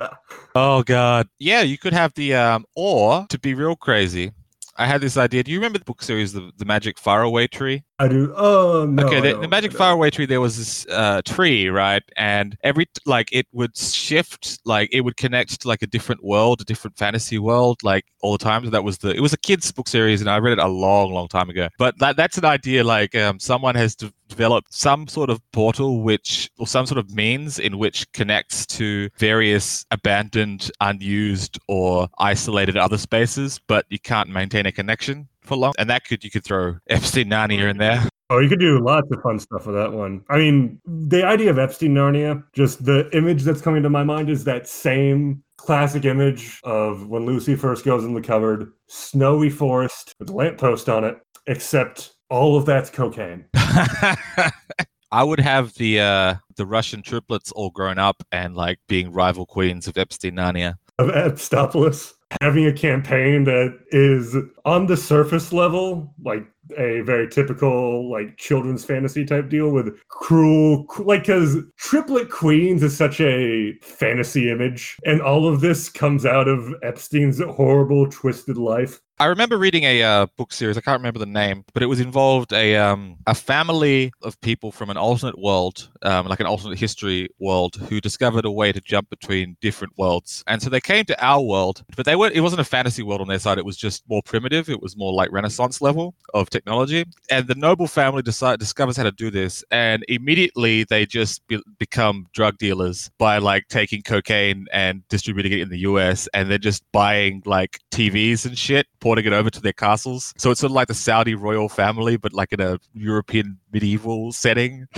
oh 0.54 0.82
god. 0.82 1.28
Yeah, 1.38 1.60
you 1.60 1.76
could 1.76 1.92
have 1.92 2.14
the 2.14 2.34
um 2.34 2.64
or 2.74 3.26
to 3.28 3.38
be 3.38 3.54
real 3.54 3.76
crazy. 3.76 4.32
I 4.76 4.86
had 4.86 5.00
this 5.00 5.16
idea. 5.16 5.42
Do 5.44 5.52
you 5.52 5.58
remember 5.58 5.78
the 5.78 5.84
book 5.84 6.02
series 6.02 6.32
the, 6.32 6.50
the 6.56 6.64
Magic 6.64 6.98
Faraway 6.98 7.46
Tree? 7.46 7.84
I 7.98 8.08
do. 8.08 8.34
Oh 8.36 8.86
no. 8.88 9.06
okay, 9.06 9.20
the, 9.20 9.40
the 9.40 9.48
Magic 9.48 9.72
Faraway 9.72 10.10
Tree 10.10 10.26
there 10.26 10.40
was 10.40 10.58
this 10.58 10.86
uh, 10.88 11.22
tree, 11.24 11.68
right? 11.68 12.02
And 12.16 12.56
every 12.64 12.86
like 13.06 13.28
it 13.32 13.46
would 13.52 13.76
shift, 13.76 14.58
like 14.64 14.88
it 14.92 15.02
would 15.02 15.16
connect 15.16 15.60
to 15.60 15.68
like 15.68 15.82
a 15.82 15.86
different 15.86 16.24
world, 16.24 16.60
a 16.60 16.64
different 16.64 16.96
fantasy 16.96 17.38
world, 17.38 17.82
like 17.84 18.04
all 18.20 18.32
the 18.32 18.38
time. 18.38 18.64
So 18.64 18.70
that 18.70 18.82
was 18.82 18.98
the 18.98 19.10
it 19.10 19.20
was 19.20 19.32
a 19.32 19.38
kids 19.38 19.70
book 19.70 19.86
series, 19.86 20.20
and 20.20 20.28
I 20.28 20.38
read 20.38 20.54
it 20.54 20.58
a 20.58 20.68
long, 20.68 21.12
long 21.12 21.28
time 21.28 21.48
ago. 21.48 21.68
But 21.78 21.98
that 22.00 22.16
that's 22.16 22.36
an 22.36 22.44
idea. 22.44 22.82
Like 22.82 23.14
um, 23.14 23.38
someone 23.38 23.76
has 23.76 23.94
de- 23.94 24.12
developed 24.28 24.72
some 24.72 25.06
sort 25.06 25.30
of 25.30 25.40
portal, 25.52 26.02
which 26.02 26.50
or 26.58 26.66
some 26.66 26.86
sort 26.86 26.98
of 26.98 27.10
means 27.14 27.58
in 27.58 27.78
which 27.78 28.10
connects 28.12 28.66
to 28.66 29.10
various 29.18 29.84
abandoned, 29.90 30.70
unused, 30.80 31.58
or 31.68 32.08
isolated 32.18 32.76
other 32.76 32.98
spaces, 32.98 33.60
but 33.66 33.86
you 33.88 33.98
can't 33.98 34.28
maintain 34.28 34.66
a 34.66 34.72
connection 34.72 35.28
for 35.42 35.56
long. 35.56 35.74
And 35.78 35.88
that 35.90 36.04
could 36.04 36.24
you 36.24 36.30
could 36.30 36.44
throw 36.44 36.76
Epstein 36.88 37.26
Narnia 37.26 37.70
in 37.70 37.78
there. 37.78 38.08
Oh, 38.30 38.38
you 38.38 38.48
could 38.48 38.60
do 38.60 38.80
lots 38.80 39.06
of 39.12 39.20
fun 39.22 39.38
stuff 39.38 39.66
with 39.66 39.76
that 39.76 39.92
one. 39.92 40.24
I 40.30 40.38
mean, 40.38 40.80
the 40.86 41.24
idea 41.24 41.50
of 41.50 41.58
Epstein 41.58 41.94
Narnia, 41.94 42.42
just 42.54 42.84
the 42.84 43.08
image 43.16 43.42
that's 43.42 43.60
coming 43.60 43.82
to 43.82 43.90
my 43.90 44.02
mind 44.02 44.30
is 44.30 44.44
that 44.44 44.66
same 44.66 45.42
classic 45.58 46.04
image 46.04 46.60
of 46.64 47.06
when 47.08 47.26
Lucy 47.26 47.54
first 47.54 47.84
goes 47.84 48.04
in 48.04 48.14
the 48.14 48.20
cupboard, 48.20 48.72
snowy 48.86 49.50
forest 49.50 50.14
with 50.18 50.30
a 50.30 50.32
lamppost 50.32 50.88
on 50.88 51.04
it, 51.04 51.18
except 51.46 52.13
all 52.30 52.56
of 52.56 52.66
that's 52.66 52.90
cocaine. 52.90 53.44
I 53.54 55.22
would 55.22 55.40
have 55.40 55.74
the 55.74 56.00
uh, 56.00 56.34
the 56.56 56.66
Russian 56.66 57.02
triplets 57.02 57.52
all 57.52 57.70
grown 57.70 57.98
up 57.98 58.22
and 58.32 58.56
like 58.56 58.80
being 58.88 59.12
rival 59.12 59.46
queens 59.46 59.86
of 59.86 59.96
Epstein 59.96 60.34
Narnia. 60.34 60.74
Of 60.98 61.08
Epstopolis 61.08 62.14
having 62.40 62.66
a 62.66 62.72
campaign 62.72 63.44
that 63.44 63.78
is 63.90 64.36
on 64.64 64.86
the 64.86 64.96
surface 64.96 65.52
level, 65.52 66.12
like 66.24 66.46
a 66.78 67.00
very 67.02 67.28
typical 67.28 68.10
like 68.10 68.36
children's 68.36 68.84
fantasy 68.84 69.24
type 69.24 69.48
deal 69.48 69.70
with 69.70 69.94
cruel 70.08 70.86
like 71.00 71.22
because 71.22 71.56
triplet 71.76 72.30
queens 72.30 72.82
is 72.82 72.96
such 72.96 73.20
a 73.20 73.72
fantasy 73.82 74.50
image 74.50 74.96
and 75.04 75.22
all 75.22 75.46
of 75.48 75.60
this 75.60 75.88
comes 75.88 76.26
out 76.26 76.48
of 76.48 76.74
epstein's 76.82 77.40
horrible 77.42 78.08
twisted 78.10 78.58
life 78.58 79.00
I 79.20 79.26
remember 79.26 79.56
reading 79.58 79.84
a 79.84 80.02
uh, 80.02 80.26
book 80.36 80.52
series. 80.52 80.76
I 80.76 80.80
can't 80.80 80.98
remember 80.98 81.20
the 81.20 81.26
name, 81.26 81.64
but 81.72 81.84
it 81.84 81.86
was 81.86 82.00
involved 82.00 82.52
a 82.52 82.74
um, 82.74 83.16
a 83.28 83.34
family 83.34 84.12
of 84.22 84.40
people 84.40 84.72
from 84.72 84.90
an 84.90 84.96
alternate 84.96 85.38
world, 85.38 85.88
um, 86.02 86.26
like 86.26 86.40
an 86.40 86.46
alternate 86.46 86.80
history 86.80 87.28
world, 87.38 87.76
who 87.76 88.00
discovered 88.00 88.44
a 88.44 88.50
way 88.50 88.72
to 88.72 88.80
jump 88.80 89.08
between 89.10 89.56
different 89.60 89.92
worlds. 89.96 90.42
And 90.48 90.60
so 90.60 90.68
they 90.68 90.80
came 90.80 91.04
to 91.04 91.24
our 91.24 91.40
world, 91.40 91.84
but 91.96 92.06
they 92.06 92.16
were 92.16 92.28
it 92.34 92.40
wasn't 92.40 92.62
a 92.62 92.64
fantasy 92.64 93.04
world 93.04 93.20
on 93.20 93.28
their 93.28 93.38
side. 93.38 93.56
It 93.56 93.64
was 93.64 93.76
just 93.76 94.02
more 94.08 94.20
primitive. 94.24 94.68
It 94.68 94.82
was 94.82 94.96
more 94.96 95.12
like 95.12 95.30
Renaissance 95.30 95.80
level 95.80 96.16
of 96.34 96.50
technology. 96.54 97.04
And 97.30 97.46
the 97.46 97.54
noble 97.54 97.86
family 97.86 98.22
decide 98.22 98.58
discovers 98.58 98.96
how 98.96 99.02
to 99.02 99.12
do 99.12 99.30
this, 99.30 99.64
and 99.70 100.04
immediately 100.08 100.84
they 100.84 101.04
just 101.04 101.46
be- 101.48 101.62
become 101.78 102.26
drug 102.32 102.56
dealers 102.58 103.10
by 103.18 103.38
like 103.38 103.68
taking 103.68 104.02
cocaine 104.02 104.66
and 104.72 105.06
distributing 105.08 105.52
it 105.52 105.60
in 105.60 105.68
the 105.68 105.80
U.S. 105.90 106.28
and 106.32 106.50
then 106.50 106.60
just 106.60 106.82
buying 106.92 107.42
like 107.44 107.80
TVs 107.90 108.46
and 108.46 108.56
shit 108.56 108.86
porting 109.00 109.26
it 109.26 109.32
over 109.32 109.50
to 109.50 109.60
their 109.60 109.72
castles. 109.72 110.32
So 110.38 110.50
it's 110.50 110.60
sort 110.60 110.70
of 110.70 110.74
like 110.74 110.88
the 110.88 110.94
Saudi 110.94 111.34
royal 111.34 111.68
family, 111.68 112.16
but 112.16 112.32
like 112.32 112.52
in 112.52 112.60
a 112.60 112.78
European 112.94 113.58
medieval 113.72 114.32
setting. 114.32 114.86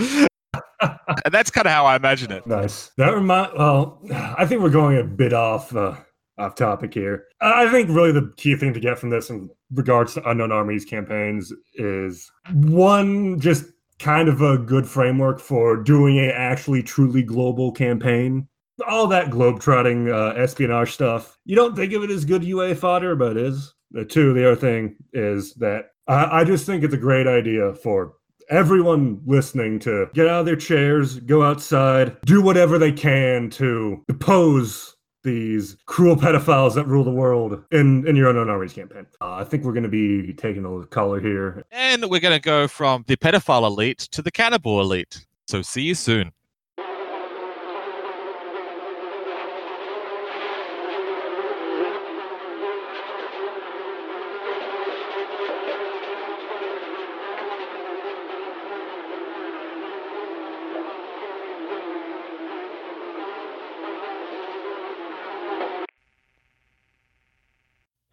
and 0.79 1.33
that's 1.33 1.49
kind 1.49 1.67
of 1.67 1.73
how 1.73 1.85
I 1.85 1.95
imagine 1.95 2.31
it. 2.31 2.45
nice 2.45 2.91
that 2.97 3.09
remind 3.13 3.51
well 3.57 3.99
i 4.37 4.45
think 4.45 4.61
we're 4.61 4.69
going 4.69 4.97
a 4.97 5.03
bit 5.03 5.33
off 5.33 5.75
uh 5.75 5.95
off 6.37 6.55
topic 6.55 6.93
here. 6.93 7.25
I 7.41 7.69
think 7.69 7.89
really 7.89 8.11
the 8.11 8.31
key 8.37 8.55
thing 8.55 8.73
to 8.73 8.79
get 8.79 8.99
from 8.99 9.09
this 9.09 9.29
in 9.29 9.49
regards 9.71 10.13
to 10.13 10.29
unknown 10.29 10.51
armies 10.51 10.85
campaigns 10.85 11.51
is 11.75 12.31
one 12.53 13.39
just 13.39 13.65
kind 13.99 14.29
of 14.29 14.41
a 14.41 14.57
good 14.57 14.87
framework 14.87 15.39
for 15.39 15.75
doing 15.75 16.17
a 16.19 16.29
actually 16.29 16.83
truly 16.83 17.23
global 17.23 17.71
campaign. 17.71 18.47
All 18.87 19.07
that 19.07 19.31
globetrotting 19.31 20.13
uh, 20.13 20.39
espionage 20.39 20.91
stuff 20.91 21.37
you 21.45 21.55
don't 21.55 21.75
think 21.75 21.93
of 21.93 22.03
it 22.03 22.11
as 22.11 22.25
good 22.25 22.43
ua 22.43 22.75
fodder 22.75 23.15
but 23.15 23.31
it 23.31 23.37
is. 23.37 23.73
The 23.91 24.05
two 24.05 24.33
the 24.33 24.45
other 24.45 24.55
thing 24.55 24.95
is 25.13 25.55
that 25.55 25.85
I, 26.07 26.41
I 26.41 26.43
just 26.43 26.65
think 26.65 26.83
it's 26.83 26.93
a 26.93 26.97
great 26.97 27.25
idea 27.25 27.73
for 27.73 28.13
everyone 28.49 29.21
listening 29.25 29.79
to 29.79 30.07
get 30.13 30.27
out 30.27 30.41
of 30.41 30.45
their 30.45 30.55
chairs, 30.55 31.19
go 31.21 31.41
outside, 31.43 32.15
do 32.25 32.41
whatever 32.41 32.77
they 32.77 32.91
can 32.91 33.49
to 33.51 34.03
depose 34.07 34.96
these 35.27 35.77
cruel 35.85 36.15
pedophiles 36.25 36.73
that 36.75 36.87
rule 36.87 37.03
the 37.03 37.11
world 37.11 37.63
in, 37.71 38.07
in 38.07 38.15
your 38.15 38.29
unknown 38.29 38.49
armies 38.49 38.73
campaign. 38.73 39.05
Uh, 39.21 39.33
I 39.33 39.43
think 39.43 39.63
we're 39.63 39.73
going 39.73 39.83
to 39.83 39.89
be 39.89 40.33
taking 40.33 40.65
a 40.65 40.69
little 40.69 40.87
color 40.87 41.19
here. 41.19 41.63
And 41.71 42.09
we're 42.09 42.21
going 42.21 42.35
to 42.35 42.41
go 42.41 42.67
from 42.67 43.03
the 43.07 43.17
pedophile 43.17 43.67
elite 43.67 43.99
to 43.99 44.21
the 44.21 44.31
cannibal 44.31 44.81
elite. 44.81 45.25
So 45.47 45.61
see 45.61 45.83
you 45.83 45.93
soon. 45.95 46.31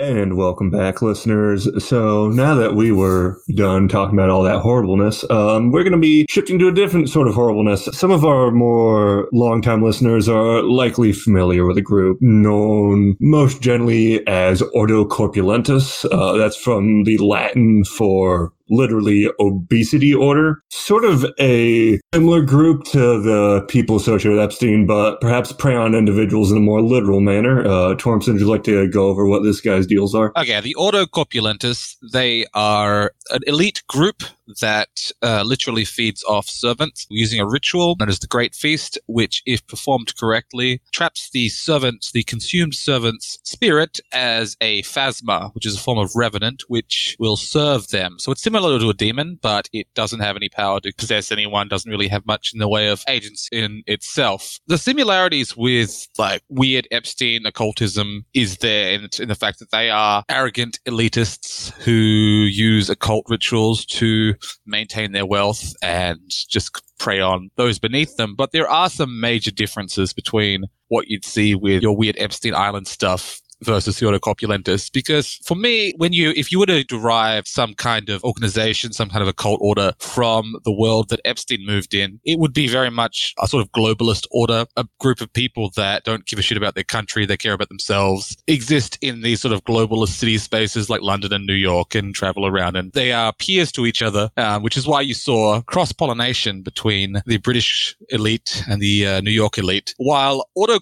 And 0.06 0.36
welcome 0.36 0.68
back, 0.68 1.01
listeners. 1.01 1.66
So 1.82 2.28
now 2.28 2.55
that 2.56 2.74
we 2.74 2.93
were 2.93 3.40
done 3.55 3.89
talking 3.89 4.18
about 4.18 4.28
all 4.28 4.43
that 4.43 4.60
horribleness, 4.60 5.24
um, 5.31 5.70
we're 5.70 5.82
going 5.82 5.93
to 5.93 5.98
be 5.98 6.26
shifting 6.28 6.59
to 6.59 6.68
a 6.68 6.72
different 6.72 7.09
sort 7.09 7.26
of 7.26 7.35
horribleness. 7.35 7.86
Some 7.86 8.10
of 8.10 8.22
our 8.22 8.51
more 8.51 9.31
longtime 9.32 9.82
listeners 9.82 10.28
are 10.28 10.62
likely 10.62 11.14
familiar 11.14 11.64
with 11.64 11.78
a 11.78 11.82
group 11.82 12.18
known 12.20 13.16
most 13.18 13.62
generally 13.62 14.24
as 14.26 14.60
Ordo 14.74 15.06
Corpulentus. 15.06 16.05
Uh, 16.12 16.35
that's 16.35 16.56
from 16.59 17.05
the 17.05 17.16
Latin 17.16 17.82
for 17.85 18.52
literally 18.69 19.28
obesity 19.41 20.15
order. 20.15 20.62
Sort 20.70 21.05
of 21.05 21.27
a 21.39 22.01
similar 22.12 22.43
group 22.43 22.85
to 22.85 23.20
the 23.20 23.65
people 23.69 23.97
associated 23.97 24.36
with 24.36 24.45
Epstein, 24.45 24.86
but 24.86 25.20
perhaps 25.20 25.53
prey 25.53 25.74
on 25.74 25.95
individuals 25.95 26.51
in 26.51 26.59
a 26.59 26.61
more 26.61 26.82
literal 26.82 27.20
manner. 27.20 27.61
Uh, 27.65 27.95
Tormson, 27.95 28.32
would 28.32 28.41
you 28.41 28.49
like 28.49 28.65
to 28.65 28.89
go 28.89 29.09
over 29.09 29.27
what 29.27 29.43
this 29.43 29.61
guy's 29.61 29.86
deals 29.86 30.15
are? 30.15 30.32
Okay, 30.36 30.61
the 30.61 30.74
Ordo 30.74 31.07
Corpulentus, 31.07 31.97
they 32.12 32.47
are 32.55 33.12
an 33.31 33.41
elite 33.47 33.82
group 33.89 34.23
that 34.60 35.10
uh, 35.22 35.42
literally 35.44 35.84
feeds 35.84 36.24
off 36.24 36.48
servants 36.48 37.06
using 37.10 37.40
a 37.40 37.46
ritual 37.46 37.96
known 37.98 38.08
as 38.08 38.18
the 38.18 38.26
Great 38.26 38.54
Feast, 38.54 38.98
which, 39.06 39.42
if 39.46 39.66
performed 39.66 40.16
correctly, 40.16 40.80
traps 40.92 41.30
the 41.32 41.48
servants, 41.48 42.12
the 42.12 42.24
consumed 42.24 42.74
servant's 42.74 43.38
spirit 43.44 44.00
as 44.12 44.56
a 44.60 44.82
phasma, 44.82 45.54
which 45.54 45.66
is 45.66 45.76
a 45.76 45.80
form 45.80 45.98
of 45.98 46.14
revenant, 46.14 46.64
which 46.68 47.16
will 47.18 47.36
serve 47.36 47.88
them. 47.88 48.16
So 48.18 48.32
it's 48.32 48.42
similar 48.42 48.78
to 48.78 48.90
a 48.90 48.94
demon, 48.94 49.38
but 49.40 49.68
it 49.72 49.86
doesn't 49.94 50.20
have 50.20 50.36
any 50.36 50.48
power 50.48 50.80
to 50.80 50.92
possess 50.96 51.32
anyone, 51.32 51.68
doesn't 51.68 51.90
really 51.90 52.08
have 52.08 52.26
much 52.26 52.52
in 52.52 52.60
the 52.60 52.68
way 52.68 52.88
of 52.88 53.04
agents 53.08 53.48
in 53.52 53.82
itself. 53.86 54.58
The 54.66 54.78
similarities 54.78 55.56
with 55.56 56.06
like 56.18 56.42
weird 56.48 56.86
Epstein 56.90 57.46
occultism 57.46 58.24
is 58.34 58.58
there 58.58 58.92
in, 58.92 59.08
in 59.18 59.28
the 59.28 59.34
fact 59.34 59.58
that 59.58 59.70
they 59.70 59.90
are 59.90 60.24
arrogant 60.28 60.78
elitists 60.86 61.72
who 61.82 61.92
use 61.92 62.90
occult 62.90 63.24
rituals 63.28 63.84
to 63.86 64.34
maintain 64.66 65.12
their 65.12 65.27
wealth 65.27 65.74
and 65.82 66.20
just 66.28 66.81
prey 66.98 67.20
on 67.20 67.51
those 67.56 67.78
beneath 67.78 68.16
them. 68.16 68.35
But 68.35 68.52
there 68.52 68.69
are 68.69 68.90
some 68.90 69.20
major 69.20 69.51
differences 69.51 70.12
between 70.12 70.65
what 70.89 71.09
you'd 71.09 71.24
see 71.24 71.55
with 71.55 71.82
your 71.82 71.97
weird 71.97 72.16
Epstein 72.19 72.55
Island 72.55 72.86
stuff 72.86 73.40
versus 73.65 73.99
the. 73.99 74.91
Because 74.91 75.39
for 75.45 75.55
me, 75.55 75.95
when 75.97 76.12
you, 76.12 76.32
if 76.36 76.53
you 76.53 76.59
were 76.59 76.66
to 76.66 76.85
derive 76.85 77.47
some 77.49 77.74
kind 77.74 78.09
of 78.09 78.23
organization, 78.24 78.93
some 78.93 79.09
kind 79.09 79.23
of 79.23 79.28
occult 79.28 79.61
order 79.62 79.93
from 79.99 80.57
the 80.65 80.73
world 80.73 81.09
that 81.09 81.20
Epstein 81.24 81.65
moved 81.66 81.95
in, 81.95 82.20
it 82.24 82.39
would 82.39 82.53
be 82.53 82.69
very 82.69 82.91
much 82.91 83.35
a 83.41 83.49
sort 83.49 83.62
of 83.65 83.73
globalist 83.73 84.27
order, 84.31 84.66
a 84.77 84.86
group 85.01 85.20
of 85.20 85.32
people 85.32 85.70
that 85.77 86.05
don't 86.05 86.27
give 86.27 86.39
a 86.39 86.43
shit 86.43 86.57
about 86.57 86.74
their 86.74 86.85
country, 86.85 87.27
they 87.27 87.36
care 87.36 87.55
about 87.55 87.69
themselves, 87.69 88.36
exist 88.47 88.99
in 89.01 89.23
these 89.23 89.41
sort 89.41 89.55
of 89.55 89.65
globalist 89.65 90.09
city 90.09 90.39
spaces 90.39 90.91
like 90.91 91.03
London 91.03 91.32
and 91.32 91.47
New 91.47 91.55
York 91.55 91.95
and 91.95 92.15
travel 92.15 92.47
around. 92.47 92.77
And 92.77 92.93
they 92.93 93.12
are 93.12 93.32
peers 93.32 93.73
to 93.73 93.86
each 93.86 94.03
other, 94.03 94.31
um, 94.36 94.62
which 94.62 94.77
is 94.77 94.86
why 94.86 95.01
you 95.01 95.15
saw 95.15 95.62
cross 95.62 95.93
pollination 95.93 96.62
between 96.62 97.23
the 97.27 97.39
British 97.39 97.97
elite 98.11 98.65
and 98.69 98.81
the 98.81 99.07
uh, 99.07 99.20
New 99.20 99.31
York 99.31 99.59
elite. 99.59 99.95
While 99.97 100.49
Ordo 100.55 100.78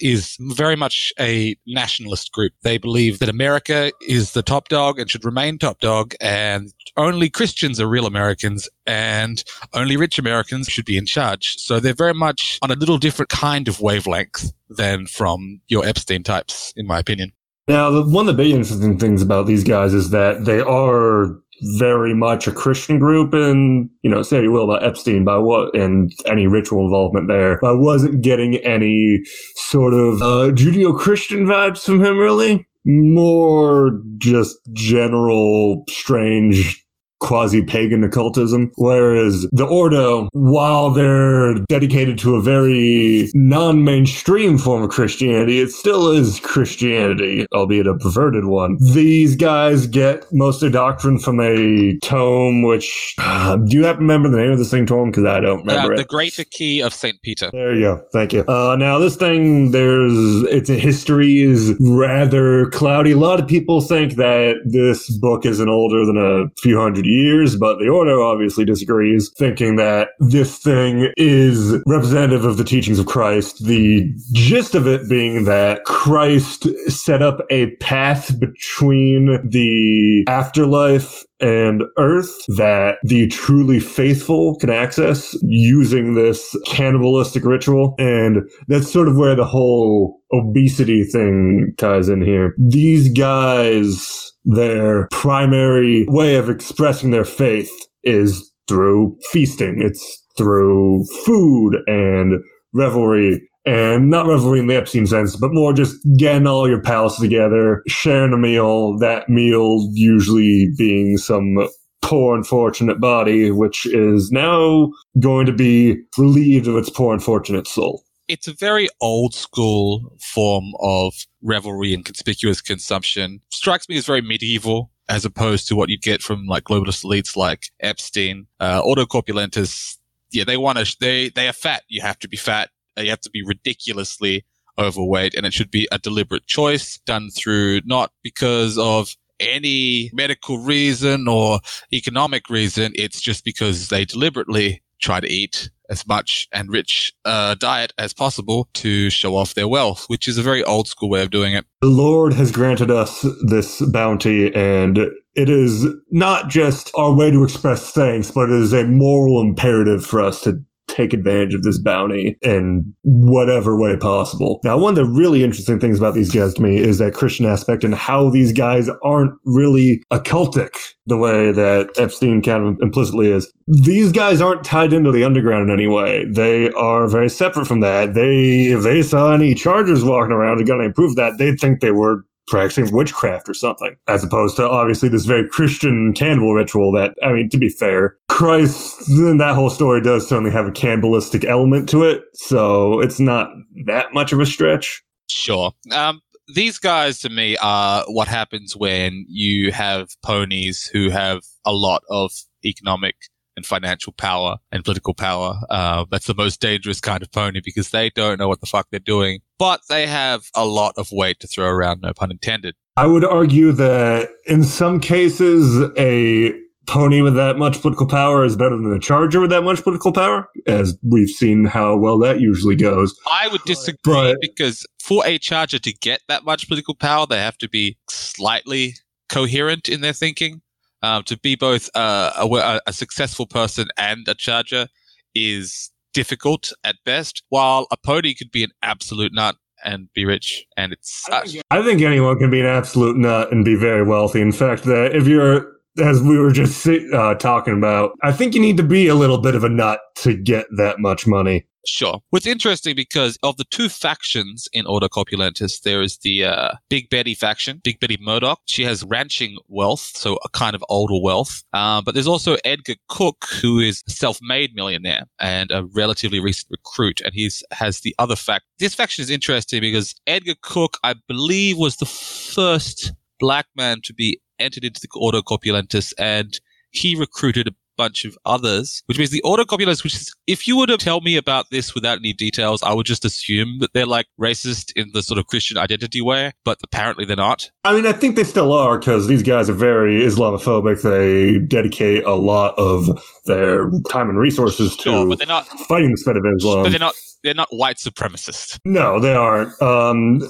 is 0.00 0.36
very 0.40 0.76
much 0.76 1.12
a 1.18 1.56
nationalist 1.94 2.32
group. 2.32 2.52
They 2.62 2.78
believe 2.78 3.18
that 3.20 3.28
America 3.28 3.92
is 4.00 4.32
the 4.32 4.42
top 4.42 4.68
dog 4.68 4.98
and 4.98 5.08
should 5.10 5.24
remain 5.24 5.58
top 5.58 5.78
dog, 5.80 6.14
and 6.20 6.72
only 6.96 7.30
Christians 7.30 7.80
are 7.80 7.86
real 7.86 8.06
Americans, 8.06 8.68
and 8.86 9.42
only 9.72 9.96
rich 9.96 10.18
Americans 10.18 10.66
should 10.68 10.84
be 10.84 10.96
in 10.96 11.06
charge. 11.06 11.56
So 11.58 11.78
they're 11.78 11.94
very 11.94 12.14
much 12.14 12.58
on 12.62 12.70
a 12.70 12.74
little 12.74 12.98
different 12.98 13.28
kind 13.28 13.68
of 13.68 13.80
wavelength 13.80 14.52
than 14.68 15.06
from 15.06 15.60
your 15.68 15.84
Epstein 15.86 16.22
types, 16.22 16.72
in 16.76 16.86
my 16.86 16.98
opinion. 16.98 17.32
Now, 17.66 17.90
the, 17.90 18.02
one 18.02 18.28
of 18.28 18.36
the 18.36 18.42
big 18.42 18.52
interesting 18.52 18.98
things 18.98 19.22
about 19.22 19.46
these 19.46 19.64
guys 19.64 19.94
is 19.94 20.10
that 20.10 20.44
they 20.44 20.60
are 20.60 21.38
very 21.78 22.14
much 22.14 22.46
a 22.46 22.52
Christian 22.52 22.98
group, 22.98 23.32
and 23.34 23.88
you 24.02 24.10
know, 24.10 24.22
say 24.22 24.42
you 24.42 24.52
will 24.52 24.64
about 24.70 24.84
Epstein, 24.84 25.24
by 25.24 25.38
what 25.38 25.74
and 25.74 26.12
any 26.26 26.46
ritual 26.46 26.84
involvement 26.84 27.28
there. 27.28 27.64
I 27.64 27.72
wasn't 27.72 28.22
getting 28.22 28.56
any 28.56 29.22
sort 29.56 29.94
of 29.94 30.22
uh, 30.22 30.52
Judeo-Christian 30.52 31.46
vibes 31.46 31.84
from 31.84 32.04
him, 32.04 32.18
really. 32.18 32.66
More 32.84 33.98
just 34.18 34.58
general 34.74 35.84
strange 35.88 36.83
quasi 37.24 37.62
pagan 37.62 38.04
occultism. 38.04 38.70
Whereas 38.76 39.46
the 39.52 39.64
Ordo, 39.64 40.28
while 40.32 40.90
they're 40.90 41.54
dedicated 41.68 42.18
to 42.18 42.36
a 42.36 42.42
very 42.42 43.30
non 43.34 43.82
mainstream 43.84 44.58
form 44.58 44.82
of 44.82 44.90
Christianity, 44.90 45.58
it 45.60 45.70
still 45.70 46.10
is 46.10 46.38
Christianity, 46.40 47.46
albeit 47.54 47.86
a 47.86 47.94
perverted 47.96 48.44
one. 48.44 48.76
These 48.92 49.36
guys 49.36 49.86
get 49.86 50.24
most 50.32 50.56
of 50.56 50.60
their 50.60 50.70
doctrine 50.70 51.18
from 51.18 51.40
a 51.40 51.96
tome, 52.02 52.62
which 52.62 53.14
uh, 53.18 53.56
do 53.56 53.76
you 53.76 53.84
happen 53.84 54.00
to 54.00 54.04
remember 54.12 54.28
the 54.28 54.36
name 54.36 54.52
of 54.52 54.58
this 54.58 54.70
thing, 54.70 54.84
Tom? 54.86 55.10
Because 55.10 55.24
I 55.24 55.40
don't 55.40 55.60
remember 55.60 55.92
Uh, 55.92 55.94
it. 55.94 55.96
the 55.98 56.04
Greater 56.04 56.44
Key 56.44 56.80
of 56.82 56.92
St. 56.92 57.20
Peter. 57.22 57.50
There 57.52 57.74
you 57.74 57.80
go. 57.82 58.04
Thank 58.12 58.32
you. 58.32 58.44
Uh, 58.46 58.76
now 58.78 58.98
this 58.98 59.16
thing, 59.16 59.70
there's 59.70 60.42
its 60.44 60.68
history 60.68 61.40
is 61.40 61.74
rather 61.80 62.66
cloudy. 62.70 63.12
A 63.12 63.16
lot 63.16 63.40
of 63.40 63.46
people 63.48 63.80
think 63.80 64.16
that 64.16 64.56
this 64.64 65.10
book 65.18 65.46
isn't 65.46 65.68
older 65.68 66.04
than 66.04 66.16
a 66.18 66.50
few 66.60 66.78
hundred 66.78 67.06
years, 67.06 67.13
but 67.58 67.78
the 67.78 67.88
order 67.88 68.20
obviously 68.20 68.64
disagrees, 68.64 69.30
thinking 69.38 69.76
that 69.76 70.08
this 70.18 70.58
thing 70.58 71.12
is 71.16 71.76
representative 71.86 72.44
of 72.44 72.56
the 72.56 72.64
teachings 72.64 72.98
of 72.98 73.06
Christ. 73.06 73.64
The 73.64 74.12
gist 74.32 74.74
of 74.74 74.86
it 74.86 75.08
being 75.08 75.44
that 75.44 75.84
Christ 75.84 76.68
set 76.90 77.22
up 77.22 77.40
a 77.50 77.74
path 77.76 78.38
between 78.38 79.38
the 79.48 80.24
afterlife 80.28 81.24
and 81.40 81.82
earth 81.98 82.32
that 82.56 82.96
the 83.02 83.26
truly 83.28 83.80
faithful 83.80 84.56
can 84.56 84.70
access 84.70 85.36
using 85.42 86.14
this 86.14 86.56
cannibalistic 86.66 87.44
ritual. 87.44 87.94
And 87.98 88.48
that's 88.68 88.90
sort 88.90 89.08
of 89.08 89.16
where 89.16 89.34
the 89.34 89.44
whole 89.44 90.20
obesity 90.32 91.04
thing 91.04 91.74
ties 91.76 92.08
in 92.08 92.22
here. 92.22 92.54
These 92.58 93.12
guys, 93.12 94.32
their 94.44 95.08
primary 95.10 96.06
way 96.08 96.36
of 96.36 96.50
expressing 96.50 97.10
their 97.10 97.24
faith 97.24 97.72
is 98.02 98.52
through 98.68 99.16
feasting. 99.30 99.80
It's 99.80 100.22
through 100.36 101.04
food 101.24 101.76
and 101.86 102.40
revelry 102.72 103.48
and 103.66 104.10
not 104.10 104.26
revelry 104.26 104.60
in 104.60 104.66
the 104.66 104.76
Epstein 104.76 105.06
sense, 105.06 105.36
but 105.36 105.54
more 105.54 105.72
just 105.72 105.96
getting 106.18 106.46
all 106.46 106.68
your 106.68 106.82
pals 106.82 107.16
together, 107.16 107.82
sharing 107.88 108.32
a 108.32 108.36
meal, 108.36 108.98
that 108.98 109.28
meal 109.28 109.88
usually 109.94 110.68
being 110.76 111.16
some 111.16 111.66
poor 112.02 112.36
unfortunate 112.36 113.00
body, 113.00 113.50
which 113.50 113.86
is 113.86 114.30
now 114.30 114.90
going 115.18 115.46
to 115.46 115.52
be 115.52 115.96
relieved 116.18 116.68
of 116.68 116.76
its 116.76 116.90
poor 116.90 117.14
unfortunate 117.14 117.66
soul. 117.66 118.02
It's 118.26 118.48
a 118.48 118.54
very 118.54 118.88
old 119.00 119.34
school 119.34 120.16
form 120.20 120.72
of 120.80 121.14
revelry 121.42 121.92
and 121.92 122.04
conspicuous 122.04 122.62
consumption. 122.62 123.40
Strikes 123.50 123.88
me 123.88 123.98
as 123.98 124.06
very 124.06 124.22
medieval 124.22 124.90
as 125.08 125.24
opposed 125.24 125.68
to 125.68 125.76
what 125.76 125.90
you 125.90 125.98
get 125.98 126.22
from 126.22 126.46
like 126.46 126.64
globalist 126.64 127.04
elites 127.04 127.36
like 127.36 127.70
Epstein. 127.80 128.46
Uh, 128.60 128.80
Ordo 128.82 129.04
Corpulentus, 129.04 129.98
yeah, 130.30 130.44
they 130.44 130.56
want 130.56 130.78
to, 130.78 130.96
they, 131.00 131.28
they 131.28 131.48
are 131.48 131.52
fat. 131.52 131.82
You 131.88 132.00
have 132.00 132.18
to 132.20 132.28
be 132.28 132.38
fat. 132.38 132.70
You 132.96 133.10
have 133.10 133.20
to 133.20 133.30
be 133.30 133.44
ridiculously 133.44 134.44
overweight 134.78 135.34
and 135.34 135.46
it 135.46 135.52
should 135.52 135.70
be 135.70 135.86
a 135.92 135.98
deliberate 135.98 136.46
choice 136.46 136.98
done 137.06 137.30
through 137.30 137.80
not 137.84 138.10
because 138.22 138.78
of 138.78 139.14
any 139.40 140.10
medical 140.12 140.58
reason 140.58 141.28
or 141.28 141.60
economic 141.92 142.48
reason. 142.48 142.92
It's 142.94 143.20
just 143.20 143.44
because 143.44 143.88
they 143.88 144.04
deliberately 144.04 144.82
try 145.00 145.20
to 145.20 145.28
eat 145.30 145.70
as 145.90 146.06
much 146.06 146.48
and 146.52 146.70
rich 146.70 147.12
uh, 147.24 147.54
diet 147.54 147.92
as 147.98 148.12
possible 148.12 148.68
to 148.74 149.10
show 149.10 149.36
off 149.36 149.54
their 149.54 149.68
wealth, 149.68 150.04
which 150.08 150.28
is 150.28 150.38
a 150.38 150.42
very 150.42 150.62
old 150.64 150.88
school 150.88 151.10
way 151.10 151.22
of 151.22 151.30
doing 151.30 151.54
it. 151.54 151.66
The 151.80 151.88
Lord 151.88 152.32
has 152.34 152.50
granted 152.50 152.90
us 152.90 153.26
this 153.46 153.80
bounty, 153.90 154.54
and 154.54 154.98
it 155.34 155.48
is 155.48 155.86
not 156.10 156.48
just 156.48 156.90
our 156.94 157.12
way 157.14 157.30
to 157.30 157.44
express 157.44 157.90
thanks, 157.90 158.30
but 158.30 158.50
it 158.50 158.60
is 158.60 158.72
a 158.72 158.84
moral 158.84 159.40
imperative 159.40 160.04
for 160.04 160.20
us 160.20 160.40
to 160.42 160.62
take 160.94 161.12
advantage 161.12 161.54
of 161.54 161.62
this 161.62 161.78
bounty 161.78 162.36
in 162.42 162.94
whatever 163.02 163.78
way 163.78 163.96
possible. 163.96 164.60
Now, 164.64 164.78
one 164.78 164.96
of 164.96 164.96
the 164.96 165.12
really 165.12 165.42
interesting 165.42 165.80
things 165.80 165.98
about 165.98 166.14
these 166.14 166.32
guys 166.32 166.54
to 166.54 166.62
me 166.62 166.76
is 166.76 166.98
that 166.98 167.14
Christian 167.14 167.46
aspect 167.46 167.84
and 167.84 167.94
how 167.94 168.30
these 168.30 168.52
guys 168.52 168.88
aren't 169.02 169.32
really 169.44 170.02
occultic 170.12 170.76
the 171.06 171.16
way 171.16 171.52
that 171.52 171.90
Epstein 171.96 172.42
kind 172.42 172.66
of 172.66 172.76
implicitly 172.80 173.30
is. 173.30 173.52
These 173.66 174.12
guys 174.12 174.40
aren't 174.40 174.64
tied 174.64 174.92
into 174.92 175.10
the 175.10 175.24
underground 175.24 175.68
in 175.68 175.74
any 175.74 175.86
way. 175.86 176.24
They 176.30 176.70
are 176.72 177.08
very 177.08 177.28
separate 177.28 177.66
from 177.66 177.80
that. 177.80 178.14
They, 178.14 178.66
if 178.66 178.82
they 178.82 179.02
saw 179.02 179.32
any 179.32 179.54
chargers 179.54 180.04
walking 180.04 180.32
around 180.32 180.58
and 180.58 180.66
got 180.66 180.80
any 180.80 180.92
proof 180.92 181.10
of 181.10 181.16
that, 181.16 181.38
they'd 181.38 181.58
think 181.58 181.80
they 181.80 181.90
were 181.90 182.24
practicing 182.46 182.94
witchcraft 182.94 183.48
or 183.48 183.54
something, 183.54 183.96
as 184.08 184.22
opposed 184.22 184.56
to 184.56 184.68
obviously 184.68 185.08
this 185.08 185.24
very 185.24 185.48
Christian 185.48 186.12
cannibal 186.12 186.54
ritual 186.54 186.92
that, 186.92 187.14
I 187.22 187.32
mean, 187.32 187.48
to 187.50 187.58
be 187.58 187.68
fair, 187.68 188.16
Christ, 188.28 189.06
then 189.08 189.38
that 189.38 189.54
whole 189.54 189.70
story 189.70 190.00
does 190.00 190.28
certainly 190.28 190.50
have 190.50 190.66
a 190.66 190.72
cannibalistic 190.72 191.44
element 191.44 191.88
to 191.90 192.02
it, 192.02 192.22
so 192.34 193.00
it's 193.00 193.20
not 193.20 193.48
that 193.86 194.12
much 194.12 194.32
of 194.32 194.40
a 194.40 194.46
stretch. 194.46 195.02
Sure. 195.28 195.72
Um, 195.92 196.20
these 196.54 196.78
guys 196.78 197.20
to 197.20 197.30
me 197.30 197.56
are 197.62 198.04
what 198.08 198.28
happens 198.28 198.76
when 198.76 199.24
you 199.28 199.72
have 199.72 200.08
ponies 200.22 200.88
who 200.92 201.08
have 201.08 201.42
a 201.64 201.72
lot 201.72 202.02
of 202.10 202.32
economic 202.64 203.16
and 203.56 203.64
financial 203.66 204.12
power 204.12 204.56
and 204.72 204.84
political 204.84 205.14
power. 205.14 205.54
Uh, 205.70 206.04
that's 206.10 206.26
the 206.26 206.34
most 206.34 206.60
dangerous 206.60 207.00
kind 207.00 207.22
of 207.22 207.30
pony 207.32 207.60
because 207.64 207.90
they 207.90 208.10
don't 208.10 208.38
know 208.38 208.48
what 208.48 208.60
the 208.60 208.66
fuck 208.66 208.88
they're 208.90 209.00
doing, 209.00 209.40
but 209.58 209.80
they 209.88 210.06
have 210.06 210.42
a 210.54 210.64
lot 210.64 210.94
of 210.96 211.08
weight 211.12 211.40
to 211.40 211.46
throw 211.46 211.66
around, 211.66 212.00
no 212.02 212.12
pun 212.12 212.30
intended. 212.30 212.74
I 212.96 213.06
would 213.06 213.24
argue 213.24 213.72
that 213.72 214.28
in 214.46 214.62
some 214.62 215.00
cases, 215.00 215.90
a 215.98 216.52
pony 216.86 217.22
with 217.22 217.34
that 217.34 217.56
much 217.56 217.80
political 217.80 218.06
power 218.06 218.44
is 218.44 218.56
better 218.56 218.76
than 218.76 218.92
a 218.92 219.00
charger 219.00 219.40
with 219.40 219.50
that 219.50 219.62
much 219.62 219.82
political 219.82 220.12
power, 220.12 220.48
as 220.66 220.96
we've 221.02 221.30
seen 221.30 221.64
how 221.64 221.96
well 221.96 222.18
that 222.18 222.40
usually 222.40 222.76
goes. 222.76 223.18
I 223.30 223.48
would 223.48 223.62
disagree 223.64 224.12
But- 224.14 224.36
because 224.40 224.86
for 225.02 225.26
a 225.26 225.38
charger 225.38 225.78
to 225.78 225.92
get 225.92 226.20
that 226.28 226.44
much 226.44 226.68
political 226.68 226.94
power, 226.94 227.26
they 227.26 227.38
have 227.38 227.58
to 227.58 227.68
be 227.68 227.96
slightly 228.10 228.94
coherent 229.28 229.88
in 229.88 230.00
their 230.02 230.12
thinking. 230.12 230.60
Um, 231.04 231.22
to 231.24 231.36
be 231.38 231.54
both 231.54 231.90
uh, 231.94 232.32
a, 232.34 232.46
a, 232.46 232.80
a 232.86 232.92
successful 232.94 233.46
person 233.46 233.88
and 233.98 234.26
a 234.26 234.34
charger 234.34 234.88
is 235.34 235.90
difficult 236.14 236.72
at 236.82 236.96
best, 237.04 237.42
while 237.50 237.86
a 237.90 237.96
pony 237.98 238.32
could 238.32 238.50
be 238.50 238.64
an 238.64 238.70
absolute 238.80 239.32
nut 239.34 239.56
and 239.84 240.08
be 240.14 240.24
rich. 240.24 240.64
And 240.78 240.94
it's 240.94 241.26
such. 241.26 241.56
I 241.70 241.82
think 241.82 242.00
anyone 242.00 242.38
can 242.38 242.50
be 242.50 242.60
an 242.60 242.66
absolute 242.66 243.18
nut 243.18 243.52
and 243.52 243.66
be 243.66 243.76
very 243.76 244.02
wealthy. 244.02 244.40
In 244.40 244.52
fact, 244.52 244.84
that 244.84 245.14
if 245.14 245.26
you're, 245.26 245.72
as 246.02 246.22
we 246.22 246.38
were 246.38 246.52
just 246.52 246.86
uh, 246.86 247.34
talking 247.34 247.76
about, 247.76 248.12
I 248.22 248.32
think 248.32 248.54
you 248.54 248.62
need 248.62 248.78
to 248.78 248.82
be 248.82 249.06
a 249.08 249.14
little 249.14 249.38
bit 249.38 249.54
of 249.54 249.62
a 249.62 249.68
nut 249.68 250.00
to 250.22 250.34
get 250.34 250.64
that 250.78 251.00
much 251.00 251.26
money. 251.26 251.66
Sure. 251.86 252.20
What's 252.30 252.46
interesting 252.46 252.96
because 252.96 253.38
of 253.42 253.56
the 253.56 253.64
two 253.64 253.88
factions 253.88 254.68
in 254.72 254.86
Order 254.86 255.08
Corpulentus, 255.08 255.80
there 255.80 256.02
is 256.02 256.18
the 256.18 256.44
uh, 256.44 256.72
Big 256.88 257.10
Betty 257.10 257.34
faction, 257.34 257.80
Big 257.84 258.00
Betty 258.00 258.18
Murdoch. 258.20 258.60
She 258.64 258.84
has 258.84 259.04
ranching 259.04 259.58
wealth, 259.68 260.12
so 260.14 260.38
a 260.44 260.48
kind 260.50 260.74
of 260.74 260.84
older 260.88 261.20
wealth. 261.22 261.62
Uh, 261.72 262.00
but 262.00 262.14
there's 262.14 262.26
also 262.26 262.56
Edgar 262.64 262.94
Cook, 263.08 263.44
who 263.60 263.80
is 263.80 264.02
a 264.08 264.10
self-made 264.10 264.74
millionaire 264.74 265.24
and 265.38 265.70
a 265.70 265.84
relatively 265.94 266.40
recent 266.40 266.70
recruit, 266.70 267.20
and 267.20 267.34
he's 267.34 267.62
has 267.72 268.00
the 268.00 268.14
other 268.18 268.36
fact. 268.36 268.64
This 268.78 268.94
faction 268.94 269.22
is 269.22 269.30
interesting 269.30 269.80
because 269.80 270.14
Edgar 270.26 270.54
Cook, 270.62 270.98
I 271.04 271.14
believe, 271.28 271.76
was 271.76 271.96
the 271.96 272.06
first 272.06 273.12
black 273.38 273.66
man 273.76 274.00
to 274.04 274.14
be 274.14 274.40
entered 274.58 274.84
into 274.84 275.00
the 275.00 275.08
Order 275.14 275.42
Corpulentus, 275.42 276.14
and 276.18 276.58
he 276.90 277.14
recruited 277.14 277.74
bunch 277.96 278.24
of 278.24 278.36
others, 278.44 279.02
which 279.06 279.18
means 279.18 279.30
the 279.30 279.42
Corpulentus, 279.44 280.04
which 280.04 280.14
is, 280.14 280.34
if 280.46 280.66
you 280.66 280.76
were 280.76 280.86
to 280.86 280.96
tell 280.96 281.20
me 281.20 281.36
about 281.36 281.70
this 281.70 281.94
without 281.94 282.18
any 282.18 282.32
details, 282.32 282.82
I 282.82 282.92
would 282.92 283.06
just 283.06 283.24
assume 283.24 283.78
that 283.80 283.92
they're 283.92 284.06
like 284.06 284.26
racist 284.40 284.92
in 284.96 285.10
the 285.12 285.22
sort 285.22 285.38
of 285.38 285.46
Christian 285.46 285.78
identity 285.78 286.20
way, 286.20 286.52
but 286.64 286.78
apparently 286.82 287.24
they're 287.24 287.36
not. 287.36 287.70
I 287.84 287.94
mean, 287.94 288.06
I 288.06 288.12
think 288.12 288.36
they 288.36 288.44
still 288.44 288.72
are 288.72 288.98
because 288.98 289.26
these 289.26 289.42
guys 289.42 289.68
are 289.70 289.74
very 289.74 290.20
Islamophobic. 290.22 291.02
They 291.02 291.58
dedicate 291.66 292.24
a 292.24 292.34
lot 292.34 292.74
of 292.78 293.08
their 293.46 293.90
time 294.08 294.28
and 294.28 294.38
resources 294.38 294.96
to 294.96 295.02
Sure, 295.02 295.28
but 295.28 295.38
they're 295.38 295.46
not, 295.46 295.66
fighting 295.88 296.10
the 296.10 296.16
spread 296.16 296.36
of 296.36 296.44
Islam. 296.56 296.82
but 296.84 296.90
they're 296.90 296.98
not, 296.98 297.14
they're 297.42 297.54
not 297.54 297.68
white 297.70 297.96
supremacists. 297.96 298.78
No, 298.84 299.20
they 299.20 299.34
aren't. 299.34 299.80
Um, 299.82 300.40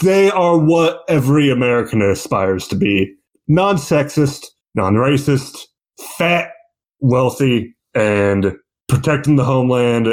they 0.00 0.30
are 0.30 0.58
what 0.58 1.02
every 1.08 1.50
American 1.50 2.00
aspires 2.02 2.66
to 2.68 2.76
be 2.76 3.14
non 3.48 3.76
sexist, 3.76 4.46
non 4.74 4.94
racist, 4.94 5.58
fat, 6.16 6.50
wealthy, 7.00 7.74
and 7.94 8.56
protecting 8.88 9.36
the 9.36 9.44
homeland 9.44 10.08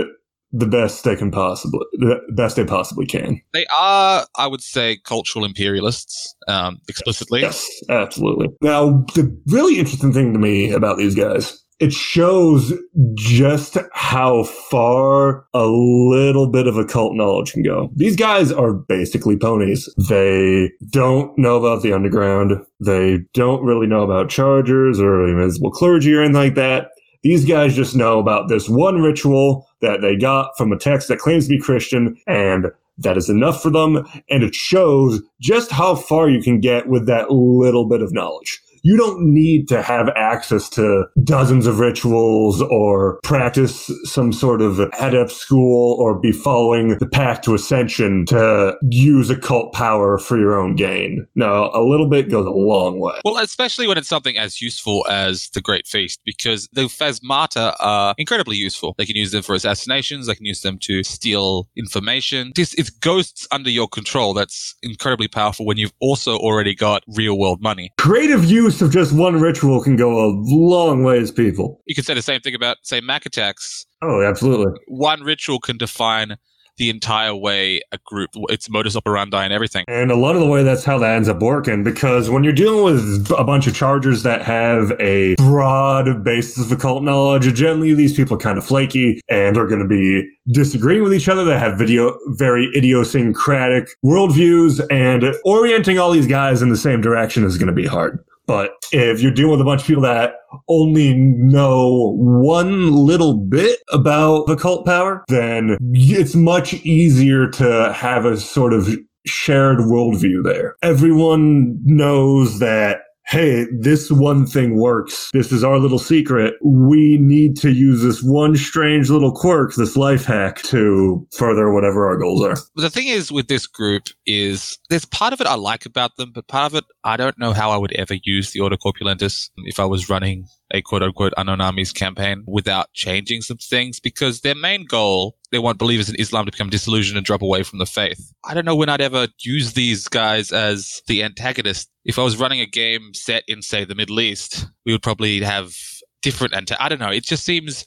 the 0.53 0.65
best 0.65 1.03
they 1.03 1.15
can 1.15 1.30
possibly, 1.30 1.81
the 1.93 2.19
best 2.35 2.55
they 2.55 2.64
possibly 2.64 3.05
can. 3.05 3.41
They 3.53 3.65
are, 3.77 4.26
I 4.38 4.47
would 4.47 4.61
say, 4.61 4.97
cultural 5.03 5.45
imperialists, 5.45 6.35
um, 6.47 6.80
explicitly. 6.88 7.41
Yes, 7.41 7.68
absolutely. 7.89 8.49
Now, 8.61 9.03
the 9.15 9.38
really 9.47 9.77
interesting 9.77 10.14
thing 10.14 10.34
to 10.34 10.39
me 10.39 10.72
about 10.72 10.97
these 10.97 11.15
guys, 11.15 11.61
it 11.80 11.94
shows 11.94 12.74
just 13.14 13.78
how 13.94 14.44
far 14.44 15.45
a 15.54 15.66
little 15.66 16.48
bit 16.48 16.68
of 16.68 16.78
occult 16.78 17.14
knowledge 17.14 17.54
can 17.54 17.64
go. 17.64 17.90
These 17.95 18.16
guys 18.16 18.52
are 18.52 18.74
basically 18.74 19.38
ponies. 19.38 19.88
They 20.10 20.72
don't 20.90 21.38
know 21.38 21.58
about 21.58 21.84
the 21.84 21.94
underground. 21.94 22.54
They 22.80 23.20
don't 23.34 23.64
really 23.64 23.88
know 23.88 24.02
about 24.02 24.30
chargers 24.30 24.99
or 24.99 25.28
invisible 25.28 25.72
clergy 25.72 26.14
or 26.14 26.22
anything 26.22 26.36
like 26.36 26.56
that. 26.56 26.90
These 27.24 27.45
guys 27.45 27.76
just 27.76 27.95
know 27.95 28.20
about 28.20 28.48
this 28.48 28.70
one 28.70 29.02
ritual 29.02 29.68
that 29.82 30.02
they 30.02 30.16
got 30.16 30.58
from 30.58 30.72
a 30.72 30.78
text 30.78 31.08
that 31.10 31.20
claims 31.20 31.45
to 31.45 31.49
be 31.49 31.60
Christian 31.60 32.18
and 32.26 32.68
that 32.99 33.18
is 33.18 33.30
enough 33.30 33.62
for 33.62 33.70
them. 33.70 34.08
And 34.30 34.44
it 34.44 34.56
shows 34.56 35.22
just 35.40 35.72
how 35.72 35.95
far 35.95 36.30
you 36.30 36.41
can 36.41 36.60
get 36.60 36.88
with 36.88 37.06
that 37.08 37.32
little 37.32 37.88
bit 37.88 38.02
of 38.02 38.12
knowledge. 38.12 38.60
You 38.88 38.95
don't 38.95 39.34
need 39.34 39.68
to 39.68 39.81
have 39.81 40.07
access 40.15 40.69
to 40.69 41.07
dozens 41.22 41.68
of 41.68 41.80
rituals 41.80 42.61
or 42.61 43.19
practice 43.22 43.91
some 44.05 44.31
sort 44.31 44.61
of 44.61 44.80
adept 44.80 45.31
school 45.31 45.97
or 45.99 46.18
be 46.18 46.31
following 46.31 46.97
the 46.97 47.05
path 47.05 47.41
to 47.41 47.53
ascension 47.53 48.26
to 48.27 48.77
use 48.89 49.30
occult 49.30 49.73
power 49.73 50.18
for 50.18 50.38
your 50.38 50.57
own 50.57 50.77
gain. 50.77 51.27
No, 51.35 51.69
a 51.73 51.84
little 51.84 52.07
bit 52.07 52.30
goes 52.30 52.45
a 52.45 52.49
long 52.49 53.01
way. 53.01 53.19
Well, 53.26 53.39
especially 53.39 53.89
when 53.89 53.97
it's 53.97 54.07
something 54.07 54.38
as 54.38 54.61
useful 54.61 55.05
as 55.09 55.49
the 55.49 55.59
Great 55.59 55.85
Feast, 55.85 56.22
because 56.23 56.69
the 56.72 56.84
phasmata 56.84 57.76
are 57.81 58.15
incredibly 58.18 58.55
useful. 58.55 58.95
They 58.97 59.05
can 59.05 59.18
use 59.18 59.31
them 59.31 59.43
for 59.43 59.53
assassinations, 59.53 60.27
they 60.27 60.35
can 60.35 60.45
use 60.45 60.61
them 60.61 60.77
to 60.84 61.03
steal 61.03 61.68
information. 61.76 62.53
This 62.55 62.73
it's 62.76 62.89
ghosts 62.89 63.49
under 63.51 63.69
your 63.69 63.89
control 63.89 64.34
that's 64.34 64.76
incredibly 64.81 65.27
powerful 65.27 65.65
when 65.65 65.76
you've 65.76 65.91
also 65.99 66.38
already 66.38 66.73
got 66.73 67.03
real 67.09 67.38
world 67.38 67.61
money. 67.61 67.91
Creative 67.97 68.45
use 68.45 68.77
of 68.82 68.91
just 68.91 69.14
one 69.14 69.40
ritual 69.40 69.82
can 69.82 69.95
go 69.95 70.26
a 70.26 70.30
long 70.45 71.04
ways, 71.04 71.32
people. 71.32 71.82
You 71.86 71.95
can 71.95 72.04
say 72.04 72.14
the 72.14 72.22
same 72.22 72.41
thing 72.41 72.56
about, 72.56 72.78
say, 72.84 73.02
Mac 73.02 73.26
attacks. 73.26 73.86
Oh, 74.02 74.22
absolutely. 74.22 74.80
One 74.88 75.22
ritual 75.22 75.60
can 75.60 75.78
define 75.78 76.38
the 76.78 76.90
entire 76.90 77.36
way 77.36 77.82
a 77.91 77.98
group, 78.06 78.30
its 78.49 78.70
modus 78.70 78.95
operandi 78.95 79.44
and 79.44 79.52
everything. 79.52 79.84
And 79.88 80.12
a 80.12 80.16
lot 80.16 80.36
of 80.36 80.41
the 80.41 80.48
way 80.48 80.64
that's 80.64 80.84
how 80.84 80.98
that 80.99 81.16
ends 81.16 81.28
up 81.28 81.41
working 81.41 81.84
because 81.84 82.30
when 82.30 82.44
you're 82.44 82.54
dealing 82.54 82.84
with 82.84 83.32
a 83.38 83.44
bunch 83.44 83.68
of 83.68 83.76
chargers 83.76 84.24
that 84.24 84.44
have 84.44 84.91
a 84.99 85.36
broad 85.36 86.24
basis 86.24 86.66
of 86.66 86.72
occult 86.72 87.04
knowledge, 87.04 87.52
generally 87.54 87.94
these 87.94 88.16
people 88.16 88.36
are 88.36 88.40
kind 88.40 88.58
of 88.58 88.66
flaky 88.66 89.22
and 89.28 89.58
are 89.58 89.68
going 89.68 89.82
to 89.82 89.88
be 89.88 90.30
disagreeing 90.52 91.04
with 91.04 91.14
each 91.14 91.28
other. 91.28 91.44
They 91.44 91.58
have 91.58 91.78
video, 91.78 92.18
very 92.28 92.70
idiosyncratic 92.76 93.90
worldviews 94.06 94.86
and 94.91 95.34
orienting 95.45 95.98
all 95.98 96.12
these 96.12 96.28
guys 96.28 96.62
in 96.62 96.70
the 96.70 96.78
same 96.78 97.02
direction 97.02 97.44
is 97.44 97.58
going 97.58 97.68
to 97.68 97.74
be 97.74 97.88
hard. 97.88 98.24
But 98.48 98.72
if 98.91 99.22
you're 99.22 99.32
dealing 99.32 99.52
with 99.52 99.61
a 99.61 99.65
bunch 99.65 99.82
of 99.82 99.88
people 99.88 100.03
that 100.03 100.36
only 100.69 101.14
know 101.14 102.15
one 102.18 102.94
little 102.94 103.36
bit 103.36 103.80
about 103.91 104.49
occult 104.49 104.86
power, 104.86 105.26
then 105.28 105.78
it's 105.94 106.34
much 106.34 106.74
easier 106.74 107.49
to 107.52 107.94
have 107.94 108.26
a 108.26 108.38
sort 108.38 108.74
of 108.74 108.90
shared 109.26 109.80
worldview 109.80 110.44
there. 110.44 110.78
Everyone 110.82 111.78
knows 111.84 112.60
that, 112.60 113.02
hey, 113.28 113.66
this 113.78 114.10
one 114.10 114.45
thing 114.45 114.78
works. 114.78 115.30
This 115.34 115.52
is 115.52 115.64
our 115.64 115.80
little 115.80 115.99
secret. 115.99 116.54
We 116.64 117.18
need 117.18 117.58
to 117.58 117.72
use 117.72 118.02
this 118.02 118.24
one 118.24 118.56
strange 118.56 119.10
little 119.10 119.34
quirk, 119.34 119.76
this 119.76 119.98
life 119.98 120.26
hack 120.26 120.62
to 120.64 121.28
further 121.34 121.72
whatever 121.72 122.08
our 122.08 122.18
goals 122.18 122.44
are. 122.44 122.56
The 122.76 122.90
thing 122.90 123.08
is 123.08 123.32
with 123.32 123.48
this 123.48 123.68
group 123.68 124.08
is 124.26 124.78
there's 124.90 125.06
part 125.06 125.34
of 125.34 125.41
it 125.41 125.48
I 125.48 125.56
like 125.56 125.86
about 125.86 126.16
them, 126.16 126.32
but 126.34 126.48
part 126.48 126.72
of 126.72 126.78
it 126.78 126.86
I 127.04 127.18
don't 127.18 127.38
know 127.38 127.54
how 127.54 127.72
I 127.72 127.78
would 127.78 127.94
ever 127.94 128.16
use 128.24 128.52
the 128.52 128.62
Order 128.62 128.78
Corpulentus 128.78 129.49
if 129.58 129.80
I 129.80 129.86
was 129.86 130.10
running 130.10 130.48
a 130.72 130.82
quote 130.82 131.04
unquote 131.04 131.34
unknown 131.38 131.62
armies 131.62 131.91
campaign 131.91 132.44
without 132.48 132.94
changing 132.94 133.41
some 133.41 133.58
things 133.58 133.99
because 133.99 134.41
their 134.41 134.56
main 134.56 134.86
goal, 134.86 135.36
they 135.52 135.60
want 135.60 135.78
believers 135.78 136.10
in 136.10 136.15
Islam 136.19 136.45
to 136.45 136.52
become 136.52 136.69
disillusioned 136.69 137.18
and 137.18 137.26
drop 137.26 137.41
away 137.41 137.64
from 137.64 137.80
the 137.80 137.86
faith. 137.86 138.34
I 138.44 138.53
don't 138.53 138.65
know 138.65 138.76
when 138.76 138.90
I'd 138.90 139.02
ever 139.02 139.28
use 139.41 139.74
these 139.74 140.07
guys 140.07 140.52
as 140.52 141.02
the 141.07 141.24
antagonist. 141.24 141.90
If 142.06 142.19
I 142.19 142.24
was 142.24 142.38
running 142.38 142.60
a 142.60 142.65
game 142.65 143.14
set 143.14 143.44
in, 143.48 143.61
say, 143.61 143.86
the 143.86 143.95
Middle 143.95 144.19
East, 144.19 144.68
we 144.86 144.91
would 144.91 145.03
probably 145.03 145.41
have 145.41 145.74
different 146.22 146.53
anta- 146.53 146.78
I 146.80 146.90
don't 146.90 146.99
know. 146.99 147.11
It 147.11 147.24
just 147.24 147.44
seems 147.45 147.86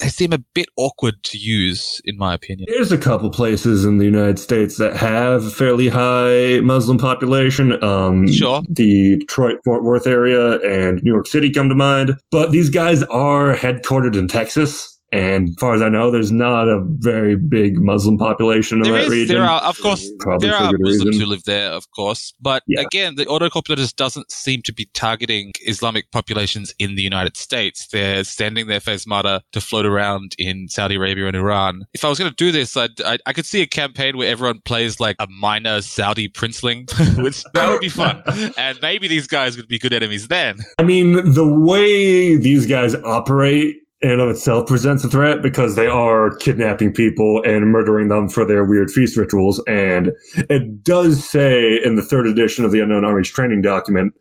they 0.00 0.08
seem 0.08 0.32
a 0.32 0.38
bit 0.54 0.66
awkward 0.76 1.22
to 1.22 1.38
use, 1.38 2.00
in 2.04 2.16
my 2.18 2.34
opinion. 2.34 2.66
There's 2.68 2.90
a 2.90 2.98
couple 2.98 3.30
places 3.30 3.84
in 3.84 3.98
the 3.98 4.04
United 4.04 4.38
States 4.38 4.76
that 4.78 4.96
have 4.96 5.44
a 5.44 5.50
fairly 5.50 5.88
high 5.88 6.60
Muslim 6.60 6.98
population. 6.98 7.82
Um, 7.82 8.26
Sure. 8.30 8.62
The 8.68 9.18
Detroit, 9.18 9.58
Fort 9.64 9.84
Worth 9.84 10.06
area 10.06 10.58
and 10.60 11.02
New 11.02 11.12
York 11.12 11.26
City 11.28 11.50
come 11.50 11.68
to 11.68 11.74
mind. 11.74 12.16
But 12.32 12.50
these 12.50 12.70
guys 12.70 13.02
are 13.04 13.54
headquartered 13.54 14.16
in 14.16 14.26
Texas. 14.26 14.93
And 15.14 15.50
as 15.50 15.54
far 15.60 15.74
as 15.76 15.80
I 15.82 15.88
know, 15.88 16.10
there's 16.10 16.32
not 16.32 16.68
a 16.68 16.80
very 16.98 17.36
big 17.36 17.78
Muslim 17.80 18.18
population 18.18 18.78
in 18.78 18.82
There 18.84 18.94
that 18.94 19.02
is, 19.04 19.08
region. 19.10 19.36
there 19.36 19.44
are, 19.44 19.60
of 19.62 19.78
course, 19.80 20.10
Probably 20.18 20.48
there 20.48 20.56
are 20.56 20.72
Muslims 20.72 21.04
reason. 21.04 21.20
who 21.20 21.26
live 21.26 21.44
there, 21.44 21.70
of 21.70 21.88
course. 21.92 22.32
But 22.40 22.64
Yeah. 22.66 22.80
again, 22.80 23.14
the 23.14 23.24
Ordo 23.26 23.48
Corpulentus 23.48 23.92
doesn't 23.94 24.32
seem 24.32 24.62
to 24.62 24.72
be 24.72 24.88
targeting 24.92 25.52
Islamic 25.66 26.10
populations 26.10 26.74
in 26.80 26.96
the 26.96 27.02
United 27.02 27.36
States. 27.36 27.86
They're 27.86 28.24
sending 28.24 28.66
their 28.66 28.80
phasmata 28.80 29.42
to 29.52 29.60
float 29.60 29.86
around 29.86 30.34
in 30.36 30.66
Saudi 30.68 30.96
Arabia 30.96 31.28
and 31.28 31.36
Iran. 31.36 31.84
If 31.94 32.04
I 32.04 32.08
was 32.08 32.18
going 32.18 32.30
to 32.32 32.36
do 32.36 32.50
this, 32.50 32.76
I'd, 32.76 33.00
I, 33.02 33.18
I 33.24 33.32
could 33.32 33.46
see 33.46 33.62
a 33.62 33.66
campaign 33.68 34.16
where 34.16 34.28
everyone 34.28 34.62
plays 34.64 34.98
like 34.98 35.14
a 35.20 35.28
minor 35.28 35.80
Saudi 35.80 36.28
princeling, 36.28 36.90
which 37.22 37.44
that 37.54 37.68
would 37.70 37.80
be 37.80 37.88
fun. 37.88 38.20
And 38.58 38.78
maybe 38.82 39.06
these 39.06 39.28
guys 39.28 39.56
would 39.56 39.68
be 39.68 39.78
good 39.78 39.92
enemies 39.92 40.26
then. 40.26 40.58
I 40.78 40.82
mean, 40.82 41.34
the 41.34 41.46
way 41.46 42.36
these 42.36 42.66
guys 42.66 42.96
operate 43.04 43.76
in 44.04 44.10
and 44.10 44.20
of 44.20 44.28
itself 44.28 44.66
presents 44.66 45.02
a 45.02 45.08
threat 45.08 45.40
because 45.40 45.76
they 45.76 45.86
are 45.86 46.36
kidnapping 46.36 46.92
people 46.92 47.42
and 47.42 47.68
murdering 47.68 48.08
them 48.08 48.28
for 48.28 48.44
their 48.44 48.62
weird 48.62 48.90
feast 48.90 49.16
rituals. 49.16 49.62
And 49.66 50.12
it 50.36 50.84
does 50.84 51.26
say 51.26 51.82
in 51.82 51.96
the 51.96 52.02
third 52.02 52.26
edition 52.26 52.66
of 52.66 52.70
the 52.70 52.80
Unknown 52.80 53.06
Armies 53.06 53.30
training 53.30 53.62
document 53.62 54.12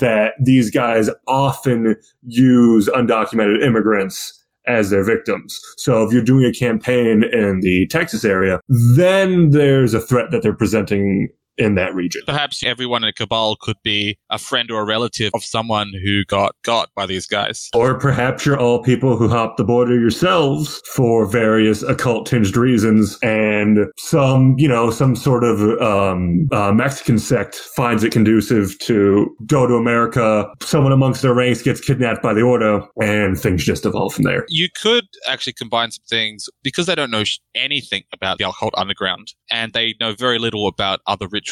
that 0.00 0.32
these 0.40 0.70
guys 0.70 1.10
often 1.26 1.96
use 2.22 2.88
undocumented 2.88 3.62
immigrants 3.62 4.42
as 4.66 4.88
their 4.88 5.04
victims. 5.04 5.60
So 5.76 6.02
if 6.02 6.14
you're 6.14 6.22
doing 6.22 6.46
a 6.46 6.52
campaign 6.52 7.22
in 7.22 7.60
the 7.60 7.86
Texas 7.88 8.24
area, 8.24 8.58
then 8.68 9.50
there's 9.50 9.92
a 9.92 10.00
threat 10.00 10.30
that 10.30 10.42
they're 10.42 10.54
presenting 10.54 11.28
in 11.58 11.74
that 11.76 11.94
region. 11.94 12.22
Perhaps 12.26 12.62
everyone 12.64 13.04
in 13.04 13.12
Cabal 13.12 13.56
could 13.56 13.76
be 13.82 14.18
a 14.30 14.38
friend 14.38 14.70
or 14.70 14.82
a 14.82 14.84
relative 14.84 15.30
of 15.34 15.44
someone 15.44 15.92
who 16.04 16.24
got 16.24 16.54
got 16.62 16.90
by 16.94 17.06
these 17.06 17.26
guys. 17.26 17.68
Or 17.74 17.98
perhaps 17.98 18.44
you're 18.44 18.58
all 18.58 18.82
people 18.82 19.16
who 19.16 19.28
hop 19.28 19.56
the 19.56 19.64
border 19.64 19.98
yourselves 19.98 20.82
for 20.92 21.26
various 21.26 21.82
occult 21.82 22.26
tinged 22.26 22.56
reasons, 22.56 23.18
and 23.22 23.86
some, 23.96 24.54
you 24.58 24.68
know, 24.68 24.90
some 24.90 25.16
sort 25.16 25.44
of 25.44 25.60
um, 25.80 26.48
uh, 26.52 26.72
Mexican 26.72 27.18
sect 27.18 27.56
finds 27.56 28.04
it 28.04 28.12
conducive 28.12 28.78
to 28.80 29.34
go 29.46 29.66
to 29.66 29.74
America. 29.74 30.50
Someone 30.60 30.92
amongst 30.92 31.22
their 31.22 31.34
ranks 31.34 31.62
gets 31.62 31.80
kidnapped 31.80 32.22
by 32.22 32.34
the 32.34 32.42
Ordo, 32.42 32.88
and 33.00 33.38
things 33.38 33.64
just 33.64 33.86
evolve 33.86 34.14
from 34.14 34.24
there. 34.24 34.44
You 34.48 34.68
could 34.80 35.06
actually 35.28 35.54
combine 35.54 35.90
some 35.90 36.04
things 36.08 36.48
because 36.62 36.86
they 36.86 36.94
don't 36.94 37.10
know 37.10 37.24
anything 37.54 38.04
about 38.12 38.38
the 38.38 38.48
occult 38.48 38.74
underground 38.76 39.34
and 39.50 39.72
they 39.72 39.94
know 40.00 40.12
very 40.12 40.38
little 40.38 40.66
about 40.66 41.00
other 41.06 41.26
rituals. 41.28 41.45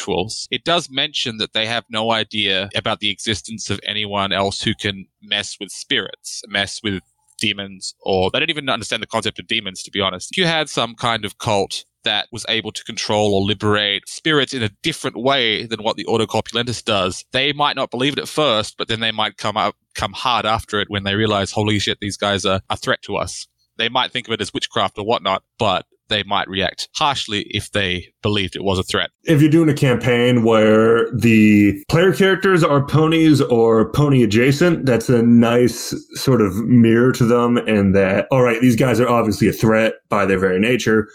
It 0.51 0.63
does 0.63 0.89
mention 0.89 1.37
that 1.37 1.53
they 1.53 1.65
have 1.65 1.85
no 1.89 2.11
idea 2.11 2.69
about 2.75 2.99
the 2.99 3.09
existence 3.09 3.69
of 3.69 3.79
anyone 3.83 4.31
else 4.31 4.61
who 4.61 4.73
can 4.73 5.07
mess 5.21 5.57
with 5.59 5.71
spirits, 5.71 6.43
mess 6.47 6.81
with 6.83 7.01
demons, 7.37 7.95
or 8.01 8.29
they 8.31 8.39
don't 8.39 8.49
even 8.49 8.69
understand 8.69 9.01
the 9.01 9.07
concept 9.07 9.39
of 9.39 9.47
demons, 9.47 9.83
to 9.83 9.91
be 9.91 10.01
honest. 10.01 10.31
If 10.31 10.37
you 10.37 10.45
had 10.45 10.69
some 10.69 10.95
kind 10.95 11.25
of 11.25 11.37
cult 11.37 11.85
that 12.03 12.27
was 12.31 12.45
able 12.47 12.71
to 12.71 12.83
control 12.83 13.33
or 13.33 13.41
liberate 13.41 14.07
spirits 14.07 14.53
in 14.53 14.63
a 14.63 14.69
different 14.83 15.17
way 15.17 15.65
than 15.65 15.83
what 15.83 15.97
the 15.97 16.05
Ordo 16.05 16.27
Corpulentus 16.27 16.83
does, 16.83 17.25
they 17.31 17.51
might 17.51 17.75
not 17.75 17.91
believe 17.91 18.13
it 18.13 18.19
at 18.19 18.27
first, 18.27 18.77
but 18.77 18.87
then 18.87 18.99
they 18.99 19.11
might 19.11 19.37
come 19.37 19.57
up, 19.57 19.75
come 19.95 20.13
hard 20.13 20.45
after 20.45 20.79
it 20.79 20.89
when 20.89 21.03
they 21.03 21.15
realize, 21.15 21.51
holy 21.51 21.79
shit, 21.79 21.99
these 21.99 22.17
guys 22.17 22.45
are 22.45 22.61
a 22.69 22.77
threat 22.77 23.01
to 23.03 23.17
us. 23.17 23.47
They 23.77 23.89
might 23.89 24.11
think 24.11 24.27
of 24.27 24.33
it 24.33 24.41
as 24.41 24.53
witchcraft 24.53 24.97
or 24.97 25.05
whatnot, 25.05 25.43
but 25.57 25.85
they 26.07 26.23
might 26.23 26.47
react 26.47 26.89
harshly 26.95 27.41
if 27.49 27.71
they 27.71 28.07
believed 28.21 28.55
it 28.55 28.63
was 28.63 28.79
a 28.79 28.83
threat. 28.83 29.09
If 29.23 29.41
you're 29.41 29.49
doing 29.49 29.69
a 29.69 29.73
campaign 29.73 30.43
where 30.43 31.09
the 31.11 31.83
player 31.89 32.13
characters 32.13 32.63
are 32.63 32.85
ponies 32.85 33.41
or 33.41 33.91
pony 33.91 34.23
adjacent, 34.23 34.85
that's 34.85 35.09
a 35.09 35.21
nice 35.21 35.93
sort 36.13 36.41
of 36.41 36.55
mirror 36.65 37.11
to 37.13 37.25
them, 37.25 37.57
and 37.57 37.95
that, 37.95 38.27
all 38.31 38.41
right, 38.41 38.61
these 38.61 38.75
guys 38.75 38.99
are 38.99 39.09
obviously 39.09 39.47
a 39.47 39.53
threat 39.53 39.95
by 40.09 40.25
their 40.25 40.39
very 40.39 40.59
nature, 40.59 41.07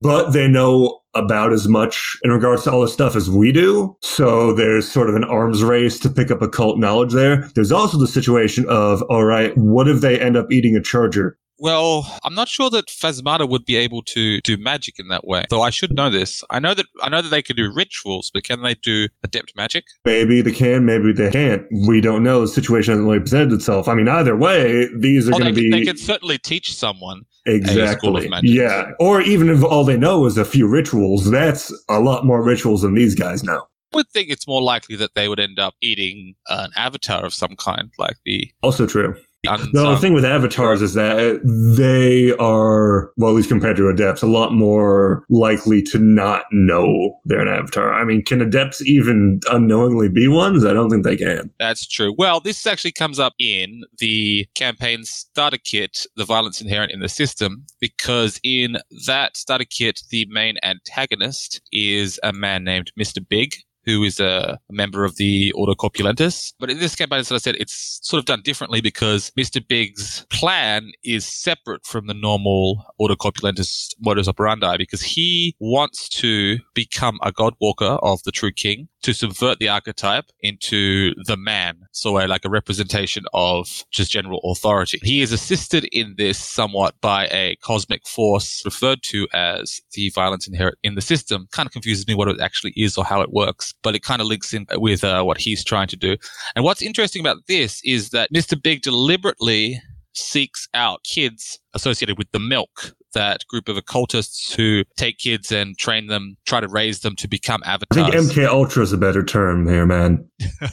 but 0.00 0.30
they 0.32 0.46
know 0.48 1.00
about 1.14 1.50
as 1.52 1.66
much 1.66 2.18
in 2.24 2.30
regards 2.30 2.62
to 2.64 2.70
all 2.70 2.82
this 2.82 2.92
stuff 2.92 3.16
as 3.16 3.30
we 3.30 3.50
do. 3.50 3.96
So 4.02 4.52
there's 4.52 4.86
sort 4.86 5.08
of 5.08 5.16
an 5.16 5.24
arms 5.24 5.62
race 5.62 5.98
to 6.00 6.10
pick 6.10 6.30
up 6.30 6.42
occult 6.42 6.78
knowledge 6.78 7.14
there. 7.14 7.48
There's 7.54 7.72
also 7.72 7.98
the 7.98 8.06
situation 8.06 8.66
of, 8.68 9.00
all 9.04 9.24
right, 9.24 9.56
what 9.56 9.88
if 9.88 10.02
they 10.02 10.20
end 10.20 10.36
up 10.36 10.52
eating 10.52 10.76
a 10.76 10.82
charger? 10.82 11.38
Well, 11.58 12.18
I'm 12.22 12.34
not 12.34 12.48
sure 12.48 12.68
that 12.70 12.88
Phasmata 12.88 13.48
would 13.48 13.64
be 13.64 13.76
able 13.76 14.02
to 14.02 14.40
do 14.42 14.56
magic 14.56 14.98
in 14.98 15.08
that 15.08 15.26
way. 15.26 15.44
Though 15.48 15.62
I 15.62 15.70
should 15.70 15.94
know 15.94 16.10
this. 16.10 16.44
I 16.50 16.58
know 16.58 16.74
that 16.74 16.86
I 17.02 17.08
know 17.08 17.22
that 17.22 17.30
they 17.30 17.42
can 17.42 17.56
do 17.56 17.72
rituals, 17.72 18.30
but 18.32 18.44
can 18.44 18.62
they 18.62 18.74
do 18.74 19.08
adept 19.22 19.56
magic? 19.56 19.84
Maybe 20.04 20.42
they 20.42 20.52
can, 20.52 20.84
maybe 20.84 21.12
they 21.12 21.30
can't. 21.30 21.66
We 21.86 22.00
don't 22.00 22.22
know. 22.22 22.42
The 22.42 22.48
situation 22.48 22.92
hasn't 22.92 23.08
really 23.08 23.20
presented 23.20 23.52
itself. 23.54 23.88
I 23.88 23.94
mean, 23.94 24.08
either 24.08 24.36
way, 24.36 24.88
these 24.96 25.28
are 25.28 25.32
Or 25.34 25.38
going 25.38 25.54
to 25.54 25.60
be 25.60 25.70
they 25.70 25.84
can 25.84 25.96
certainly 25.96 26.38
teach 26.38 26.74
someone. 26.74 27.22
school 27.46 28.16
of 28.16 28.24
exactly 28.24 28.50
yeah. 28.50 28.90
Or 29.00 29.22
even 29.22 29.48
if 29.48 29.64
all 29.64 29.84
they 29.84 29.96
know 29.96 30.26
is 30.26 30.36
a 30.36 30.44
few 30.44 30.68
rituals, 30.68 31.30
that's 31.30 31.72
a 31.88 32.00
lot 32.00 32.26
more 32.26 32.42
rituals 32.42 32.82
than 32.82 32.94
these 32.94 33.14
guys 33.14 33.42
know. 33.42 33.62
I 33.94 33.96
would 33.98 34.08
think 34.10 34.28
it's 34.28 34.46
more 34.46 34.60
likely 34.60 34.96
that 34.96 35.14
they 35.14 35.28
would 35.28 35.40
end 35.40 35.58
up 35.58 35.74
eating 35.80 36.34
an 36.48 36.70
avatar 36.76 37.24
of 37.24 37.32
some 37.32 37.56
kind, 37.56 37.90
like 37.98 38.16
the 38.26 38.50
Also 38.62 38.86
true. 38.86 39.16
Unsung. 39.44 39.70
No, 39.72 39.90
the 39.90 39.98
thing 39.98 40.14
with 40.14 40.24
avatars 40.24 40.82
is 40.82 40.94
that 40.94 41.40
they 41.76 42.32
are, 42.32 43.12
well, 43.16 43.30
at 43.30 43.36
least 43.36 43.48
compared 43.48 43.76
to 43.76 43.88
adepts, 43.88 44.22
a 44.22 44.26
lot 44.26 44.52
more 44.52 45.24
likely 45.28 45.82
to 45.82 45.98
not 45.98 46.44
know 46.52 47.18
they're 47.24 47.40
an 47.40 47.48
avatar. 47.48 47.92
I 47.92 48.04
mean, 48.04 48.24
can 48.24 48.40
adepts 48.40 48.82
even 48.86 49.40
unknowingly 49.50 50.08
be 50.08 50.28
ones? 50.28 50.64
I 50.64 50.72
don't 50.72 50.90
think 50.90 51.04
they 51.04 51.16
can. 51.16 51.50
That's 51.58 51.86
true. 51.86 52.14
Well, 52.16 52.40
this 52.40 52.66
actually 52.66 52.92
comes 52.92 53.18
up 53.18 53.34
in 53.38 53.82
the 53.98 54.46
campaign 54.54 55.04
starter 55.04 55.58
kit, 55.58 56.06
The 56.16 56.24
Violence 56.24 56.60
Inherent 56.60 56.92
in 56.92 57.00
the 57.00 57.08
System, 57.08 57.64
because 57.80 58.40
in 58.42 58.78
that 59.06 59.36
starter 59.36 59.66
kit, 59.68 60.02
the 60.10 60.26
main 60.30 60.56
antagonist 60.62 61.60
is 61.72 62.18
a 62.22 62.32
man 62.32 62.64
named 62.64 62.92
Mr. 62.98 63.26
Big. 63.26 63.54
Who 63.86 64.02
is 64.02 64.20
a, 64.20 64.58
member 64.70 65.04
of 65.04 65.16
the 65.16 65.52
Ordo 65.52 65.74
Corpulentus. 65.74 66.52
But 66.58 66.70
in 66.70 66.78
this 66.78 66.94
campaign, 66.94 67.20
as 67.20 67.32
I 67.32 67.38
said, 67.38 67.56
it's 67.58 68.00
sort 68.02 68.18
of 68.18 68.26
done 68.26 68.42
differently 68.42 68.80
because 68.80 69.30
Mr. 69.38 69.66
Big's 69.66 70.26
plan 70.30 70.90
is 71.02 71.26
separate 71.26 71.86
from 71.86 72.06
the 72.06 72.14
normal 72.14 72.84
Ordo 72.98 73.16
Corpulentus 73.16 73.94
modus 74.00 74.28
operandi 74.28 74.76
because 74.76 75.02
he 75.02 75.54
wants 75.60 76.08
to 76.10 76.58
become 76.74 77.18
a 77.22 77.32
God 77.32 77.54
Walker 77.60 77.98
of 78.02 78.22
the 78.24 78.32
True 78.32 78.52
King 78.52 78.88
to 79.06 79.14
subvert 79.14 79.60
the 79.60 79.68
archetype 79.68 80.24
into 80.40 81.14
the 81.26 81.36
man. 81.36 81.78
So 81.92 82.18
a, 82.18 82.26
like 82.26 82.44
a 82.44 82.50
representation 82.50 83.24
of 83.32 83.84
just 83.92 84.10
general 84.10 84.40
authority. 84.50 84.98
He 85.00 85.22
is 85.22 85.30
assisted 85.30 85.84
in 85.92 86.16
this 86.18 86.38
somewhat 86.38 87.00
by 87.00 87.26
a 87.26 87.54
cosmic 87.62 88.04
force 88.04 88.62
referred 88.64 89.04
to 89.04 89.28
as 89.32 89.80
the 89.92 90.10
violence 90.10 90.48
inherent 90.48 90.78
in 90.82 90.96
the 90.96 91.00
system. 91.00 91.46
Kind 91.52 91.68
of 91.68 91.72
confuses 91.72 92.08
me 92.08 92.16
what 92.16 92.26
it 92.26 92.40
actually 92.40 92.72
is 92.74 92.98
or 92.98 93.04
how 93.04 93.20
it 93.20 93.32
works, 93.32 93.74
but 93.84 93.94
it 93.94 94.02
kind 94.02 94.20
of 94.20 94.26
links 94.26 94.52
in 94.52 94.66
with 94.72 95.04
uh, 95.04 95.22
what 95.22 95.38
he's 95.38 95.62
trying 95.62 95.86
to 95.86 95.96
do. 95.96 96.16
And 96.56 96.64
what's 96.64 96.82
interesting 96.82 97.20
about 97.20 97.46
this 97.46 97.80
is 97.84 98.10
that 98.10 98.32
Mr. 98.32 98.60
Big 98.60 98.82
deliberately 98.82 99.80
seeks 100.14 100.66
out 100.74 101.04
kids 101.04 101.60
associated 101.74 102.18
with 102.18 102.32
the 102.32 102.40
milk 102.40 102.92
that 103.16 103.46
group 103.48 103.68
of 103.68 103.78
occultists 103.78 104.52
who 104.52 104.84
take 104.96 105.18
kids 105.18 105.50
and 105.50 105.76
train 105.78 106.06
them 106.06 106.36
try 106.46 106.60
to 106.60 106.68
raise 106.68 107.00
them 107.00 107.16
to 107.16 107.26
become 107.26 107.62
avatars. 107.64 108.04
I 108.04 108.10
think 108.10 108.32
MK 108.32 108.46
Ultra 108.46 108.82
is 108.82 108.92
a 108.92 108.98
better 108.98 109.24
term 109.24 109.66
here, 109.66 109.86
man. 109.86 110.28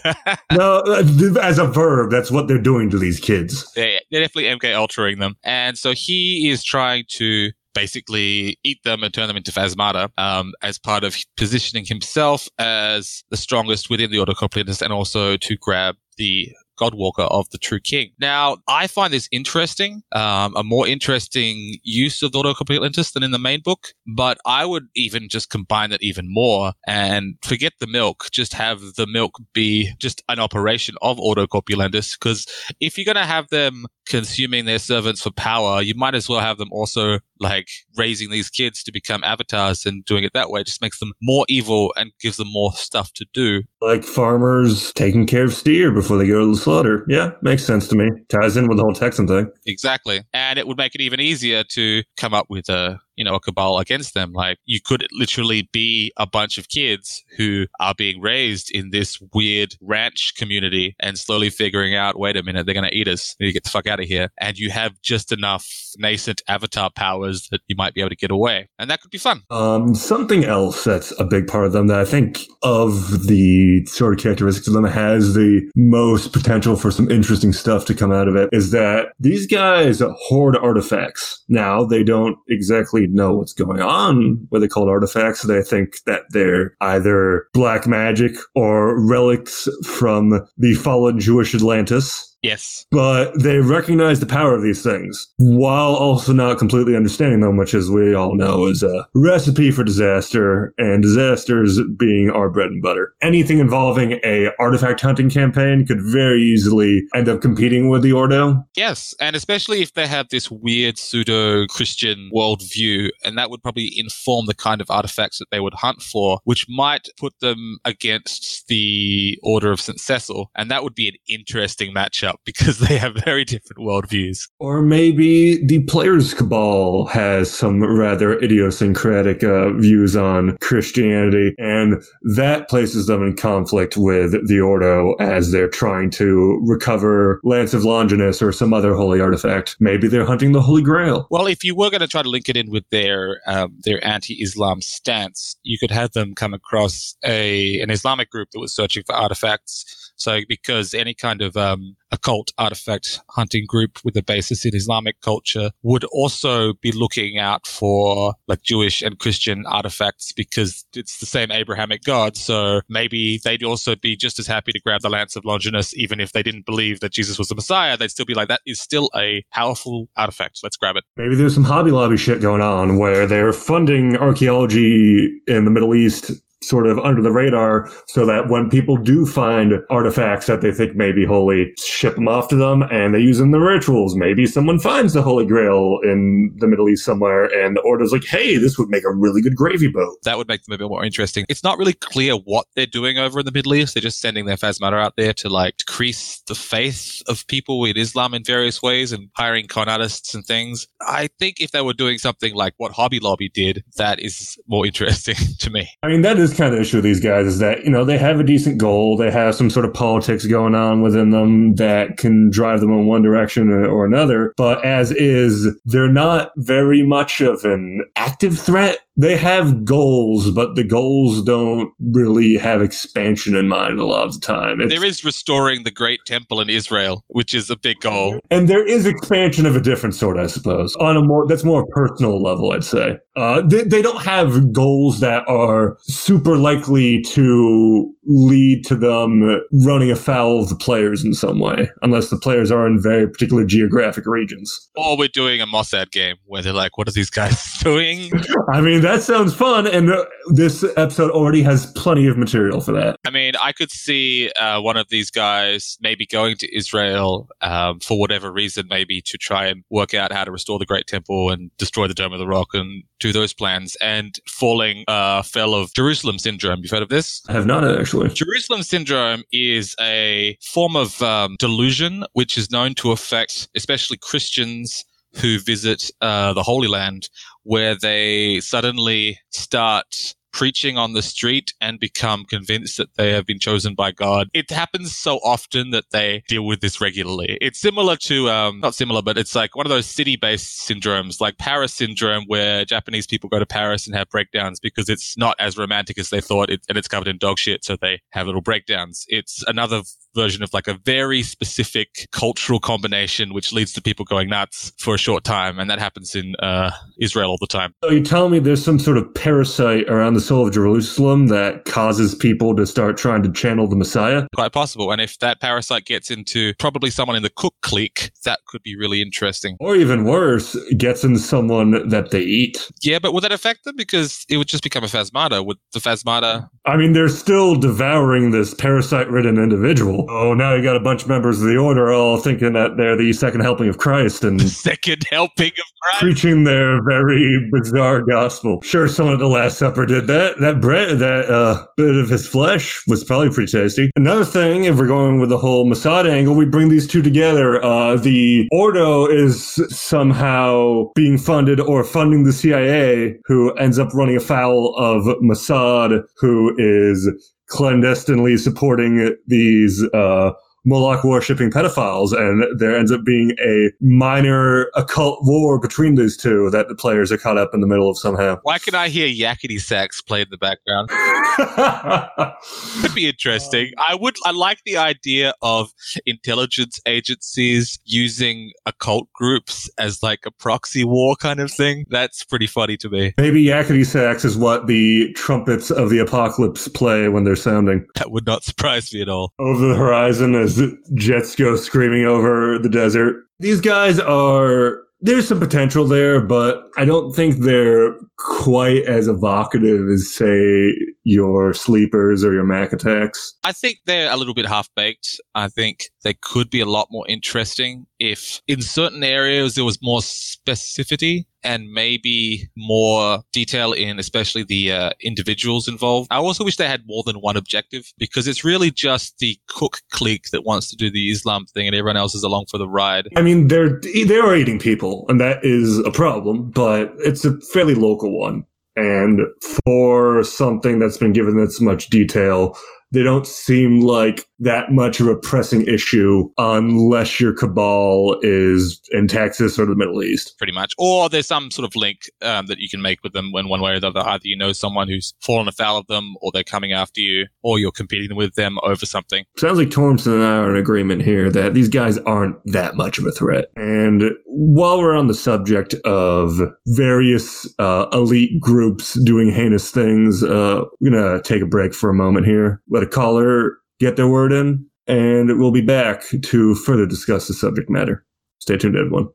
no, 0.51 0.83
uh, 0.85 1.03
as 1.41 1.57
a 1.57 1.65
verb, 1.65 2.11
that's 2.11 2.29
what 2.29 2.47
they're 2.47 2.61
doing 2.61 2.89
to 2.89 2.99
these 2.99 3.19
kids. 3.19 3.71
Yeah, 3.75 3.99
they're 4.11 4.21
definitely 4.21 4.51
MK 4.59 4.77
altering 4.77 5.19
them. 5.19 5.35
And 5.43 5.77
so 5.77 5.93
he 5.93 6.49
is 6.49 6.63
trying 6.63 7.05
to 7.11 7.51
basically 7.73 8.59
eat 8.63 8.83
them 8.83 9.03
and 9.03 9.13
turn 9.13 9.27
them 9.27 9.37
into 9.37 9.51
phasmata 9.51 10.09
um, 10.17 10.53
as 10.61 10.77
part 10.77 11.03
of 11.03 11.15
positioning 11.37 11.85
himself 11.85 12.47
as 12.59 13.23
the 13.31 13.37
strongest 13.37 13.89
within 13.89 14.11
the 14.11 14.19
Ordo 14.19 14.33
Corpulentus 14.33 14.81
and 14.81 14.93
also 14.93 15.37
to 15.37 15.57
grab 15.57 15.95
the 16.17 16.51
Godwalker 16.79 17.27
of 17.31 17.49
the 17.49 17.57
True 17.57 17.79
King. 17.79 18.11
Now, 18.19 18.57
I 18.67 18.87
find 18.87 19.13
this 19.13 19.29
interesting, 19.31 20.03
um, 20.11 20.55
a 20.55 20.63
more 20.63 20.87
interesting 20.87 21.77
use 21.83 22.21
of 22.21 22.31
the 22.31 22.39
Ordo 22.39 22.53
Corpulentus 22.53 23.11
than 23.11 23.23
in 23.23 23.31
the 23.31 23.39
main 23.39 23.61
book, 23.61 23.93
but 24.15 24.37
I 24.45 24.65
would 24.65 24.87
even 24.95 25.29
just 25.29 25.49
combine 25.49 25.89
that 25.91 26.01
even 26.01 26.25
more 26.27 26.73
and 26.87 27.35
forget 27.41 27.73
the 27.79 27.87
milk, 27.87 28.27
just 28.31 28.53
have 28.53 28.81
the 28.97 29.07
milk 29.07 29.39
be 29.53 29.91
just 29.99 30.23
an 30.29 30.39
operation 30.39 30.95
of 31.01 31.19
Ordo 31.19 31.47
Corpulentus, 31.47 32.17
because 32.17 32.45
if 32.79 32.97
you're 32.97 33.05
going 33.05 33.15
to 33.15 33.23
have 33.23 33.49
them 33.49 33.85
consuming 34.07 34.65
their 34.65 34.79
servants 34.79 35.21
for 35.21 35.31
power, 35.31 35.81
you 35.81 35.93
might 35.95 36.15
as 36.15 36.27
well 36.27 36.39
have 36.39 36.57
them 36.57 36.69
also 36.71 37.19
like 37.43 37.67
raising 37.95 38.31
these 38.31 38.49
kids 38.49 38.83
to 38.83 38.91
become 38.91 39.23
avatars 39.23 39.85
and 39.85 40.03
doing 40.05 40.23
it 40.23 40.33
that 40.33 40.49
way. 40.49 40.61
It 40.61 40.67
just 40.67 40.81
makes 40.81 40.99
them 40.99 41.13
more 41.21 41.45
evil 41.47 41.93
and 41.95 42.11
gives 42.19 42.37
them 42.37 42.51
more 42.51 42.73
stuff 42.73 43.13
to 43.13 43.25
do. 43.33 43.63
Like 43.81 44.03
farmers 44.03 44.91
taking 44.93 45.27
care 45.27 45.45
of 45.45 45.53
steer 45.53 45.91
before 45.91 46.17
they 46.17 46.27
go 46.27 46.39
to 46.39 46.51
the 46.51 46.57
slaughter. 46.57 47.05
Yeah, 47.07 47.31
makes 47.41 47.63
sense 47.63 47.87
to 47.89 47.95
me. 47.95 48.09
Ties 48.29 48.57
in 48.57 48.67
with 48.67 48.77
the 48.77 48.83
whole 48.83 48.93
Texan 48.93 49.27
thing. 49.27 49.51
Exactly. 49.67 50.21
And 50.33 50.57
it 50.57 50.67
would 50.67 50.77
make 50.77 50.95
it 50.95 51.01
even 51.01 51.19
easier 51.19 51.63
to 51.63 52.03
come 52.17 52.33
up 52.33 52.47
with 52.49 52.69
a 52.69 52.99
you 53.15 53.23
know, 53.23 53.35
a 53.35 53.39
cabal 53.39 53.79
against 53.79 54.13
them. 54.13 54.33
Like 54.33 54.57
you 54.65 54.79
could 54.83 55.07
literally 55.11 55.69
be 55.71 56.11
a 56.17 56.25
bunch 56.25 56.57
of 56.57 56.69
kids 56.69 57.23
who 57.37 57.65
are 57.79 57.93
being 57.95 58.21
raised 58.21 58.71
in 58.71 58.91
this 58.91 59.19
weird 59.33 59.75
ranch 59.81 60.33
community 60.37 60.95
and 60.99 61.17
slowly 61.17 61.49
figuring 61.49 61.95
out, 61.95 62.19
wait 62.19 62.37
a 62.37 62.43
minute, 62.43 62.65
they're 62.65 62.73
going 62.73 62.89
to 62.89 62.95
eat 62.95 63.07
us. 63.07 63.35
To 63.39 63.51
get 63.51 63.63
the 63.63 63.69
fuck 63.69 63.87
out 63.87 63.99
of 63.99 64.05
here. 64.05 64.29
And 64.39 64.57
you 64.57 64.69
have 64.69 65.01
just 65.01 65.31
enough 65.31 65.67
nascent 65.97 66.41
avatar 66.47 66.89
powers 66.89 67.47
that 67.51 67.61
you 67.67 67.75
might 67.75 67.93
be 67.93 68.01
able 68.01 68.09
to 68.09 68.15
get 68.15 68.31
away. 68.31 68.69
And 68.79 68.89
that 68.89 69.01
could 69.01 69.11
be 69.11 69.17
fun. 69.17 69.41
Um, 69.49 69.95
something 69.95 70.45
else 70.45 70.83
that's 70.83 71.17
a 71.19 71.25
big 71.25 71.47
part 71.47 71.65
of 71.65 71.73
them 71.73 71.87
that 71.87 71.99
I 71.99 72.05
think 72.05 72.41
of 72.61 73.27
the 73.27 73.85
sort 73.85 74.13
of 74.13 74.19
characteristics 74.23 74.67
of 74.67 74.73
them 74.73 74.85
has 74.85 75.33
the 75.33 75.69
most 75.75 76.33
potential 76.33 76.75
for 76.75 76.91
some 76.91 77.11
interesting 77.11 77.53
stuff 77.53 77.85
to 77.85 77.93
come 77.93 78.11
out 78.11 78.27
of 78.27 78.35
it 78.35 78.49
is 78.51 78.71
that 78.71 79.13
these 79.19 79.45
guys 79.47 80.01
hoard 80.01 80.57
artifacts. 80.57 81.43
Now, 81.47 81.83
they 81.83 82.03
don't 82.03 82.37
exactly 82.49 83.02
know 83.07 83.33
what's 83.33 83.53
going 83.53 83.81
on 83.81 84.47
with 84.51 84.67
called 84.69 84.89
artifacts. 84.89 85.43
They 85.43 85.61
think 85.61 86.03
that 86.05 86.23
they're 86.29 86.75
either 86.81 87.47
black 87.53 87.87
magic 87.87 88.35
or 88.55 88.99
relics 88.99 89.67
from 89.85 90.47
the 90.57 90.73
fallen 90.75 91.19
Jewish 91.19 91.53
Atlantis 91.53 92.32
Yes. 92.43 92.85
but 92.91 93.31
they 93.41 93.59
recognize 93.59 94.19
the 94.19 94.25
power 94.25 94.53
of 94.53 94.61
these 94.61 94.83
things 94.83 95.27
while 95.37 95.95
also 95.95 96.33
not 96.33 96.57
completely 96.59 96.95
understanding 96.95 97.39
them, 97.39 97.57
which, 97.57 97.73
as 97.73 97.89
we 97.89 98.13
all 98.13 98.35
know, 98.35 98.65
is 98.65 98.83
a 98.83 99.07
recipe 99.15 99.71
for 99.71 99.83
disaster, 99.83 100.73
and 100.77 101.01
disasters 101.01 101.79
being 101.97 102.29
our 102.29 102.49
bread 102.49 102.67
and 102.67 102.81
butter. 102.81 103.13
Anything 103.21 103.59
involving 103.59 104.19
a 104.23 104.49
artifact 104.59 104.99
hunting 105.01 105.29
campaign 105.29 105.85
could 105.85 106.01
very 106.01 106.41
easily 106.41 107.03
end 107.15 107.29
up 107.29 107.41
competing 107.41 107.89
with 107.89 108.01
the 108.03 108.11
Ordo. 108.11 108.63
Yes. 108.75 109.15
And 109.21 109.35
especially 109.35 109.81
if 109.81 109.93
they 109.93 110.07
have 110.07 110.29
this 110.29 110.51
weird 110.51 110.97
pseudo 110.97 111.65
Christian 111.67 112.29
worldview, 112.35 113.09
and 113.23 113.37
that 113.37 113.49
would 113.49 113.63
probably 113.63 113.93
inform 113.97 114.45
the 114.47 114.53
kind 114.53 114.81
of 114.81 114.89
artifacts 114.91 115.39
that 115.39 115.49
they 115.51 115.59
would 115.59 115.75
hunt 115.75 116.01
for, 116.01 116.39
which 116.43 116.65
might 116.67 117.07
put 117.17 117.39
them 117.39 117.77
against 117.85 118.67
the 118.67 119.39
Order 119.43 119.71
of 119.71 119.79
St. 119.79 119.99
Cecil. 119.99 120.51
And 120.55 120.69
that 120.69 120.83
would 120.83 120.95
be 120.95 121.07
an 121.07 121.15
interesting 121.27 121.93
matchup 121.93 122.32
because 122.45 122.79
they 122.87 122.97
have 122.97 123.15
very 123.25 123.45
different 123.45 123.79
worldviews. 123.79 124.47
Or 124.59 124.81
maybe 124.81 125.65
the 125.65 125.83
Players 125.83 126.33
Cabal 126.33 127.05
has 127.07 127.51
some 127.51 127.83
rather 127.83 128.39
idiosyncratic 128.39 129.43
uh, 129.43 129.71
views 129.73 130.15
on 130.15 130.57
Christianity, 130.61 131.53
and 131.57 132.01
that 132.35 132.69
places 132.69 133.07
them 133.07 133.23
in 133.23 133.35
conflict 133.35 133.97
with 133.97 134.47
the 134.47 134.59
Ordo 134.59 135.13
as 135.19 135.51
they're 135.51 135.69
trying 135.69 136.09
to 136.11 136.59
recover 136.63 137.39
Lance 137.43 137.73
of 137.73 137.83
Longinus 137.83 138.41
or 138.41 138.51
some 138.51 138.73
other 138.73 138.95
holy 138.95 139.19
artifact. 139.19 139.75
Maybe 139.79 140.07
they're 140.07 140.25
hunting 140.25 140.51
the 140.51 140.61
Holy 140.61 140.81
Grail. 140.81 141.27
Well, 141.29 141.47
if 141.47 141.63
you 141.63 141.75
were 141.75 141.89
going 141.89 142.01
to 142.01 142.07
try 142.07 142.21
to 142.21 142.29
link 142.29 142.49
it 142.49 142.57
in 142.57 142.69
with 142.69 142.87
their 142.89 143.41
um, 143.47 143.75
their 143.83 144.05
anti-Islam 144.05 144.81
stance, 144.81 145.55
you 145.63 145.77
could 145.77 145.91
have 145.91 146.11
them 146.13 146.33
come 146.33 146.53
across 146.53 147.15
a 147.25 147.79
an 147.79 147.89
Islamic 147.89 148.29
group 148.29 148.49
that 148.51 148.59
was 148.59 148.73
searching 148.73 149.03
for 149.05 149.15
artifacts. 149.15 150.02
So, 150.15 150.39
because 150.47 150.93
any 150.93 151.13
kind 151.13 151.41
of 151.41 151.57
um, 151.57 151.95
occult 152.13 152.53
artifact 152.57 153.19
hunting 153.29 153.65
group 153.67 153.99
with 154.03 154.15
a 154.15 154.23
basis 154.23 154.65
in 154.65 154.75
Islamic 154.75 155.19
culture 155.21 155.71
would 155.81 156.03
also 156.05 156.73
be 156.73 156.91
looking 156.91 157.39
out 157.39 157.65
for 157.65 158.35
like 158.47 158.61
Jewish 158.61 159.01
and 159.01 159.19
Christian 159.19 159.65
artifacts 159.65 160.31
because 160.31 160.85
it's 160.95 161.19
the 161.19 161.25
same 161.25 161.51
Abrahamic 161.51 162.03
God. 162.03 162.37
So 162.37 162.81
maybe 162.87 163.39
they'd 163.43 163.63
also 163.63 163.95
be 163.95 164.15
just 164.15 164.39
as 164.39 164.47
happy 164.47 164.71
to 164.71 164.79
grab 164.79 165.01
the 165.01 165.09
Lance 165.09 165.35
of 165.35 165.43
Longinus, 165.43 165.95
even 165.97 166.19
if 166.19 166.31
they 166.31 166.43
didn't 166.43 166.65
believe 166.65 166.99
that 166.99 167.11
Jesus 167.11 167.39
was 167.39 167.47
the 167.47 167.55
Messiah. 167.55 167.97
They'd 167.97 168.11
still 168.11 168.25
be 168.25 168.35
like, 168.35 168.47
that 168.47 168.61
is 168.65 168.79
still 168.79 169.09
a 169.15 169.43
powerful 169.51 170.07
artifact. 170.15 170.59
Let's 170.61 170.77
grab 170.77 170.95
it. 170.95 171.03
Maybe 171.17 171.35
there's 171.35 171.55
some 171.55 171.63
Hobby 171.63 171.91
Lobby 171.91 172.17
shit 172.17 172.41
going 172.41 172.61
on 172.61 172.97
where 172.97 173.25
they're 173.25 173.53
funding 173.53 174.17
archaeology 174.17 175.41
in 175.47 175.65
the 175.65 175.71
Middle 175.71 175.95
East 175.95 176.31
sort 176.67 176.87
of 176.87 176.99
under 176.99 177.21
the 177.21 177.31
radar 177.31 177.89
so 178.07 178.25
that 178.25 178.49
when 178.49 178.69
people 178.69 178.97
do 178.97 179.25
find 179.25 179.73
artifacts 179.89 180.47
that 180.47 180.61
they 180.61 180.71
think 180.71 180.95
may 180.95 181.11
be 181.11 181.25
holy, 181.25 181.73
ship 181.77 182.15
them 182.15 182.27
off 182.27 182.47
to 182.49 182.55
them 182.55 182.83
and 182.83 183.13
they 183.13 183.19
use 183.19 183.37
them 183.37 183.47
in 183.47 183.51
the 183.51 183.59
rituals. 183.59 184.15
Maybe 184.15 184.45
someone 184.45 184.79
finds 184.79 185.13
the 185.13 185.21
Holy 185.21 185.45
Grail 185.45 185.99
in 186.03 186.53
the 186.57 186.67
Middle 186.67 186.89
East 186.89 187.05
somewhere 187.05 187.45
and 187.45 187.75
the 187.75 187.81
order's 187.81 188.11
like, 188.11 188.25
hey, 188.25 188.57
this 188.57 188.77
would 188.77 188.89
make 188.89 189.03
a 189.03 189.13
really 189.13 189.41
good 189.41 189.55
gravy 189.55 189.87
boat. 189.87 190.17
That 190.23 190.37
would 190.37 190.47
make 190.47 190.63
them 190.63 190.73
a 190.73 190.77
bit 190.77 190.87
more 190.87 191.03
interesting. 191.03 191.45
It's 191.49 191.63
not 191.63 191.77
really 191.77 191.93
clear 191.93 192.33
what 192.35 192.67
they're 192.75 192.85
doing 192.85 193.17
over 193.17 193.39
in 193.39 193.45
the 193.45 193.51
Middle 193.51 193.75
East. 193.75 193.93
They're 193.93 194.01
just 194.01 194.19
sending 194.19 194.45
their 194.45 194.57
phasmata 194.57 195.01
out 195.01 195.15
there 195.17 195.33
to 195.33 195.49
like 195.49 195.77
decrease 195.77 196.41
the 196.47 196.55
faith 196.55 197.21
of 197.27 197.45
people 197.47 197.83
in 197.85 197.97
Islam 197.97 198.33
in 198.33 198.43
various 198.43 198.81
ways 198.81 199.11
and 199.11 199.29
hiring 199.35 199.67
con 199.67 199.89
artists 199.89 200.33
and 200.33 200.45
things. 200.45 200.87
I 201.01 201.29
think 201.39 201.59
if 201.59 201.71
they 201.71 201.81
were 201.81 201.93
doing 201.93 202.17
something 202.17 202.53
like 202.53 202.73
what 202.77 202.91
Hobby 202.91 203.19
Lobby 203.19 203.49
did, 203.49 203.83
that 203.97 204.19
is 204.19 204.57
more 204.67 204.85
interesting 204.91 205.35
to 205.59 205.69
me. 205.69 205.89
I 206.03 206.07
mean, 206.07 206.21
that 206.21 206.37
is 206.37 206.52
kind 206.53 206.73
of 206.73 206.79
issue 206.79 206.97
with 206.97 207.03
these 207.03 207.19
guys 207.19 207.45
is 207.45 207.59
that, 207.59 207.83
you 207.83 207.89
know, 207.89 208.05
they 208.05 208.17
have 208.17 208.39
a 208.39 208.43
decent 208.43 208.77
goal. 208.77 209.17
They 209.17 209.31
have 209.31 209.55
some 209.55 209.69
sort 209.69 209.85
of 209.85 209.93
politics 209.93 210.45
going 210.45 210.75
on 210.75 211.01
within 211.01 211.31
them 211.31 211.75
that 211.75 212.17
can 212.17 212.49
drive 212.49 212.79
them 212.79 212.91
in 212.91 213.05
one 213.05 213.21
direction 213.21 213.69
or 213.71 214.05
another. 214.05 214.53
But 214.57 214.83
as 214.85 215.11
is, 215.11 215.67
they're 215.85 216.07
not 216.07 216.51
very 216.57 217.03
much 217.03 217.41
of 217.41 217.65
an 217.65 218.05
active 218.15 218.57
threat. 218.57 218.99
They 219.15 219.37
have 219.37 219.85
goals, 219.85 220.49
but 220.51 220.75
the 220.75 220.83
goals 220.83 221.43
don't 221.43 221.91
really 221.99 222.55
have 222.57 222.81
expansion 222.81 223.55
in 223.55 223.67
mind 223.67 223.99
a 223.99 224.05
lot 224.05 224.25
of 224.25 224.33
the 224.33 224.39
time. 224.39 224.81
It's- 224.81 224.89
There 224.97 225.05
is 225.07 225.23
restoring 225.23 225.83
the 225.83 225.91
great 225.91 226.21
temple 226.25 226.59
in 226.61 226.69
Israel, 226.69 227.23
which 227.27 227.53
is 227.53 227.69
a 227.69 227.77
big 227.77 227.99
goal. 227.99 228.39
and 228.49 228.67
there 228.67 228.85
is 228.85 229.05
expansion 229.05 229.65
of 229.65 229.75
a 229.75 229.81
different 229.81 230.15
sort, 230.15 230.37
I 230.37 230.47
suppose, 230.47 230.95
on 230.95 231.15
a 231.17 231.21
more 231.21 231.45
that's 231.47 231.63
more 231.63 231.85
personal 231.91 232.41
level, 232.41 232.71
I'd 232.71 232.83
say. 232.83 233.17
Uh, 233.35 233.61
they, 233.65 233.83
they 233.83 234.01
don't 234.01 234.23
have 234.23 234.71
goals 234.73 235.19
that 235.19 235.43
are 235.47 235.97
super 236.01 236.55
likely 236.57 237.21
to 237.21 238.11
lead 238.25 238.83
to 238.85 238.95
them 238.95 239.59
running 239.85 240.09
afoul 240.11 240.61
of 240.61 240.69
the 240.69 240.75
players 240.75 241.23
in 241.23 241.33
some 241.33 241.59
way, 241.59 241.89
unless 242.01 242.29
the 242.29 242.37
players 242.37 242.71
are 242.71 242.87
in 242.87 243.01
very 243.01 243.27
particular 243.29 243.65
geographic 243.65 244.25
regions. 244.25 244.89
Or 244.95 245.17
we're 245.17 245.27
doing 245.27 245.61
a 245.61 245.65
Mossad 245.67 246.11
game 246.11 246.35
where 246.45 246.61
they're 246.61 246.73
like, 246.73 246.97
what 246.97 247.07
are 247.07 247.11
these 247.11 247.29
guys 247.29 247.77
doing? 247.83 248.31
I 248.73 248.81
mean, 248.81 249.01
that 249.03 249.21
sounds 249.21 249.53
fun, 249.53 249.85
and 249.85 250.11
uh, 250.11 250.25
this 250.47 250.83
episode 250.97 251.31
already 251.31 251.61
has 251.61 251.91
plenty 251.93 252.27
of 252.27 252.37
material 252.37 252.79
for 252.79 252.93
that. 252.93 253.17
I 253.25 253.29
mean, 253.29 253.53
I 253.61 253.71
could 253.71 253.91
see 253.91 254.49
uh, 254.59 254.81
one 254.81 254.97
of 254.97 255.09
these 255.09 255.29
guys 255.29 255.97
maybe 256.01 256.25
going 256.25 256.57
to 256.57 256.75
Israel 256.75 257.49
um, 257.61 257.99
for 257.99 258.19
whatever 258.19 258.51
reason, 258.51 258.87
maybe 258.89 259.21
to 259.25 259.37
try 259.37 259.67
and 259.67 259.83
work 259.89 260.13
out 260.13 260.31
how 260.31 260.43
to 260.43 260.51
restore 260.51 260.79
the 260.79 260.85
Great 260.85 261.07
Temple 261.07 261.51
and 261.51 261.69
destroy 261.77 262.07
the 262.07 262.13
Dome 262.13 262.33
of 262.33 262.39
the 262.39 262.47
Rock 262.47 262.69
and 262.73 263.03
do 263.19 263.31
those 263.31 263.53
plans, 263.53 263.95
and 264.01 264.39
falling 264.47 265.03
uh, 265.07 265.41
fell 265.43 265.73
of 265.73 265.93
Jerusalem 265.93 266.39
syndrome. 266.39 266.79
You've 266.81 266.91
heard 266.91 267.03
of 267.03 267.09
this? 267.09 267.41
I 267.49 267.53
have 267.53 267.65
not 267.65 267.83
actually. 267.83 268.29
Jerusalem 268.29 268.83
syndrome 268.83 269.43
is 269.51 269.95
a 269.99 270.57
form 270.61 270.95
of 270.95 271.21
um, 271.21 271.55
delusion 271.59 272.23
which 272.33 272.57
is 272.57 272.71
known 272.71 272.95
to 272.95 273.11
affect 273.11 273.67
especially 273.75 274.17
Christians 274.17 275.03
who 275.35 275.59
visit 275.59 276.11
uh, 276.21 276.53
the 276.53 276.63
Holy 276.63 276.87
Land, 276.87 277.29
where 277.63 277.95
they 277.95 278.59
suddenly 278.59 279.39
start 279.51 280.35
preaching 280.53 280.97
on 280.97 281.13
the 281.13 281.21
street 281.21 281.73
and 281.81 281.99
become 281.99 282.45
convinced 282.45 282.97
that 282.97 283.15
they 283.15 283.31
have 283.33 283.45
been 283.45 283.59
chosen 283.59 283.95
by 283.95 284.11
God. 284.11 284.49
It 284.53 284.71
happens 284.71 285.15
so 285.15 285.37
often 285.37 285.91
that 285.91 286.05
they 286.11 286.43
deal 286.47 286.65
with 286.65 286.81
this 286.81 287.01
regularly. 287.01 287.57
It's 287.59 287.79
similar 287.79 288.15
to, 288.17 288.49
um, 288.49 288.79
not 288.79 288.95
similar, 288.95 289.21
but 289.21 289.37
it's 289.37 289.55
like 289.55 289.75
one 289.75 289.85
of 289.85 289.89
those 289.89 290.05
city 290.05 290.35
based 290.35 290.87
syndromes, 290.87 291.41
like 291.41 291.57
Paris 291.57 291.93
syndrome, 291.93 292.45
where 292.47 292.85
Japanese 292.85 293.27
people 293.27 293.49
go 293.49 293.59
to 293.59 293.65
Paris 293.65 294.05
and 294.05 294.15
have 294.15 294.29
breakdowns 294.29 294.79
because 294.79 295.09
it's 295.09 295.37
not 295.37 295.55
as 295.59 295.77
romantic 295.77 296.17
as 296.17 296.29
they 296.29 296.41
thought 296.41 296.69
it, 296.69 296.81
and 296.87 296.97
it's 296.97 297.07
covered 297.07 297.27
in 297.27 297.37
dog 297.37 297.57
shit. 297.57 297.83
So 297.83 297.95
they 297.95 298.21
have 298.29 298.45
little 298.45 298.61
breakdowns. 298.61 299.25
It's 299.27 299.63
another 299.67 300.03
version 300.35 300.63
of 300.63 300.73
like 300.73 300.87
a 300.87 300.95
very 301.05 301.43
specific 301.43 302.27
cultural 302.31 302.79
combination, 302.79 303.53
which 303.53 303.71
leads 303.71 303.93
to 303.93 304.01
people 304.01 304.25
going 304.25 304.49
nuts 304.49 304.91
for 304.97 305.15
a 305.15 305.17
short 305.17 305.43
time. 305.43 305.79
And 305.79 305.89
that 305.89 305.99
happens 305.99 306.35
in 306.35 306.55
uh, 306.57 306.91
Israel 307.19 307.51
all 307.51 307.57
the 307.59 307.67
time. 307.67 307.93
So 308.03 308.11
you 308.11 308.23
tell 308.23 308.49
me 308.49 308.59
there's 308.59 308.83
some 308.83 308.99
sort 308.99 309.17
of 309.17 309.33
parasite 309.35 310.09
around 310.09 310.33
the 310.33 310.41
soul 310.43 310.67
of 310.67 310.73
Jerusalem 310.73 311.47
that 311.47 311.85
causes 311.85 312.35
people 312.35 312.75
to 312.75 312.85
start 312.85 313.17
trying 313.17 313.43
to 313.43 313.51
channel 313.51 313.87
the 313.87 313.95
Messiah? 313.95 314.47
Quite 314.55 314.71
possible. 314.71 315.11
And 315.11 315.21
if 315.21 315.39
that 315.39 315.59
parasite 315.61 316.05
gets 316.05 316.29
into 316.29 316.73
probably 316.75 317.09
someone 317.09 317.35
in 317.35 317.43
the 317.43 317.49
cook 317.49 317.75
clique, 317.81 318.31
that 318.45 318.59
could 318.67 318.83
be 318.83 318.95
really 318.95 319.21
interesting. 319.21 319.77
Or 319.79 319.95
even 319.95 320.25
worse, 320.25 320.77
gets 320.97 321.23
in 321.23 321.37
someone 321.37 322.09
that 322.09 322.31
they 322.31 322.41
eat. 322.41 322.89
Yeah, 323.01 323.19
but 323.19 323.33
would 323.33 323.43
that 323.43 323.51
affect 323.51 323.83
them? 323.85 323.95
Because 323.95 324.45
it 324.49 324.57
would 324.57 324.67
just 324.67 324.83
become 324.83 325.03
a 325.03 325.07
phasmata. 325.07 325.65
Would 325.65 325.77
the 325.93 325.99
phasmata 325.99 326.69
I 326.85 326.97
mean, 326.97 327.13
they're 327.13 327.29
still 327.29 327.75
devouring 327.75 328.51
this 328.51 328.73
parasite 328.73 329.29
ridden 329.29 329.57
individual. 329.57 330.25
Oh, 330.29 330.53
now 330.53 330.73
you 330.73 330.83
got 330.83 330.97
a 330.97 330.99
bunch 330.99 331.23
of 331.23 331.29
members 331.29 331.61
of 331.61 331.67
the 331.67 331.77
order 331.77 332.11
all 332.11 332.37
thinking 332.37 332.73
that 332.73 332.97
they're 332.97 333.15
the 333.15 333.31
second 333.31 333.61
helping 333.61 333.87
of 333.87 333.99
Christ 333.99 334.43
and 334.43 334.61
second 334.69 335.23
helping 335.29 335.71
of 335.71 335.85
Christ? 336.01 336.19
preaching 336.19 336.65
their 336.65 337.01
very 337.03 337.69
bizarre 337.71 338.21
gospel. 338.21 338.81
Sure, 338.81 339.07
someone 339.07 339.35
at 339.35 339.39
the 339.39 339.47
Last 339.47 339.77
Supper 339.77 340.05
did 340.05 340.27
that 340.59 340.81
bread, 340.81 341.19
that 341.19 341.49
uh, 341.49 341.85
bit 341.97 342.15
of 342.15 342.29
his 342.29 342.47
flesh 342.47 343.03
was 343.07 343.23
probably 343.23 343.49
pretty 343.49 343.71
tasty. 343.71 344.11
Another 344.15 344.45
thing, 344.45 344.85
if 344.85 344.97
we're 344.97 345.07
going 345.07 345.39
with 345.39 345.49
the 345.49 345.57
whole 345.57 345.85
Mossad 345.85 346.29
angle, 346.29 346.55
we 346.55 346.65
bring 346.65 346.89
these 346.89 347.07
two 347.07 347.21
together. 347.21 347.83
Uh, 347.83 348.15
the 348.15 348.67
Ordo 348.71 349.25
is 349.27 349.81
somehow 349.95 351.11
being 351.15 351.37
funded 351.37 351.79
or 351.79 352.03
funding 352.03 352.43
the 352.43 352.53
CIA, 352.53 353.37
who 353.45 353.73
ends 353.73 353.99
up 353.99 354.13
running 354.13 354.37
afoul 354.37 354.95
of 354.95 355.23
Mossad, 355.41 356.23
who 356.37 356.75
is 356.77 357.29
clandestinely 357.67 358.57
supporting 358.57 359.35
these 359.47 360.03
uh, 360.13 360.51
Moloch 360.85 361.23
worshipping 361.23 361.71
pedophiles, 361.71 362.33
and 362.33 362.65
there 362.77 362.95
ends 362.95 363.11
up 363.11 363.23
being 363.23 363.51
a 363.63 363.89
minor 364.01 364.89
occult 364.95 365.39
war 365.43 365.79
between 365.79 366.15
these 366.15 366.35
two 366.35 366.69
that 366.71 366.87
the 366.89 366.95
players 366.95 367.31
are 367.31 367.37
caught 367.37 367.57
up 367.57 367.71
in 367.73 367.81
the 367.81 367.87
middle 367.87 368.09
of 368.09 368.17
somehow. 368.17 368.59
Why 368.63 368.79
can 368.79 368.93
I 368.95 369.07
hear 369.07 369.27
yakety 369.27 369.79
sax 369.79 370.21
played 370.21 370.47
in 370.47 370.51
the 370.51 370.57
background? 370.57 371.09
Could 373.01 373.15
be 373.15 373.27
interesting. 373.27 373.91
I 373.97 374.15
would. 374.15 374.35
I 374.45 374.51
like 374.51 374.79
the 374.85 374.97
idea 374.97 375.53
of 375.61 375.91
intelligence 376.25 376.99
agencies 377.05 377.99
using 378.03 378.71
occult 378.85 379.31
groups 379.33 379.89
as 379.97 380.21
like 380.21 380.41
a 380.45 380.51
proxy 380.51 381.03
war 381.03 381.35
kind 381.35 381.59
of 381.59 381.71
thing. 381.71 382.05
That's 382.09 382.43
pretty 382.43 382.67
funny 382.67 382.97
to 382.97 383.09
me. 383.09 383.33
Maybe 383.37 383.63
yakety 383.63 384.05
sax 384.05 384.43
is 384.43 384.57
what 384.57 384.87
the 384.87 385.31
trumpets 385.33 385.91
of 385.91 386.09
the 386.09 386.19
apocalypse 386.19 386.87
play 386.89 387.29
when 387.29 387.43
they're 387.43 387.55
sounding. 387.55 388.05
That 388.15 388.31
would 388.31 388.45
not 388.45 388.63
surprise 388.63 389.13
me 389.13 389.21
at 389.21 389.29
all. 389.29 389.53
Over 389.59 389.87
the 389.87 389.95
horizon 389.95 390.55
as 390.77 390.93
jets 391.13 391.55
go 391.55 391.75
screaming 391.75 392.25
over 392.25 392.79
the 392.79 392.89
desert. 392.89 393.43
These 393.59 393.81
guys 393.81 394.19
are 394.19 395.03
there's 395.23 395.47
some 395.47 395.59
potential 395.59 396.05
there, 396.05 396.41
but 396.41 396.83
I 396.97 397.05
don't 397.05 397.33
think 397.33 397.59
they're 397.59 398.13
quite 398.37 399.05
as 399.05 399.29
evocative 399.29 400.09
as, 400.09 400.29
say, 400.29 400.93
your 401.23 401.73
sleepers 401.73 402.43
or 402.43 402.53
your 402.53 402.65
Mak 402.65 402.91
Attax. 402.91 403.53
I 403.63 403.71
think 403.71 403.99
they're 404.05 404.29
a 404.29 404.35
little 404.35 404.53
bit 404.53 404.65
half 404.65 404.89
baked. 404.97 405.39
I 405.55 405.69
think 405.69 406.09
they 406.25 406.33
could 406.33 406.69
be 406.69 406.81
a 406.81 406.85
lot 406.85 407.07
more 407.09 407.25
interesting 407.29 408.05
if 408.19 408.61
in 408.67 408.81
certain 408.81 409.23
areas 409.23 409.75
there 409.75 409.85
was 409.85 409.97
more 410.01 410.19
specificity 410.19 411.45
and 411.63 411.91
maybe 411.91 412.69
more 412.75 413.43
detail 413.51 413.93
in 413.93 414.19
especially 414.19 414.63
the 414.63 414.91
uh, 414.91 415.09
individuals 415.21 415.87
involved. 415.87 416.27
I 416.31 416.37
also 416.37 416.63
wish 416.63 416.77
they 416.77 416.87
had 416.87 417.03
more 417.05 417.23
than 417.25 417.37
one 417.37 417.57
objective 417.57 418.11
because 418.17 418.47
it's 418.47 418.63
really 418.63 418.91
just 418.91 419.37
the 419.39 419.57
cook 419.67 420.01
clique 420.11 420.49
that 420.51 420.63
wants 420.63 420.89
to 420.89 420.95
do 420.95 421.09
the 421.09 421.29
Islam 421.29 421.65
thing 421.65 421.87
and 421.87 421.95
everyone 421.95 422.17
else 422.17 422.35
is 422.35 422.43
along 422.43 422.65
for 422.69 422.77
the 422.77 422.87
ride. 422.87 423.27
I 423.35 423.41
mean, 423.41 423.67
they're 423.67 423.99
they're 424.25 424.55
eating 424.55 424.79
people, 424.79 425.25
and 425.29 425.39
that 425.39 425.63
is 425.63 425.99
a 425.99 426.11
problem, 426.11 426.71
but 426.71 427.13
it's 427.19 427.45
a 427.45 427.59
fairly 427.73 427.95
local 427.95 428.37
one. 428.37 428.65
And 428.95 429.41
for 429.85 430.43
something 430.43 430.99
that's 430.99 431.17
been 431.17 431.33
given 431.33 431.57
this 431.57 431.81
much 431.81 432.09
detail, 432.09 432.77
they 433.11 433.23
don't 433.23 433.47
seem 433.47 434.01
like 434.01 434.45
that 434.63 434.91
much 434.91 435.19
of 435.19 435.27
a 435.27 435.35
pressing 435.35 435.85
issue 435.85 436.49
unless 436.57 437.39
your 437.39 437.53
cabal 437.53 438.37
is 438.41 439.01
in 439.11 439.27
Texas 439.27 439.77
or 439.77 439.85
the 439.85 439.95
Middle 439.95 440.23
East. 440.23 440.55
Pretty 440.57 440.73
much. 440.73 440.93
Or 440.97 441.29
there's 441.29 441.47
some 441.47 441.71
sort 441.71 441.85
of 441.85 441.95
link 441.95 442.19
um, 442.41 442.67
that 442.67 442.79
you 442.79 442.89
can 442.89 443.01
make 443.01 443.23
with 443.23 443.33
them 443.33 443.51
in 443.53 443.69
one 443.69 443.81
way 443.81 443.93
or 443.93 443.99
the 443.99 444.07
other. 444.07 444.21
Either 444.21 444.47
you 444.47 444.57
know 444.57 444.73
someone 444.73 445.07
who's 445.07 445.33
fallen 445.41 445.67
afoul 445.67 445.97
of 445.97 446.07
them, 446.07 446.35
or 446.41 446.51
they're 446.51 446.63
coming 446.63 446.91
after 446.91 447.21
you, 447.21 447.47
or 447.61 447.79
you're 447.79 447.91
competing 447.91 448.35
with 448.35 448.55
them 448.55 448.77
over 448.83 449.05
something. 449.05 449.45
Sounds 449.57 449.77
like 449.77 449.91
Thompson 449.91 450.33
and 450.33 450.43
I 450.43 450.57
are 450.57 450.71
in 450.71 450.77
agreement 450.77 451.21
here 451.21 451.49
that 451.51 451.73
these 451.73 451.89
guys 451.89 452.17
aren't 452.19 452.55
that 452.65 452.95
much 452.95 453.17
of 453.17 453.25
a 453.25 453.31
threat. 453.31 453.65
And 453.75 454.31
while 454.45 454.99
we're 454.99 455.15
on 455.15 455.27
the 455.27 455.33
subject 455.33 455.93
of 456.05 456.59
various 456.87 457.67
uh, 457.79 458.07
elite 458.13 458.59
groups 458.59 459.21
doing 459.23 459.51
heinous 459.51 459.91
things, 459.91 460.43
uh, 460.43 460.83
we're 460.99 461.11
going 461.11 461.37
to 461.37 461.41
take 461.43 461.61
a 461.61 461.67
break 461.67 461.93
for 461.93 462.09
a 462.09 462.13
moment 462.13 462.45
here. 462.45 462.81
Let 462.89 463.03
a 463.03 463.07
caller 463.07 463.77
get 463.99 464.15
their 464.15 464.27
word 464.27 464.51
in, 464.51 464.85
and 465.07 465.59
we'll 465.59 465.71
be 465.71 465.81
back 465.81 466.23
to 466.43 466.75
further 466.75 467.05
discuss 467.05 467.47
the 467.47 467.53
subject 467.53 467.89
matter. 467.89 468.25
Stay 468.59 468.77
tuned, 468.77 468.95
everyone. 468.95 469.27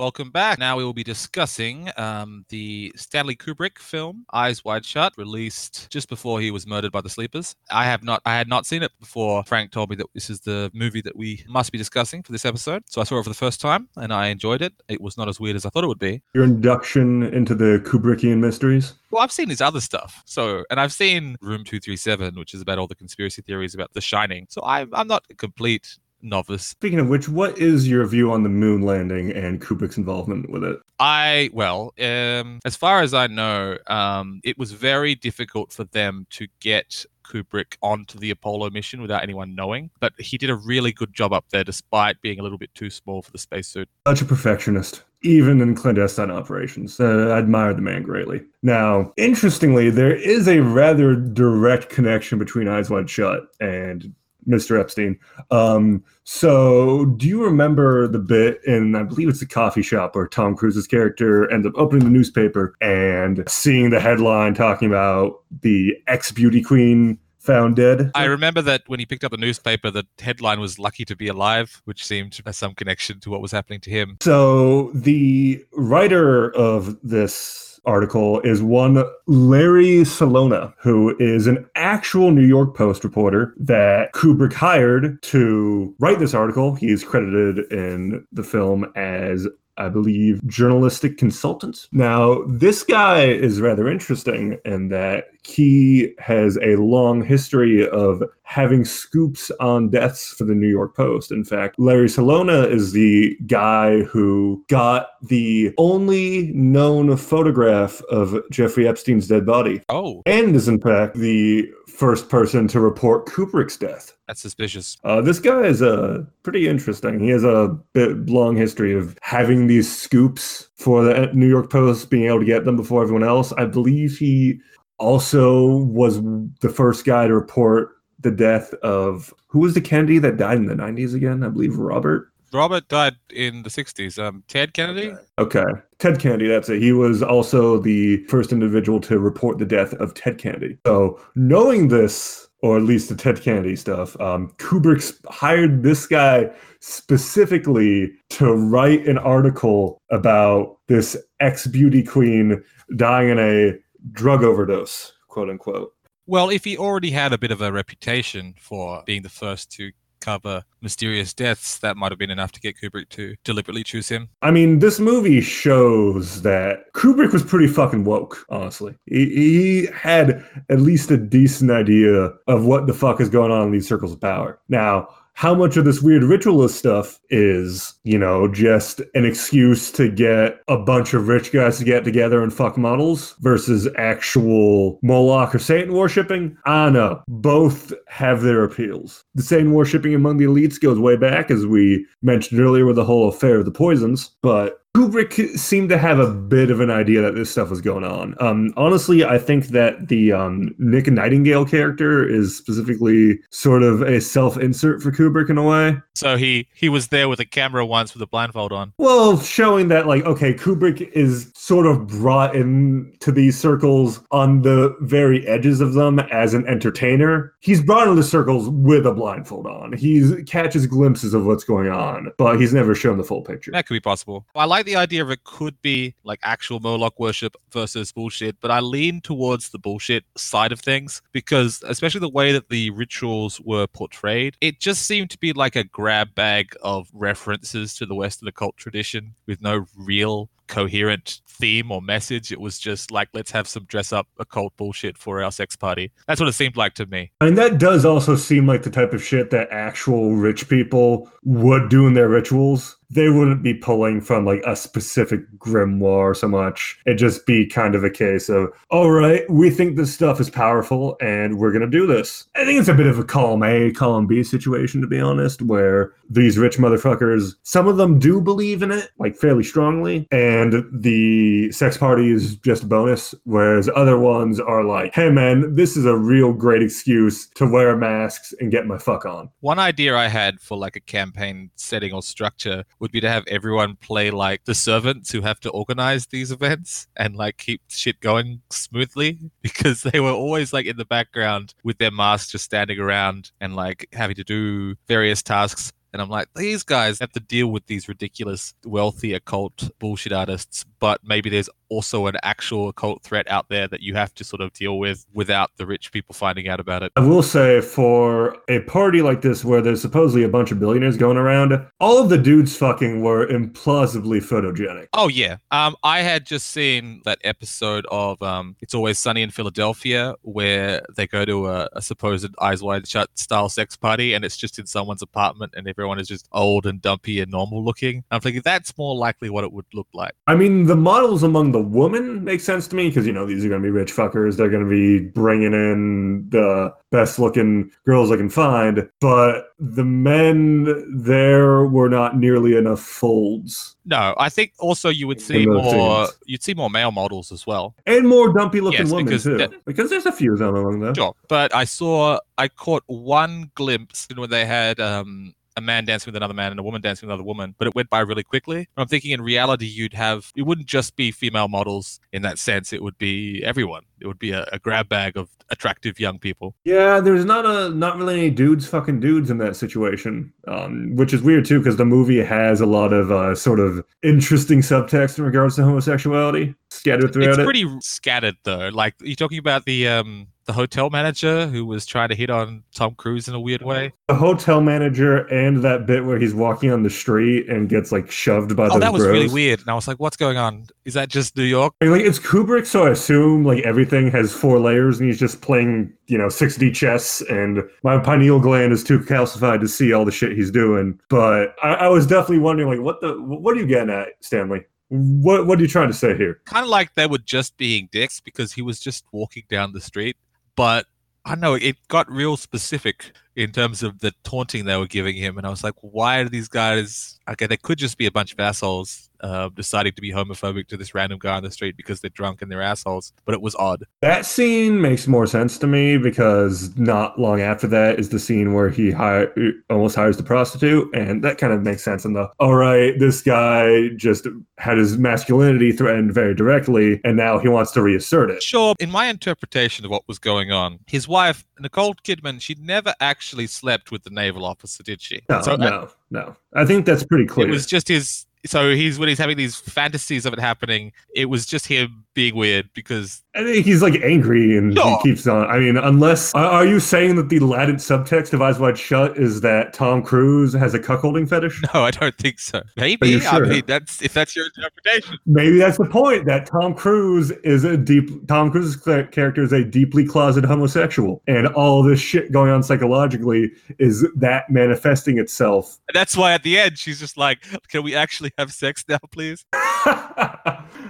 Welcome 0.00 0.30
back. 0.30 0.58
Now 0.58 0.78
we 0.78 0.84
will 0.84 0.94
be 0.94 1.04
discussing 1.04 1.90
um, 1.98 2.46
the 2.48 2.90
Stanley 2.96 3.36
Kubrick 3.36 3.78
film 3.78 4.24
Eyes 4.32 4.64
Wide 4.64 4.86
Shut, 4.86 5.12
released 5.18 5.90
just 5.90 6.08
before 6.08 6.40
he 6.40 6.50
was 6.50 6.66
murdered 6.66 6.90
by 6.90 7.02
the 7.02 7.10
sleepers. 7.10 7.54
I 7.70 7.84
have 7.84 8.02
not, 8.02 8.22
I 8.24 8.34
had 8.34 8.48
not 8.48 8.64
seen 8.64 8.82
it 8.82 8.92
before. 8.98 9.44
Frank 9.44 9.72
told 9.72 9.90
me 9.90 9.96
that 9.96 10.06
this 10.14 10.30
is 10.30 10.40
the 10.40 10.70
movie 10.72 11.02
that 11.02 11.14
we 11.14 11.44
must 11.46 11.70
be 11.70 11.76
discussing 11.76 12.22
for 12.22 12.32
this 12.32 12.46
episode. 12.46 12.84
So 12.86 13.02
I 13.02 13.04
saw 13.04 13.18
it 13.18 13.24
for 13.24 13.28
the 13.28 13.34
first 13.34 13.60
time 13.60 13.90
and 13.94 14.10
I 14.10 14.28
enjoyed 14.28 14.62
it. 14.62 14.72
It 14.88 15.02
was 15.02 15.18
not 15.18 15.28
as 15.28 15.38
weird 15.38 15.54
as 15.54 15.66
I 15.66 15.68
thought 15.68 15.84
it 15.84 15.88
would 15.88 15.98
be. 15.98 16.22
Your 16.32 16.44
induction 16.44 17.24
into 17.24 17.54
the 17.54 17.82
Kubrickian 17.84 18.38
mysteries. 18.38 18.94
Well, 19.10 19.22
I've 19.22 19.32
seen 19.32 19.50
his 19.50 19.60
other 19.60 19.82
stuff. 19.82 20.22
So, 20.24 20.64
and 20.70 20.80
I've 20.80 20.94
seen 20.94 21.36
Room 21.42 21.62
237, 21.62 22.36
which 22.36 22.54
is 22.54 22.62
about 22.62 22.78
all 22.78 22.86
the 22.86 22.94
conspiracy 22.94 23.42
theories 23.42 23.74
about 23.74 23.92
The 23.92 24.00
Shining. 24.00 24.46
So 24.48 24.62
I, 24.62 24.86
I'm 24.94 25.08
not 25.08 25.24
a 25.28 25.34
complete 25.34 25.98
novice. 26.22 26.66
Speaking 26.66 27.00
of 27.00 27.08
which, 27.08 27.28
what 27.28 27.58
is 27.58 27.88
your 27.88 28.06
view 28.06 28.32
on 28.32 28.42
the 28.42 28.48
moon 28.48 28.82
landing 28.82 29.30
and 29.32 29.60
Kubrick's 29.60 29.96
involvement 29.96 30.50
with 30.50 30.64
it? 30.64 30.78
I 30.98 31.50
well, 31.52 31.94
um, 32.00 32.60
as 32.64 32.76
far 32.76 33.02
as 33.02 33.14
I 33.14 33.26
know, 33.26 33.78
um, 33.86 34.40
it 34.44 34.58
was 34.58 34.72
very 34.72 35.14
difficult 35.14 35.72
for 35.72 35.84
them 35.84 36.26
to 36.30 36.46
get 36.60 37.06
Kubrick 37.30 37.76
onto 37.82 38.18
the 38.18 38.30
Apollo 38.30 38.70
mission 38.70 39.00
without 39.00 39.22
anyone 39.22 39.54
knowing. 39.54 39.90
But 40.00 40.12
he 40.18 40.36
did 40.36 40.50
a 40.50 40.56
really 40.56 40.92
good 40.92 41.14
job 41.14 41.32
up 41.32 41.46
there, 41.50 41.64
despite 41.64 42.20
being 42.22 42.40
a 42.40 42.42
little 42.42 42.58
bit 42.58 42.74
too 42.74 42.90
small 42.90 43.22
for 43.22 43.30
the 43.30 43.38
spacesuit. 43.38 43.88
Such 44.06 44.22
a 44.22 44.24
perfectionist. 44.24 45.02
Even 45.22 45.60
in 45.60 45.74
clandestine 45.74 46.30
operations. 46.30 46.98
Uh, 46.98 47.28
I 47.30 47.38
admire 47.38 47.74
the 47.74 47.82
man 47.82 48.02
greatly. 48.02 48.42
Now, 48.62 49.12
interestingly, 49.16 49.90
there 49.90 50.14
is 50.14 50.48
a 50.48 50.60
rather 50.60 51.14
direct 51.14 51.90
connection 51.90 52.38
between 52.38 52.68
Eyes 52.68 52.88
Wide 52.88 53.10
Shut 53.10 53.42
and 53.60 54.14
Mr. 54.50 54.78
Epstein. 54.78 55.18
Um, 55.50 56.04
so, 56.24 57.06
do 57.16 57.26
you 57.26 57.42
remember 57.42 58.06
the 58.08 58.18
bit 58.18 58.60
in, 58.66 58.94
I 58.94 59.02
believe 59.02 59.28
it's 59.28 59.40
the 59.40 59.46
coffee 59.46 59.82
shop 59.82 60.14
where 60.14 60.28
Tom 60.28 60.56
Cruise's 60.56 60.86
character 60.86 61.50
ends 61.50 61.66
up 61.66 61.72
opening 61.76 62.04
the 62.04 62.10
newspaper 62.10 62.74
and 62.80 63.44
seeing 63.48 63.90
the 63.90 64.00
headline 64.00 64.54
talking 64.54 64.88
about 64.88 65.42
the 65.62 65.96
ex 66.06 66.32
beauty 66.32 66.62
queen 66.62 67.18
found 67.40 67.76
dead? 67.76 68.10
I 68.14 68.24
remember 68.24 68.62
that 68.62 68.82
when 68.86 69.00
he 69.00 69.06
picked 69.06 69.24
up 69.24 69.32
the 69.32 69.38
newspaper, 69.38 69.90
the 69.90 70.06
headline 70.20 70.60
was 70.60 70.78
"Lucky 70.78 71.04
to 71.06 71.16
be 71.16 71.28
alive," 71.28 71.82
which 71.84 72.06
seemed 72.06 72.32
to 72.32 72.42
have 72.46 72.54
some 72.54 72.74
connection 72.74 73.20
to 73.20 73.30
what 73.30 73.40
was 73.40 73.52
happening 73.52 73.80
to 73.80 73.90
him. 73.90 74.18
So, 74.22 74.90
the 74.94 75.64
writer 75.72 76.54
of 76.54 76.98
this 77.02 77.69
article 77.84 78.40
is 78.40 78.62
one 78.62 79.02
Larry 79.26 80.00
Celona, 80.00 80.74
who 80.78 81.16
is 81.18 81.46
an 81.46 81.66
actual 81.74 82.30
New 82.30 82.46
York 82.46 82.76
Post 82.76 83.04
reporter 83.04 83.54
that 83.58 84.12
Kubrick 84.12 84.52
hired 84.52 85.22
to 85.22 85.94
write 85.98 86.18
this 86.18 86.34
article. 86.34 86.74
He's 86.74 87.04
credited 87.04 87.70
in 87.72 88.26
the 88.32 88.42
film 88.42 88.90
as 88.96 89.46
I 89.76 89.88
believe, 89.88 90.46
journalistic 90.46 91.16
consultant. 91.16 91.88
Now, 91.92 92.42
this 92.46 92.82
guy 92.82 93.24
is 93.24 93.60
rather 93.60 93.88
interesting 93.88 94.58
in 94.64 94.88
that 94.88 95.26
he 95.42 96.12
has 96.18 96.58
a 96.58 96.76
long 96.76 97.24
history 97.24 97.88
of 97.88 98.22
having 98.42 98.84
scoops 98.84 99.50
on 99.60 99.88
deaths 99.88 100.32
for 100.32 100.44
the 100.44 100.54
New 100.54 100.68
York 100.68 100.94
Post. 100.94 101.32
In 101.32 101.44
fact, 101.44 101.78
Larry 101.78 102.08
Celona 102.08 102.70
is 102.70 102.92
the 102.92 103.38
guy 103.46 104.02
who 104.02 104.64
got 104.68 105.10
the 105.22 105.72
only 105.78 106.52
known 106.52 107.16
photograph 107.16 108.02
of 108.10 108.38
Jeffrey 108.50 108.86
Epstein's 108.86 109.28
dead 109.28 109.46
body. 109.46 109.80
Oh. 109.88 110.22
And 110.26 110.54
is, 110.54 110.68
in 110.68 110.80
fact, 110.80 111.16
the 111.16 111.70
first 112.00 112.30
person 112.30 112.66
to 112.66 112.80
report 112.80 113.26
Kubrick's 113.26 113.76
death. 113.76 114.16
That's 114.26 114.40
suspicious. 114.40 114.96
Uh, 115.04 115.20
this 115.20 115.38
guy 115.38 115.64
is 115.64 115.82
uh, 115.82 116.22
pretty 116.42 116.66
interesting. 116.66 117.20
He 117.20 117.28
has 117.28 117.44
a 117.44 117.76
bit 117.92 118.30
long 118.30 118.56
history 118.56 118.94
of 118.94 119.18
having 119.20 119.66
these 119.66 119.94
scoops 119.94 120.70
for 120.76 121.04
the 121.04 121.30
New 121.34 121.46
York 121.46 121.70
Post, 121.70 122.08
being 122.08 122.24
able 122.24 122.40
to 122.40 122.46
get 122.46 122.64
them 122.64 122.76
before 122.76 123.02
everyone 123.02 123.22
else. 123.22 123.52
I 123.52 123.66
believe 123.66 124.16
he 124.16 124.60
also 124.96 125.84
was 125.84 126.22
the 126.60 126.70
first 126.70 127.04
guy 127.04 127.26
to 127.26 127.34
report 127.34 127.90
the 128.18 128.30
death 128.30 128.72
of 128.82 129.34
who 129.48 129.58
was 129.58 129.74
the 129.74 129.82
Kennedy 129.82 130.18
that 130.20 130.38
died 130.38 130.56
in 130.56 130.66
the 130.66 130.74
90s 130.74 131.14
again? 131.14 131.42
I 131.42 131.50
believe 131.50 131.76
Robert. 131.76 132.32
Robert 132.52 132.88
died 132.88 133.16
in 133.32 133.62
the 133.62 133.70
60s. 133.70 134.22
Um, 134.22 134.42
Ted 134.48 134.74
Kennedy? 134.74 135.14
Okay. 135.38 135.64
Ted 135.98 136.18
Kennedy, 136.18 136.48
that's 136.48 136.68
it. 136.68 136.82
He 136.82 136.92
was 136.92 137.22
also 137.22 137.78
the 137.78 138.24
first 138.24 138.52
individual 138.52 139.00
to 139.00 139.18
report 139.18 139.58
the 139.58 139.66
death 139.66 139.94
of 139.94 140.14
Ted 140.14 140.38
Kennedy. 140.38 140.78
So, 140.86 141.20
knowing 141.34 141.88
this 141.88 142.50
or 142.62 142.76
at 142.76 142.82
least 142.82 143.08
the 143.08 143.14
Ted 143.14 143.40
Kennedy 143.40 143.76
stuff. 143.76 144.20
Um, 144.20 144.52
Kubrick 144.58 145.14
hired 145.28 145.82
this 145.82 146.06
guy 146.06 146.50
specifically 146.80 148.12
to 148.30 148.52
write 148.54 149.06
an 149.06 149.18
article 149.18 150.00
about 150.10 150.78
this 150.86 151.16
ex 151.40 151.66
beauty 151.66 152.02
queen 152.02 152.62
dying 152.96 153.30
in 153.30 153.38
a 153.38 153.78
drug 154.12 154.44
overdose, 154.44 155.12
quote 155.28 155.48
unquote. 155.48 155.92
Well, 156.26 156.50
if 156.50 156.64
he 156.64 156.76
already 156.76 157.10
had 157.10 157.32
a 157.32 157.38
bit 157.38 157.50
of 157.50 157.60
a 157.60 157.72
reputation 157.72 158.54
for 158.58 159.02
being 159.04 159.22
the 159.22 159.28
first 159.28 159.70
to 159.72 159.90
cover 160.20 160.64
mysterious 160.82 161.34
deaths, 161.34 161.78
that 161.78 161.96
might 161.96 162.12
have 162.12 162.18
been 162.18 162.30
enough 162.30 162.52
to 162.52 162.60
get 162.60 162.76
Kubrick 162.80 163.08
to 163.10 163.34
deliberately 163.44 163.82
choose 163.82 164.08
him. 164.08 164.28
I 164.42 164.50
mean, 164.50 164.78
this 164.78 164.98
movie 165.00 165.40
shows 165.40 166.42
that 166.42 166.92
Kubrick 166.94 167.32
was 167.32 167.42
pretty 167.42 167.66
fucking 167.66 168.04
woke, 168.04 168.44
honestly. 168.48 168.94
He, 169.06 169.26
he 169.26 169.86
had 169.86 170.44
at 170.68 170.80
least 170.80 171.10
a 171.10 171.16
decent 171.16 171.70
idea 171.70 172.32
of 172.46 172.64
what 172.64 172.86
the 172.86 172.94
fuck 172.94 173.20
is 173.20 173.28
going 173.28 173.50
on 173.50 173.66
in 173.66 173.72
these 173.72 173.88
circles 173.88 174.12
of 174.12 174.20
power. 174.20 174.60
Now, 174.68 175.08
how 175.40 175.54
much 175.54 175.78
of 175.78 175.86
this 175.86 176.02
weird 176.02 176.22
ritualist 176.22 176.76
stuff 176.76 177.18
is, 177.30 177.94
you 178.04 178.18
know, 178.18 178.46
just 178.46 179.00
an 179.14 179.24
excuse 179.24 179.90
to 179.90 180.10
get 180.10 180.60
a 180.68 180.76
bunch 180.76 181.14
of 181.14 181.28
rich 181.28 181.50
guys 181.50 181.78
to 181.78 181.84
get 181.84 182.04
together 182.04 182.42
and 182.42 182.52
fuck 182.52 182.76
models 182.76 183.36
versus 183.40 183.88
actual 183.96 184.98
Moloch 185.02 185.54
or 185.54 185.58
Satan 185.58 185.94
worshipping? 185.94 186.58
I 186.66 186.84
don't 186.84 186.92
know. 186.92 187.22
Both 187.26 187.94
have 188.06 188.42
their 188.42 188.62
appeals. 188.64 189.24
The 189.34 189.42
Satan 189.42 189.72
worshipping 189.72 190.14
among 190.14 190.36
the 190.36 190.44
elites 190.44 190.78
goes 190.78 190.98
way 190.98 191.16
back, 191.16 191.50
as 191.50 191.64
we 191.64 192.04
mentioned 192.20 192.60
earlier 192.60 192.84
with 192.84 192.96
the 192.96 193.04
whole 193.06 193.26
affair 193.26 193.60
of 193.60 193.64
the 193.64 193.70
poisons, 193.70 194.32
but 194.42 194.79
Kubrick 194.96 195.56
seemed 195.56 195.88
to 195.90 195.98
have 195.98 196.18
a 196.18 196.26
bit 196.30 196.68
of 196.68 196.80
an 196.80 196.90
idea 196.90 197.22
that 197.22 197.36
this 197.36 197.48
stuff 197.48 197.70
was 197.70 197.80
going 197.80 198.02
on. 198.02 198.34
Um, 198.40 198.74
honestly, 198.76 199.24
I 199.24 199.38
think 199.38 199.68
that 199.68 200.08
the 200.08 200.32
um, 200.32 200.74
Nick 200.78 201.06
Nightingale 201.06 201.64
character 201.64 202.28
is 202.28 202.56
specifically 202.56 203.38
sort 203.50 203.84
of 203.84 204.02
a 204.02 204.20
self-insert 204.20 205.00
for 205.00 205.12
Kubrick 205.12 205.48
in 205.48 205.58
a 205.58 205.62
way. 205.62 205.96
So 206.16 206.36
he 206.36 206.66
he 206.74 206.88
was 206.88 207.08
there 207.08 207.28
with 207.28 207.38
a 207.38 207.44
camera 207.46 207.86
once 207.86 208.12
with 208.14 208.22
a 208.22 208.26
blindfold 208.26 208.72
on. 208.72 208.92
Well, 208.98 209.38
showing 209.38 209.88
that 209.88 210.08
like 210.08 210.24
okay, 210.24 210.52
Kubrick 210.52 211.08
is 211.12 211.50
sort 211.54 211.86
of 211.86 212.08
brought 212.08 212.56
into 212.56 213.30
these 213.30 213.58
circles 213.58 214.20
on 214.32 214.62
the 214.62 214.96
very 215.02 215.46
edges 215.46 215.80
of 215.80 215.94
them 215.94 216.18
as 216.18 216.52
an 216.52 216.66
entertainer. 216.66 217.54
He's 217.60 217.80
brought 217.80 218.08
into 218.08 218.16
the 218.16 218.24
circles 218.24 218.68
with 218.68 219.06
a 219.06 219.12
blindfold 219.12 219.66
on. 219.66 219.92
He 219.92 220.42
catches 220.42 220.86
glimpses 220.86 221.32
of 221.32 221.46
what's 221.46 221.64
going 221.64 221.90
on, 221.90 222.32
but 222.36 222.60
he's 222.60 222.74
never 222.74 222.94
shown 222.94 223.18
the 223.18 223.24
full 223.24 223.42
picture. 223.42 223.70
That 223.70 223.86
could 223.86 223.94
be 223.94 224.00
possible. 224.00 224.46
I 224.54 224.64
like 224.64 224.79
the 224.82 224.96
idea 224.96 225.22
of 225.22 225.30
it 225.30 225.44
could 225.44 225.80
be 225.82 226.14
like 226.24 226.40
actual 226.42 226.80
Moloch 226.80 227.18
worship 227.18 227.56
versus 227.70 228.12
bullshit, 228.12 228.56
but 228.60 228.70
I 228.70 228.80
lean 228.80 229.20
towards 229.20 229.70
the 229.70 229.78
bullshit 229.78 230.24
side 230.36 230.72
of 230.72 230.80
things 230.80 231.22
because, 231.32 231.82
especially 231.86 232.20
the 232.20 232.28
way 232.28 232.52
that 232.52 232.68
the 232.68 232.90
rituals 232.90 233.60
were 233.60 233.86
portrayed, 233.86 234.56
it 234.60 234.80
just 234.80 235.02
seemed 235.06 235.30
to 235.30 235.38
be 235.38 235.52
like 235.52 235.76
a 235.76 235.84
grab 235.84 236.34
bag 236.34 236.74
of 236.82 237.08
references 237.12 237.94
to 237.94 238.06
the 238.06 238.14
Western 238.14 238.48
occult 238.48 238.76
tradition 238.76 239.34
with 239.46 239.62
no 239.62 239.86
real 239.96 240.48
coherent 240.66 241.40
theme 241.60 241.92
or 241.92 242.00
message. 242.00 242.50
It 242.50 242.60
was 242.60 242.78
just 242.78 243.10
like, 243.10 243.28
let's 243.34 243.50
have 243.50 243.68
some 243.68 243.84
dress 243.84 244.12
up 244.12 244.26
occult 244.38 244.76
bullshit 244.76 245.18
for 245.18 245.42
our 245.42 245.52
sex 245.52 245.76
party. 245.76 246.10
That's 246.26 246.40
what 246.40 246.48
it 246.48 246.54
seemed 246.54 246.76
like 246.76 246.94
to 246.94 247.06
me. 247.06 247.30
And 247.40 247.56
that 247.58 247.78
does 247.78 248.04
also 248.04 248.34
seem 248.36 248.66
like 248.66 248.82
the 248.82 248.90
type 248.90 249.12
of 249.12 249.22
shit 249.22 249.50
that 249.50 249.68
actual 249.70 250.34
rich 250.36 250.68
people 250.68 251.30
would 251.44 251.88
do 251.88 252.06
in 252.06 252.14
their 252.14 252.28
rituals. 252.28 252.96
They 253.12 253.28
wouldn't 253.28 253.64
be 253.64 253.74
pulling 253.74 254.20
from 254.20 254.44
like 254.44 254.62
a 254.64 254.76
specific 254.76 255.40
grimoire 255.58 256.36
so 256.36 256.46
much. 256.46 257.00
It'd 257.06 257.18
just 257.18 257.44
be 257.44 257.66
kind 257.66 257.96
of 257.96 258.04
a 258.04 258.10
case 258.10 258.48
of, 258.48 258.68
all 258.90 259.10
right, 259.10 259.42
we 259.50 259.68
think 259.68 259.96
this 259.96 260.14
stuff 260.14 260.40
is 260.40 260.48
powerful 260.48 261.16
and 261.20 261.58
we're 261.58 261.72
going 261.72 261.80
to 261.82 261.88
do 261.88 262.06
this. 262.06 262.46
I 262.54 262.64
think 262.64 262.78
it's 262.78 262.88
a 262.88 262.94
bit 262.94 263.08
of 263.08 263.18
a 263.18 263.24
column 263.24 263.64
A, 263.64 263.90
column 263.90 264.28
B 264.28 264.44
situation, 264.44 265.00
to 265.00 265.08
be 265.08 265.18
honest, 265.18 265.60
where 265.62 266.12
these 266.28 266.56
rich 266.56 266.78
motherfuckers, 266.78 267.56
some 267.64 267.88
of 267.88 267.96
them 267.96 268.20
do 268.20 268.40
believe 268.40 268.80
in 268.80 268.92
it, 268.92 269.10
like 269.18 269.36
fairly 269.36 269.64
strongly, 269.64 270.28
and 270.30 270.84
the 270.92 271.49
sex 271.70 271.96
party 271.96 272.30
is 272.30 272.56
just 272.56 272.82
a 272.82 272.86
bonus, 272.86 273.34
whereas 273.44 273.88
other 273.94 274.18
ones 274.18 274.60
are 274.60 274.84
like, 274.84 275.14
hey 275.14 275.30
man, 275.30 275.74
this 275.74 275.96
is 275.96 276.04
a 276.04 276.16
real 276.16 276.52
great 276.52 276.82
excuse 276.82 277.48
to 277.56 277.66
wear 277.66 277.96
masks 277.96 278.54
and 278.60 278.70
get 278.70 278.86
my 278.86 278.98
fuck 278.98 279.24
on. 279.24 279.50
One 279.60 279.78
idea 279.78 280.16
I 280.16 280.28
had 280.28 280.60
for 280.60 280.76
like 280.76 280.96
a 280.96 281.00
campaign 281.00 281.70
setting 281.76 282.12
or 282.12 282.22
structure 282.22 282.84
would 282.98 283.12
be 283.12 283.20
to 283.20 283.28
have 283.28 283.46
everyone 283.46 283.96
play 283.96 284.30
like 284.30 284.64
the 284.64 284.74
servants 284.74 285.30
who 285.30 285.40
have 285.42 285.60
to 285.60 285.70
organize 285.70 286.26
these 286.26 286.50
events 286.50 287.06
and 287.16 287.36
like 287.36 287.56
keep 287.58 287.82
shit 287.88 288.20
going 288.20 288.62
smoothly 288.70 289.38
because 289.62 290.02
they 290.02 290.20
were 290.20 290.30
always 290.30 290.72
like 290.72 290.86
in 290.86 290.96
the 290.96 291.04
background 291.04 291.74
with 291.84 291.98
their 291.98 292.10
masks 292.10 292.52
just 292.52 292.64
standing 292.64 292.98
around 292.98 293.52
and 293.60 293.76
like 293.76 294.06
having 294.12 294.36
to 294.36 294.44
do 294.44 294.94
various 295.06 295.42
tasks 295.42 295.92
and 296.12 296.20
I'm 296.20 296.28
like, 296.28 296.48
these 296.54 296.82
guys 296.82 297.18
have 297.20 297.32
to 297.32 297.40
deal 297.40 297.68
with 297.68 297.86
these 297.86 298.08
ridiculous, 298.08 298.74
wealthy 298.84 299.32
occult 299.34 299.90
bullshit 299.98 300.32
artists, 300.32 300.84
but 300.98 301.20
maybe 301.24 301.50
there's 301.50 301.70
also 301.90 302.26
an 302.26 302.36
actual 302.42 302.88
occult 302.88 303.22
threat 303.22 303.48
out 303.50 303.68
there 303.68 303.86
that 303.88 304.00
you 304.00 304.14
have 304.14 304.32
to 304.34 304.44
sort 304.44 304.62
of 304.62 304.72
deal 304.72 304.98
with 304.98 305.26
without 305.34 305.70
the 305.76 305.84
rich 305.84 306.12
people 306.12 306.32
finding 306.32 306.68
out 306.68 306.80
about 306.80 307.02
it. 307.02 307.12
I 307.16 307.20
will 307.20 307.42
say 307.42 307.80
for 307.80 308.56
a 308.68 308.80
party 308.80 309.20
like 309.20 309.42
this 309.42 309.64
where 309.64 309.82
there's 309.82 310.00
supposedly 310.00 310.44
a 310.44 310.48
bunch 310.48 310.70
of 310.70 310.80
billionaires 310.80 311.16
going 311.16 311.36
around, 311.36 311.84
all 311.98 312.18
of 312.18 312.30
the 312.30 312.38
dudes 312.38 312.76
fucking 312.76 313.22
were 313.22 313.46
implausibly 313.46 314.40
photogenic. 314.40 315.08
Oh 315.12 315.28
yeah. 315.28 315.56
Um 315.70 315.96
I 316.02 316.20
had 316.20 316.46
just 316.46 316.68
seen 316.68 317.20
that 317.24 317.38
episode 317.44 318.06
of 318.10 318.40
um 318.42 318.76
It's 318.80 318.94
Always 318.94 319.18
Sunny 319.18 319.42
in 319.42 319.50
Philadelphia 319.50 320.34
where 320.42 321.02
they 321.16 321.26
go 321.26 321.44
to 321.44 321.68
a, 321.68 321.88
a 321.92 322.02
supposed 322.02 322.48
eyes 322.60 322.82
wide 322.82 323.06
shut 323.06 323.28
style 323.34 323.68
sex 323.68 323.96
party 323.96 324.32
and 324.34 324.44
it's 324.44 324.56
just 324.56 324.78
in 324.78 324.86
someone's 324.86 325.22
apartment 325.22 325.74
and 325.76 325.88
everyone 325.88 326.18
is 326.18 326.28
just 326.28 326.48
old 326.52 326.86
and 326.86 327.02
dumpy 327.02 327.40
and 327.40 327.50
normal 327.50 327.84
looking. 327.84 328.24
I'm 328.30 328.40
thinking 328.40 328.62
that's 328.64 328.96
more 328.96 329.16
likely 329.16 329.50
what 329.50 329.64
it 329.64 329.72
would 329.72 329.86
look 329.92 330.08
like. 330.14 330.32
I 330.46 330.54
mean, 330.54 330.86
the 330.86 330.96
models 330.96 331.42
among 331.42 331.72
the 331.72 331.79
women 331.80 332.44
makes 332.44 332.64
sense 332.64 332.86
to 332.88 332.96
me 332.96 333.08
because 333.08 333.26
you 333.26 333.32
know 333.32 333.46
these 333.46 333.64
are 333.64 333.68
going 333.68 333.80
to 333.82 333.86
be 333.86 333.90
rich 333.90 334.12
fuckers. 334.12 334.56
They're 334.56 334.68
going 334.70 334.84
to 334.84 334.88
be 334.90 335.18
bringing 335.28 335.72
in 335.72 336.48
the 336.50 336.94
best 337.10 337.38
looking 337.38 337.90
girls 338.06 338.30
I 338.30 338.36
can 338.36 338.48
find, 338.50 339.08
but 339.20 339.72
the 339.78 340.04
men 340.04 340.84
there 341.24 341.84
were 341.86 342.08
not 342.08 342.36
nearly 342.36 342.76
enough 342.76 343.00
folds. 343.00 343.96
No, 344.06 344.34
I 344.38 344.48
think 344.48 344.72
also 344.78 345.08
you 345.08 345.26
would 345.26 345.40
see 345.40 345.66
more 345.66 346.26
scenes. 346.26 346.38
you'd 346.46 346.62
see 346.62 346.74
more 346.74 346.90
male 346.90 347.12
models 347.12 347.52
as 347.52 347.66
well. 347.66 347.94
And 348.06 348.28
more 348.28 348.52
dumpy 348.52 348.80
looking 348.80 349.00
Yes, 349.00 349.10
women 349.10 349.26
because 349.26 349.44
too. 349.44 349.56
that- 349.58 349.84
because 349.84 350.10
there's 350.10 350.26
a 350.26 350.32
few 350.32 350.52
of 350.52 350.58
them 350.58 350.74
among 350.76 351.00
them. 351.00 351.14
Sure. 351.14 351.34
But 351.48 351.74
I 351.74 351.84
saw 351.84 352.38
I 352.58 352.68
caught 352.68 353.02
one 353.06 353.70
glimpse 353.74 354.26
when 354.34 354.50
they 354.50 354.64
had 354.66 355.00
um 355.00 355.54
a 355.76 355.80
man 355.80 356.04
dancing 356.04 356.30
with 356.32 356.36
another 356.36 356.54
man 356.54 356.70
and 356.72 356.80
a 356.80 356.82
woman 356.82 357.00
dancing 357.00 357.26
with 357.26 357.32
another 357.32 357.46
woman, 357.46 357.74
but 357.78 357.86
it 357.86 357.94
went 357.94 358.10
by 358.10 358.20
really 358.20 358.42
quickly. 358.42 358.88
I'm 358.96 359.06
thinking 359.06 359.30
in 359.30 359.40
reality 359.40 359.86
you'd 359.86 360.14
have 360.14 360.50
it 360.56 360.62
wouldn't 360.62 360.88
just 360.88 361.16
be 361.16 361.30
female 361.30 361.68
models 361.68 362.20
in 362.32 362.42
that 362.42 362.58
sense, 362.58 362.92
it 362.92 363.02
would 363.02 363.18
be 363.18 363.62
everyone. 363.64 364.02
It 364.20 364.26
would 364.26 364.38
be 364.38 364.50
a, 364.52 364.66
a 364.72 364.78
grab 364.78 365.08
bag 365.08 365.36
of 365.36 365.48
attractive 365.70 366.20
young 366.20 366.38
people. 366.38 366.74
Yeah, 366.84 367.20
there's 367.20 367.44
not 367.44 367.64
a 367.64 367.88
not 367.90 368.18
really 368.18 368.34
any 368.38 368.50
dudes 368.50 368.86
fucking 368.86 369.20
dudes 369.20 369.50
in 369.50 369.58
that 369.58 369.76
situation, 369.76 370.52
um, 370.68 371.14
which 371.16 371.32
is 371.32 371.40
weird 371.42 371.64
too 371.64 371.78
because 371.78 371.96
the 371.96 372.04
movie 372.04 372.42
has 372.44 372.80
a 372.80 372.86
lot 372.86 373.12
of 373.12 373.30
uh, 373.30 373.54
sort 373.54 373.80
of 373.80 374.04
interesting 374.22 374.80
subtext 374.80 375.38
in 375.38 375.44
regards 375.44 375.76
to 375.76 375.82
homosexuality 375.84 376.74
scattered 376.90 377.32
throughout 377.32 377.50
It's 377.50 377.58
it. 377.58 377.64
pretty 377.64 377.86
scattered 378.00 378.56
though. 378.64 378.88
Like 378.92 379.14
you're 379.22 379.36
talking 379.36 379.58
about 379.58 379.84
the 379.86 380.08
um 380.08 380.48
the 380.70 380.74
hotel 380.74 381.10
manager 381.10 381.66
who 381.66 381.84
was 381.84 382.06
trying 382.06 382.28
to 382.28 382.34
hit 382.36 382.48
on 382.48 382.84
Tom 382.94 383.12
Cruise 383.16 383.48
in 383.48 383.54
a 383.54 383.60
weird 383.60 383.82
way. 383.82 384.12
the 384.28 384.36
hotel 384.36 384.80
manager 384.80 385.38
and 385.48 385.82
that 385.82 386.06
bit 386.06 386.24
where 386.24 386.38
he's 386.38 386.54
walking 386.54 386.92
on 386.92 387.02
the 387.02 387.10
street 387.10 387.68
and 387.68 387.88
gets 387.88 388.12
like 388.12 388.30
shoved 388.30 388.76
by 388.76 388.86
Oh, 388.86 389.00
that 389.00 389.12
was 389.12 389.24
bros. 389.24 389.32
really 389.32 389.48
weird. 389.52 389.80
And 389.80 389.88
I 389.90 389.94
was 389.94 390.06
like, 390.06 390.20
what's 390.20 390.36
going 390.36 390.56
on? 390.56 390.86
Is 391.04 391.14
that 391.14 391.28
just 391.28 391.56
New 391.56 391.64
York? 391.64 391.92
I 392.00 392.04
mean, 392.04 392.12
like 392.12 392.22
it's 392.24 392.38
Kubrick, 392.38 392.86
so 392.86 393.04
I 393.04 393.10
assume 393.10 393.64
like 393.64 393.82
everything 393.82 394.30
has 394.30 394.52
four 394.52 394.78
layers, 394.78 395.18
and 395.18 395.28
he's 395.28 395.40
just 395.40 395.60
playing, 395.60 396.12
you 396.28 396.38
know, 396.38 396.46
6D 396.46 396.94
chess. 396.94 397.40
And 397.50 397.82
my 398.04 398.18
pineal 398.20 398.60
gland 398.60 398.92
is 398.92 399.02
too 399.02 399.18
calcified 399.18 399.80
to 399.80 399.88
see 399.88 400.12
all 400.12 400.24
the 400.24 400.30
shit 400.30 400.52
he's 400.52 400.70
doing. 400.70 401.18
But 401.30 401.74
I, 401.82 401.94
I 401.94 402.08
was 402.08 402.28
definitely 402.28 402.60
wondering, 402.60 402.88
like, 402.88 403.00
what 403.00 403.20
the, 403.20 403.32
what 403.42 403.76
are 403.76 403.80
you 403.80 403.86
getting 403.88 404.10
at, 404.10 404.28
Stanley? 404.40 404.84
What, 405.08 405.66
what 405.66 405.80
are 405.80 405.82
you 405.82 405.88
trying 405.88 406.06
to 406.06 406.14
say 406.14 406.36
here? 406.36 406.60
kind 406.66 406.84
of 406.84 406.90
like 406.90 407.14
they 407.14 407.26
were 407.26 407.38
just 407.38 407.76
being 407.76 408.08
dicks 408.12 408.38
because 408.38 408.72
he 408.72 408.82
was 408.82 409.00
just 409.00 409.24
walking 409.32 409.64
down 409.68 409.92
the 409.92 410.00
street. 410.00 410.36
But 410.76 411.06
I 411.44 411.54
know 411.54 411.74
it 411.74 411.96
got 412.08 412.30
real 412.30 412.56
specific 412.56 413.32
in 413.56 413.72
terms 413.72 414.02
of 414.02 414.20
the 414.20 414.32
taunting 414.44 414.84
they 414.84 414.96
were 414.96 415.06
giving 415.06 415.36
him. 415.36 415.56
And 415.58 415.66
I 415.66 415.70
was 415.70 415.82
like, 415.82 415.94
why 416.00 416.38
are 416.38 416.48
these 416.48 416.68
guys? 416.68 417.38
Okay, 417.48 417.66
they 417.66 417.76
could 417.76 417.98
just 417.98 418.18
be 418.18 418.26
a 418.26 418.30
bunch 418.30 418.52
of 418.52 418.60
assholes 418.60 419.29
uh, 419.42 419.68
deciding 419.70 420.12
to 420.12 420.20
be 420.20 420.30
homophobic 420.32 420.86
to 420.88 420.96
this 420.96 421.14
random 421.14 421.38
guy 421.38 421.56
on 421.56 421.62
the 421.62 421.70
street 421.70 421.96
because 421.96 422.20
they're 422.20 422.30
drunk 422.30 422.62
and 422.62 422.70
they're 422.70 422.82
assholes. 422.82 423.32
But 423.44 423.54
it 423.54 423.62
was 423.62 423.74
odd. 423.76 424.04
That 424.22 424.46
scene 424.46 425.00
makes 425.00 425.26
more 425.26 425.46
sense 425.46 425.78
to 425.78 425.86
me 425.86 426.18
because 426.18 426.96
not 426.96 427.38
long 427.38 427.60
after 427.60 427.86
that 427.88 428.18
is 428.18 428.28
the 428.28 428.38
scene 428.38 428.74
where 428.74 428.90
he 428.90 429.10
hire, 429.10 429.52
almost 429.88 430.16
hires 430.16 430.36
the 430.36 430.42
prostitute, 430.42 431.08
and 431.14 431.42
that 431.44 431.58
kind 431.58 431.72
of 431.72 431.82
makes 431.82 432.04
sense. 432.04 432.24
In 432.24 432.34
the 432.34 432.50
all 432.58 432.74
right, 432.74 433.18
this 433.18 433.42
guy 433.42 434.08
just 434.16 434.46
had 434.78 434.98
his 434.98 435.18
masculinity 435.18 435.92
threatened 435.92 436.32
very 436.32 436.54
directly, 436.54 437.20
and 437.24 437.36
now 437.36 437.58
he 437.58 437.68
wants 437.68 437.92
to 437.92 438.02
reassert 438.02 438.50
it. 438.50 438.62
Sure, 438.62 438.94
in 439.00 439.10
my 439.10 439.26
interpretation 439.26 440.04
of 440.04 440.10
what 440.10 440.26
was 440.28 440.38
going 440.38 440.72
on, 440.72 440.98
his 441.06 441.26
wife 441.26 441.64
Nicole 441.80 442.14
Kidman, 442.14 442.60
she 442.60 442.76
never 442.80 443.14
actually 443.20 443.66
slept 443.66 444.10
with 444.10 444.22
the 444.22 444.30
naval 444.30 444.64
officer, 444.64 445.02
did 445.02 445.20
she? 445.20 445.40
No, 445.48 445.62
So, 445.62 445.76
no, 445.76 446.08
no. 446.30 446.56
I 446.74 446.84
think 446.84 447.06
that's 447.06 447.24
pretty 447.24 447.46
clear. 447.46 447.68
It 447.68 447.70
was 447.70 447.86
just 447.86 448.08
his. 448.08 448.46
So 448.66 448.94
he's 448.94 449.18
when 449.18 449.28
he's 449.28 449.38
having 449.38 449.56
these 449.56 449.76
fantasies 449.76 450.44
of 450.44 450.52
it 450.52 450.58
happening. 450.58 451.12
It 451.34 451.46
was 451.46 451.64
just 451.64 451.86
him 451.86 452.24
being 452.34 452.54
weird 452.54 452.90
because 452.94 453.42
I 453.54 453.64
think 453.64 453.84
he's 453.84 454.02
like 454.02 454.20
angry 454.22 454.76
and 454.76 454.94
Sure. 454.96 455.18
he 455.22 455.30
keeps 455.30 455.46
on. 455.46 455.66
I 455.66 455.78
mean, 455.78 455.96
unless 455.96 456.54
are, 456.54 456.86
you 456.86 457.00
saying 457.00 457.36
that 457.36 457.48
the 457.48 457.58
latent 457.58 457.98
subtext 457.98 458.52
of 458.52 458.62
Eyes 458.62 458.78
Wide 458.78 458.98
Shut 458.98 459.36
is 459.36 459.62
that 459.62 459.92
Tom 459.92 460.22
Cruise 460.22 460.72
has 460.72 460.94
a 460.94 460.98
cuckolding 460.98 461.48
fetish? 461.48 461.82
no, 461.94 462.04
I 462.04 462.10
don't 462.10 462.36
think 462.36 462.58
so. 462.58 462.82
Maybe 462.96 463.30
you 463.30 463.40
I 463.46 463.60
mean 463.60 463.82
that's 463.86 464.22
if 464.22 464.34
that's 464.34 464.54
your 464.54 464.66
interpretation. 464.66 465.38
Maybe 465.46 465.78
that's 465.78 465.98
the 465.98 466.06
point 466.06 466.44
that 466.46 466.66
Tom 466.66 466.94
Cruise 466.94 467.50
is 467.64 467.84
a 467.84 467.96
deep. 467.96 468.46
Tom 468.46 468.70
Cruise's 468.70 468.96
character 469.30 469.62
is 469.62 469.72
a 469.72 469.84
deeply 469.84 470.26
closeted 470.26 470.68
homosexual, 470.68 471.42
and 471.46 471.66
all 471.68 472.02
this 472.02 472.20
shit 472.20 472.52
going 472.52 472.70
on 472.70 472.82
psychologically 472.82 473.72
is 473.98 474.26
that 474.36 474.70
manifesting 474.70 475.38
itself. 475.38 475.98
And 476.08 476.14
that's 476.14 476.36
why 476.36 476.52
at 476.52 476.62
the 476.62 476.78
end 476.78 476.98
she's 476.98 477.18
just 477.18 477.36
like, 477.36 477.58
"Can 477.88 478.02
we 478.02 478.14
actually 478.14 478.49
have 478.58 478.72
sex 478.72 479.04
now, 479.08 479.18
please?" 479.30 479.64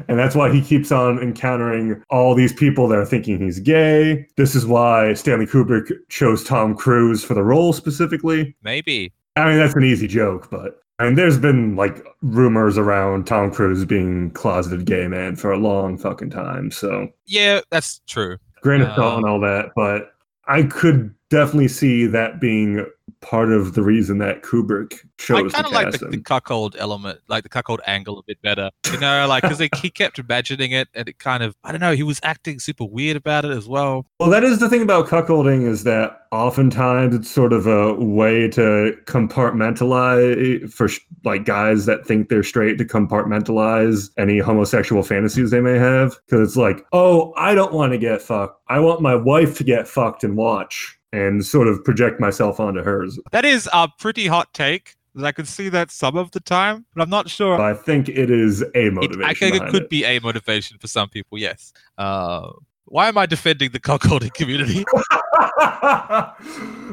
and 0.09 0.19
that's 0.19 0.35
why 0.35 0.53
he 0.53 0.61
keeps 0.63 0.91
on 0.93 1.19
encountering 1.19 2.03
all 2.11 2.35
these 2.35 2.53
people 2.53 2.89
that 2.89 2.99
are 2.99 3.05
thinking 3.07 3.39
he's 3.41 3.61
gay. 3.61 4.27
This 4.37 4.55
is 4.55 4.67
why 4.67 5.15
Stanley 5.15 5.47
Kubrick 5.47 5.93
chose 6.09 6.43
Tom 6.45 6.75
Cruise 6.75 7.25
for 7.25 7.35
the 7.35 7.43
role 7.43 7.73
specifically. 7.73 8.55
Maybe. 8.63 9.13
I 9.37 9.49
mean, 9.49 9.59
that's 9.59 9.75
an 9.75 9.85
easy 9.85 10.09
joke, 10.09 10.51
but 10.51 10.81
I 10.99 11.05
mean, 11.05 11.15
there's 11.15 11.39
been 11.39 11.77
like 11.77 12.05
rumors 12.21 12.77
around 12.77 13.27
Tom 13.27 13.51
Cruise 13.51 13.85
being 13.85 14.31
closeted 14.33 14.85
gay 14.85 15.09
man 15.09 15.37
for 15.37 15.51
a 15.53 15.57
long 15.59 15.97
fucking 15.97 16.31
time. 16.31 16.71
So, 16.71 17.09
Yeah, 17.27 17.61
that's 17.71 18.01
true. 18.07 18.37
grain 18.63 18.83
of 18.83 18.95
salt 18.95 19.15
Um, 19.15 19.25
and 19.25 19.27
all 19.27 19.41
that, 19.41 19.71
but 19.75 20.13
I 20.47 20.65
could 20.65 21.15
definitely 21.31 21.69
see 21.69 22.07
that 22.07 22.41
being 22.41 22.85
part 23.21 23.53
of 23.53 23.75
the 23.75 23.83
reason 23.83 24.19
that 24.19 24.43
Kubrick 24.43 24.99
chose 25.19 25.53
I 25.55 25.63
kind 25.63 25.67
of 25.67 25.73
like 25.73 25.99
the, 25.99 26.09
the 26.09 26.21
cuckold 26.21 26.77
element, 26.79 27.21
like 27.29 27.43
the 27.43 27.49
cuckold 27.49 27.81
angle 27.87 28.19
a 28.19 28.23
bit 28.23 28.41
better. 28.43 28.71
You 28.93 28.99
know, 28.99 29.27
like 29.29 29.43
because 29.43 29.59
he 29.59 29.91
kept 29.91 30.19
imagining 30.19 30.73
it, 30.73 30.89
and 30.95 31.09
it 31.09 31.19
kind 31.19 31.43
of, 31.43 31.55
I 31.65 31.73
don't 31.73 31.81
know, 31.81 31.95
he 31.95 32.03
was 32.03 32.21
acting 32.23 32.59
super 32.59 32.85
weird 32.85 33.17
about 33.17 33.45
it 33.45 33.53
as 33.53 33.69
well. 33.69 34.07
Well, 34.19 34.31
that 34.31 34.45
is 34.45 34.59
the 34.59 34.69
thing 34.69 34.83
about 34.83 35.09
cuckolding 35.09 35.67
is 35.67 35.85
that 35.85 36.23
oftentimes 36.33 37.15
it's 37.15 37.31
sort 37.31 37.53
of 37.53 37.67
a 37.67 37.95
way 37.95 38.49
to 38.49 38.97
compartmentalize 39.07 40.71
for 40.73 40.89
sh- 40.89 41.01
like 41.25 41.45
guys 41.45 41.87
that 41.87 42.07
think 42.07 42.29
they're 42.29 42.43
straight 42.43 42.79
to 42.79 42.85
compartmentalize 42.85 44.11
any 44.17 44.39
homosexual 44.39 45.03
fantasies 45.03 45.51
they 45.51 45.61
may 45.61 45.79
have. 45.79 46.17
Because 46.27 46.49
it's 46.49 46.57
like, 46.57 46.85
oh, 46.93 47.33
I 47.37 47.55
don't 47.55 47.73
want 47.73 47.93
to 47.93 47.99
get 47.99 48.23
fucked. 48.23 48.61
I 48.69 48.81
want 48.81 49.03
my 49.03 49.15
wife 49.15 49.59
to 49.59 49.65
get 49.65 49.89
fucked 49.89 50.25
and 50.25 50.37
watch 50.37 51.00
and 51.13 51.45
sort 51.45 51.69
of 51.69 51.83
project 51.85 52.21
myself 52.21 52.61
onto 52.61 52.83
hers. 52.83 53.19
That 53.33 53.45
is 53.45 53.69
a 53.73 53.89
pretty 53.99 54.27
hot 54.27 54.53
take. 54.55 54.95
I 55.21 55.33
can 55.33 55.45
see 55.45 55.69
that 55.71 55.91
some 55.91 56.17
of 56.17 56.31
the 56.31 56.39
time, 56.41 56.87
but 56.95 57.03
I'm 57.03 57.11
not 57.11 57.29
sure. 57.29 57.61
I 57.61 57.75
think 57.75 58.09
it 58.09 58.31
is 58.31 58.63
a 58.63 58.87
It, 58.87 58.93
motivation. 58.93 59.25
I 59.25 59.35
think 59.35 59.57
it 59.57 59.69
could 59.71 59.83
it. 59.85 59.91
be 59.91 60.05
a 60.05 60.21
motivation 60.21 60.79
for 60.79 60.87
some 60.87 61.09
people. 61.09 61.37
Yes. 61.37 61.73
Uh, 61.99 62.51
why 62.85 63.09
am 63.09 63.19
I 63.19 63.27
defending 63.27 63.71
the 63.73 63.81
cuckolding 63.81 64.33
community? 64.35 64.85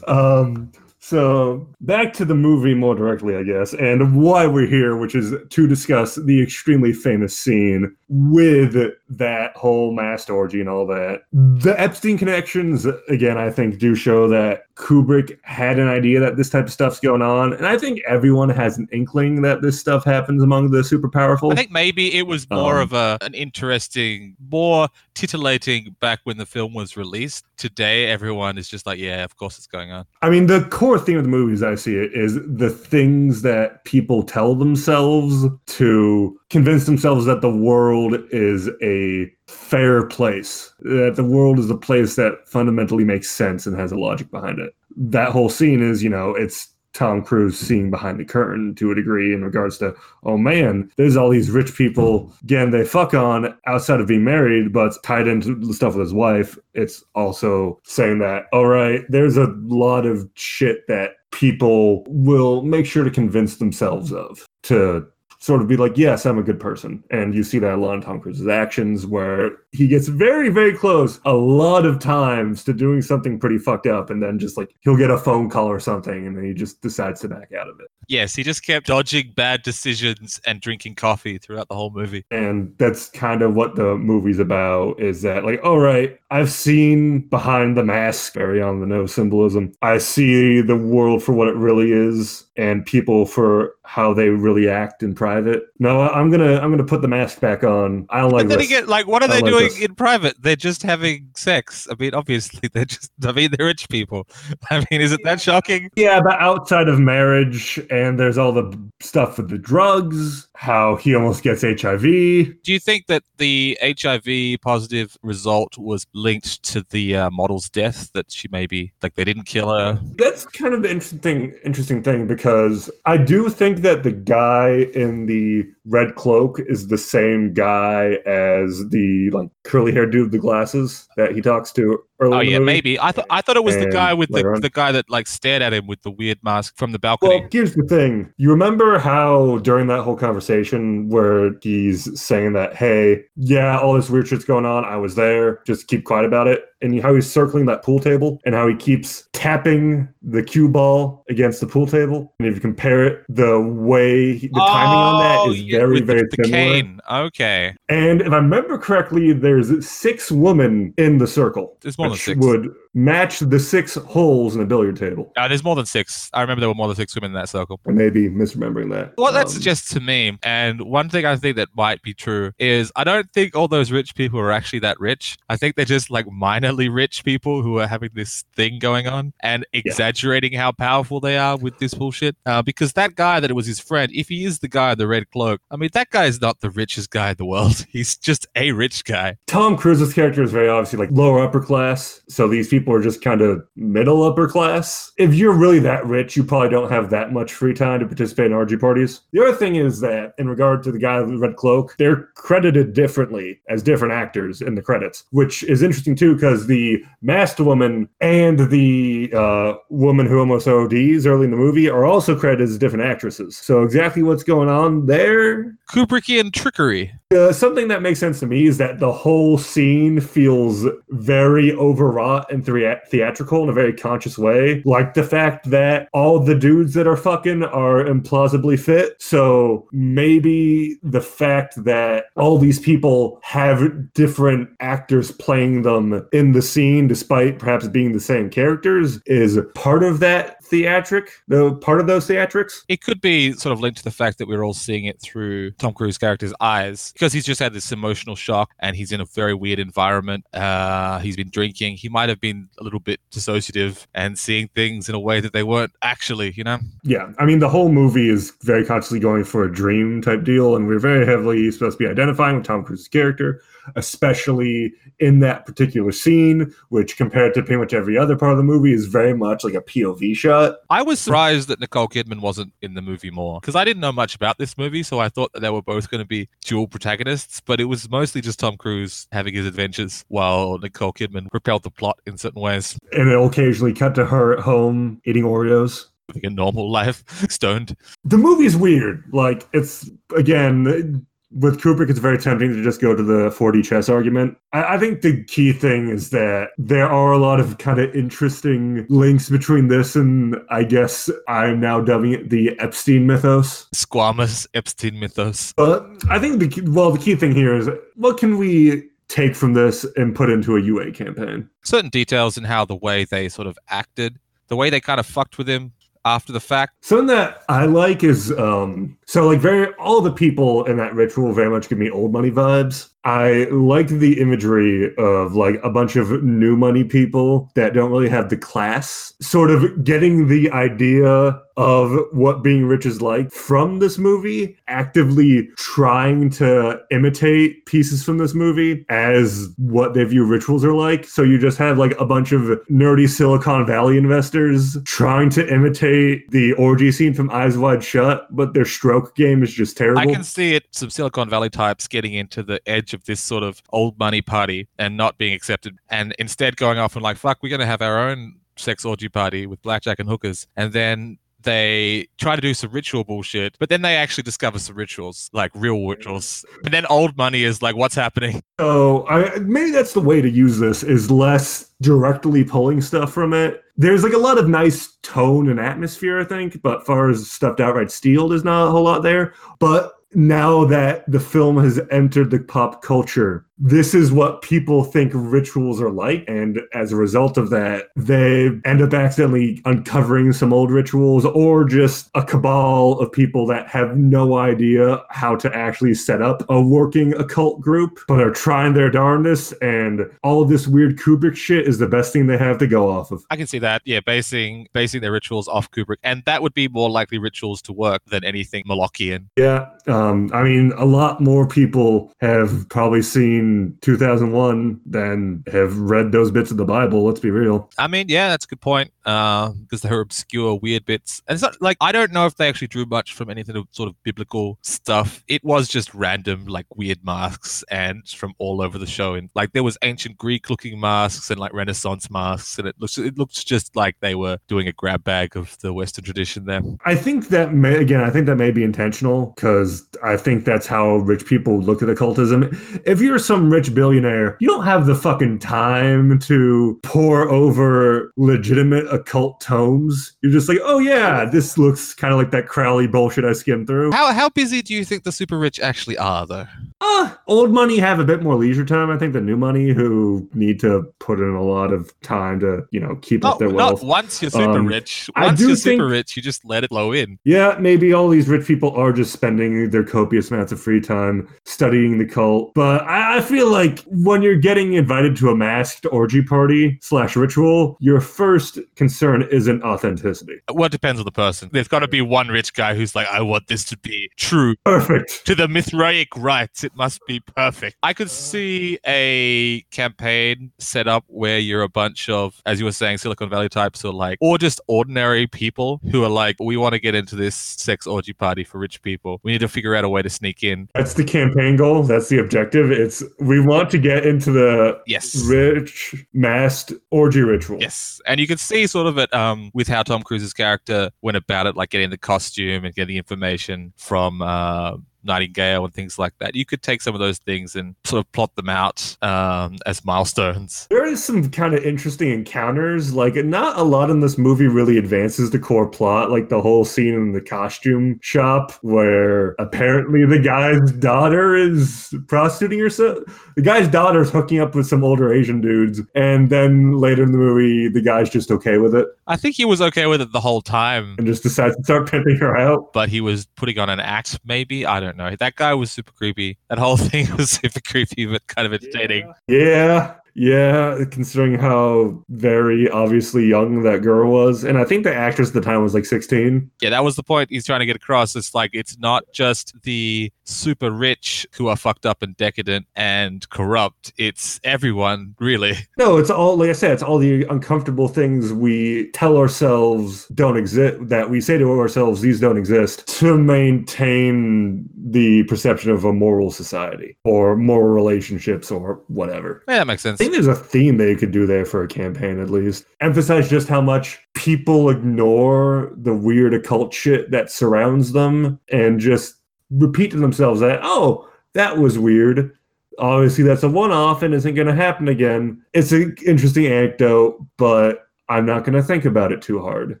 um, 0.06 0.70
so 1.04 1.68
back 1.82 2.14
to 2.14 2.24
the 2.24 2.34
movie 2.34 2.74
more 2.74 2.94
directly, 2.94 3.36
I 3.36 3.42
guess, 3.42 3.74
and 3.74 4.16
why 4.16 4.46
we're 4.46 4.66
here, 4.66 4.96
which 4.96 5.14
is 5.14 5.34
to 5.50 5.66
discuss 5.66 6.14
the 6.14 6.42
extremely 6.42 6.94
famous 6.94 7.36
scene 7.36 7.94
with 8.08 8.74
that 9.08 9.54
whole 9.54 9.92
mass 9.92 10.30
orgy 10.30 10.60
and 10.60 10.68
all 10.68 10.86
that. 10.86 11.22
The 11.32 11.78
Epstein 11.78 12.16
connections, 12.16 12.86
again, 13.08 13.36
I 13.36 13.50
think 13.50 13.78
do 13.78 13.94
show 13.94 14.28
that 14.28 14.62
Kubrick 14.76 15.38
had 15.42 15.78
an 15.78 15.88
idea 15.88 16.20
that 16.20 16.36
this 16.36 16.50
type 16.50 16.64
of 16.64 16.72
stuff's 16.72 17.00
going 17.00 17.22
on, 17.22 17.52
and 17.52 17.66
I 17.66 17.76
think 17.76 18.00
everyone 18.08 18.48
has 18.48 18.78
an 18.78 18.88
inkling 18.90 19.42
that 19.42 19.62
this 19.62 19.78
stuff 19.78 20.04
happens 20.04 20.42
among 20.42 20.70
the 20.70 20.82
super 20.82 21.08
powerful. 21.08 21.52
I 21.52 21.54
think 21.54 21.70
maybe 21.70 22.14
it 22.14 22.26
was 22.26 22.48
more 22.50 22.76
Um, 22.76 22.82
of 22.82 22.92
a 22.92 23.18
an 23.20 23.34
interesting, 23.34 24.36
more 24.50 24.88
titillating 25.14 25.94
back 26.00 26.20
when 26.24 26.38
the 26.38 26.46
film 26.46 26.74
was 26.74 26.96
released. 26.96 27.44
Today, 27.56 28.06
everyone 28.06 28.58
is 28.58 28.68
just 28.68 28.86
like, 28.86 28.98
yeah, 28.98 29.22
of 29.22 29.36
course 29.36 29.58
it's 29.58 29.66
going 29.66 29.92
on. 29.92 30.06
I 30.22 30.30
mean, 30.30 30.46
the 30.46 30.62
core 30.64 30.93
theme 30.98 31.18
of 31.18 31.24
the 31.24 31.30
movie, 31.30 31.52
as 31.52 31.62
I 31.62 31.74
see 31.74 31.96
it, 31.96 32.12
is 32.12 32.38
the 32.46 32.70
things 32.70 33.42
that 33.42 33.84
people 33.84 34.22
tell 34.22 34.54
themselves 34.54 35.46
to 35.66 36.40
convince 36.50 36.86
themselves 36.86 37.24
that 37.26 37.40
the 37.40 37.50
world 37.50 38.16
is 38.30 38.68
a 38.82 39.32
fair 39.46 40.06
place, 40.06 40.72
that 40.80 41.14
the 41.16 41.24
world 41.24 41.58
is 41.58 41.70
a 41.70 41.76
place 41.76 42.16
that 42.16 42.46
fundamentally 42.46 43.04
makes 43.04 43.30
sense 43.30 43.66
and 43.66 43.76
has 43.76 43.92
a 43.92 43.98
logic 43.98 44.30
behind 44.30 44.58
it. 44.58 44.74
That 44.96 45.30
whole 45.30 45.48
scene 45.48 45.82
is, 45.82 46.02
you 46.02 46.10
know, 46.10 46.34
it's 46.34 46.73
Tom 46.94 47.22
Cruise 47.22 47.58
seeing 47.58 47.90
behind 47.90 48.18
the 48.18 48.24
curtain 48.24 48.74
to 48.76 48.90
a 48.90 48.94
degree 48.94 49.34
in 49.34 49.44
regards 49.44 49.78
to, 49.78 49.94
oh 50.22 50.38
man, 50.38 50.90
there's 50.96 51.16
all 51.16 51.28
these 51.28 51.50
rich 51.50 51.74
people, 51.76 52.32
again, 52.42 52.70
they 52.70 52.84
fuck 52.84 53.12
on 53.12 53.54
outside 53.66 54.00
of 54.00 54.06
being 54.06 54.24
married, 54.24 54.72
but 54.72 54.94
tied 55.02 55.26
into 55.26 55.54
the 55.54 55.74
stuff 55.74 55.94
with 55.94 56.06
his 56.06 56.14
wife. 56.14 56.56
It's 56.72 57.04
also 57.14 57.80
saying 57.84 58.20
that, 58.20 58.46
all 58.52 58.66
right, 58.66 59.02
there's 59.08 59.36
a 59.36 59.52
lot 59.62 60.06
of 60.06 60.28
shit 60.34 60.86
that 60.88 61.16
people 61.32 62.04
will 62.06 62.62
make 62.62 62.86
sure 62.86 63.04
to 63.04 63.10
convince 63.10 63.56
themselves 63.56 64.12
of 64.12 64.46
to 64.62 65.04
sort 65.44 65.60
of 65.60 65.68
be 65.68 65.76
like, 65.76 65.98
yes, 65.98 66.24
I'm 66.24 66.38
a 66.38 66.42
good 66.42 66.58
person. 66.58 67.04
And 67.10 67.34
you 67.34 67.42
see 67.42 67.58
that 67.58 67.74
a 67.74 67.76
lot 67.76 67.96
in 67.96 68.00
Tom 68.00 68.18
Cruise's 68.18 68.48
actions 68.48 69.06
where 69.06 69.50
he 69.72 69.86
gets 69.86 70.08
very, 70.08 70.48
very 70.48 70.72
close 70.72 71.20
a 71.26 71.34
lot 71.34 71.84
of 71.84 71.98
times 71.98 72.64
to 72.64 72.72
doing 72.72 73.02
something 73.02 73.38
pretty 73.38 73.58
fucked 73.58 73.86
up. 73.86 74.08
And 74.08 74.22
then 74.22 74.38
just 74.38 74.56
like 74.56 74.74
he'll 74.80 74.96
get 74.96 75.10
a 75.10 75.18
phone 75.18 75.50
call 75.50 75.66
or 75.66 75.78
something 75.78 76.26
and 76.26 76.34
then 76.34 76.44
he 76.44 76.54
just 76.54 76.80
decides 76.80 77.20
to 77.20 77.28
back 77.28 77.52
out 77.52 77.68
of 77.68 77.78
it. 77.78 77.88
Yes, 78.08 78.34
he 78.34 78.42
just 78.42 78.64
kept 78.64 78.86
dodging 78.86 79.32
bad 79.34 79.62
decisions 79.62 80.40
and 80.46 80.60
drinking 80.60 80.94
coffee 80.96 81.38
throughout 81.38 81.68
the 81.68 81.74
whole 81.74 81.90
movie. 81.90 82.24
And 82.30 82.74
that's 82.78 83.08
kind 83.10 83.42
of 83.42 83.54
what 83.54 83.76
the 83.76 83.96
movie's 83.96 84.38
about 84.38 85.00
is 85.00 85.22
that, 85.22 85.44
like, 85.44 85.60
all 85.64 85.78
right, 85.78 86.18
I've 86.30 86.50
seen 86.50 87.20
behind 87.28 87.76
the 87.76 87.84
mask, 87.84 88.34
very 88.34 88.60
on 88.60 88.80
the 88.80 88.86
nose 88.86 89.14
symbolism. 89.14 89.72
I 89.82 89.98
see 89.98 90.60
the 90.60 90.76
world 90.76 91.22
for 91.22 91.32
what 91.32 91.48
it 91.48 91.56
really 91.56 91.92
is 91.92 92.44
and 92.56 92.84
people 92.86 93.26
for 93.26 93.74
how 93.84 94.14
they 94.14 94.28
really 94.28 94.68
act 94.68 95.02
in 95.02 95.14
private. 95.14 95.64
No, 95.78 96.00
I'm 96.00 96.30
gonna 96.30 96.58
I'm 96.58 96.70
gonna 96.70 96.84
put 96.84 97.02
the 97.02 97.08
mask 97.08 97.40
back 97.40 97.64
on. 97.64 98.06
I 98.10 98.20
don't 98.20 98.30
like 98.30 98.44
But 98.44 98.48
then 98.48 98.58
this. 98.58 98.68
again, 98.68 98.86
like, 98.86 99.06
what 99.06 99.22
are 99.22 99.28
they 99.28 99.40
like 99.40 99.52
doing 99.52 99.68
this. 99.68 99.80
in 99.80 99.94
private? 99.94 100.40
They're 100.40 100.56
just 100.56 100.82
having 100.82 101.30
sex. 101.36 101.86
I 101.90 101.94
mean, 101.98 102.14
obviously, 102.14 102.68
they're 102.72 102.84
just, 102.84 103.12
I 103.24 103.32
mean, 103.32 103.50
they're 103.56 103.66
rich 103.66 103.88
people. 103.88 104.26
I 104.70 104.84
mean, 104.90 105.00
is 105.00 105.12
it 105.12 105.20
that 105.24 105.40
shocking? 105.40 105.90
Yeah, 105.96 106.20
but 106.20 106.40
outside 106.40 106.88
of 106.88 106.98
marriage, 106.98 107.78
and 108.02 108.18
there's 108.18 108.38
all 108.38 108.52
the 108.52 108.76
stuff 109.00 109.38
with 109.38 109.50
the 109.50 109.58
drugs, 109.58 110.48
how 110.54 110.96
he 110.96 111.14
almost 111.14 111.42
gets 111.42 111.62
HIV. 111.62 112.02
Do 112.02 112.72
you 112.72 112.78
think 112.78 113.06
that 113.06 113.22
the 113.38 113.78
HIV 113.82 114.60
positive 114.62 115.16
result 115.22 115.76
was 115.78 116.06
linked 116.14 116.62
to 116.64 116.84
the 116.90 117.16
uh, 117.16 117.30
model's 117.30 117.68
death? 117.68 118.10
That 118.14 118.30
she 118.30 118.48
maybe, 118.48 118.92
like, 119.02 119.14
they 119.14 119.24
didn't 119.24 119.44
kill 119.44 119.70
her? 119.70 120.00
That's 120.16 120.46
kind 120.46 120.74
of 120.74 120.82
the 120.82 120.90
interesting 120.90 121.54
interesting 121.64 122.02
thing 122.02 122.26
because 122.26 122.90
I 123.06 123.16
do 123.16 123.48
think 123.48 123.78
that 123.78 124.02
the 124.02 124.12
guy 124.12 124.88
in 124.94 125.26
the 125.26 125.66
red 125.86 126.14
cloak 126.14 126.60
is 126.66 126.88
the 126.88 126.98
same 126.98 127.52
guy 127.52 128.18
as 128.26 128.88
the 128.88 129.30
like 129.30 129.50
curly 129.64 129.92
haired 129.92 130.12
dude 130.12 130.22
with 130.22 130.32
the 130.32 130.38
glasses 130.38 131.08
that 131.16 131.32
he 131.32 131.40
talks 131.40 131.72
to 131.72 132.02
earlier. 132.20 132.38
Oh 132.38 132.40
yeah, 132.40 132.58
maybe. 132.58 132.98
I 132.98 133.12
thought 133.12 133.26
I 133.30 133.40
thought 133.42 133.56
it 133.56 133.64
was 133.64 133.76
the 133.76 133.90
guy 133.90 134.14
with 134.14 134.30
the, 134.30 134.46
on- 134.46 134.60
the 134.60 134.70
guy 134.70 134.92
that 134.92 135.10
like 135.10 135.26
stared 135.26 135.62
at 135.62 135.72
him 135.72 135.86
with 135.86 136.02
the 136.02 136.10
weird 136.10 136.38
mask 136.42 136.76
from 136.76 136.92
the 136.92 136.98
balcony. 136.98 137.40
Well, 137.40 137.48
here's 137.50 137.74
the 137.74 137.82
thing. 137.84 138.32
You 138.36 138.50
remember 138.50 138.98
how 138.98 139.58
during 139.58 139.86
that 139.88 140.02
whole 140.02 140.16
conversation 140.16 141.08
where 141.08 141.52
he's 141.60 142.20
saying 142.20 142.54
that, 142.54 142.74
hey, 142.74 143.24
yeah, 143.36 143.78
all 143.78 143.94
this 143.94 144.08
weird 144.08 144.28
shit's 144.28 144.44
going 144.44 144.64
on. 144.66 144.84
I 144.84 144.96
was 144.96 145.14
there. 145.14 145.60
Just 145.66 145.88
keep 145.88 146.04
quiet 146.04 146.24
about 146.24 146.46
it. 146.46 146.64
And 146.84 147.00
how 147.00 147.14
he's 147.14 147.30
circling 147.30 147.64
that 147.66 147.82
pool 147.82 147.98
table 147.98 148.38
and 148.44 148.54
how 148.54 148.68
he 148.68 148.76
keeps 148.76 149.26
tapping 149.32 150.06
the 150.20 150.42
cue 150.42 150.68
ball 150.68 151.24
against 151.30 151.62
the 151.62 151.66
pool 151.66 151.86
table. 151.86 152.34
And 152.38 152.46
if 152.46 152.54
you 152.54 152.60
compare 152.60 153.04
it, 153.06 153.24
the 153.30 153.58
way, 153.58 154.36
the 154.38 154.48
timing 154.48 154.98
on 154.98 155.14
Oh, 155.14 155.48
that 155.48 155.54
is 155.56 155.62
yeah, 155.62 155.78
very, 155.78 156.00
the- 156.00 156.06
very 156.06 156.22
the 156.30 156.44
similar. 156.44 156.52
cane. 156.82 157.00
Okay, 157.10 157.74
And 157.88 158.20
if 158.20 158.30
I 158.32 158.36
remember 158.36 158.76
correctly, 158.76 159.32
there's 159.32 159.86
six 159.88 160.30
women 160.30 160.92
in 160.98 161.16
the 161.16 161.26
circle. 161.26 161.78
There's 161.80 161.96
more 161.96 162.10
than 162.10 162.18
six. 162.18 162.38
Would 162.44 162.68
match 162.94 163.40
the 163.40 163.58
six 163.58 163.94
holes 163.96 164.54
in 164.56 164.62
a 164.62 164.66
billiard 164.66 164.96
table. 164.96 165.32
Uh, 165.36 165.48
there's 165.48 165.64
more 165.64 165.74
than 165.76 165.86
six. 165.86 166.30
I 166.32 166.40
remember 166.40 166.60
there 166.60 166.68
were 166.68 166.74
more 166.74 166.86
than 166.86 166.96
six 166.96 167.14
women 167.14 167.30
in 167.32 167.34
that 167.34 167.48
circle. 167.48 167.80
I 167.86 167.90
may 167.90 168.10
be 168.10 168.28
misremembering 168.28 168.90
that. 168.92 169.12
What 169.16 169.32
that 169.32 169.46
Um, 169.46 169.50
suggests 169.52 169.88
to 169.90 170.00
me, 170.00 170.38
and 170.42 170.80
one 170.82 171.08
thing 171.08 171.24
I 171.24 171.36
think 171.36 171.56
that 171.56 171.68
might 171.76 172.02
be 172.02 172.14
true, 172.14 172.52
is 172.58 172.92
I 172.96 173.04
don't 173.04 173.30
think 173.32 173.56
all 173.56 173.68
those 173.68 173.90
rich 173.90 174.14
people 174.14 174.38
are 174.40 174.52
actually 174.52 174.78
that 174.80 174.98
rich. 175.00 175.36
I 175.48 175.56
think 175.56 175.76
they're 175.76 175.84
just 175.84 176.10
like 176.10 176.26
minorly 176.26 176.92
rich 176.92 177.24
people 177.24 177.62
who 177.62 177.78
are 177.78 177.86
having 177.86 178.10
this 178.14 178.44
thing 178.54 178.78
going 178.78 179.06
on 179.06 179.32
and 179.40 179.66
exaggerating 179.72 180.52
how 180.52 180.72
powerful 180.72 181.20
they 181.20 181.36
are 181.36 181.56
with 181.56 181.78
this 181.78 181.94
bullshit. 181.94 182.36
Uh, 182.46 182.62
because 182.62 182.92
that 182.92 183.14
guy 183.14 183.40
that 183.40 183.50
it 183.50 183.54
was 183.54 183.66
his 183.66 183.80
friend, 183.80 184.10
if 184.14 184.28
he 184.28 184.44
is 184.44 184.60
the 184.60 184.68
guy 184.68 184.92
in 184.92 184.98
the 184.98 185.06
red 185.06 185.30
cloak, 185.30 185.60
I 185.70 185.76
mean, 185.76 185.90
that 185.94 186.10
guy 186.10 186.26
is 186.26 186.40
not 186.40 186.60
the 186.60 186.70
richest 186.70 187.10
guy 187.10 187.30
in 187.30 187.36
the 187.36 187.44
world. 187.44 187.86
He's 187.90 188.16
just 188.16 188.46
a 188.54 188.72
rich 188.72 189.04
guy. 189.04 189.36
Tom 189.46 189.76
Cruise's 189.76 190.12
character 190.12 190.42
is 190.42 190.52
very 190.52 190.68
obviously 190.68 190.98
like 190.98 191.10
lower 191.10 191.42
upper 191.42 191.60
class, 191.60 192.20
so 192.28 192.46
these 192.48 192.68
people 192.68 192.83
are 192.92 193.00
just 193.00 193.22
kind 193.22 193.40
of 193.40 193.66
middle 193.76 194.22
upper 194.22 194.48
class. 194.48 195.12
If 195.16 195.34
you're 195.34 195.56
really 195.56 195.78
that 195.80 196.04
rich, 196.06 196.36
you 196.36 196.44
probably 196.44 196.68
don't 196.68 196.90
have 196.90 197.10
that 197.10 197.32
much 197.32 197.52
free 197.52 197.74
time 197.74 198.00
to 198.00 198.06
participate 198.06 198.46
in 198.46 198.52
orgy 198.52 198.76
parties. 198.76 199.22
The 199.32 199.42
other 199.42 199.56
thing 199.56 199.76
is 199.76 200.00
that, 200.00 200.34
in 200.38 200.48
regard 200.48 200.82
to 200.84 200.92
the 200.92 200.98
guy 200.98 201.20
with 201.20 201.30
the 201.30 201.38
red 201.38 201.56
cloak, 201.56 201.94
they're 201.98 202.28
credited 202.34 202.92
differently 202.92 203.60
as 203.68 203.82
different 203.82 204.14
actors 204.14 204.60
in 204.60 204.74
the 204.74 204.82
credits, 204.82 205.24
which 205.30 205.62
is 205.64 205.82
interesting 205.82 206.16
too 206.16 206.34
because 206.34 206.66
the 206.66 207.02
masked 207.22 207.60
woman 207.60 208.08
and 208.20 208.70
the 208.70 209.30
uh, 209.34 209.74
woman 209.90 210.26
who 210.26 210.38
almost 210.38 210.68
ODs 210.68 211.26
early 211.26 211.44
in 211.44 211.50
the 211.50 211.56
movie 211.56 211.88
are 211.88 212.04
also 212.04 212.38
credited 212.38 212.68
as 212.68 212.78
different 212.78 213.04
actresses. 213.04 213.56
So 213.56 213.82
exactly 213.82 214.22
what's 214.22 214.44
going 214.44 214.68
on 214.68 215.06
there 215.06 215.74
Kubrickian 215.88 216.52
trickery. 216.52 217.12
uh, 217.32 217.52
something 217.52 217.88
that 217.88 218.02
makes 218.02 218.18
sense 218.18 218.40
to 218.40 218.46
me 218.46 218.66
is 218.66 218.78
that 218.78 219.00
the 219.00 219.12
whole 219.12 219.58
scene 219.58 220.20
feels 220.20 220.86
very 221.10 221.72
overwrought 221.72 222.50
and 222.50 222.64
thea- 222.74 223.00
theatrical 223.08 223.62
in 223.62 223.68
a 223.68 223.72
very 223.72 223.92
conscious 223.92 224.38
way. 224.38 224.82
Like 224.84 225.14
the 225.14 225.24
fact 225.24 225.70
that 225.70 226.08
all 226.12 226.38
the 226.40 226.54
dudes 226.54 226.94
that 226.94 227.06
are 227.06 227.16
fucking 227.16 227.64
are 227.64 228.04
implausibly 228.04 228.78
fit. 228.78 229.20
So 229.20 229.88
maybe 229.92 230.96
the 231.02 231.20
fact 231.20 231.84
that 231.84 232.26
all 232.36 232.58
these 232.58 232.78
people 232.78 233.40
have 233.42 234.12
different 234.14 234.68
actors 234.80 235.30
playing 235.32 235.82
them 235.82 236.26
in 236.32 236.52
the 236.52 236.62
scene, 236.62 237.08
despite 237.08 237.58
perhaps 237.58 237.88
being 237.88 238.12
the 238.12 238.20
same 238.20 238.50
characters, 238.50 239.20
is 239.26 239.58
part 239.74 240.02
of 240.02 240.20
that 240.20 240.63
theatric, 240.74 241.30
the 241.46 241.74
part 241.76 242.00
of 242.00 242.06
those 242.08 242.26
theatrics. 242.26 242.82
It 242.88 243.00
could 243.00 243.20
be 243.20 243.52
sort 243.52 243.72
of 243.72 243.80
linked 243.80 243.98
to 243.98 244.04
the 244.04 244.10
fact 244.10 244.38
that 244.38 244.48
we're 244.48 244.64
all 244.64 244.74
seeing 244.74 245.04
it 245.04 245.20
through 245.20 245.70
Tom 245.72 245.94
Cruise 245.94 246.18
character's 246.18 246.52
eyes 246.60 247.12
because 247.12 247.32
he's 247.32 247.44
just 247.44 247.60
had 247.60 247.72
this 247.72 247.92
emotional 247.92 248.34
shock 248.34 248.70
and 248.80 248.96
he's 248.96 249.12
in 249.12 249.20
a 249.20 249.24
very 249.24 249.54
weird 249.54 249.78
environment. 249.78 250.44
Uh, 250.52 251.20
he's 251.20 251.36
been 251.36 251.50
drinking. 251.50 251.96
He 251.96 252.08
might 252.08 252.28
have 252.28 252.40
been 252.40 252.68
a 252.78 252.82
little 252.82 252.98
bit 252.98 253.20
dissociative 253.30 254.06
and 254.14 254.36
seeing 254.36 254.68
things 254.68 255.08
in 255.08 255.14
a 255.14 255.20
way 255.20 255.40
that 255.40 255.52
they 255.52 255.62
weren't 255.62 255.92
actually, 256.02 256.52
you 256.56 256.64
know? 256.64 256.78
Yeah, 257.04 257.30
I 257.38 257.44
mean, 257.44 257.60
the 257.60 257.68
whole 257.68 257.90
movie 257.90 258.28
is 258.28 258.52
very 258.62 258.84
consciously 258.84 259.20
going 259.20 259.44
for 259.44 259.64
a 259.64 259.72
dream 259.72 260.22
type 260.22 260.42
deal, 260.42 260.74
and 260.74 260.88
we're 260.88 260.98
very 260.98 261.24
heavily 261.24 261.70
supposed 261.70 261.98
to 261.98 262.04
be 262.04 262.10
identifying 262.10 262.56
with 262.56 262.64
Tom 262.64 262.84
Cruise's 262.84 263.08
character, 263.08 263.62
especially 263.96 264.92
in 265.20 265.40
that 265.40 265.66
particular 265.66 266.12
scene, 266.12 266.72
which 266.88 267.16
compared 267.16 267.54
to 267.54 267.62
pretty 267.62 267.78
much 267.80 267.92
every 267.92 268.16
other 268.18 268.36
part 268.36 268.52
of 268.52 268.58
the 268.58 268.64
movie 268.64 268.92
is 268.92 269.06
very 269.06 269.34
much 269.34 269.64
like 269.64 269.74
a 269.74 269.80
POV 269.80 270.36
shot. 270.36 270.76
I 270.90 271.02
was 271.02 271.20
surprised 271.20 271.68
that 271.68 271.80
Nicole 271.80 272.08
Kidman 272.08 272.40
wasn't 272.40 272.72
in 272.82 272.94
the 272.94 273.02
movie 273.02 273.30
more 273.30 273.60
because 273.60 273.76
I 273.76 273.84
didn't 273.84 274.00
know 274.00 274.12
much 274.12 274.34
about 274.34 274.58
this 274.58 274.76
movie, 274.78 275.02
so 275.02 275.18
I 275.18 275.28
thought 275.28 275.52
that 275.52 275.60
they 275.60 275.70
were 275.70 275.82
both 275.82 276.10
going 276.10 276.20
to 276.22 276.26
be 276.26 276.48
dual 276.64 276.86
protagonists, 276.88 277.60
but 277.64 277.80
it 277.80 277.84
was 277.84 278.08
mostly 278.10 278.40
just 278.40 278.58
Tom 278.58 278.76
Cruise 278.76 279.26
having 279.32 279.54
his 279.54 279.66
adventures 279.66 280.24
while 280.28 280.78
Nicole 280.78 281.12
Kidman 281.12 281.50
propelled 281.50 281.82
the 281.82 281.90
plot 281.90 282.18
in 282.26 282.38
certain 282.38 282.60
ways, 282.60 282.98
And 283.12 283.28
it'll 283.28 283.46
occasionally 283.46 283.92
cut 283.92 284.14
to 284.16 284.26
her 284.26 284.54
at 284.56 284.60
home 284.60 285.20
eating 285.24 285.44
Oreos. 285.44 286.06
living 286.28 286.46
a 286.46 286.50
normal 286.54 286.90
life, 287.00 287.24
stoned. 287.50 287.96
The 288.24 288.38
movie's 288.38 288.76
weird. 288.76 289.24
Like, 289.32 289.66
it's, 289.72 290.08
again, 290.36 291.26
with 291.54 291.80
Kubrick, 291.80 292.10
it's 292.10 292.18
very 292.18 292.38
tempting 292.38 292.72
to 292.72 292.82
just 292.82 293.00
go 293.00 293.14
to 293.14 293.22
the 293.22 293.50
4D 293.50 293.84
chess 293.84 294.08
argument. 294.08 294.56
I, 294.72 294.94
I 294.94 294.98
think 294.98 295.22
the 295.22 295.44
key 295.44 295.72
thing 295.72 296.08
is 296.08 296.30
that 296.30 296.70
there 296.78 297.08
are 297.08 297.32
a 297.32 297.38
lot 297.38 297.60
of 297.60 297.78
kind 297.78 298.00
of 298.00 298.14
interesting 298.14 299.06
links 299.08 299.48
between 299.48 299.88
this 299.88 300.16
and 300.16 300.56
I 300.70 300.84
guess 300.84 301.30
I'm 301.48 301.80
now 301.80 302.00
dubbing 302.00 302.32
it 302.32 302.50
the 302.50 302.78
Epstein 302.78 303.26
mythos. 303.26 303.86
Squamous 303.94 304.66
Epstein 304.74 305.18
mythos. 305.18 305.72
But 305.76 306.06
I 306.28 306.38
think 306.38 306.58
the 306.60 306.68
key, 306.68 306.82
well, 306.82 307.12
the 307.12 307.18
key 307.18 307.36
thing 307.36 307.54
here 307.54 307.74
is 307.74 307.88
what 308.16 308.38
can 308.38 308.58
we 308.58 309.08
take 309.28 309.54
from 309.54 309.74
this 309.74 310.04
and 310.16 310.34
put 310.34 310.50
into 310.50 310.76
a 310.76 310.80
UA 310.80 311.12
campaign? 311.12 311.68
Certain 311.84 312.10
details 312.10 312.58
in 312.58 312.64
how 312.64 312.84
the 312.84 312.96
way 312.96 313.24
they 313.24 313.48
sort 313.48 313.66
of 313.66 313.78
acted, 313.88 314.38
the 314.68 314.76
way 314.76 314.90
they 314.90 315.00
kind 315.00 315.20
of 315.20 315.26
fucked 315.26 315.58
with 315.58 315.68
him 315.68 315.92
after 316.24 316.52
the 316.52 316.60
fact. 316.60 317.04
Something 317.04 317.26
that 317.28 317.62
I 317.68 317.86
like 317.86 318.24
is 318.24 318.52
um 318.52 319.16
so 319.26 319.46
like 319.46 319.60
very 319.60 319.92
all 319.94 320.20
the 320.20 320.32
people 320.32 320.84
in 320.84 320.96
that 320.98 321.14
ritual 321.14 321.52
very 321.52 321.70
much 321.70 321.88
give 321.88 321.98
me 321.98 322.10
old 322.10 322.32
money 322.32 322.50
vibes. 322.50 323.10
I 323.24 323.64
like 323.70 324.08
the 324.08 324.40
imagery 324.40 325.14
of 325.16 325.54
like 325.54 325.80
a 325.82 325.90
bunch 325.90 326.16
of 326.16 326.42
new 326.42 326.76
money 326.76 327.04
people 327.04 327.70
that 327.74 327.94
don't 327.94 328.10
really 328.10 328.28
have 328.28 328.50
the 328.50 328.56
class, 328.56 329.32
sort 329.40 329.70
of 329.70 330.04
getting 330.04 330.48
the 330.48 330.70
idea 330.70 331.60
of 331.76 332.16
what 332.30 332.62
being 332.62 332.86
rich 332.86 333.04
is 333.04 333.20
like 333.20 333.50
from 333.50 333.98
this 333.98 334.16
movie, 334.16 334.76
actively 334.86 335.68
trying 335.76 336.48
to 336.48 337.00
imitate 337.10 337.84
pieces 337.86 338.22
from 338.22 338.38
this 338.38 338.54
movie 338.54 339.04
as 339.08 339.68
what 339.78 340.14
they 340.14 340.22
view 340.22 340.44
rituals 340.44 340.84
are 340.84 340.94
like. 340.94 341.24
So 341.24 341.42
you 341.42 341.58
just 341.58 341.76
have 341.78 341.98
like 341.98 342.14
a 342.20 342.24
bunch 342.24 342.52
of 342.52 342.62
nerdy 342.88 343.28
Silicon 343.28 343.86
Valley 343.86 344.16
investors 344.18 344.96
trying 345.04 345.50
to 345.50 345.66
imitate 345.72 346.48
the 346.52 346.74
orgy 346.74 347.10
scene 347.10 347.34
from 347.34 347.50
Eyes 347.50 347.76
Wide 347.76 348.04
Shut, 348.04 348.46
but 348.54 348.74
their 348.74 348.84
stroke 348.84 349.34
game 349.34 349.62
is 349.62 349.72
just 349.72 349.96
terrible. 349.96 350.20
I 350.20 350.26
can 350.26 350.44
see 350.44 350.74
it, 350.74 350.84
some 350.92 351.10
Silicon 351.10 351.48
Valley 351.48 351.70
types 351.70 352.06
getting 352.06 352.34
into 352.34 352.62
the 352.62 352.80
edge 352.88 353.13
of 353.14 353.24
this 353.24 353.40
sort 353.40 353.62
of 353.62 353.82
old 353.90 354.18
money 354.18 354.42
party 354.42 354.88
and 354.98 355.16
not 355.16 355.38
being 355.38 355.54
accepted, 355.54 355.98
and 356.10 356.34
instead 356.38 356.76
going 356.76 356.98
off 356.98 357.16
and 357.16 357.22
like, 357.22 357.36
fuck, 357.36 357.62
we're 357.62 357.68
going 357.68 357.80
to 357.80 357.86
have 357.86 358.02
our 358.02 358.28
own 358.28 358.56
sex 358.76 359.04
orgy 359.04 359.28
party 359.28 359.66
with 359.66 359.80
blackjack 359.82 360.18
and 360.18 360.28
hookers. 360.28 360.66
And 360.76 360.92
then 360.92 361.38
they 361.62 362.28
try 362.36 362.54
to 362.56 362.60
do 362.60 362.74
some 362.74 362.90
ritual 362.90 363.24
bullshit, 363.24 363.76
but 363.78 363.88
then 363.88 364.02
they 364.02 364.16
actually 364.16 364.42
discover 364.42 364.78
some 364.78 364.96
rituals, 364.96 365.48
like 365.52 365.70
real 365.74 366.06
rituals. 366.06 366.64
And 366.84 366.92
then 366.92 367.06
old 367.06 367.36
money 367.36 367.64
is 367.64 367.80
like, 367.82 367.96
what's 367.96 368.14
happening? 368.14 368.62
Oh, 368.78 369.26
I, 369.28 369.58
maybe 369.60 369.90
that's 369.90 370.12
the 370.12 370.20
way 370.20 370.42
to 370.42 370.50
use 370.50 370.78
this 370.78 371.02
is 371.02 371.30
less 371.30 371.90
directly 372.02 372.64
pulling 372.64 373.00
stuff 373.00 373.32
from 373.32 373.54
it. 373.54 373.82
There's 373.96 374.22
like 374.22 374.32
a 374.32 374.38
lot 374.38 374.58
of 374.58 374.68
nice 374.68 375.16
tone 375.22 375.70
and 375.70 375.80
atmosphere, 375.80 376.40
I 376.40 376.44
think, 376.44 376.82
but 376.82 377.06
far 377.06 377.30
as 377.30 377.50
stuffed 377.50 377.80
outright 377.80 378.10
steel, 378.10 378.48
there's 378.48 378.64
not 378.64 378.88
a 378.88 378.90
whole 378.90 379.04
lot 379.04 379.22
there. 379.22 379.54
But 379.78 380.12
now 380.34 380.84
that 380.84 381.30
the 381.30 381.40
film 381.40 381.76
has 381.78 382.00
entered 382.10 382.50
the 382.50 382.58
pop 382.58 383.02
culture, 383.02 383.66
this 383.78 384.14
is 384.14 384.32
what 384.32 384.62
people 384.62 385.04
think 385.04 385.32
rituals 385.34 386.00
are 386.00 386.10
like. 386.10 386.44
And 386.46 386.80
as 386.92 387.12
a 387.12 387.16
result 387.16 387.58
of 387.58 387.70
that, 387.70 388.08
they 388.16 388.70
end 388.84 389.02
up 389.02 389.12
accidentally 389.12 389.82
uncovering 389.84 390.52
some 390.52 390.72
old 390.72 390.90
rituals 390.90 391.44
or 391.44 391.84
just 391.84 392.30
a 392.34 392.44
cabal 392.44 393.18
of 393.18 393.32
people 393.32 393.66
that 393.66 393.88
have 393.88 394.16
no 394.16 394.58
idea 394.58 395.22
how 395.30 395.56
to 395.56 395.74
actually 395.74 396.14
set 396.14 396.40
up 396.40 396.62
a 396.68 396.80
working 396.80 397.34
occult 397.34 397.80
group, 397.80 398.20
but 398.28 398.40
are 398.40 398.52
trying 398.52 398.94
their 398.94 399.10
darndest. 399.10 399.74
And 399.82 400.30
all 400.42 400.62
of 400.62 400.68
this 400.68 400.86
weird 400.86 401.18
Kubrick 401.18 401.56
shit 401.56 401.88
is 401.88 401.98
the 401.98 402.06
best 402.06 402.32
thing 402.32 402.46
they 402.46 402.58
have 402.58 402.78
to 402.78 402.86
go 402.86 403.10
off 403.10 403.32
of. 403.32 403.44
I 403.50 403.56
can 403.56 403.66
see 403.66 403.78
that. 403.80 404.02
Yeah, 404.04 404.20
basing 404.20 404.88
basing 404.92 405.20
their 405.20 405.32
rituals 405.32 405.66
off 405.68 405.90
Kubrick, 405.90 406.18
and 406.22 406.42
that 406.46 406.62
would 406.62 406.74
be 406.74 406.88
more 406.88 407.10
likely 407.10 407.38
rituals 407.38 407.82
to 407.82 407.92
work 407.92 408.22
than 408.26 408.44
anything 408.44 408.84
Molochian. 408.84 409.46
Yeah. 409.56 409.90
Um, 410.06 410.50
I 410.52 410.62
mean, 410.62 410.92
a 410.96 411.04
lot 411.04 411.40
more 411.40 411.66
people 411.66 412.32
have 412.40 412.88
probably 412.88 413.22
seen 413.22 413.63
2001 414.00 415.00
than 415.06 415.64
have 415.70 415.98
read 415.98 416.32
those 416.32 416.50
bits 416.50 416.70
of 416.70 416.76
the 416.76 416.84
Bible. 416.84 417.24
Let's 417.24 417.40
be 417.40 417.50
real. 417.50 417.90
I 417.98 418.06
mean, 418.06 418.26
yeah, 418.28 418.48
that's 418.48 418.64
a 418.64 418.68
good 418.68 418.80
point. 418.80 419.12
Uh, 419.24 419.70
because 419.70 420.02
they 420.02 420.10
were 420.10 420.20
obscure, 420.20 420.74
weird 420.74 421.06
bits, 421.06 421.42
and 421.46 421.54
it's 421.54 421.62
not 421.62 421.80
like 421.80 421.96
I 422.00 422.12
don't 422.12 422.32
know 422.32 422.44
if 422.44 422.56
they 422.56 422.68
actually 422.68 422.88
drew 422.88 423.06
much 423.06 423.32
from 423.32 423.48
anything 423.48 423.74
of 423.76 423.86
sort 423.90 424.08
of 424.08 424.22
biblical 424.22 424.78
stuff. 424.82 425.42
It 425.48 425.64
was 425.64 425.88
just 425.88 426.12
random, 426.12 426.66
like 426.66 426.86
weird 426.94 427.24
masks, 427.24 427.82
and 427.90 428.26
from 428.28 428.52
all 428.58 428.82
over 428.82 428.98
the 428.98 429.06
show. 429.06 429.34
And 429.34 429.48
like 429.54 429.72
there 429.72 429.82
was 429.82 429.96
ancient 430.02 430.36
Greek-looking 430.36 431.00
masks 431.00 431.50
and 431.50 431.58
like 431.58 431.72
Renaissance 431.72 432.30
masks, 432.30 432.78
and 432.78 432.86
it 432.86 432.96
looks 432.98 433.16
it 433.16 433.38
looks 433.38 433.64
just 433.64 433.96
like 433.96 434.16
they 434.20 434.34
were 434.34 434.58
doing 434.68 434.88
a 434.88 434.92
grab 434.92 435.24
bag 435.24 435.56
of 435.56 435.78
the 435.80 435.92
Western 435.92 436.24
tradition 436.24 436.66
there. 436.66 436.82
I 437.04 437.14
think 437.14 437.48
that 437.48 437.72
may, 437.72 437.96
again, 437.96 438.20
I 438.20 438.30
think 438.30 438.46
that 438.46 438.56
may 438.56 438.70
be 438.70 438.84
intentional 438.84 439.52
because 439.54 440.06
I 440.22 440.36
think 440.36 440.64
that's 440.64 440.86
how 440.86 441.16
rich 441.16 441.46
people 441.46 441.80
look 441.80 442.02
at 442.02 442.08
occultism. 442.08 442.76
If 443.06 443.20
you're 443.20 443.38
some 443.54 443.70
rich 443.70 443.94
billionaire, 443.94 444.56
you 444.60 444.66
don't 444.66 444.84
have 444.84 445.06
the 445.06 445.14
fucking 445.14 445.58
time 445.60 446.38
to 446.40 446.98
pour 447.04 447.48
over 447.48 448.32
legitimate 448.36 449.06
occult 449.12 449.60
tomes. 449.60 450.36
You're 450.42 450.50
just 450.52 450.68
like, 450.68 450.78
oh 450.82 450.98
yeah, 450.98 451.44
this 451.44 451.78
looks 451.78 452.14
kind 452.14 452.32
of 452.32 452.38
like 452.38 452.50
that 452.50 452.66
Crowley 452.66 453.06
bullshit 453.06 453.44
I 453.44 453.52
skimmed 453.52 453.86
through. 453.86 454.10
How 454.12 454.32
how 454.32 454.48
busy 454.48 454.82
do 454.82 454.92
you 454.92 455.04
think 455.04 455.22
the 455.22 455.30
super 455.32 455.56
rich 455.58 455.78
actually 455.80 456.18
are, 456.18 456.46
though? 456.46 456.66
uh, 457.00 457.30
old 457.48 457.70
money 457.70 457.98
have 457.98 458.18
a 458.18 458.24
bit 458.24 458.42
more 458.42 458.54
leisure 458.54 458.84
time. 458.84 459.10
I 459.10 459.18
think 459.18 459.34
the 459.34 459.40
new 459.40 459.56
money 459.56 459.90
who 459.90 460.48
need 460.54 460.80
to 460.80 461.02
put 461.20 461.38
in 461.38 461.50
a 461.50 461.62
lot 461.62 461.92
of 461.92 462.12
time 462.22 462.60
to, 462.60 462.82
you 462.92 463.00
know, 463.00 463.16
keep 463.16 463.44
up 463.44 463.52
Not, 463.54 463.58
their 463.58 463.68
not 463.68 463.76
wealth. 463.76 464.02
once 464.02 464.40
you're 464.40 464.50
super 464.50 464.78
Um, 464.78 464.86
rich. 464.86 465.28
Once 465.36 465.60
you're 465.60 465.68
think- 465.70 466.00
super 466.00 466.06
rich, 466.06 466.34
you 466.36 466.42
just 466.42 466.64
let 466.64 466.82
it 466.82 466.88
flow 466.88 467.12
in. 467.12 467.38
Yeah, 467.44 467.76
maybe 467.78 468.14
all 468.14 468.28
these 468.30 468.48
rich 468.48 468.66
people 468.66 468.90
are 468.92 469.12
just 469.12 469.32
spending 469.32 469.90
their 469.90 470.02
copious 470.04 470.50
amounts 470.50 470.72
of 470.72 470.80
free 470.80 471.00
time 471.00 471.46
studying 471.66 472.16
the 472.18 472.24
cult. 472.24 472.72
But 472.74 473.02
I, 473.02 473.36
I 473.36 473.40
feel 473.44 473.70
like 473.70 474.00
when 474.06 474.42
you're 474.42 474.56
getting 474.56 474.94
invited 474.94 475.36
to 475.36 475.50
a 475.50 475.56
masked 475.56 476.06
orgy 476.10 476.42
party 476.42 476.98
slash 477.00 477.36
ritual, 477.36 477.96
your 478.00 478.20
first 478.20 478.78
concern 478.96 479.42
isn't 479.50 479.82
authenticity. 479.82 480.56
Well, 480.72 480.86
it 480.86 480.92
depends 480.92 481.20
on 481.20 481.24
the 481.24 481.32
person. 481.32 481.70
There's 481.72 481.88
got 481.88 482.00
to 482.00 482.08
be 482.08 482.20
one 482.20 482.48
rich 482.48 482.74
guy 482.74 482.94
who's 482.94 483.14
like, 483.14 483.28
I 483.28 483.40
want 483.42 483.68
this 483.68 483.84
to 483.84 483.98
be 483.98 484.30
true. 484.36 484.74
Perfect. 484.84 485.46
To 485.46 485.54
the 485.54 485.68
Mithraic 485.68 486.28
rites, 486.36 486.84
it 486.84 486.96
must 486.96 487.20
be 487.26 487.40
perfect. 487.40 487.96
I 488.02 488.12
could 488.12 488.30
see 488.30 488.98
a 489.06 489.82
campaign 489.90 490.72
set 490.78 491.06
up 491.06 491.24
where 491.28 491.58
you're 491.58 491.82
a 491.82 491.88
bunch 491.88 492.28
of, 492.28 492.60
as 492.66 492.78
you 492.78 492.84
were 492.86 492.92
saying, 492.92 493.18
Silicon 493.18 493.48
Valley 493.48 493.68
types 493.68 494.02
who 494.02 494.08
are 494.08 494.14
like, 494.14 494.38
or 494.40 494.58
just 494.58 494.80
ordinary 494.88 495.46
people 495.46 496.00
who 496.10 496.24
are 496.24 496.30
like, 496.30 496.56
we 496.60 496.76
want 496.76 496.94
to 496.94 496.98
get 496.98 497.14
into 497.14 497.36
this 497.36 497.54
sex 497.54 498.06
orgy 498.06 498.32
party 498.32 498.64
for 498.64 498.78
rich 498.78 499.02
people. 499.02 499.40
We 499.42 499.52
need 499.52 499.60
to 499.60 499.68
figure 499.68 499.94
out 499.94 500.04
a 500.04 500.08
way 500.08 500.22
to 500.22 500.30
sneak 500.30 500.62
in. 500.62 500.88
That's 500.94 501.14
the 501.14 501.24
campaign 501.24 501.76
goal. 501.76 502.02
That's 502.02 502.28
the 502.28 502.38
objective. 502.38 502.90
It's 502.90 503.22
we 503.38 503.60
want 503.60 503.90
to 503.90 503.98
get 503.98 504.26
into 504.26 504.50
the 504.52 505.00
Yes. 505.06 505.34
rich 505.46 506.24
masked 506.32 506.92
orgy 507.10 507.42
ritual. 507.42 507.80
Yes, 507.80 508.20
and 508.26 508.40
you 508.40 508.46
can 508.46 508.58
see 508.58 508.86
sort 508.86 509.06
of 509.06 509.18
it 509.18 509.32
um, 509.34 509.70
with 509.74 509.88
how 509.88 510.02
Tom 510.02 510.22
Cruise's 510.22 510.52
character 510.52 511.10
went 511.22 511.36
about 511.36 511.66
it, 511.66 511.76
like 511.76 511.90
getting 511.90 512.10
the 512.10 512.18
costume 512.18 512.84
and 512.84 512.94
getting 512.94 513.14
the 513.14 513.18
information 513.18 513.92
from 513.96 514.42
uh, 514.42 514.96
Nightingale 515.24 515.84
and 515.84 515.94
things 515.94 516.18
like 516.18 516.36
that. 516.38 516.54
You 516.54 516.64
could 516.64 516.82
take 516.82 517.02
some 517.02 517.14
of 517.14 517.20
those 517.20 517.38
things 517.38 517.76
and 517.76 517.94
sort 518.04 518.24
of 518.24 518.30
plot 518.32 518.54
them 518.56 518.68
out 518.68 519.16
um, 519.22 519.76
as 519.86 520.04
milestones. 520.04 520.88
There 520.94 521.06
is 521.06 521.24
some 521.24 521.50
kind 521.50 521.74
of 521.74 521.84
interesting 521.84 522.30
encounters. 522.30 523.12
Like, 523.12 523.34
not 523.34 523.78
a 523.78 523.82
lot 523.82 524.10
in 524.10 524.20
this 524.20 524.38
movie 524.38 524.68
really 524.68 524.96
advances 524.96 525.50
the 525.50 525.58
core 525.58 525.88
plot. 525.88 526.30
Like 526.30 526.48
the 526.48 526.60
whole 526.60 526.84
scene 526.84 527.14
in 527.14 527.32
the 527.32 527.40
costume 527.40 528.18
shop 528.22 528.72
where 528.82 529.50
apparently 529.58 530.24
the 530.24 530.38
guy's 530.38 530.92
daughter 530.92 531.56
is 531.56 532.14
prostituting 532.28 532.78
herself. 532.78 533.18
The 533.56 533.62
guy's 533.62 533.88
daughter 533.88 534.22
is 534.22 534.30
hooking 534.30 534.60
up 534.60 534.74
with 534.74 534.86
some 534.86 535.02
older 535.02 535.32
Asian 535.32 535.60
dudes, 535.60 536.00
and 536.14 536.48
then 536.48 536.92
later 536.92 537.24
in 537.24 537.32
the 537.32 537.38
movie, 537.38 537.88
the 537.88 538.00
guy's 538.02 538.30
just 538.30 538.50
okay 538.50 538.78
with 538.78 538.94
it 538.94 539.08
I 539.26 539.36
think 539.36 539.56
he 539.56 539.64
was 539.64 539.80
okay 539.80 540.06
with 540.06 540.20
it 540.20 540.32
the 540.32 540.40
whole 540.40 540.60
time, 540.60 541.14
and 541.18 541.26
just 541.26 541.42
decides 541.42 541.76
to 541.76 541.84
start 541.84 542.10
pimping 542.10 542.36
her 542.36 542.56
out. 542.56 542.92
but 542.92 543.08
he 543.08 543.20
was 543.20 543.46
putting 543.56 543.78
on 543.78 543.88
an 543.88 544.00
act, 544.00 544.38
maybe. 544.44 544.84
I 544.84 545.00
don't 545.00 545.13
know. 545.16 545.34
That 545.38 545.56
guy 545.56 545.74
was 545.74 545.90
super 545.90 546.12
creepy. 546.12 546.58
That 546.68 546.78
whole 546.78 546.96
thing 547.10 547.34
was 547.36 547.50
super 547.50 547.80
creepy, 547.80 548.26
but 548.26 548.46
kind 548.46 548.66
of 548.66 548.72
entertaining. 548.72 549.32
Yeah, 549.48 550.14
yeah, 550.34 551.04
considering 551.10 551.54
how 551.54 552.22
very 552.28 552.90
obviously 552.90 553.46
young 553.46 553.82
that 553.82 554.02
girl 554.02 554.30
was. 554.30 554.64
And 554.64 554.78
I 554.78 554.84
think 554.84 555.04
the 555.04 555.14
actress 555.14 555.48
at 555.48 555.54
the 555.54 555.60
time 555.60 555.82
was 555.82 555.94
like 555.94 556.04
16. 556.04 556.70
yeah, 556.80 556.90
that 556.90 557.04
was 557.04 557.16
the 557.16 557.22
point 557.22 557.50
he's 557.50 557.64
trying 557.64 557.80
to 557.80 557.86
get 557.86 557.96
across. 557.96 558.34
It's 558.34 558.54
like 558.54 558.70
it's 558.72 558.98
not 558.98 559.24
just 559.32 559.80
the 559.82 560.32
super 560.44 560.90
rich 560.90 561.46
who 561.54 561.68
are 561.68 561.76
fucked 561.76 562.06
up 562.06 562.22
and 562.22 562.36
decadent 562.36 562.86
and 562.94 563.48
corrupt. 563.50 564.12
It's 564.16 564.60
everyone, 564.64 565.34
really. 565.38 565.74
No, 565.96 566.18
it's 566.18 566.28
all, 566.28 566.56
like 566.56 566.70
I 566.70 566.72
said, 566.72 566.90
it's 566.90 567.02
all 567.02 567.18
the 567.18 567.44
uncomfortable 567.44 568.08
things 568.08 568.52
we 568.52 569.10
tell 569.12 569.36
ourselves 569.36 570.26
don't 570.28 570.56
exist, 570.56 571.08
that 571.08 571.30
we 571.30 571.40
say 571.40 571.56
to 571.56 571.70
ourselves, 571.70 572.20
these 572.20 572.40
don't 572.40 572.58
exist, 572.58 573.06
to 573.20 573.38
maintain 573.38 574.88
the 574.96 575.44
perception 575.44 575.92
of 575.92 576.04
a 576.04 576.12
moral 576.12 576.50
society 576.50 577.16
or 577.24 577.56
moral 577.56 577.88
relationships 577.88 578.70
or 578.70 579.00
whatever. 579.06 579.62
Yeah, 579.68 579.78
that 579.78 579.86
makes 579.86 580.02
sense. 580.02 580.20
I 580.20 580.24
think 580.24 580.32
there's 580.32 580.48
a 580.48 580.54
theme 580.54 580.96
they 580.96 581.14
could 581.14 581.30
do 581.30 581.46
there 581.46 581.64
for 581.64 581.84
a 581.84 581.88
campaign 581.88 582.40
at 582.40 582.50
least. 582.50 582.84
Emphasize 583.00 583.48
just 583.48 583.68
how 583.68 583.80
much 583.80 584.18
people 584.34 584.90
ignore 584.90 585.92
the 585.96 586.14
weird 586.14 586.54
occult 586.54 586.92
shit 586.92 587.30
that 587.30 587.50
surrounds 587.50 588.12
them 588.12 588.58
and 588.70 588.98
just 588.98 589.36
repeat 589.70 590.10
to 590.12 590.18
themselves 590.18 590.60
that, 590.60 590.80
oh, 590.82 591.28
that 591.54 591.78
was 591.78 591.98
weird. 591.98 592.56
Obviously, 592.98 593.44
that's 593.44 593.62
a 593.62 593.68
one 593.68 593.90
off 593.90 594.22
and 594.22 594.34
isn't 594.34 594.54
going 594.54 594.68
to 594.68 594.74
happen 594.74 595.08
again. 595.08 595.62
It's 595.72 595.92
an 595.92 596.16
interesting 596.24 596.66
anecdote, 596.66 597.44
but 597.56 598.08
I'm 598.28 598.46
not 598.46 598.64
going 598.64 598.74
to 598.74 598.82
think 598.82 599.04
about 599.04 599.32
it 599.32 599.42
too 599.42 599.60
hard. 599.60 600.00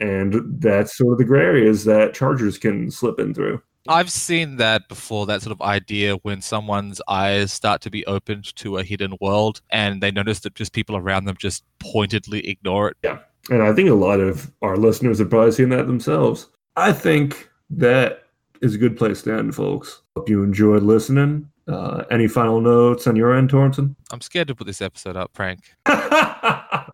And 0.00 0.60
that's 0.60 0.96
sort 0.96 1.12
of 1.12 1.18
the 1.18 1.24
gray 1.24 1.42
areas 1.42 1.84
that 1.84 2.12
Chargers 2.12 2.58
can 2.58 2.90
slip 2.90 3.18
in 3.18 3.34
through. 3.34 3.62
I've 3.88 4.10
seen 4.10 4.56
that 4.56 4.88
before, 4.88 5.26
that 5.26 5.42
sort 5.42 5.52
of 5.52 5.62
idea 5.62 6.16
when 6.16 6.42
someone's 6.42 7.00
eyes 7.08 7.52
start 7.52 7.80
to 7.82 7.90
be 7.90 8.04
opened 8.06 8.54
to 8.56 8.78
a 8.78 8.82
hidden 8.82 9.16
world 9.20 9.60
and 9.70 10.02
they 10.02 10.10
notice 10.10 10.40
that 10.40 10.54
just 10.54 10.72
people 10.72 10.96
around 10.96 11.24
them 11.24 11.36
just 11.38 11.64
pointedly 11.78 12.46
ignore 12.48 12.88
it. 12.88 12.96
Yeah. 13.04 13.18
And 13.48 13.62
I 13.62 13.72
think 13.72 13.88
a 13.88 13.94
lot 13.94 14.18
of 14.18 14.50
our 14.60 14.76
listeners 14.76 15.20
have 15.20 15.30
probably 15.30 15.52
seen 15.52 15.68
that 15.68 15.86
themselves. 15.86 16.48
I 16.74 16.92
think 16.92 17.48
that 17.70 18.24
is 18.62 18.74
a 18.74 18.78
good 18.78 18.96
place 18.96 19.22
to 19.22 19.32
end, 19.32 19.54
folks. 19.54 20.02
Hope 20.16 20.28
you 20.28 20.42
enjoyed 20.42 20.82
listening. 20.82 21.48
Uh, 21.68 22.04
any 22.10 22.28
final 22.28 22.60
notes 22.60 23.06
on 23.06 23.16
your 23.16 23.34
end, 23.34 23.50
Torrington? 23.50 23.96
I'm 24.10 24.20
scared 24.20 24.48
to 24.48 24.54
put 24.54 24.66
this 24.66 24.80
episode 24.80 25.16
up, 25.16 25.30
Frank. 25.34 25.60
well, 25.86 26.86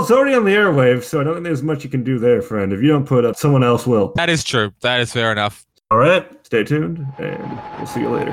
it's 0.00 0.10
already 0.10 0.34
on 0.34 0.44
the 0.44 0.52
airwaves, 0.52 1.04
so 1.04 1.20
I 1.20 1.24
don't 1.24 1.34
think 1.34 1.44
there's 1.44 1.62
much 1.62 1.82
you 1.82 1.90
can 1.90 2.04
do 2.04 2.18
there, 2.18 2.42
friend. 2.42 2.72
If 2.72 2.80
you 2.80 2.88
don't 2.88 3.06
put 3.06 3.24
up, 3.24 3.36
someone 3.36 3.64
else 3.64 3.86
will. 3.86 4.12
That 4.14 4.30
is 4.30 4.44
true. 4.44 4.72
That 4.82 5.00
is 5.00 5.12
fair 5.12 5.32
enough. 5.32 5.66
All 5.90 5.98
right, 5.98 6.46
stay 6.46 6.62
tuned, 6.62 7.04
and 7.18 7.60
we'll 7.78 7.86
see 7.86 8.00
you 8.00 8.10
later. 8.10 8.32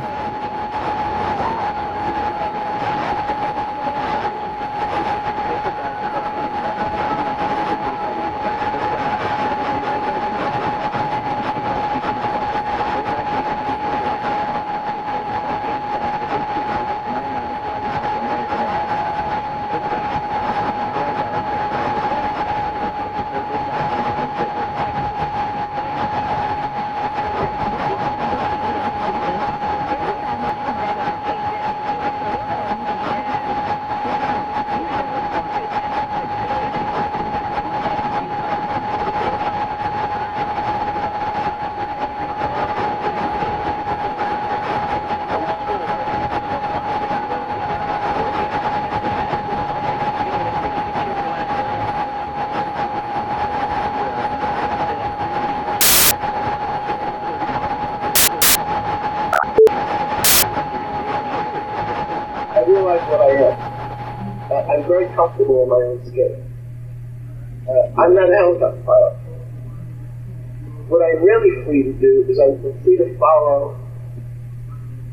Free 71.67 71.83
to 71.83 71.93
do 71.99 72.25
is 72.29 72.39
I'm 72.39 72.55
free 72.81 72.95
to 72.97 73.17
follow 73.19 73.75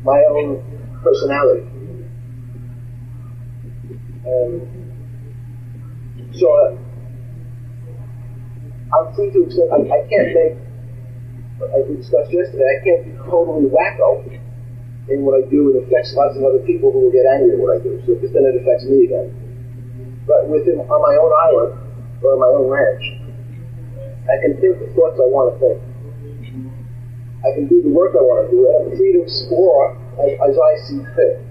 my 0.03 0.23
own 0.31 0.63
personality. 1.03 1.67
Um, 4.23 4.63
so 6.31 6.47
uh, 6.47 6.79
I'm 8.95 9.13
free 9.15 9.31
to 9.35 9.39
accept. 9.43 9.67
I, 9.69 9.83
I 9.83 10.07
can't 10.07 10.31
make, 10.31 10.55
as 11.75 11.83
we 11.89 11.97
discussed 11.97 12.31
yesterday, 12.31 12.65
I 12.71 12.79
can't 12.87 13.03
be 13.03 13.11
totally 13.29 13.67
wacko 13.67 14.23
in 15.09 15.21
what 15.21 15.37
I 15.37 15.45
do, 15.49 15.77
it 15.77 15.85
affects 15.85 16.17
lots 16.17 16.33
of 16.37 16.43
other 16.43 16.65
people 16.65 16.89
who 16.89 17.05
will 17.05 17.13
get 17.13 17.29
angry 17.29 17.53
at 17.53 17.61
what 17.61 17.77
I 17.77 17.79
do. 17.83 18.01
So 18.05 18.17
because 18.17 18.33
then 18.33 18.49
it 18.49 18.57
affects 18.57 18.89
me 18.89 19.05
again. 19.05 19.29
But 20.25 20.49
within 20.49 20.81
on 20.81 20.99
my 21.01 21.13
own 21.13 21.33
island 21.45 21.71
or 22.25 22.33
on 22.33 22.39
my 22.41 22.49
own 22.49 22.65
ranch, 22.65 23.05
I 24.25 24.41
can 24.41 24.57
think 24.57 24.81
the 24.81 24.89
thoughts 24.97 25.21
I 25.21 25.29
want 25.29 25.53
to 25.53 25.57
think. 25.61 25.77
I 27.45 27.53
can 27.53 27.67
do 27.67 27.81
the 27.81 27.89
work 27.89 28.17
I 28.17 28.25
want 28.25 28.49
to 28.49 28.51
do. 28.51 28.65
I'm 28.65 28.97
free 28.97 29.13
to 29.13 29.21
explore 29.21 29.93
as, 30.17 30.33
as 30.49 30.57
I 30.57 30.71
see 30.89 30.99
fit. 31.13 31.44